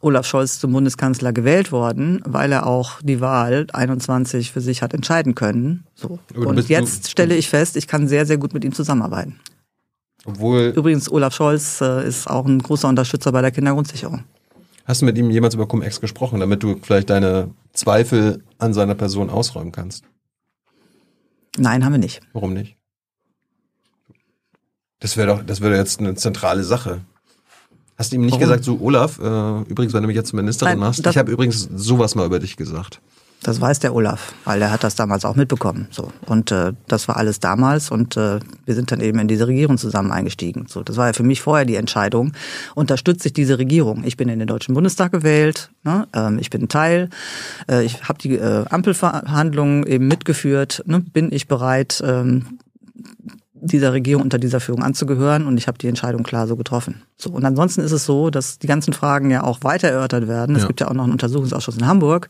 Olaf 0.00 0.26
Scholz 0.26 0.60
zum 0.60 0.72
Bundeskanzler 0.72 1.32
gewählt 1.32 1.72
worden, 1.72 2.20
weil 2.24 2.52
er 2.52 2.66
auch 2.66 3.00
die 3.02 3.20
Wahl 3.20 3.66
21 3.72 4.52
für 4.52 4.60
sich 4.60 4.82
hat 4.82 4.94
entscheiden 4.94 5.34
können. 5.34 5.84
So. 5.94 6.18
Und 6.34 6.68
jetzt 6.68 7.10
stelle 7.10 7.34
ich 7.34 7.48
fest, 7.48 7.76
ich 7.76 7.88
kann 7.88 8.06
sehr, 8.06 8.24
sehr 8.24 8.38
gut 8.38 8.54
mit 8.54 8.64
ihm 8.64 8.72
zusammenarbeiten. 8.72 9.40
Obwohl 10.24 10.72
Übrigens, 10.76 11.10
Olaf 11.10 11.34
Scholz 11.34 11.80
äh, 11.80 12.06
ist 12.06 12.28
auch 12.28 12.46
ein 12.46 12.58
großer 12.58 12.88
Unterstützer 12.88 13.32
bei 13.32 13.40
der 13.40 13.50
Kindergrundsicherung. 13.50 14.24
Hast 14.84 15.02
du 15.02 15.06
mit 15.06 15.18
ihm 15.18 15.30
jemals 15.30 15.54
über 15.54 15.66
Cum-Ex 15.66 16.00
gesprochen, 16.00 16.40
damit 16.40 16.62
du 16.62 16.76
vielleicht 16.80 17.10
deine 17.10 17.50
Zweifel 17.72 18.42
an 18.58 18.72
seiner 18.72 18.94
Person 18.94 19.30
ausräumen 19.30 19.72
kannst? 19.72 20.04
Nein, 21.58 21.84
haben 21.84 21.92
wir 21.92 21.98
nicht. 21.98 22.20
Warum 22.32 22.54
nicht? 22.54 22.76
Das 25.00 25.16
wäre 25.16 25.28
doch, 25.28 25.42
das 25.44 25.60
wäre 25.60 25.76
jetzt 25.76 26.00
eine 26.00 26.14
zentrale 26.14 26.64
Sache. 26.64 27.02
Hast 27.98 28.12
du 28.12 28.16
ihm 28.16 28.22
nicht 28.22 28.32
Warum? 28.32 28.42
gesagt, 28.42 28.64
so 28.64 28.78
Olaf, 28.80 29.18
äh, 29.18 29.70
übrigens, 29.70 29.92
wenn 29.92 30.02
du 30.02 30.06
mich 30.06 30.16
jetzt 30.16 30.32
Ministerin 30.32 30.78
Nein, 30.78 30.78
machst, 30.78 31.04
ich 31.04 31.18
habe 31.18 31.32
übrigens 31.32 31.68
sowas 31.74 32.14
mal 32.14 32.26
über 32.26 32.38
dich 32.38 32.56
gesagt. 32.56 33.00
Das 33.42 33.60
weiß 33.60 33.78
der 33.78 33.94
Olaf, 33.94 34.34
weil 34.44 34.60
er 34.62 34.72
hat 34.72 34.82
das 34.82 34.96
damals 34.96 35.24
auch 35.24 35.36
mitbekommen. 35.36 35.86
So 35.90 36.12
und 36.26 36.50
äh, 36.50 36.72
das 36.88 37.06
war 37.06 37.16
alles 37.16 37.38
damals 37.38 37.90
und 37.90 38.16
äh, 38.16 38.40
wir 38.66 38.74
sind 38.74 38.90
dann 38.90 39.00
eben 39.00 39.18
in 39.20 39.28
diese 39.28 39.46
Regierung 39.46 39.78
zusammen 39.78 40.10
eingestiegen. 40.10 40.66
So, 40.68 40.82
das 40.82 40.96
war 40.96 41.06
ja 41.06 41.12
für 41.12 41.22
mich 41.22 41.40
vorher 41.40 41.64
die 41.64 41.76
Entscheidung. 41.76 42.32
Unterstütze 42.74 43.28
ich 43.28 43.34
diese 43.34 43.58
Regierung? 43.58 44.02
Ich 44.04 44.16
bin 44.16 44.28
in 44.28 44.40
den 44.40 44.48
Deutschen 44.48 44.74
Bundestag 44.74 45.12
gewählt. 45.12 45.70
Ne? 45.84 46.08
Ähm, 46.14 46.38
ich 46.40 46.50
bin 46.50 46.68
Teil. 46.68 47.10
Äh, 47.68 47.84
ich 47.84 48.08
habe 48.08 48.18
die 48.18 48.34
äh, 48.34 48.64
Ampelverhandlungen 48.68 49.86
eben 49.86 50.08
mitgeführt. 50.08 50.82
Ne? 50.86 51.00
Bin 51.00 51.30
ich 51.30 51.46
bereit? 51.46 52.02
Ähm, 52.04 52.58
dieser 53.60 53.92
Regierung 53.92 54.22
unter 54.22 54.38
dieser 54.38 54.60
Führung 54.60 54.82
anzugehören 54.82 55.46
und 55.46 55.58
ich 55.58 55.66
habe 55.68 55.78
die 55.78 55.88
Entscheidung 55.88 56.22
klar 56.22 56.46
so 56.46 56.56
getroffen. 56.56 57.02
So 57.16 57.30
und 57.30 57.44
ansonsten 57.44 57.80
ist 57.80 57.92
es 57.92 58.04
so, 58.04 58.30
dass 58.30 58.58
die 58.58 58.66
ganzen 58.66 58.92
Fragen 58.92 59.30
ja 59.30 59.42
auch 59.42 59.58
weiter 59.62 59.88
erörtert 59.88 60.28
werden. 60.28 60.54
Es 60.56 60.62
Ja. 60.62 60.68
gibt 60.68 60.80
ja 60.80 60.88
auch 60.88 60.94
noch 60.94 61.04
einen 61.04 61.12
Untersuchungsausschuss 61.12 61.76
in 61.76 61.86
Hamburg. 61.86 62.28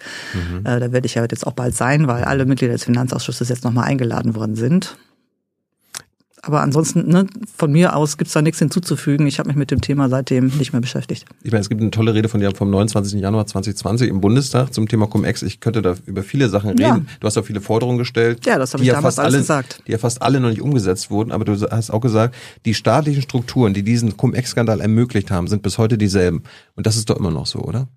Äh, 0.64 0.80
da 0.80 0.92
werde 0.92 1.06
ich 1.06 1.14
ja 1.14 1.22
jetzt 1.22 1.46
auch 1.46 1.52
bald 1.52 1.74
sein, 1.74 2.06
weil 2.06 2.24
alle 2.24 2.46
Mitglieder 2.46 2.72
des 2.74 2.84
Finanzausschusses 2.84 3.48
jetzt 3.48 3.64
nochmal 3.64 3.84
eingeladen 3.84 4.34
worden 4.34 4.55
sind. 4.55 4.96
Aber 6.48 6.62
ansonsten, 6.62 7.06
ne, 7.08 7.26
von 7.54 7.70
mir 7.70 7.94
aus 7.94 8.16
gibt's 8.16 8.32
da 8.32 8.40
nichts 8.40 8.58
hinzuzufügen. 8.58 9.26
Ich 9.26 9.38
habe 9.38 9.48
mich 9.48 9.56
mit 9.56 9.70
dem 9.70 9.82
Thema 9.82 10.08
seitdem 10.08 10.46
nicht 10.46 10.72
mehr 10.72 10.80
beschäftigt. 10.80 11.26
Ich 11.42 11.52
meine, 11.52 11.60
es 11.60 11.68
gibt 11.68 11.82
eine 11.82 11.90
tolle 11.90 12.14
Rede 12.14 12.30
von 12.30 12.40
dir 12.40 12.50
vom 12.54 12.70
29. 12.70 13.20
Januar 13.20 13.46
2020 13.46 14.08
im 14.08 14.22
Bundestag 14.22 14.72
zum 14.72 14.88
Thema 14.88 15.08
Cum-Ex. 15.08 15.42
Ich 15.42 15.60
könnte 15.60 15.82
da 15.82 15.96
über 16.06 16.22
viele 16.22 16.48
Sachen 16.48 16.70
reden. 16.70 16.80
Ja. 16.80 17.00
Du 17.20 17.26
hast 17.26 17.36
auch 17.36 17.44
viele 17.44 17.60
Forderungen 17.60 17.98
gestellt. 17.98 18.46
Ja, 18.46 18.58
das 18.58 18.72
habe 18.72 18.82
ich 18.82 18.88
damals 18.88 19.16
fast 19.16 19.20
alles 19.20 19.34
alle, 19.34 19.42
gesagt. 19.42 19.82
Die 19.86 19.92
ja 19.92 19.98
fast 19.98 20.22
alle 20.22 20.40
noch 20.40 20.48
nicht 20.48 20.62
umgesetzt 20.62 21.10
wurden. 21.10 21.32
Aber 21.32 21.44
du 21.44 21.52
hast 21.70 21.90
auch 21.90 22.00
gesagt, 22.00 22.34
die 22.64 22.72
staatlichen 22.72 23.20
Strukturen, 23.20 23.74
die 23.74 23.82
diesen 23.82 24.16
Cum-Ex-Skandal 24.16 24.80
ermöglicht 24.80 25.30
haben, 25.30 25.48
sind 25.48 25.62
bis 25.62 25.76
heute 25.76 25.98
dieselben. 25.98 26.44
Und 26.76 26.86
das 26.86 26.96
ist 26.96 27.10
doch 27.10 27.16
immer 27.18 27.30
noch 27.30 27.44
so, 27.44 27.58
oder? 27.58 27.88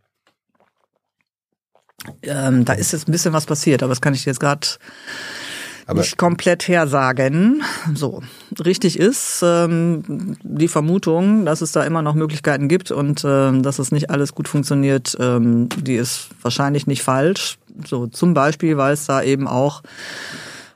Ähm, 2.23 2.65
da 2.65 2.73
ist 2.73 2.91
jetzt 2.91 3.07
ein 3.07 3.13
bisschen 3.13 3.31
was 3.31 3.45
passiert, 3.45 3.81
aber 3.81 3.91
das 3.91 4.01
kann 4.01 4.13
ich 4.13 4.25
dir 4.25 4.31
jetzt 4.31 4.41
gerade 4.41 4.67
Aber 5.87 5.99
nicht 5.99 6.17
komplett 6.17 6.67
hersagen. 6.67 7.63
So, 7.93 8.21
richtig 8.63 8.99
ist 8.99 9.41
ähm, 9.43 10.37
die 10.43 10.67
Vermutung, 10.67 11.45
dass 11.45 11.61
es 11.61 11.71
da 11.71 11.83
immer 11.83 12.01
noch 12.01 12.15
Möglichkeiten 12.15 12.67
gibt 12.67 12.91
und 12.91 13.23
ähm, 13.25 13.63
dass 13.63 13.79
es 13.79 13.91
nicht 13.91 14.09
alles 14.09 14.33
gut 14.35 14.47
funktioniert, 14.47 15.17
ähm, 15.19 15.69
die 15.77 15.95
ist 15.95 16.29
wahrscheinlich 16.41 16.87
nicht 16.87 17.03
falsch. 17.03 17.57
So 17.87 18.07
zum 18.07 18.33
Beispiel, 18.33 18.77
weil 18.77 18.93
es 18.93 19.05
da 19.05 19.23
eben 19.23 19.47
auch 19.47 19.81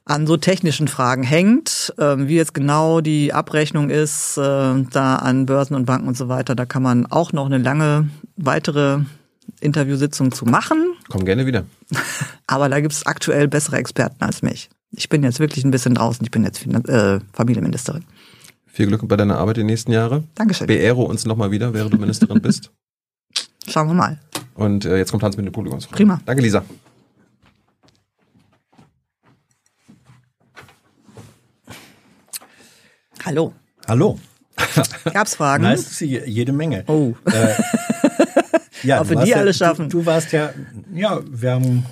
an 0.05 0.27
so 0.27 0.37
technischen 0.37 0.87
Fragen 0.87 1.23
hängt, 1.23 1.93
ähm, 1.97 2.27
wie 2.27 2.35
jetzt 2.35 2.53
genau 2.53 3.01
die 3.01 3.33
Abrechnung 3.33 3.89
ist, 3.89 4.37
äh, 4.37 4.41
da 4.41 5.15
an 5.15 5.47
Börsen 5.47 5.75
und 5.75 5.85
Banken 5.85 6.07
und 6.07 6.15
so 6.15 6.29
weiter. 6.29 6.55
Da 6.55 6.65
kann 6.65 6.83
man 6.83 7.07
auch 7.07 7.33
noch 7.33 7.47
eine 7.47 7.57
lange 7.57 8.09
weitere 8.37 8.99
Interviewsitzung 9.61 10.31
zu 10.31 10.45
machen. 10.45 10.93
komm 11.09 11.25
gerne 11.25 11.45
wieder. 11.45 11.65
Aber 12.47 12.69
da 12.69 12.79
gibt 12.79 12.93
es 12.93 13.05
aktuell 13.05 13.47
bessere 13.47 13.77
Experten 13.77 14.23
als 14.23 14.43
mich. 14.43 14.69
Ich 14.97 15.09
bin 15.09 15.23
jetzt 15.23 15.39
wirklich 15.39 15.63
ein 15.65 15.71
bisschen 15.71 15.93
draußen. 15.95 16.23
Ich 16.25 16.31
bin 16.31 16.43
jetzt 16.43 16.59
Finan- 16.59 16.85
äh, 16.85 17.19
Familienministerin. 17.33 18.05
Viel 18.67 18.87
Glück 18.87 19.07
bei 19.07 19.15
deiner 19.17 19.37
Arbeit 19.37 19.57
die 19.57 19.63
nächsten 19.63 19.91
Jahre. 19.91 20.23
Dankeschön. 20.35 20.67
Beehre 20.67 21.01
uns 21.01 21.25
nochmal 21.25 21.51
wieder, 21.51 21.73
während 21.73 21.93
du 21.93 21.97
Ministerin 21.97 22.41
bist. 22.41 22.71
Schauen 23.67 23.87
wir 23.87 23.93
mal. 23.93 24.19
Und 24.53 24.85
äh, 24.85 24.97
jetzt 24.97 25.11
kommt 25.11 25.23
Hans 25.23 25.37
mit 25.37 25.45
den 25.45 25.51
Publikumsfragen. 25.51 25.97
Prima. 25.97 26.21
Danke, 26.25 26.41
Lisa. 26.41 26.63
Hallo. 33.25 33.53
Hallo. 33.87 34.19
Gab's 35.13 35.35
Fragen? 35.35 35.63
Na, 35.63 35.73
es 35.73 35.91
ist 35.91 35.99
je- 36.01 36.25
jede 36.25 36.51
Menge. 36.53 36.83
Oh. 36.87 37.13
Ja, 38.83 39.01
Ob 39.01 39.05
du 39.07 39.11
wir 39.11 39.15
warst 39.15 39.25
die 39.27 39.31
ja, 39.31 39.37
alle 39.37 39.53
schaffen. 39.53 39.89
Du, 39.89 39.99
du 40.01 40.05
warst 40.05 40.31
ja, 40.31 40.51
ja, 40.93 41.19
wir 41.27 41.51
haben 41.53 41.85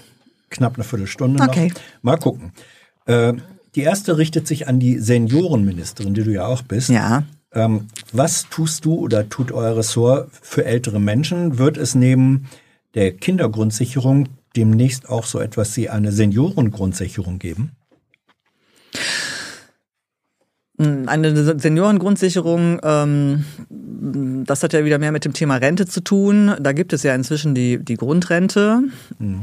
knapp 0.52 0.76
eine 0.76 0.84
Viertelstunde 0.84 1.40
noch. 1.40 1.48
Okay. 1.48 1.74
Mal 2.04 2.18
gucken. 2.20 2.52
Äh, 3.06 3.34
die 3.76 3.82
erste 3.82 4.18
richtet 4.18 4.48
sich 4.48 4.68
an 4.68 4.80
die 4.80 5.00
Seniorenministerin, 5.00 6.14
die 6.14 6.24
du 6.24 6.32
ja 6.32 6.46
auch 6.46 6.62
bist. 6.62 6.90
Ja. 6.90 7.24
Ähm, 7.52 7.88
was 8.12 8.50
tust 8.50 8.86
du 8.86 8.96
oder 8.96 9.30
tut 9.30 9.52
euer 9.52 9.78
Ressort 9.78 10.30
für 10.42 10.66
ältere 10.66 11.00
Menschen? 11.00 11.58
Wird 11.58 11.78
es 11.78 11.96
neben 11.96 12.46
der 12.96 13.12
Kindergrundsicherung 13.12 14.30
demnächst 14.56 15.10
auch 15.10 15.26
so 15.26 15.40
etwas 15.40 15.76
wie 15.78 15.90
eine 15.90 16.12
Seniorengrundsicherung 16.12 17.40
geben? 17.40 17.72
Eine 20.78 21.60
Seniorengrundsicherung, 21.60 22.80
ähm, 22.84 23.46
das 24.46 24.64
hat 24.64 24.74
ja 24.74 24.86
wieder 24.86 24.98
mehr 24.98 25.12
mit 25.12 25.24
dem 25.24 25.34
Thema 25.34 25.58
Rente 25.58 25.86
zu 25.86 26.02
tun. 26.02 26.56
Da 26.60 26.74
gibt 26.74 26.94
es 26.94 27.04
ja 27.04 27.14
inzwischen 27.14 27.54
die, 27.54 27.78
die 27.78 27.96
Grundrente. 27.96 28.82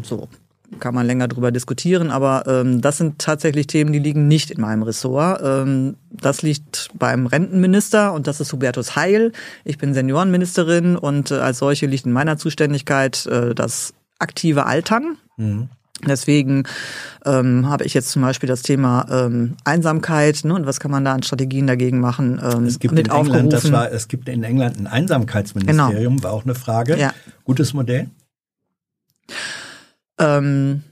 So 0.03 0.29
kann 0.79 0.95
man 0.95 1.07
länger 1.07 1.29
drüber 1.29 1.51
diskutieren, 1.51 2.11
aber 2.11 2.45
ähm, 2.47 2.81
das 2.81 2.99
sind 2.99 3.19
tatsächlich 3.19 3.67
Themen, 3.67 3.93
die 3.93 3.99
liegen 3.99 4.29
nicht 4.29 4.51
in 4.51 4.61
meinem 4.61 4.83
Ressort. 4.83 5.41
Ähm, 5.43 5.97
das 6.11 6.43
liegt 6.43 6.91
beim 6.95 7.27
Rentenminister 7.27 8.13
und 8.13 8.27
das 8.27 8.41
ist 8.41 8.53
Hubertus 8.53 8.95
Heil. 8.95 9.33
Ich 9.65 9.79
bin 9.79 9.95
Seniorenministerin 9.95 10.97
und 10.97 11.31
äh, 11.31 11.35
als 11.35 11.59
solche 11.59 11.87
liegt 11.87 12.07
in 12.07 12.13
meiner 12.13 12.37
Zuständigkeit 12.37 13.27
äh, 13.27 13.55
das 13.55 13.95
aktive 14.19 14.67
Altern. 14.67 15.17
Deswegen 16.07 16.65
ähm, 17.27 17.69
habe 17.69 17.85
ich 17.85 17.95
jetzt 17.95 18.11
zum 18.11 18.23
Beispiel 18.23 18.49
das 18.49 18.63
Thema 18.63 19.07
ähm, 19.11 19.57
Einsamkeit 19.65 20.45
ne, 20.45 20.55
und 20.55 20.67
was 20.67 20.81
kann 20.81 20.91
man 20.91 21.05
da 21.05 21.13
an 21.13 21.23
Strategien 21.23 21.67
dagegen 21.67 22.01
machen 22.01 22.41
ähm, 22.43 22.65
Es 22.65 22.79
gibt 22.79 22.95
mit 22.95 23.09
in 23.09 23.15
England, 23.15 23.53
das 23.53 23.71
war, 23.71 23.93
es 23.93 24.09
gibt 24.09 24.29
in 24.29 24.43
England 24.43 24.79
ein 24.79 24.87
Einsamkeitsministerium, 24.87 26.23
war 26.23 26.33
auch 26.33 26.45
eine 26.45 26.55
Frage. 26.55 26.97
Ja. 26.99 27.13
Gutes 27.45 27.75
Modell. 27.75 28.09
Ähm, 30.21 30.83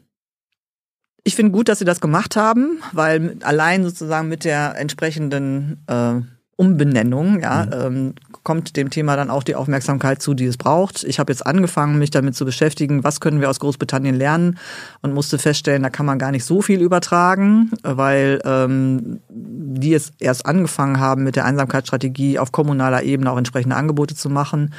ich 1.22 1.36
finde 1.36 1.52
gut, 1.52 1.68
dass 1.68 1.78
sie 1.78 1.84
das 1.84 2.00
gemacht 2.00 2.36
haben, 2.36 2.82
weil 2.92 3.36
allein 3.42 3.84
sozusagen 3.84 4.28
mit 4.28 4.44
der 4.44 4.76
entsprechenden 4.76 5.84
äh, 5.86 6.20
Umbenennung 6.60 7.40
ja, 7.40 7.68
ähm, 7.72 8.14
kommt 8.42 8.76
dem 8.76 8.90
Thema 8.90 9.14
dann 9.14 9.30
auch 9.30 9.44
die 9.44 9.54
Aufmerksamkeit 9.54 10.20
zu, 10.20 10.34
die 10.34 10.46
es 10.46 10.56
braucht. 10.56 11.04
Ich 11.04 11.20
habe 11.20 11.32
jetzt 11.32 11.46
angefangen, 11.46 12.00
mich 12.00 12.10
damit 12.10 12.34
zu 12.34 12.44
beschäftigen, 12.44 13.04
was 13.04 13.20
können 13.20 13.40
wir 13.40 13.48
aus 13.48 13.60
Großbritannien 13.60 14.16
lernen 14.16 14.58
und 15.00 15.14
musste 15.14 15.38
feststellen, 15.38 15.84
da 15.84 15.90
kann 15.90 16.04
man 16.04 16.18
gar 16.18 16.32
nicht 16.32 16.44
so 16.44 16.60
viel 16.60 16.82
übertragen, 16.82 17.70
weil 17.84 18.40
ähm, 18.44 19.20
die 19.28 19.90
jetzt 19.90 20.14
erst 20.18 20.46
angefangen 20.46 20.98
haben, 20.98 21.22
mit 21.22 21.36
der 21.36 21.44
Einsamkeitsstrategie 21.44 22.40
auf 22.40 22.50
kommunaler 22.50 23.04
Ebene 23.04 23.30
auch 23.30 23.38
entsprechende 23.38 23.76
Angebote 23.76 24.16
zu 24.16 24.28
machen. 24.28 24.74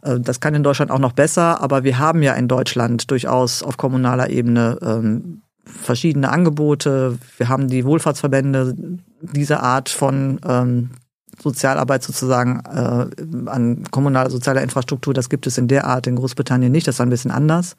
Äh, 0.00 0.20
Das 0.20 0.40
kann 0.40 0.54
in 0.54 0.62
Deutschland 0.62 0.90
auch 0.90 0.98
noch 0.98 1.12
besser, 1.12 1.60
aber 1.60 1.84
wir 1.84 1.98
haben 1.98 2.22
ja 2.22 2.32
in 2.32 2.48
Deutschland 2.48 3.10
durchaus 3.10 3.62
auf 3.62 3.76
kommunaler 3.76 4.30
Ebene 4.30 4.78
ähm, 4.80 5.42
verschiedene 5.66 6.30
Angebote. 6.30 7.18
Wir 7.36 7.50
haben 7.50 7.68
die 7.68 7.84
Wohlfahrtsverbände, 7.84 8.74
diese 9.20 9.60
Art 9.60 9.90
von 9.90 10.40
ähm, 10.48 10.90
Sozialarbeit 11.40 12.02
sozusagen 12.02 12.60
äh, 12.64 13.48
an 13.48 13.84
kommunaler 13.90 14.30
sozialer 14.30 14.62
Infrastruktur, 14.62 15.14
das 15.14 15.28
gibt 15.28 15.46
es 15.46 15.58
in 15.58 15.68
der 15.68 15.86
Art 15.86 16.06
in 16.06 16.16
Großbritannien 16.16 16.72
nicht, 16.72 16.86
das 16.86 16.96
ist 16.96 17.00
ein 17.00 17.10
bisschen 17.10 17.30
anders. 17.30 17.76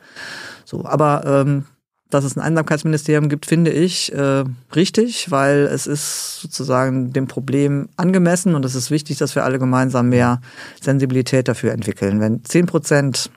So, 0.66 0.86
aber 0.86 1.24
ähm, 1.26 1.66
dass 2.10 2.24
es 2.24 2.36
ein 2.36 2.42
Einsamkeitsministerium 2.42 3.30
gibt, 3.30 3.46
finde 3.46 3.72
ich 3.72 4.12
äh, 4.14 4.44
richtig, 4.76 5.30
weil 5.30 5.70
es 5.72 5.86
ist 5.86 6.42
sozusagen 6.42 7.14
dem 7.14 7.28
Problem 7.28 7.90
angemessen 7.98 8.56
und 8.56 8.66
es 8.66 8.74
ist 8.74 8.90
wichtig, 8.90 9.18
dass 9.18 9.36
wir 9.36 9.44
alle 9.44 9.60
gemeinsam 9.60 10.10
mehr 10.10 10.42
Sensibilität 10.82 11.48
dafür 11.48 11.72
entwickeln. 11.72 12.20
Wenn 12.20 12.44
zehn 12.44 12.66
Prozent 12.66 13.30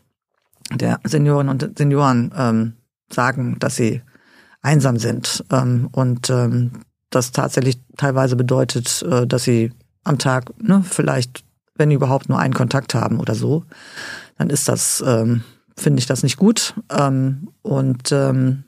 der 0.73 1.01
Senioren 1.05 1.51
und 1.51 1.77
Senioren 1.77 2.32
ähm, 2.36 2.73
sagen, 3.11 3.57
dass 3.59 3.77
sie 3.77 4.01
einsam 4.62 4.97
sind 4.97 5.44
ähm, 5.51 5.89
und 5.93 6.31
ähm, 6.31 6.70
das 7.11 7.32
tatsächlich 7.32 7.78
teilweise 7.99 8.36
bedeutet, 8.36 9.03
äh, 9.03 9.27
dass 9.27 9.44
sie 9.44 9.73
am 10.04 10.18
Tag 10.18 10.52
ne, 10.62 10.84
vielleicht, 10.88 11.44
wenn 11.76 11.90
überhaupt, 11.90 12.28
nur 12.28 12.38
einen 12.38 12.54
Kontakt 12.54 12.94
haben 12.94 13.20
oder 13.20 13.34
so, 13.34 13.64
dann 14.38 14.50
ist 14.50 14.68
das, 14.68 15.02
ähm, 15.06 15.42
finde 15.76 16.00
ich 16.00 16.06
das 16.06 16.22
nicht 16.22 16.36
gut. 16.36 16.74
Ähm, 16.90 17.48
und 17.62 18.12
ähm, 18.12 18.64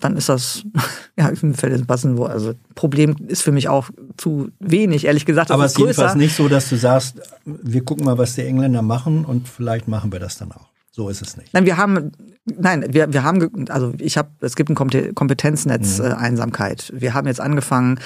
dann 0.00 0.16
ist 0.16 0.28
das, 0.28 0.64
ja, 1.18 1.30
mir 1.40 1.54
fällt 1.54 1.72
jetzt 1.72 1.86
passen, 1.86 2.16
wo, 2.18 2.24
also 2.24 2.54
Problem 2.74 3.16
ist 3.28 3.42
für 3.42 3.52
mich 3.52 3.68
auch 3.68 3.90
zu 4.16 4.50
wenig, 4.60 5.06
ehrlich 5.06 5.26
gesagt. 5.26 5.50
Das 5.50 5.54
Aber 5.54 5.64
es 5.64 5.72
ist 5.72 5.78
ist 5.78 5.80
jedenfalls 5.80 6.12
größer. 6.12 6.18
nicht 6.18 6.36
so, 6.36 6.48
dass 6.48 6.68
du 6.68 6.76
sagst, 6.76 7.20
wir 7.44 7.84
gucken 7.84 8.04
mal, 8.04 8.18
was 8.18 8.34
die 8.34 8.42
Engländer 8.42 8.82
machen 8.82 9.24
und 9.24 9.48
vielleicht 9.48 9.88
machen 9.88 10.12
wir 10.12 10.20
das 10.20 10.38
dann 10.38 10.52
auch. 10.52 10.68
So 10.96 11.10
ist 11.10 11.20
es 11.20 11.36
nicht. 11.36 11.52
Nein, 11.52 11.66
wir 11.66 11.76
haben, 11.76 12.10
nein, 12.46 12.86
wir, 12.88 13.12
wir 13.12 13.22
haben, 13.22 13.66
also 13.68 13.92
ich 13.98 14.16
habe, 14.16 14.30
es 14.40 14.56
gibt 14.56 14.70
ein 14.70 14.74
Kompete- 14.74 15.12
Kompetenznetz 15.12 15.98
äh, 15.98 16.04
Einsamkeit. 16.04 16.90
Wir 16.96 17.12
haben 17.12 17.26
jetzt 17.26 17.38
angefangen, 17.38 18.00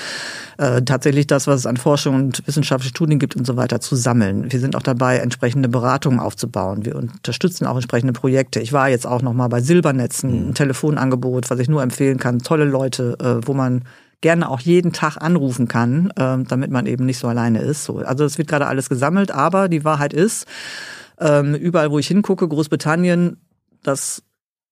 äh, 0.59 0.83
tatsächlich 0.83 1.29
das, 1.29 1.47
was 1.47 1.61
es 1.61 1.67
an 1.67 1.77
Forschung 1.77 2.17
und 2.17 2.45
wissenschaftliche 2.49 2.91
Studien 2.91 3.21
gibt 3.21 3.37
und 3.37 3.47
so 3.47 3.57
weiter, 3.57 3.81
zu 3.81 3.95
sammeln. 3.95 4.51
Wir 4.51 4.59
sind 4.59 4.75
auch 4.75 4.83
dabei, 4.83 5.19
entsprechende 5.19 5.69
Beratungen 5.69 6.19
aufzubauen. 6.19 6.85
Wir 6.85 6.97
unterstützen 6.97 7.65
auch 7.65 7.77
entsprechende 7.77 8.13
Projekte. 8.13 8.59
Ich 8.59 8.73
war 8.73 8.89
jetzt 8.89 9.07
auch 9.07 9.23
noch 9.23 9.35
mal 9.35 9.47
bei 9.47 9.61
Silbernetzen, 9.61 10.49
ein 10.49 10.55
Telefonangebot, 10.55 11.49
was 11.49 11.61
ich 11.61 11.69
nur 11.69 11.85
empfehlen 11.85 12.19
kann. 12.19 12.41
Tolle 12.41 12.65
Leute, 12.65 13.17
äh, 13.21 13.47
wo 13.47 13.55
man 13.55 13.85
gerne 14.21 14.51
auch 14.51 14.59
jeden 14.59 14.93
Tag 14.93 15.17
anrufen 15.17 15.69
kann, 15.69 16.11
äh, 16.17 16.39
damit 16.43 16.73
man 16.73 16.87
eben 16.87 17.07
nicht 17.07 17.19
so 17.19 17.29
alleine 17.29 17.61
ist. 17.61 17.85
So, 17.85 17.99
also 17.99 18.25
es 18.25 18.37
wird 18.37 18.49
gerade 18.49 18.67
alles 18.67 18.89
gesammelt, 18.89 19.31
aber 19.31 19.69
die 19.69 19.85
Wahrheit 19.85 20.13
ist, 20.13 20.49
ähm, 21.21 21.55
überall 21.55 21.91
wo 21.91 21.99
ich 21.99 22.09
hingucke, 22.09 22.49
Großbritannien, 22.49 23.37
das 23.83 24.23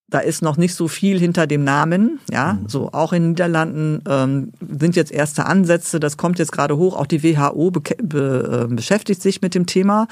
da 0.09 0.19
ist 0.19 0.41
noch 0.41 0.57
nicht 0.57 0.73
so 0.73 0.87
viel 0.87 1.19
hinter 1.19 1.45
dem 1.47 1.63
Namen. 1.63 2.19
Ja, 2.31 2.53
mhm. 2.53 2.67
so 2.67 2.89
auch 2.91 3.13
in 3.13 3.21
den 3.21 3.29
Niederlanden 3.31 4.01
ähm, 4.07 4.51
sind 4.79 4.95
jetzt 4.95 5.11
erste 5.11 5.45
Ansätze. 5.45 5.99
Das 5.99 6.17
kommt 6.17 6.39
jetzt 6.39 6.51
gerade 6.51 6.77
hoch. 6.77 6.97
Auch 6.97 7.05
die 7.05 7.23
WHO 7.23 7.71
be 7.71 7.81
be 8.01 8.67
äh, 8.69 8.73
beschäftigt 8.73 9.21
sich 9.21 9.41
mit 9.41 9.55
dem 9.55 9.65
Thema, 9.65 10.07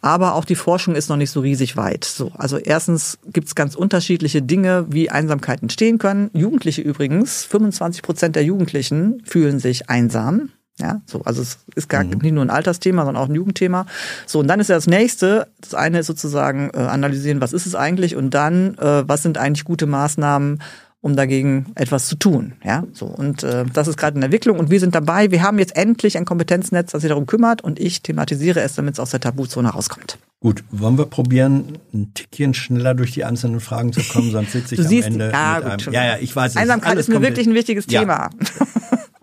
aber 0.00 0.34
auch 0.34 0.44
die 0.44 0.54
Forschung 0.54 0.94
ist 0.94 1.08
noch 1.08 1.16
nicht 1.16 1.30
so 1.30 1.40
riesig 1.40 1.76
weit. 1.76 2.04
So, 2.04 2.32
also 2.34 2.56
erstens 2.56 3.18
gibt 3.26 3.48
es 3.48 3.54
ganz 3.54 3.74
unterschiedliche 3.74 4.42
Dinge, 4.42 4.86
wie 4.88 5.10
Einsamkeit 5.10 5.62
entstehen 5.62 5.98
können. 5.98 6.30
Jugendliche 6.32 6.82
übrigens, 6.82 7.44
25 7.44 8.02
Prozent 8.02 8.36
der 8.36 8.44
Jugendlichen 8.44 9.22
fühlen 9.24 9.58
sich 9.58 9.90
einsam. 9.90 10.50
Ja, 10.80 11.00
so, 11.06 11.22
also 11.22 11.42
es 11.42 11.58
ist 11.74 11.88
gar 11.88 12.02
mhm. 12.02 12.18
nicht 12.18 12.32
nur 12.32 12.44
ein 12.44 12.50
Altersthema, 12.50 13.04
sondern 13.04 13.22
auch 13.22 13.28
ein 13.28 13.34
Jugendthema. 13.34 13.86
So, 14.26 14.40
und 14.40 14.48
dann 14.48 14.58
ist 14.58 14.68
ja 14.68 14.74
das 14.74 14.86
nächste, 14.86 15.48
das 15.60 15.74
eine 15.74 16.00
ist 16.00 16.06
sozusagen 16.06 16.70
äh, 16.74 16.78
analysieren, 16.78 17.40
was 17.40 17.52
ist 17.52 17.66
es 17.66 17.74
eigentlich 17.74 18.16
und 18.16 18.30
dann, 18.30 18.76
äh, 18.78 19.06
was 19.06 19.22
sind 19.22 19.38
eigentlich 19.38 19.64
gute 19.64 19.86
Maßnahmen, 19.86 20.62
um 21.02 21.16
dagegen 21.16 21.66
etwas 21.74 22.06
zu 22.06 22.16
tun. 22.16 22.54
Ja, 22.64 22.84
so 22.92 23.06
und 23.06 23.42
äh, 23.42 23.64
das 23.72 23.86
ist 23.86 23.98
gerade 23.98 24.16
in 24.16 24.22
Entwicklung 24.22 24.58
und 24.58 24.70
wir 24.70 24.80
sind 24.80 24.94
dabei. 24.94 25.30
Wir 25.30 25.42
haben 25.42 25.58
jetzt 25.58 25.76
endlich 25.76 26.16
ein 26.16 26.24
Kompetenznetz, 26.24 26.92
das 26.92 27.02
sich 27.02 27.08
darum 27.08 27.26
kümmert 27.26 27.62
und 27.62 27.78
ich 27.78 28.02
thematisiere 28.02 28.60
es, 28.60 28.74
damit 28.74 28.94
es 28.94 29.00
aus 29.00 29.10
der 29.10 29.20
Tabuzone 29.20 29.68
rauskommt. 29.68 30.18
Gut, 30.40 30.64
wollen 30.70 30.98
wir 30.98 31.06
probieren, 31.06 31.78
ein 31.92 32.14
Tickchen 32.14 32.54
schneller 32.54 32.94
durch 32.94 33.12
die 33.12 33.24
einzelnen 33.24 33.60
Fragen 33.60 33.92
zu 33.92 34.00
kommen, 34.02 34.32
sonst 34.32 34.52
sitze 34.52 34.74
ich 34.74 34.80
du 34.80 34.84
am 34.84 34.88
siehst, 34.88 35.08
Ende 35.08 35.30
ja, 35.30 35.54
mit 35.56 35.64
gut, 35.64 35.86
einem. 35.86 35.94
Ja, 35.94 36.04
ja, 36.04 36.16
ich 36.18 36.34
weiß. 36.34 36.56
Einsamkeit 36.56 36.96
ist 36.96 37.08
mir 37.08 37.20
wirklich 37.20 37.46
ein 37.46 37.54
wichtiges 37.54 37.84
ja. 37.88 38.00
Thema. 38.00 38.30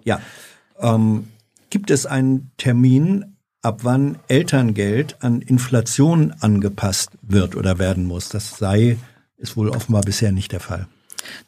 ja. 0.04 0.20
Ähm, 0.82 1.28
Gibt 1.70 1.92
es 1.92 2.06
einen 2.06 2.52
Termin, 2.58 3.38
ab 3.62 3.82
wann 3.84 4.18
Elterngeld 4.28 5.18
an 5.22 5.42
Inflation 5.42 6.34
angepasst 6.40 7.12
wird 7.22 7.56
oder 7.56 7.78
werden 7.78 8.06
muss? 8.06 8.30
Das 8.30 8.58
sei, 8.58 8.98
ist 9.38 9.56
wohl 9.56 9.70
offenbar 9.70 10.02
bisher 10.02 10.32
nicht 10.32 10.52
der 10.52 10.60
Fall. 10.60 10.88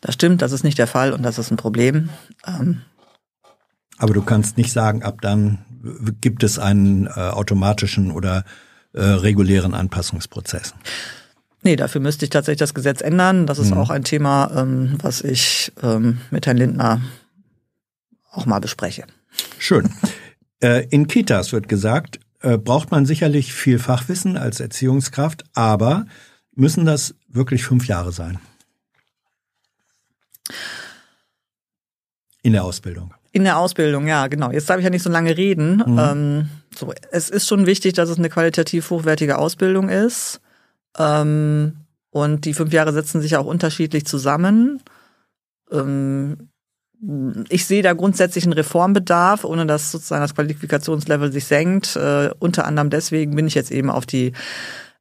Das 0.01 0.13
stimmt, 0.13 0.41
das 0.41 0.51
ist 0.51 0.63
nicht 0.63 0.77
der 0.77 0.87
Fall 0.87 1.13
und 1.13 1.23
das 1.23 1.39
ist 1.39 1.51
ein 1.51 1.57
Problem. 1.57 2.09
Ähm 2.45 2.81
Aber 3.97 4.13
du 4.13 4.21
kannst 4.21 4.57
nicht 4.57 4.71
sagen, 4.71 5.03
ab 5.03 5.21
dann 5.21 5.59
gibt 6.21 6.43
es 6.43 6.59
einen 6.59 7.07
äh, 7.07 7.11
automatischen 7.11 8.11
oder 8.11 8.43
äh, 8.93 9.01
regulären 9.01 9.73
Anpassungsprozess. 9.73 10.75
Nee, 11.63 11.75
dafür 11.75 12.01
müsste 12.01 12.25
ich 12.25 12.29
tatsächlich 12.29 12.59
das 12.59 12.73
Gesetz 12.73 13.01
ändern. 13.01 13.45
Das 13.45 13.59
ist 13.59 13.71
mhm. 13.71 13.77
auch 13.77 13.89
ein 13.89 14.03
Thema, 14.03 14.51
ähm, 14.55 14.97
was 15.01 15.21
ich 15.21 15.71
ähm, 15.81 16.19
mit 16.29 16.45
Herrn 16.45 16.57
Lindner 16.57 17.01
auch 18.31 18.45
mal 18.45 18.59
bespreche. 18.59 19.05
Schön. 19.57 19.89
Äh, 20.61 20.87
in 20.89 21.07
Kitas 21.07 21.53
wird 21.53 21.67
gesagt, 21.67 22.19
äh, 22.41 22.57
braucht 22.57 22.91
man 22.91 23.05
sicherlich 23.05 23.53
viel 23.53 23.79
Fachwissen 23.79 24.37
als 24.37 24.59
Erziehungskraft, 24.59 25.43
aber 25.53 26.05
müssen 26.55 26.85
das 26.85 27.15
wirklich 27.27 27.63
fünf 27.63 27.87
Jahre 27.87 28.11
sein? 28.11 28.39
In 32.43 32.53
der 32.53 32.63
Ausbildung. 32.63 33.13
In 33.31 33.43
der 33.43 33.57
Ausbildung, 33.57 34.07
ja, 34.07 34.27
genau. 34.27 34.51
Jetzt 34.51 34.69
darf 34.69 34.77
ich 34.79 34.83
ja 34.83 34.89
nicht 34.89 35.03
so 35.03 35.09
lange 35.09 35.37
reden. 35.37 35.83
Mhm. 35.85 35.99
Ähm, 35.99 36.49
so, 36.75 36.93
es 37.11 37.29
ist 37.29 37.47
schon 37.47 37.65
wichtig, 37.65 37.93
dass 37.93 38.09
es 38.09 38.17
eine 38.17 38.29
qualitativ 38.29 38.89
hochwertige 38.89 39.37
Ausbildung 39.37 39.89
ist. 39.89 40.41
Ähm, 40.97 41.77
und 42.09 42.45
die 42.45 42.53
fünf 42.53 42.73
Jahre 42.73 42.91
setzen 42.91 43.21
sich 43.21 43.37
auch 43.37 43.45
unterschiedlich 43.45 44.05
zusammen. 44.05 44.81
Ähm, 45.71 46.49
ich 47.49 47.65
sehe 47.65 47.81
da 47.81 47.93
grundsätzlich 47.93 48.43
einen 48.43 48.53
Reformbedarf, 48.53 49.43
ohne 49.43 49.65
dass 49.65 49.91
sozusagen 49.91 50.21
das 50.21 50.35
Qualifikationslevel 50.35 51.31
sich 51.31 51.45
senkt. 51.45 51.95
Äh, 51.95 52.29
unter 52.39 52.65
anderem 52.65 52.89
deswegen 52.89 53.35
bin 53.35 53.47
ich 53.47 53.55
jetzt 53.55 53.71
eben 53.71 53.89
auf 53.89 54.05
die 54.05 54.33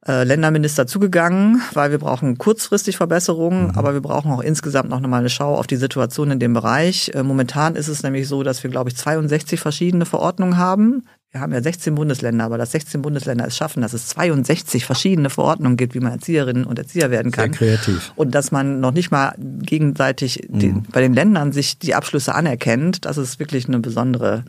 äh, 0.07 0.23
Länderminister 0.23 0.87
zugegangen, 0.87 1.61
weil 1.73 1.91
wir 1.91 1.99
brauchen 1.99 2.39
kurzfristig 2.39 2.97
Verbesserungen, 2.97 3.67
mhm. 3.67 3.77
aber 3.77 3.93
wir 3.93 4.01
brauchen 4.01 4.31
auch 4.31 4.41
insgesamt 4.41 4.89
noch 4.89 4.99
mal 4.99 5.19
eine 5.19 5.29
Schau 5.29 5.55
auf 5.55 5.67
die 5.67 5.75
Situation 5.75 6.31
in 6.31 6.39
dem 6.39 6.53
Bereich. 6.53 7.11
Äh, 7.13 7.21
momentan 7.21 7.75
ist 7.75 7.87
es 7.87 8.01
nämlich 8.01 8.27
so, 8.27 8.41
dass 8.41 8.63
wir, 8.63 8.71
glaube 8.71 8.89
ich, 8.89 8.95
62 8.95 9.59
verschiedene 9.59 10.05
Verordnungen 10.05 10.57
haben. 10.57 11.03
Wir 11.31 11.39
haben 11.39 11.53
ja 11.53 11.61
16 11.61 11.95
Bundesländer, 11.95 12.43
aber 12.43 12.57
dass 12.57 12.71
16 12.71 13.01
Bundesländer 13.01 13.47
es 13.47 13.55
schaffen, 13.55 13.81
dass 13.81 13.93
es 13.93 14.07
62 14.07 14.85
verschiedene 14.85 15.29
Verordnungen 15.29 15.77
gibt, 15.77 15.95
wie 15.95 16.01
man 16.01 16.11
Erzieherinnen 16.11 16.65
und 16.65 16.77
Erzieher 16.77 17.09
werden 17.09 17.31
kann. 17.31 17.53
Sehr 17.53 17.77
kreativ. 17.77 18.11
Und 18.17 18.35
dass 18.35 18.51
man 18.51 18.81
noch 18.81 18.91
nicht 18.91 19.11
mal 19.11 19.33
gegenseitig 19.39 20.49
mhm. 20.49 20.59
den, 20.59 20.83
bei 20.91 20.99
den 20.99 21.13
Ländern 21.13 21.53
sich 21.53 21.79
die 21.79 21.95
Abschlüsse 21.95 22.35
anerkennt, 22.35 23.05
das 23.05 23.17
ist 23.17 23.39
wirklich 23.39 23.67
eine 23.67 23.79
besondere, 23.79 24.43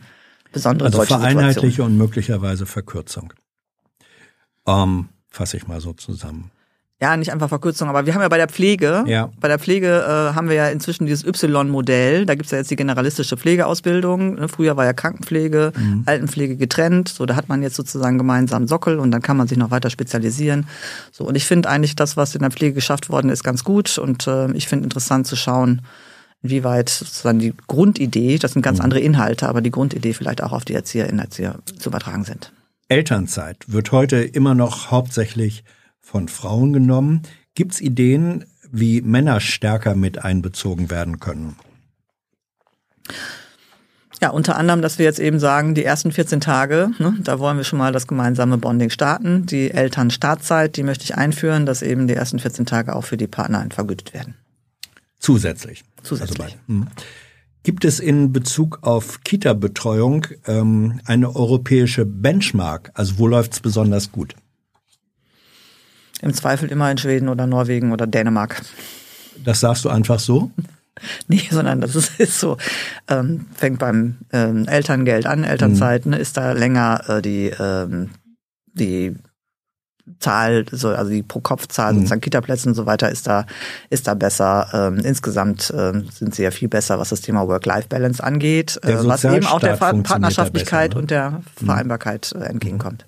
besondere 0.51 0.87
also 0.87 0.97
deutsche 0.99 1.17
vereinheitliche 1.17 1.53
Situation. 1.53 1.91
und 1.93 1.97
möglicherweise 1.97 2.65
Verkürzung. 2.65 3.31
Ähm, 4.67 5.07
fasse 5.29 5.55
ich 5.55 5.67
mal 5.67 5.79
so 5.79 5.93
zusammen 5.93 6.51
ja, 7.01 7.17
nicht 7.17 7.33
einfach 7.33 7.49
Verkürzung, 7.49 7.89
aber 7.89 8.05
wir 8.05 8.13
haben 8.13 8.21
ja 8.21 8.29
bei 8.29 8.37
der 8.37 8.47
Pflege, 8.47 9.03
ja. 9.07 9.29
bei 9.41 9.49
der 9.49 9.59
Pflege 9.59 10.05
äh, 10.07 10.35
haben 10.35 10.47
wir 10.47 10.55
ja 10.55 10.69
inzwischen 10.69 11.05
dieses 11.05 11.25
Y-Modell. 11.25 12.25
Da 12.25 12.35
gibt's 12.35 12.51
ja 12.51 12.59
jetzt 12.59 12.71
die 12.71 12.77
generalistische 12.77 13.35
Pflegeausbildung. 13.35 14.35
Ne? 14.35 14.47
Früher 14.47 14.77
war 14.77 14.85
ja 14.85 14.93
Krankenpflege, 14.93 15.73
mhm. 15.75 16.03
Altenpflege 16.05 16.55
getrennt. 16.55 17.09
So, 17.09 17.25
da 17.25 17.35
hat 17.35 17.49
man 17.49 17.61
jetzt 17.61 17.75
sozusagen 17.75 18.17
gemeinsam 18.17 18.67
Sockel 18.67 18.99
und 18.99 19.11
dann 19.11 19.21
kann 19.21 19.35
man 19.35 19.47
sich 19.47 19.57
noch 19.57 19.69
weiter 19.69 19.89
spezialisieren. 19.89 20.67
So, 21.11 21.25
und 21.25 21.35
ich 21.35 21.45
finde 21.45 21.69
eigentlich 21.69 21.95
das, 21.97 22.15
was 22.15 22.35
in 22.35 22.41
der 22.41 22.51
Pflege 22.51 22.73
geschafft 22.73 23.09
worden 23.09 23.29
ist, 23.29 23.43
ganz 23.43 23.65
gut. 23.65 23.97
Und 23.97 24.25
äh, 24.27 24.51
ich 24.53 24.67
finde 24.67 24.85
interessant 24.85 25.27
zu 25.27 25.35
schauen, 25.35 25.81
inwieweit 26.41 26.89
sozusagen 26.89 27.39
die 27.39 27.53
Grundidee, 27.67 28.37
das 28.37 28.53
sind 28.53 28.61
ganz 28.61 28.77
mhm. 28.77 28.85
andere 28.85 28.99
Inhalte, 29.01 29.49
aber 29.49 29.59
die 29.59 29.71
Grundidee 29.71 30.13
vielleicht 30.13 30.41
auch 30.41 30.53
auf 30.53 30.63
die 30.63 30.73
Erzieherinnen 30.73 31.19
und 31.19 31.25
Erzieher 31.25 31.55
zu 31.79 31.89
übertragen 31.89 32.23
sind. 32.23 32.53
Elternzeit 32.87 33.57
wird 33.67 33.91
heute 33.91 34.17
immer 34.17 34.55
noch 34.55 34.91
hauptsächlich 34.91 35.63
von 36.03 36.27
Frauen 36.27 36.73
genommen. 36.73 37.23
Gibt 37.55 37.73
es 37.73 37.81
Ideen, 37.81 38.45
wie 38.71 39.01
Männer 39.01 39.39
stärker 39.39 39.95
mit 39.95 40.23
einbezogen 40.23 40.91
werden 40.91 41.19
können? 41.19 41.55
Ja, 44.21 44.29
unter 44.29 44.55
anderem, 44.55 44.81
dass 44.81 44.99
wir 44.99 45.05
jetzt 45.05 45.19
eben 45.19 45.39
sagen, 45.39 45.75
die 45.75 45.83
ersten 45.83 46.11
14 46.11 46.39
Tage, 46.39 46.91
ne, 46.99 47.17
da 47.23 47.39
wollen 47.39 47.57
wir 47.57 47.63
schon 47.63 47.79
mal 47.79 47.91
das 47.91 48.07
gemeinsame 48.07 48.57
Bonding 48.57 48.89
starten. 48.89 49.45
Die 49.45 49.71
Elternstartzeit, 49.71 50.77
die 50.77 50.83
möchte 50.83 51.03
ich 51.03 51.15
einführen, 51.15 51.65
dass 51.65 51.81
eben 51.81 52.07
die 52.07 52.13
ersten 52.13 52.39
14 52.39 52.65
Tage 52.65 52.95
auch 52.95 53.03
für 53.03 53.17
die 53.17 53.27
Partner 53.27 53.65
vergütet 53.69 54.13
werden. 54.13 54.35
Zusätzlich. 55.19 55.83
Zusätzlich. 56.03 56.41
Also 56.41 56.57
hm. 56.67 56.87
Gibt 57.63 57.85
es 57.85 57.99
in 57.99 58.33
Bezug 58.33 58.79
auf 58.81 59.23
Kita-Betreuung 59.23 60.27
ähm, 60.47 60.99
eine 61.05 61.35
europäische 61.35 62.05
Benchmark? 62.05 62.91
Also 62.93 63.19
wo 63.19 63.27
läuft 63.27 63.53
es 63.53 63.59
besonders 63.61 64.11
gut? 64.11 64.35
Im 66.23 66.33
Zweifel 66.33 66.71
immer 66.71 66.89
in 66.89 66.97
Schweden 66.97 67.27
oder 67.27 67.45
Norwegen 67.47 67.91
oder 67.91 68.07
Dänemark. 68.07 68.61
Das 69.43 69.59
sagst 69.59 69.85
du 69.85 69.89
einfach 69.89 70.19
so? 70.19 70.51
Nee, 71.27 71.41
sondern 71.49 71.81
das 71.81 71.95
ist, 71.95 72.19
ist 72.19 72.39
so, 72.39 72.57
ähm, 73.09 73.47
fängt 73.55 73.79
beim 73.79 74.19
ähm, 74.31 74.67
Elterngeld 74.67 75.25
an, 75.25 75.43
Elternzeit, 75.43 76.05
mhm. 76.05 76.11
ne, 76.11 76.17
ist 76.19 76.37
da 76.37 76.51
länger 76.51 77.01
äh, 77.09 77.21
die, 77.21 77.47
ähm, 77.47 78.11
die 78.73 79.15
Zahl, 80.19 80.65
so, 80.71 80.89
also 80.89 81.09
die 81.09 81.23
Pro-Kopf-Zahl, 81.23 81.93
mhm. 81.93 81.97
sozusagen 81.97 82.21
Kita-Plätze 82.21 82.69
und 82.69 82.75
so 82.75 82.85
weiter, 82.85 83.09
ist 83.09 83.25
da, 83.25 83.45
ist 83.89 84.07
da 84.07 84.13
besser. 84.13 84.67
Ähm, 84.71 84.99
insgesamt 84.99 85.73
ähm, 85.75 86.07
sind 86.11 86.35
sie 86.35 86.43
ja 86.43 86.51
viel 86.51 86.67
besser, 86.67 86.99
was 86.99 87.09
das 87.09 87.21
Thema 87.21 87.47
Work-Life-Balance 87.47 88.23
angeht, 88.23 88.79
äh, 88.83 88.95
was 88.99 89.23
eben 89.23 89.47
auch 89.47 89.59
der 89.59 89.77
Partnerschaftlichkeit 89.77 90.91
besser, 90.91 90.97
ne? 90.97 91.01
und 91.01 91.11
der 91.11 91.29
mhm. 91.31 91.65
Vereinbarkeit 91.65 92.33
äh, 92.33 92.43
entgegenkommt. 92.43 93.05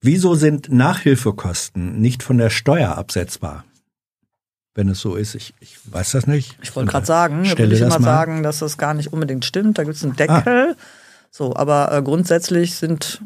Wieso 0.00 0.34
sind 0.34 0.70
Nachhilfekosten 0.70 2.00
nicht 2.00 2.22
von 2.22 2.38
der 2.38 2.50
Steuer 2.50 2.96
absetzbar? 2.96 3.64
Wenn 4.74 4.88
es 4.88 5.00
so 5.00 5.16
ist, 5.16 5.34
ich, 5.34 5.54
ich 5.58 5.76
weiß 5.90 6.12
das 6.12 6.28
nicht. 6.28 6.56
Ich 6.62 6.74
wollte 6.76 6.92
gerade 6.92 7.06
sagen, 7.06 7.42
da 7.42 7.58
würde 7.58 7.74
ich 7.74 7.80
immer 7.80 7.98
mal. 7.98 8.02
sagen, 8.02 8.42
dass 8.44 8.60
das 8.60 8.78
gar 8.78 8.94
nicht 8.94 9.12
unbedingt 9.12 9.44
stimmt. 9.44 9.76
Da 9.76 9.82
gibt 9.82 9.96
es 9.96 10.04
einen 10.04 10.14
Deckel. 10.14 10.76
Ah. 10.76 10.82
So, 11.30 11.56
aber 11.56 11.92
äh, 11.92 12.02
grundsätzlich 12.02 12.76
sind 12.76 13.20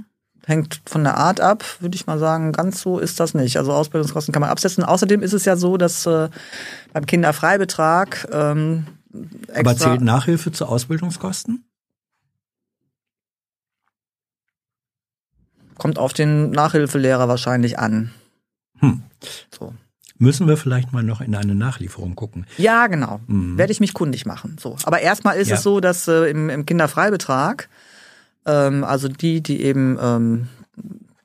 hängt 0.47 0.81
von 0.87 1.05
der 1.05 1.19
Art 1.19 1.41
ab, 1.41 1.65
würde 1.81 1.95
ich 1.95 2.07
mal 2.07 2.19
sagen. 2.19 2.53
Ganz 2.53 2.81
so 2.81 2.99
ist 2.99 3.21
das 3.21 3.35
nicht. 3.35 3.59
Also 3.59 3.73
Ausbildungskosten 3.73 4.33
kann 4.33 4.41
man 4.41 4.51
absetzen. 4.51 4.83
Außerdem 4.83 5.23
ist 5.23 5.35
es 5.35 5.45
ja 5.45 5.57
so, 5.57 5.77
dass 5.77 6.07
äh, 6.07 6.29
beim 6.93 7.07
Kinderfreibetrag 7.07 8.29
ähm, 8.33 8.87
extra 9.49 9.61
Aber 9.61 9.77
zählt 9.77 10.01
Nachhilfe 10.01 10.53
zu 10.53 10.67
Ausbildungskosten? 10.67 11.65
Kommt 15.83 15.99
auf 15.99 16.13
den 16.13 16.53
Nachhilfelehrer 16.53 17.27
wahrscheinlich 17.27 17.77
an. 17.77 18.13
Hm. 18.79 19.03
So. 19.51 19.75
Müssen 20.17 20.47
wir 20.47 20.57
vielleicht 20.57 20.93
mal 20.93 21.03
noch 21.03 21.21
in 21.21 21.35
eine 21.35 21.57
Nachlieferung 21.57 22.15
gucken? 22.15 22.47
Ja, 22.57 22.87
genau. 22.87 23.19
Mhm. 23.27 23.59
Werde 23.59 23.73
ich 23.73 23.81
mich 23.81 23.93
kundig 23.93 24.25
machen. 24.25 24.59
So. 24.61 24.77
Aber 24.85 25.01
erstmal 25.01 25.39
ist 25.39 25.49
ja. 25.49 25.57
es 25.57 25.65
so, 25.65 25.81
dass 25.81 26.07
äh, 26.07 26.31
im, 26.31 26.51
im 26.51 26.67
Kinderfreibetrag, 26.67 27.69
ähm, 28.47 28.85
also 28.85 29.09
die, 29.09 29.41
die 29.41 29.61
eben 29.61 29.99
ähm, 30.01 30.49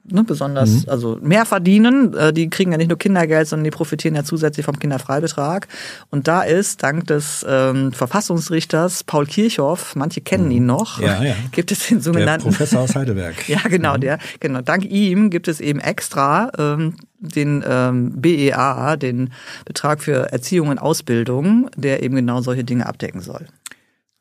ne, 0.10 0.24
besonders, 0.24 0.86
mhm. 0.86 0.90
also 0.90 1.18
mehr 1.22 1.46
verdienen. 1.46 2.14
Äh, 2.14 2.34
die 2.34 2.50
kriegen 2.50 2.72
ja 2.72 2.78
nicht 2.78 2.90
nur 2.90 2.98
Kindergeld, 2.98 3.48
sondern 3.48 3.66
die 3.66 3.72
profitieren 3.72 4.16
ja 4.16 4.24
zusätzlich 4.24 4.66
vom 4.66 4.80
Kinderfreibetrag. 4.80 5.68
Und 6.10 6.28
da 6.28 6.44
ist, 6.44 6.84
dank 6.84 7.08
des 7.08 7.46
ähm, 7.48 7.92
Verfassungsrichters 7.92 9.04
Paul 9.04 9.26
Kirchhoff, 9.26 9.96
manche 9.96 10.22
kennen 10.22 10.46
mhm. 10.46 10.52
ihn 10.52 10.66
noch, 10.66 11.00
ja, 11.02 11.24
ja. 11.24 11.36
gibt 11.52 11.72
es 11.72 11.88
den 11.88 12.02
sogenannten. 12.02 12.46
Der 12.46 12.52
Professor 12.52 12.82
aus 12.82 12.96
Heidelberg. 12.96 13.48
ja, 13.48 13.60
genau, 13.70 13.96
mhm. 13.96 14.02
der, 14.02 14.20
genau. 14.40 14.62
Dank 14.62 14.86
ihm 14.86 15.30
gibt 15.30 15.48
es 15.48 15.60
eben 15.60 15.80
extra 15.80 16.52
ähm, 16.58 16.96
den 17.20 17.64
ähm, 17.68 18.14
BEA, 18.22 18.96
den 18.96 19.32
Betrag 19.66 20.02
für 20.02 20.32
Erziehung 20.32 20.70
und 20.70 20.78
Ausbildung, 20.78 21.70
der 21.76 22.04
eben 22.04 22.16
genau 22.16 22.42
solche 22.42 22.64
Dinge 22.64 22.86
abdecken 22.86 23.22
soll. 23.22 23.48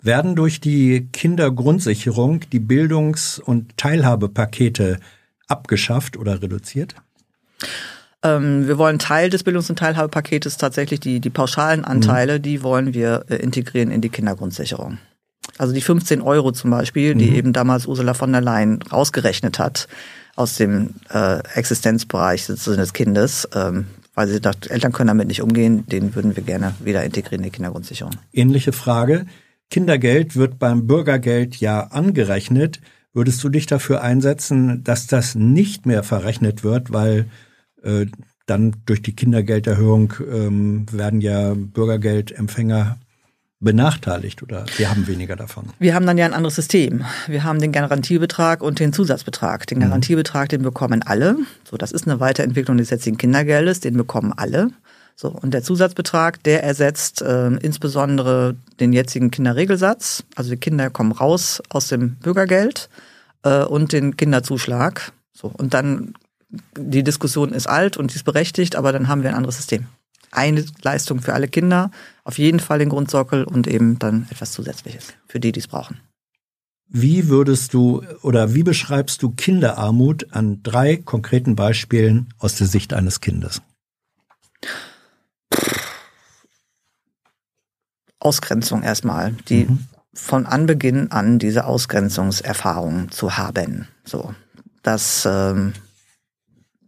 Werden 0.02 0.36
durch 0.36 0.60
die 0.60 1.08
Kindergrundsicherung 1.12 2.40
die 2.52 2.60
Bildungs- 2.60 3.38
und 3.38 3.76
Teilhabepakete 3.76 4.98
abgeschafft 5.46 6.16
oder 6.16 6.42
reduziert? 6.42 6.94
Ähm, 8.22 8.66
wir 8.66 8.78
wollen 8.78 8.98
Teil 8.98 9.30
des 9.30 9.44
Bildungs- 9.44 9.70
und 9.70 9.78
Teilhabepaketes 9.78 10.56
tatsächlich 10.56 11.00
die, 11.00 11.20
die 11.20 11.30
pauschalen 11.30 11.84
Anteile, 11.84 12.38
mhm. 12.38 12.42
die 12.42 12.62
wollen 12.62 12.94
wir 12.94 13.26
äh, 13.28 13.36
integrieren 13.36 13.90
in 13.90 14.00
die 14.00 14.08
Kindergrundsicherung. 14.08 14.98
Also 15.58 15.72
die 15.72 15.80
15 15.80 16.20
Euro 16.20 16.52
zum 16.52 16.70
Beispiel, 16.70 17.14
die 17.14 17.30
mhm. 17.30 17.36
eben 17.36 17.52
damals 17.52 17.86
Ursula 17.86 18.14
von 18.14 18.32
der 18.32 18.40
Leyen 18.40 18.82
rausgerechnet 18.82 19.58
hat 19.58 19.88
aus 20.34 20.56
dem 20.56 20.90
äh, 21.10 21.38
Existenzbereich 21.54 22.46
des 22.46 22.92
Kindes, 22.92 23.48
ähm, 23.54 23.86
weil 24.14 24.28
sie 24.28 24.40
dachte, 24.40 24.70
Eltern 24.70 24.92
können 24.92 25.08
damit 25.08 25.28
nicht 25.28 25.42
umgehen, 25.42 25.86
den 25.86 26.14
würden 26.14 26.36
wir 26.36 26.42
gerne 26.42 26.74
wieder 26.80 27.04
integrieren 27.04 27.42
in 27.42 27.50
die 27.50 27.54
Kindergrundsicherung. 27.54 28.12
Ähnliche 28.32 28.72
Frage. 28.72 29.26
Kindergeld 29.70 30.36
wird 30.36 30.58
beim 30.58 30.86
Bürgergeld 30.86 31.56
ja 31.56 31.80
angerechnet. 31.84 32.80
Würdest 33.16 33.42
du 33.42 33.48
dich 33.48 33.64
dafür 33.64 34.02
einsetzen, 34.02 34.84
dass 34.84 35.06
das 35.06 35.34
nicht 35.34 35.86
mehr 35.86 36.02
verrechnet 36.02 36.62
wird, 36.62 36.92
weil 36.92 37.30
äh, 37.82 38.04
dann 38.44 38.76
durch 38.84 39.00
die 39.00 39.16
Kindergelderhöhung 39.16 40.12
ähm, 40.30 40.84
werden 40.92 41.22
ja 41.22 41.54
Bürgergeldempfänger 41.54 42.98
benachteiligt 43.58 44.42
oder 44.42 44.66
wir 44.76 44.90
haben 44.90 45.06
weniger 45.06 45.34
davon? 45.34 45.64
Wir 45.78 45.94
haben 45.94 46.04
dann 46.04 46.18
ja 46.18 46.26
ein 46.26 46.34
anderes 46.34 46.56
System. 46.56 47.06
Wir 47.26 47.42
haben 47.42 47.58
den 47.58 47.72
Garantiebetrag 47.72 48.62
und 48.62 48.80
den 48.80 48.92
Zusatzbetrag. 48.92 49.66
Den 49.66 49.78
mhm. 49.78 49.84
Garantiebetrag, 49.84 50.50
den 50.50 50.60
bekommen 50.60 51.02
alle. 51.02 51.38
So, 51.64 51.78
das 51.78 51.92
ist 51.92 52.06
eine 52.06 52.20
Weiterentwicklung 52.20 52.76
des 52.76 52.90
jetzigen 52.90 53.16
Kindergeldes, 53.16 53.80
den 53.80 53.96
bekommen 53.96 54.34
alle. 54.36 54.72
So, 55.18 55.30
und 55.30 55.54
der 55.54 55.62
Zusatzbetrag, 55.62 56.42
der 56.42 56.62
ersetzt 56.62 57.22
äh, 57.22 57.48
insbesondere 57.48 58.56
den 58.78 58.92
jetzigen 58.92 59.30
Kinderregelsatz. 59.30 60.24
Also 60.34 60.50
die 60.50 60.58
Kinder 60.58 60.90
kommen 60.90 61.12
raus 61.12 61.62
aus 61.70 61.88
dem 61.88 62.16
Bürgergeld 62.16 62.90
äh, 63.42 63.64
und 63.64 63.92
den 63.92 64.18
Kinderzuschlag. 64.18 65.12
So, 65.32 65.48
und 65.48 65.72
dann, 65.72 66.12
die 66.76 67.02
Diskussion 67.02 67.54
ist 67.54 67.66
alt 67.66 67.96
und 67.96 68.12
die 68.12 68.16
ist 68.16 68.24
berechtigt, 68.24 68.76
aber 68.76 68.92
dann 68.92 69.08
haben 69.08 69.22
wir 69.22 69.30
ein 69.30 69.36
anderes 69.36 69.56
System. 69.56 69.86
Eine 70.32 70.66
Leistung 70.82 71.22
für 71.22 71.32
alle 71.32 71.48
Kinder, 71.48 71.90
auf 72.24 72.36
jeden 72.36 72.60
Fall 72.60 72.78
den 72.78 72.90
Grundsockel 72.90 73.44
und 73.44 73.66
eben 73.66 73.98
dann 73.98 74.26
etwas 74.30 74.52
Zusätzliches 74.52 75.14
für 75.26 75.40
die, 75.40 75.50
die 75.50 75.60
es 75.60 75.68
brauchen. 75.68 76.00
Wie 76.88 77.28
würdest 77.28 77.72
du 77.72 78.02
oder 78.20 78.52
wie 78.52 78.62
beschreibst 78.62 79.22
du 79.22 79.30
Kinderarmut 79.30 80.32
an 80.32 80.62
drei 80.62 80.96
konkreten 80.96 81.56
Beispielen 81.56 82.28
aus 82.38 82.56
der 82.56 82.66
Sicht 82.66 82.92
eines 82.92 83.20
Kindes? 83.20 83.62
Ausgrenzung 88.18 88.82
erstmal, 88.82 89.32
die 89.48 89.64
mhm. 89.66 89.86
von 90.14 90.46
Anbeginn 90.46 91.10
an 91.10 91.38
diese 91.38 91.64
Ausgrenzungserfahrung 91.64 93.10
zu 93.10 93.36
haben. 93.36 93.88
So, 94.04 94.34
dass 94.82 95.26
ähm, 95.30 95.74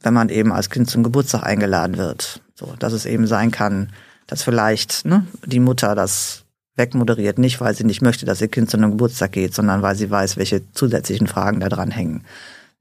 wenn 0.00 0.14
man 0.14 0.28
eben 0.28 0.52
als 0.52 0.70
Kind 0.70 0.88
zum 0.88 1.02
Geburtstag 1.02 1.42
eingeladen 1.42 1.96
wird, 1.96 2.40
so, 2.54 2.74
dass 2.78 2.92
es 2.92 3.06
eben 3.06 3.26
sein 3.26 3.50
kann, 3.50 3.90
dass 4.26 4.42
vielleicht 4.42 5.04
ne, 5.04 5.26
die 5.44 5.60
Mutter 5.60 5.94
das 5.94 6.44
wegmoderiert, 6.76 7.38
nicht 7.38 7.60
weil 7.60 7.74
sie 7.74 7.84
nicht 7.84 8.02
möchte, 8.02 8.24
dass 8.24 8.40
ihr 8.40 8.48
Kind 8.48 8.70
zu 8.70 8.76
einem 8.76 8.92
Geburtstag 8.92 9.32
geht, 9.32 9.54
sondern 9.54 9.82
weil 9.82 9.96
sie 9.96 10.10
weiß, 10.10 10.36
welche 10.36 10.70
zusätzlichen 10.72 11.26
Fragen 11.26 11.60
da 11.60 11.68
dran 11.68 11.90
hängen. 11.90 12.24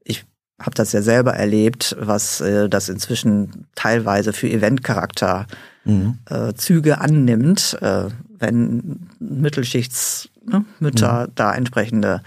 Ich 0.04 0.24
habe 0.60 0.74
das 0.74 0.92
ja 0.92 1.02
selber 1.02 1.34
erlebt, 1.34 1.96
was 1.98 2.40
äh, 2.40 2.68
das 2.68 2.88
inzwischen 2.88 3.66
teilweise 3.74 4.32
für 4.32 4.48
Eventcharakter 4.48 5.46
mhm. 5.84 6.18
äh, 6.30 6.54
Züge 6.54 7.00
annimmt, 7.00 7.76
äh, 7.80 8.04
wenn 8.38 9.08
Mittelschichtmütter 9.18 10.62
ne, 10.80 11.26
mhm. 11.26 11.32
da 11.34 11.54
entsprechende 11.54 12.22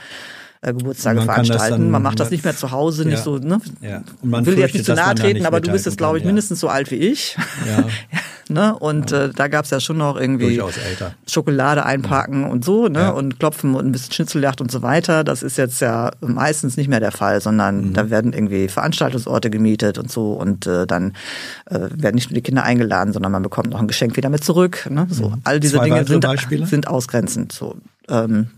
äh, 0.61 0.73
Geburtstage 0.73 1.21
veranstalten. 1.21 1.89
man 1.89 2.03
macht 2.03 2.19
das 2.19 2.29
nicht 2.29 2.43
mehr 2.43 2.55
zu 2.55 2.71
Hause, 2.71 3.05
nicht 3.05 3.17
ja. 3.17 3.23
so, 3.23 3.37
ne? 3.37 3.59
Ja. 3.81 4.03
Und 4.21 4.29
man 4.29 4.45
will 4.45 4.57
jetzt 4.59 4.73
nicht 4.73 4.85
zu 4.85 4.93
nahe 4.93 5.15
treten, 5.15 5.45
aber 5.45 5.59
du 5.59 5.71
bist 5.71 5.85
jetzt, 5.85 5.97
glaube 5.97 6.19
ich, 6.19 6.23
mindestens 6.23 6.59
so 6.59 6.67
alt 6.67 6.91
wie 6.91 6.97
ich. 6.97 7.37
Ja. 7.67 7.83
ne? 8.51 8.77
Und 8.77 9.11
äh, 9.11 9.29
da 9.29 9.47
gab's 9.47 9.69
ja 9.69 9.79
schon 9.79 9.97
noch 9.97 10.19
irgendwie 10.19 10.61
Schokolade 11.27 11.85
einpacken 11.85 12.49
und 12.49 12.63
so, 12.63 12.87
ne? 12.87 13.13
Und 13.13 13.39
klopfen 13.39 13.75
und 13.75 13.85
ein 13.85 13.91
bisschen 13.91 14.13
Schnitzeljagd 14.13 14.61
und 14.61 14.71
so 14.71 14.81
weiter. 14.81 15.23
Das 15.23 15.43
ist 15.43 15.57
jetzt 15.57 15.81
ja 15.81 16.11
meistens 16.21 16.77
nicht 16.77 16.87
mehr 16.87 16.99
der 16.99 17.11
Fall, 17.11 17.41
sondern 17.41 17.89
mhm. 17.89 17.93
da 17.93 18.09
werden 18.09 18.33
irgendwie 18.33 18.67
Veranstaltungsorte 18.67 19.49
gemietet 19.49 19.97
und 19.97 20.11
so 20.11 20.33
und 20.33 20.67
äh, 20.67 20.85
dann 20.85 21.13
äh, 21.65 21.89
werden 21.91 22.15
nicht 22.15 22.29
nur 22.29 22.35
die 22.35 22.41
Kinder 22.41 22.63
eingeladen, 22.63 23.13
sondern 23.13 23.31
man 23.31 23.43
bekommt 23.43 23.69
noch 23.69 23.79
ein 23.79 23.87
Geschenk 23.87 24.15
wieder 24.17 24.29
mit 24.29 24.43
zurück. 24.43 24.87
Ne? 24.89 25.07
So, 25.09 25.29
mhm. 25.29 25.41
all 25.43 25.59
diese 25.59 25.77
Zwei 25.77 25.85
Dinge 25.85 26.05
sind, 26.05 26.25
sind 26.67 26.87
ausgrenzend. 26.87 27.51
So, 27.51 27.77
ähm, 28.09 28.49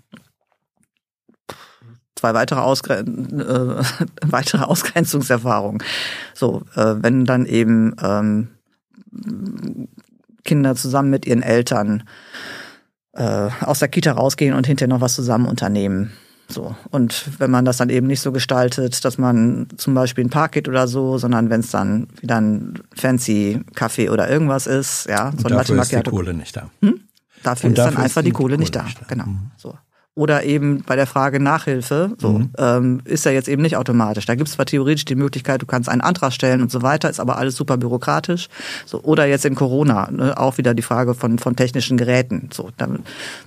zwei 2.24 2.34
weitere, 2.34 2.62
Ausgre 2.62 3.00
äh, 3.00 3.84
weitere 4.32 4.64
Ausgrenzungserfahrungen. 4.64 5.84
So, 6.34 6.64
äh, 6.76 6.96
wenn 7.00 7.26
dann 7.26 7.46
eben 7.46 7.96
ähm, 8.02 8.48
Kinder 10.44 10.76
zusammen 10.76 11.10
mit 11.10 11.26
ihren 11.26 11.42
Eltern 11.42 12.04
äh, 13.14 13.50
aus 13.62 13.80
der 13.80 13.88
Kita 13.88 14.12
rausgehen 14.12 14.56
und 14.56 14.68
hinterher 14.68 14.94
noch 14.94 15.02
was 15.02 15.16
zusammen 15.16 15.46
unternehmen. 15.46 16.12
So. 16.50 16.76
Und 16.92 17.40
wenn 17.40 17.50
man 17.50 17.66
das 17.66 17.78
dann 17.78 17.90
eben 17.90 18.08
nicht 18.08 18.22
so 18.22 18.32
gestaltet, 18.32 19.06
dass 19.06 19.18
man 19.18 19.68
zum 19.78 19.94
Beispiel 19.94 20.26
ein 20.26 20.30
Park 20.30 20.54
geht 20.54 20.68
oder 20.68 20.88
so, 20.88 21.18
sondern 21.18 21.50
wenn 21.50 21.62
es 21.62 21.72
dann 21.72 22.08
wieder 22.20 22.40
ein 22.40 22.74
fancy 22.96 23.62
Kaffee 23.76 24.10
oder 24.10 24.30
irgendwas 24.30 24.68
ist, 24.68 25.08
ja, 25.08 25.32
so 25.38 25.48
ein 25.48 25.54
dafür 25.54 25.82
ist 25.82 25.92
die 25.92 26.02
Kohle 26.02 26.34
nicht 26.34 26.56
da. 26.56 26.70
Hm? 26.82 27.02
Dafür, 27.44 27.70
Und 27.70 27.78
ist 27.78 27.86
dann 27.86 27.98
einfach 27.98 28.22
die 28.22 28.32
Kohle, 28.32 28.56
Kohle 28.56 28.58
nicht 28.58 28.76
da. 28.76 28.84
Nicht 28.84 29.02
da. 29.02 29.06
Genau. 29.08 29.26
Mhm. 29.26 29.52
So. 29.58 29.76
Oder 30.16 30.44
eben 30.44 30.84
bei 30.86 30.96
der 30.96 31.08
Frage 31.08 31.40
Nachhilfe, 31.40 32.12
so 32.20 32.34
mhm. 32.34 32.50
ähm, 32.60 33.02
ist 33.04 33.26
ja 33.26 33.32
jetzt 33.32 33.48
eben 33.48 33.64
nicht 33.64 33.78
automatisch. 33.78 34.28
Da 34.28 34.36
gibt 34.36 34.48
es 34.48 34.54
zwar 34.54 34.68
theoretisch 34.68 35.06
die 35.06 35.16
Möglichkeit, 35.16 35.64
du 35.64 35.66
kannst 35.66 35.90
einen 35.90 36.02
Antrag 36.02 36.34
stellen 36.34 36.62
und 36.62 36.70
so 36.70 36.84
weiter, 36.84 37.10
ist 37.10 37.20
aber 37.20 37.38
alles 37.38 37.56
super 37.56 37.78
bürokratisch. 37.78 38.48
So, 38.86 39.02
oder 39.02 39.26
jetzt 39.26 39.44
in 39.44 39.56
Corona, 39.56 40.12
ne, 40.12 40.38
auch 40.38 40.60
wieder 40.60 40.76
die 40.76 40.84
Frage 40.84 41.16
von, 41.16 41.40
von 41.40 41.56
technischen 41.56 41.98
Geräten. 41.98 42.50
So, 42.54 42.70
dann 42.78 43.00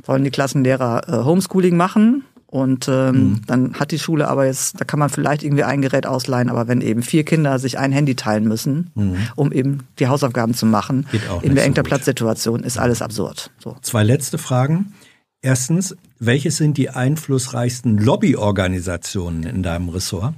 wollen 0.05 0.25
die 0.25 0.31
Klassenlehrer 0.31 1.09
äh, 1.09 1.25
Homeschooling 1.25 1.77
machen. 1.77 2.25
Und 2.49 2.89
ähm, 2.89 3.15
mhm. 3.15 3.41
dann 3.47 3.75
hat 3.75 3.91
die 3.91 3.99
Schule 3.99 4.29
aber 4.29 4.47
jetzt, 4.47 4.81
da 4.81 4.85
kann 4.85 4.99
man 4.99 5.11
vielleicht 5.11 5.43
irgendwie 5.43 5.65
ein 5.65 5.83
Gerät 5.83 6.07
ausleihen, 6.07 6.49
aber 6.49 6.69
wenn 6.69 6.81
eben 6.81 7.03
vier 7.03 7.25
Kinder 7.25 7.59
sich 7.59 7.79
ein 7.79 7.93
Handy 7.93 8.15
teilen 8.15 8.45
müssen, 8.45 8.91
mhm. 8.95 9.17
um 9.35 9.53
eben 9.53 9.81
die 9.99 10.07
Hausaufgaben 10.07 10.55
zu 10.55 10.65
machen, 10.65 11.07
in 11.43 11.55
der 11.55 11.65
so 11.65 11.67
engter 11.67 11.83
Platzsituation, 11.83 12.61
ist 12.61 12.79
alles 12.79 13.03
absurd. 13.03 13.51
So. 13.59 13.77
Zwei 13.83 14.05
letzte 14.05 14.39
Fragen. 14.39 14.95
Erstens, 15.43 15.97
welche 16.19 16.51
sind 16.51 16.79
die 16.79 16.91
einflussreichsten 16.91 17.99
Lobbyorganisationen 17.99 19.45
in 19.45 19.63
deinem 19.63 19.89
Ressort? 19.89 20.35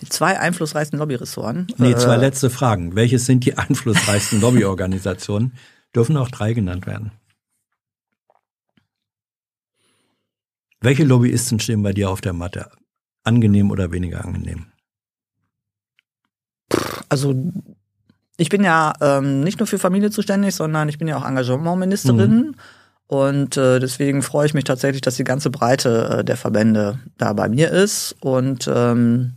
Die 0.00 0.08
zwei 0.08 0.38
einflussreichsten 0.38 0.98
Lobbyressorten? 0.98 1.68
Nee, 1.76 1.94
zwei 1.94 2.16
äh, 2.16 2.20
letzte 2.20 2.50
Fragen. 2.50 2.94
Welche 2.96 3.18
sind 3.18 3.44
die 3.44 3.56
einflussreichsten 3.56 4.40
Lobbyorganisationen? 4.40 5.52
Dürfen 5.94 6.16
auch 6.16 6.30
drei 6.30 6.52
genannt 6.52 6.86
werden. 6.86 7.12
Welche 10.80 11.04
Lobbyisten 11.04 11.60
stehen 11.60 11.82
bei 11.82 11.92
dir 11.92 12.10
auf 12.10 12.20
der 12.20 12.32
Matte? 12.32 12.70
Angenehm 13.22 13.70
oder 13.70 13.92
weniger 13.92 14.24
angenehm? 14.24 14.66
Also 17.08 17.34
ich 18.36 18.48
bin 18.48 18.64
ja 18.64 18.92
ähm, 19.00 19.40
nicht 19.40 19.60
nur 19.60 19.66
für 19.66 19.78
Familie 19.78 20.10
zuständig, 20.10 20.54
sondern 20.54 20.88
ich 20.88 20.98
bin 20.98 21.08
ja 21.08 21.16
auch 21.16 21.26
Engagementministerin. 21.26 22.36
Mhm. 22.36 22.54
Und 23.06 23.56
äh, 23.56 23.80
deswegen 23.80 24.22
freue 24.22 24.46
ich 24.46 24.54
mich 24.54 24.64
tatsächlich, 24.64 25.02
dass 25.02 25.16
die 25.16 25.24
ganze 25.24 25.50
Breite 25.50 26.18
äh, 26.18 26.24
der 26.24 26.36
Verbände 26.36 26.98
da 27.18 27.32
bei 27.32 27.48
mir 27.48 27.70
ist. 27.70 28.16
Und, 28.20 28.68
ähm, 28.72 29.34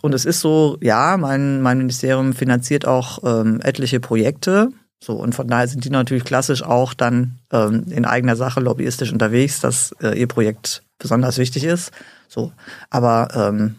und 0.00 0.14
es 0.14 0.24
ist 0.24 0.40
so, 0.40 0.78
ja, 0.80 1.16
mein, 1.16 1.60
mein 1.60 1.78
Ministerium 1.78 2.32
finanziert 2.32 2.86
auch 2.86 3.18
ähm, 3.24 3.60
etliche 3.62 4.00
Projekte. 4.00 4.70
So, 5.00 5.14
und 5.14 5.34
von 5.34 5.48
daher 5.48 5.68
sind 5.68 5.84
die 5.84 5.90
natürlich 5.90 6.24
klassisch 6.24 6.62
auch 6.62 6.94
dann 6.94 7.38
ähm, 7.52 7.84
in 7.88 8.04
eigener 8.04 8.36
Sache 8.36 8.60
lobbyistisch 8.60 9.12
unterwegs, 9.12 9.60
dass 9.60 9.92
äh, 10.00 10.18
ihr 10.18 10.26
Projekt 10.26 10.82
besonders 10.98 11.38
wichtig 11.38 11.64
ist. 11.64 11.92
So, 12.28 12.52
aber 12.90 13.28
ähm, 13.34 13.76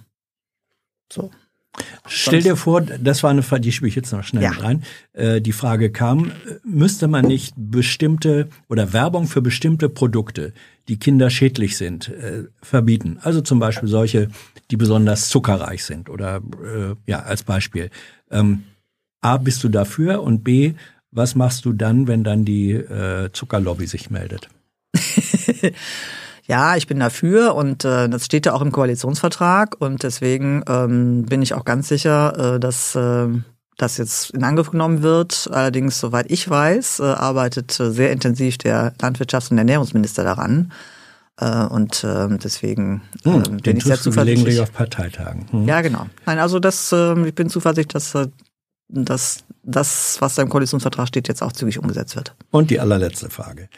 so. 1.11 1.31
Stell 2.07 2.41
dir 2.41 2.55
vor, 2.55 2.81
das 2.81 3.23
war 3.23 3.29
eine 3.29 3.43
Frage, 3.43 3.61
die 3.61 3.71
spiele 3.71 3.89
ich 3.89 3.95
jetzt 3.95 4.11
noch 4.11 4.23
schnell 4.23 4.43
ja. 4.43 4.51
rein. 4.51 4.83
Äh, 5.13 5.41
die 5.41 5.51
Frage 5.51 5.91
kam, 5.91 6.31
müsste 6.63 7.07
man 7.07 7.25
nicht 7.25 7.53
bestimmte 7.57 8.49
oder 8.67 8.93
Werbung 8.93 9.27
für 9.27 9.41
bestimmte 9.41 9.89
Produkte, 9.89 10.53
die 10.87 10.97
kinderschädlich 10.97 11.77
sind, 11.77 12.09
äh, 12.09 12.45
verbieten? 12.61 13.19
Also 13.21 13.41
zum 13.41 13.59
Beispiel 13.59 13.87
solche, 13.87 14.29
die 14.71 14.77
besonders 14.77 15.29
zuckerreich 15.29 15.83
sind 15.83 16.09
oder 16.09 16.37
äh, 16.63 16.95
ja, 17.05 17.19
als 17.19 17.43
Beispiel. 17.43 17.89
Ähm, 18.31 18.63
A, 19.21 19.37
bist 19.37 19.63
du 19.63 19.69
dafür 19.69 20.23
und 20.23 20.43
B, 20.43 20.73
was 21.11 21.35
machst 21.35 21.65
du 21.65 21.73
dann, 21.73 22.07
wenn 22.07 22.23
dann 22.23 22.45
die 22.45 22.71
äh, 22.71 23.31
Zuckerlobby 23.31 23.87
sich 23.87 24.09
meldet? 24.09 24.49
Ja, 26.49 26.75
ich 26.75 26.87
bin 26.87 26.99
dafür 26.99 27.53
und 27.53 27.85
äh, 27.85 28.09
das 28.09 28.25
steht 28.25 28.47
ja 28.47 28.53
auch 28.53 28.63
im 28.63 28.71
Koalitionsvertrag 28.71 29.75
und 29.79 30.01
deswegen 30.01 30.63
ähm, 30.67 31.25
bin 31.27 31.43
ich 31.43 31.53
auch 31.53 31.63
ganz 31.63 31.87
sicher, 31.87 32.55
äh, 32.55 32.59
dass 32.59 32.95
äh, 32.95 33.27
das 33.77 33.97
jetzt 33.97 34.31
in 34.31 34.43
Angriff 34.43 34.71
genommen 34.71 35.03
wird. 35.03 35.47
Allerdings, 35.51 35.99
soweit 35.99 36.31
ich 36.31 36.49
weiß, 36.49 37.01
äh, 37.01 37.03
arbeitet 37.03 37.79
äh, 37.79 37.91
sehr 37.91 38.11
intensiv 38.11 38.57
der 38.57 38.95
Landwirtschafts- 38.95 39.51
und 39.51 39.59
Ernährungsminister 39.59 40.23
daran. 40.23 40.71
Äh, 41.37 41.65
und 41.65 42.03
äh, 42.03 42.27
deswegen 42.39 43.03
äh, 43.25 43.31
hm, 43.31 43.57
bin 43.57 43.77
ich 43.77 43.83
sehr 43.83 43.99
zuversichtlich. 43.99 44.59
auf 44.59 44.73
Parteitagen. 44.73 45.45
Hm. 45.51 45.67
Ja, 45.67 45.81
genau. 45.81 46.07
Nein, 46.25 46.39
also 46.39 46.59
das, 46.59 46.91
äh, 46.91 47.27
ich 47.27 47.35
bin 47.35 47.51
zuversichtlich, 47.51 47.93
dass, 47.93 48.15
äh, 48.15 48.27
dass 48.87 49.43
das, 49.61 50.17
was 50.19 50.33
da 50.33 50.41
im 50.41 50.49
Koalitionsvertrag 50.49 51.07
steht, 51.07 51.27
jetzt 51.27 51.43
auch 51.43 51.51
zügig 51.51 51.77
umgesetzt 51.77 52.15
wird. 52.15 52.33
Und 52.49 52.71
die 52.71 52.79
allerletzte 52.79 53.29
Frage. 53.29 53.69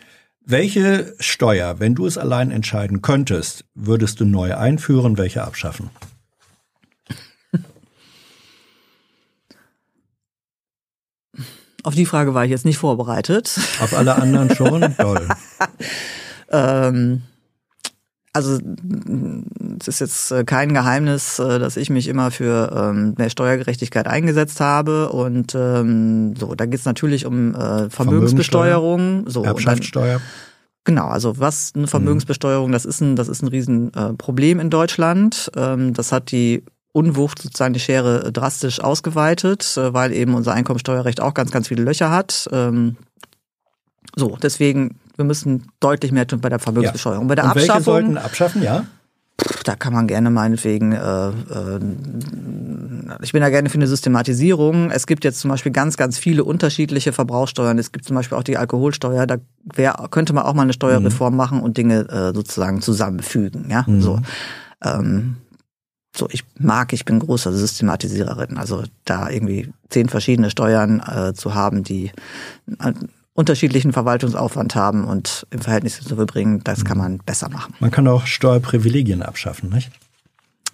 Welche 0.44 1.16
Steuer, 1.20 1.80
wenn 1.80 1.94
du 1.94 2.08
es 2.08 2.18
allein 2.18 2.50
entscheiden 2.50 3.02
könntest, 3.02 3.64
würdest 3.76 4.20
du 4.20 4.26
neu 4.26 4.56
einführen, 4.56 5.18
welche 5.18 5.44
abschaffen? 5.44 5.92
Auf 11.84 11.96
die 11.96 12.06
Frage 12.06 12.34
war 12.34 12.46
ich 12.46 12.52
jetzt 12.52 12.66
nicht 12.66 12.78
vorbereitet. 12.78 13.60
Auf 13.80 13.96
alle 13.96 14.16
anderen 14.16 14.54
schon? 14.56 14.96
Toll. 14.98 15.28
ähm, 16.50 17.24
also 18.34 18.60
es 19.80 19.88
ist 19.88 19.99
jetzt 19.99 20.32
äh, 20.32 20.44
kein 20.44 20.74
Geheimnis, 20.74 21.40
äh, 21.40 21.60
dass 21.60 21.76
ich 21.76 21.90
mich 21.90 22.08
immer 22.08 22.32
für 22.32 22.72
ähm, 22.76 23.14
mehr 23.18 23.30
Steuergerechtigkeit 23.30 24.08
eingesetzt 24.08 24.62
habe. 24.62 25.10
Und 25.10 25.53
ähm, 25.56 26.36
so, 26.38 26.56
da 26.56 26.66
geht 26.66 26.80
es 26.80 26.86
natürlich 26.86 27.26
um 27.26 27.56
äh, 27.56 27.90
Vermögensbesteuerung, 27.90 29.30
so 29.30 29.44
Erbschaftssteuer. 29.44 30.22
Genau, 30.84 31.08
also 31.08 31.38
was 31.40 31.74
eine 31.76 31.88
Vermögensbesteuerung, 31.88 32.72
das 32.72 32.86
ist 32.86 33.02
ein, 33.02 33.16
das 33.16 33.28
ist 33.28 33.44
ein 33.44 33.49
Riesenproblem 33.49 34.60
äh, 34.60 34.62
in 34.62 34.70
Deutschland. 34.70 35.52
Ähm, 35.56 35.94
das 35.94 36.12
hat 36.12 36.32
die 36.32 36.64
Unwucht 36.94 37.41
sozusagen 37.41 37.74
die 37.74 37.80
Schere 37.80 38.32
drastisch 38.32 38.80
ausgeweitet, 38.80 39.78
äh, 39.78 39.94
weil 39.94 40.12
eben 40.14 40.34
unser 40.34 40.53
Einkommensteuerrecht 40.53 41.22
auch 41.22 41.34
ganz, 41.34 41.52
ganz 41.52 41.68
viele 41.68 41.84
Löcher 41.84 42.10
hat. 42.10 42.49
Ähm, 42.52 42.95
so, 44.16 44.38
deswegen 44.41 44.99
wir 45.22 45.26
müssen 45.27 45.68
deutlich 45.80 46.11
mehr 46.11 46.27
tun 46.27 46.41
bei 46.41 46.49
der 46.49 46.60
Vermögensbesteuerung. 46.60 47.23
Ja. 47.23 47.27
Bei 47.27 47.35
der 47.35 47.43
Und 47.45 47.52
Abschaffung. 47.52 47.76
Welche 47.76 47.84
sollten 47.84 48.18
abschaffen, 48.18 48.64
ja? 48.64 48.85
Da 49.64 49.76
kann 49.76 49.93
man 49.93 50.07
gerne 50.07 50.30
meinetwegen, 50.30 50.91
äh, 50.91 51.30
äh, 51.30 51.80
ich 53.22 53.31
bin 53.31 53.41
da 53.41 53.49
gerne 53.49 53.69
für 53.69 53.76
eine 53.76 53.88
Systematisierung. 53.88 54.91
Es 54.91 55.07
gibt 55.07 55.23
jetzt 55.23 55.39
zum 55.39 55.49
Beispiel 55.49 55.72
ganz, 55.72 55.98
ganz 55.98 56.18
viele 56.18 56.43
unterschiedliche 56.43 57.14
Verbrauchssteuern. 57.14 57.77
Es 57.80 57.91
gibt 57.91 58.06
zum 58.06 58.15
Beispiel 58.15 58.38
auch 58.38 58.43
die 58.43 58.57
Alkoholsteuer. 58.57 59.26
Da 59.27 59.38
wär, 59.73 60.07
könnte 60.11 60.34
man 60.34 60.43
auch 60.43 60.53
mal 60.53 60.64
eine 60.64 60.73
Steuerreform 60.73 61.34
mhm. 61.34 61.38
machen 61.38 61.61
und 61.61 61.77
Dinge 61.77 62.07
äh, 62.10 62.34
sozusagen 62.34 62.81
zusammenfügen. 62.81 63.68
Ja, 63.69 63.84
mhm. 63.88 64.02
so. 64.02 64.19
Ähm, 64.84 65.38
so, 66.15 66.27
ich 66.30 66.43
mag, 66.60 66.91
ich 66.93 67.06
bin 67.06 67.19
großer 67.19 67.53
Systematisiererin. 67.53 68.57
Also 68.57 68.84
da 69.06 69.30
irgendwie 69.30 69.72
zehn 69.89 70.10
verschiedene 70.10 70.49
Steuern 70.49 70.99
äh, 70.99 71.34
zu 71.34 71.56
haben, 71.56 71.84
die 71.84 72.11
unterschiedlichen 73.42 73.92
Verwaltungsaufwand 73.92 74.76
haben 74.76 75.04
und 75.04 75.46
im 75.50 75.60
Verhältnis 75.60 76.00
zu 76.00 76.16
bringen, 76.16 76.62
das 76.64 76.86
kann 76.86 76.98
man 76.98 77.18
besser 77.18 77.50
machen. 77.50 77.74
Man 77.80 77.92
kann 77.92 78.08
auch 78.08 78.26
Steuerprivilegien 78.26 79.24
abschaffen, 79.24 79.70
nicht? 79.70 79.92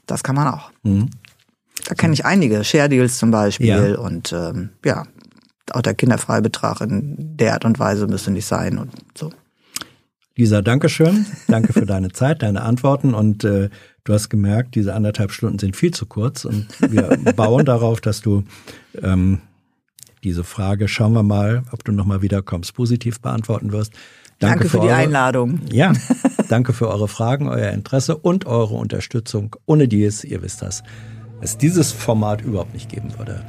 Das 0.05 0.21
kann 0.21 0.35
man 0.35 0.47
auch. 0.47 0.71
Mhm. 0.83 1.09
Da 1.87 1.95
kenne 1.95 2.13
ich 2.13 2.25
einige, 2.25 2.63
Share 2.63 2.89
Deals 2.89 3.17
zum 3.17 3.31
Beispiel 3.31 3.67
ja. 3.67 3.97
und 3.97 4.33
ähm, 4.33 4.69
ja, 4.83 5.05
auch 5.71 5.81
der 5.81 5.95
Kinderfreibetrag 5.95 6.81
in 6.81 7.37
der 7.37 7.53
Art 7.53 7.65
und 7.65 7.79
Weise 7.79 8.07
müsste 8.07 8.31
nicht 8.31 8.45
sein 8.45 8.77
und 8.77 8.91
so. 9.17 9.31
Lisa, 10.35 10.61
danke 10.61 10.87
schön. 10.89 11.25
Danke 11.47 11.73
für 11.73 11.85
deine 11.85 12.11
Zeit, 12.11 12.43
deine 12.43 12.61
Antworten 12.61 13.13
und 13.13 13.43
äh, 13.43 13.69
du 14.03 14.13
hast 14.13 14.29
gemerkt, 14.29 14.75
diese 14.75 14.93
anderthalb 14.93 15.31
Stunden 15.31 15.57
sind 15.57 15.75
viel 15.75 15.91
zu 15.91 16.05
kurz 16.05 16.45
und 16.45 16.67
wir 16.91 17.17
bauen 17.35 17.65
darauf, 17.65 18.01
dass 18.01 18.21
du 18.21 18.43
ähm, 19.01 19.41
diese 20.23 20.43
Frage, 20.43 20.87
schauen 20.87 21.13
wir 21.13 21.23
mal, 21.23 21.63
ob 21.71 21.83
du 21.83 21.91
nochmal 21.91 22.21
wiederkommst, 22.21 22.73
positiv 22.73 23.19
beantworten 23.21 23.71
wirst. 23.71 23.93
Danke, 24.39 24.59
danke 24.59 24.63
für, 24.65 24.69
für, 24.69 24.81
die 24.81 24.87
eure, 24.87 24.95
Einladung. 24.95 25.59
Ja, 25.71 25.93
danke 26.49 26.73
für 26.73 26.89
eure 26.89 27.07
Fragen, 27.07 27.47
euer 27.47 27.71
Interesse 27.71 28.17
und 28.17 28.45
eure 28.45 28.75
Unterstützung, 28.75 29.55
ohne 29.65 29.87
die 29.87 30.03
es, 30.03 30.23
ihr 30.23 30.41
wisst 30.41 30.61
das, 30.61 30.83
es 31.41 31.57
dieses 31.57 31.91
Format 31.91 32.41
überhaupt 32.41 32.73
nicht 32.73 32.89
geben 32.89 33.17
würde. 33.17 33.43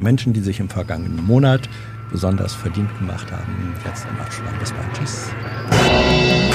Menschen, 0.00 0.32
die 0.32 0.40
sich 0.40 0.60
im 0.60 0.68
vergangenen 0.68 1.24
Monat 1.24 1.68
besonders 2.10 2.54
verdient 2.54 2.96
gemacht 2.98 3.30
haben, 3.30 3.74
jetzt 3.86 4.06
im 4.10 4.20
Abschlag. 4.20 4.58
Bis 4.58 4.72
bald. 4.72 4.92
Tschüss. 4.94 6.51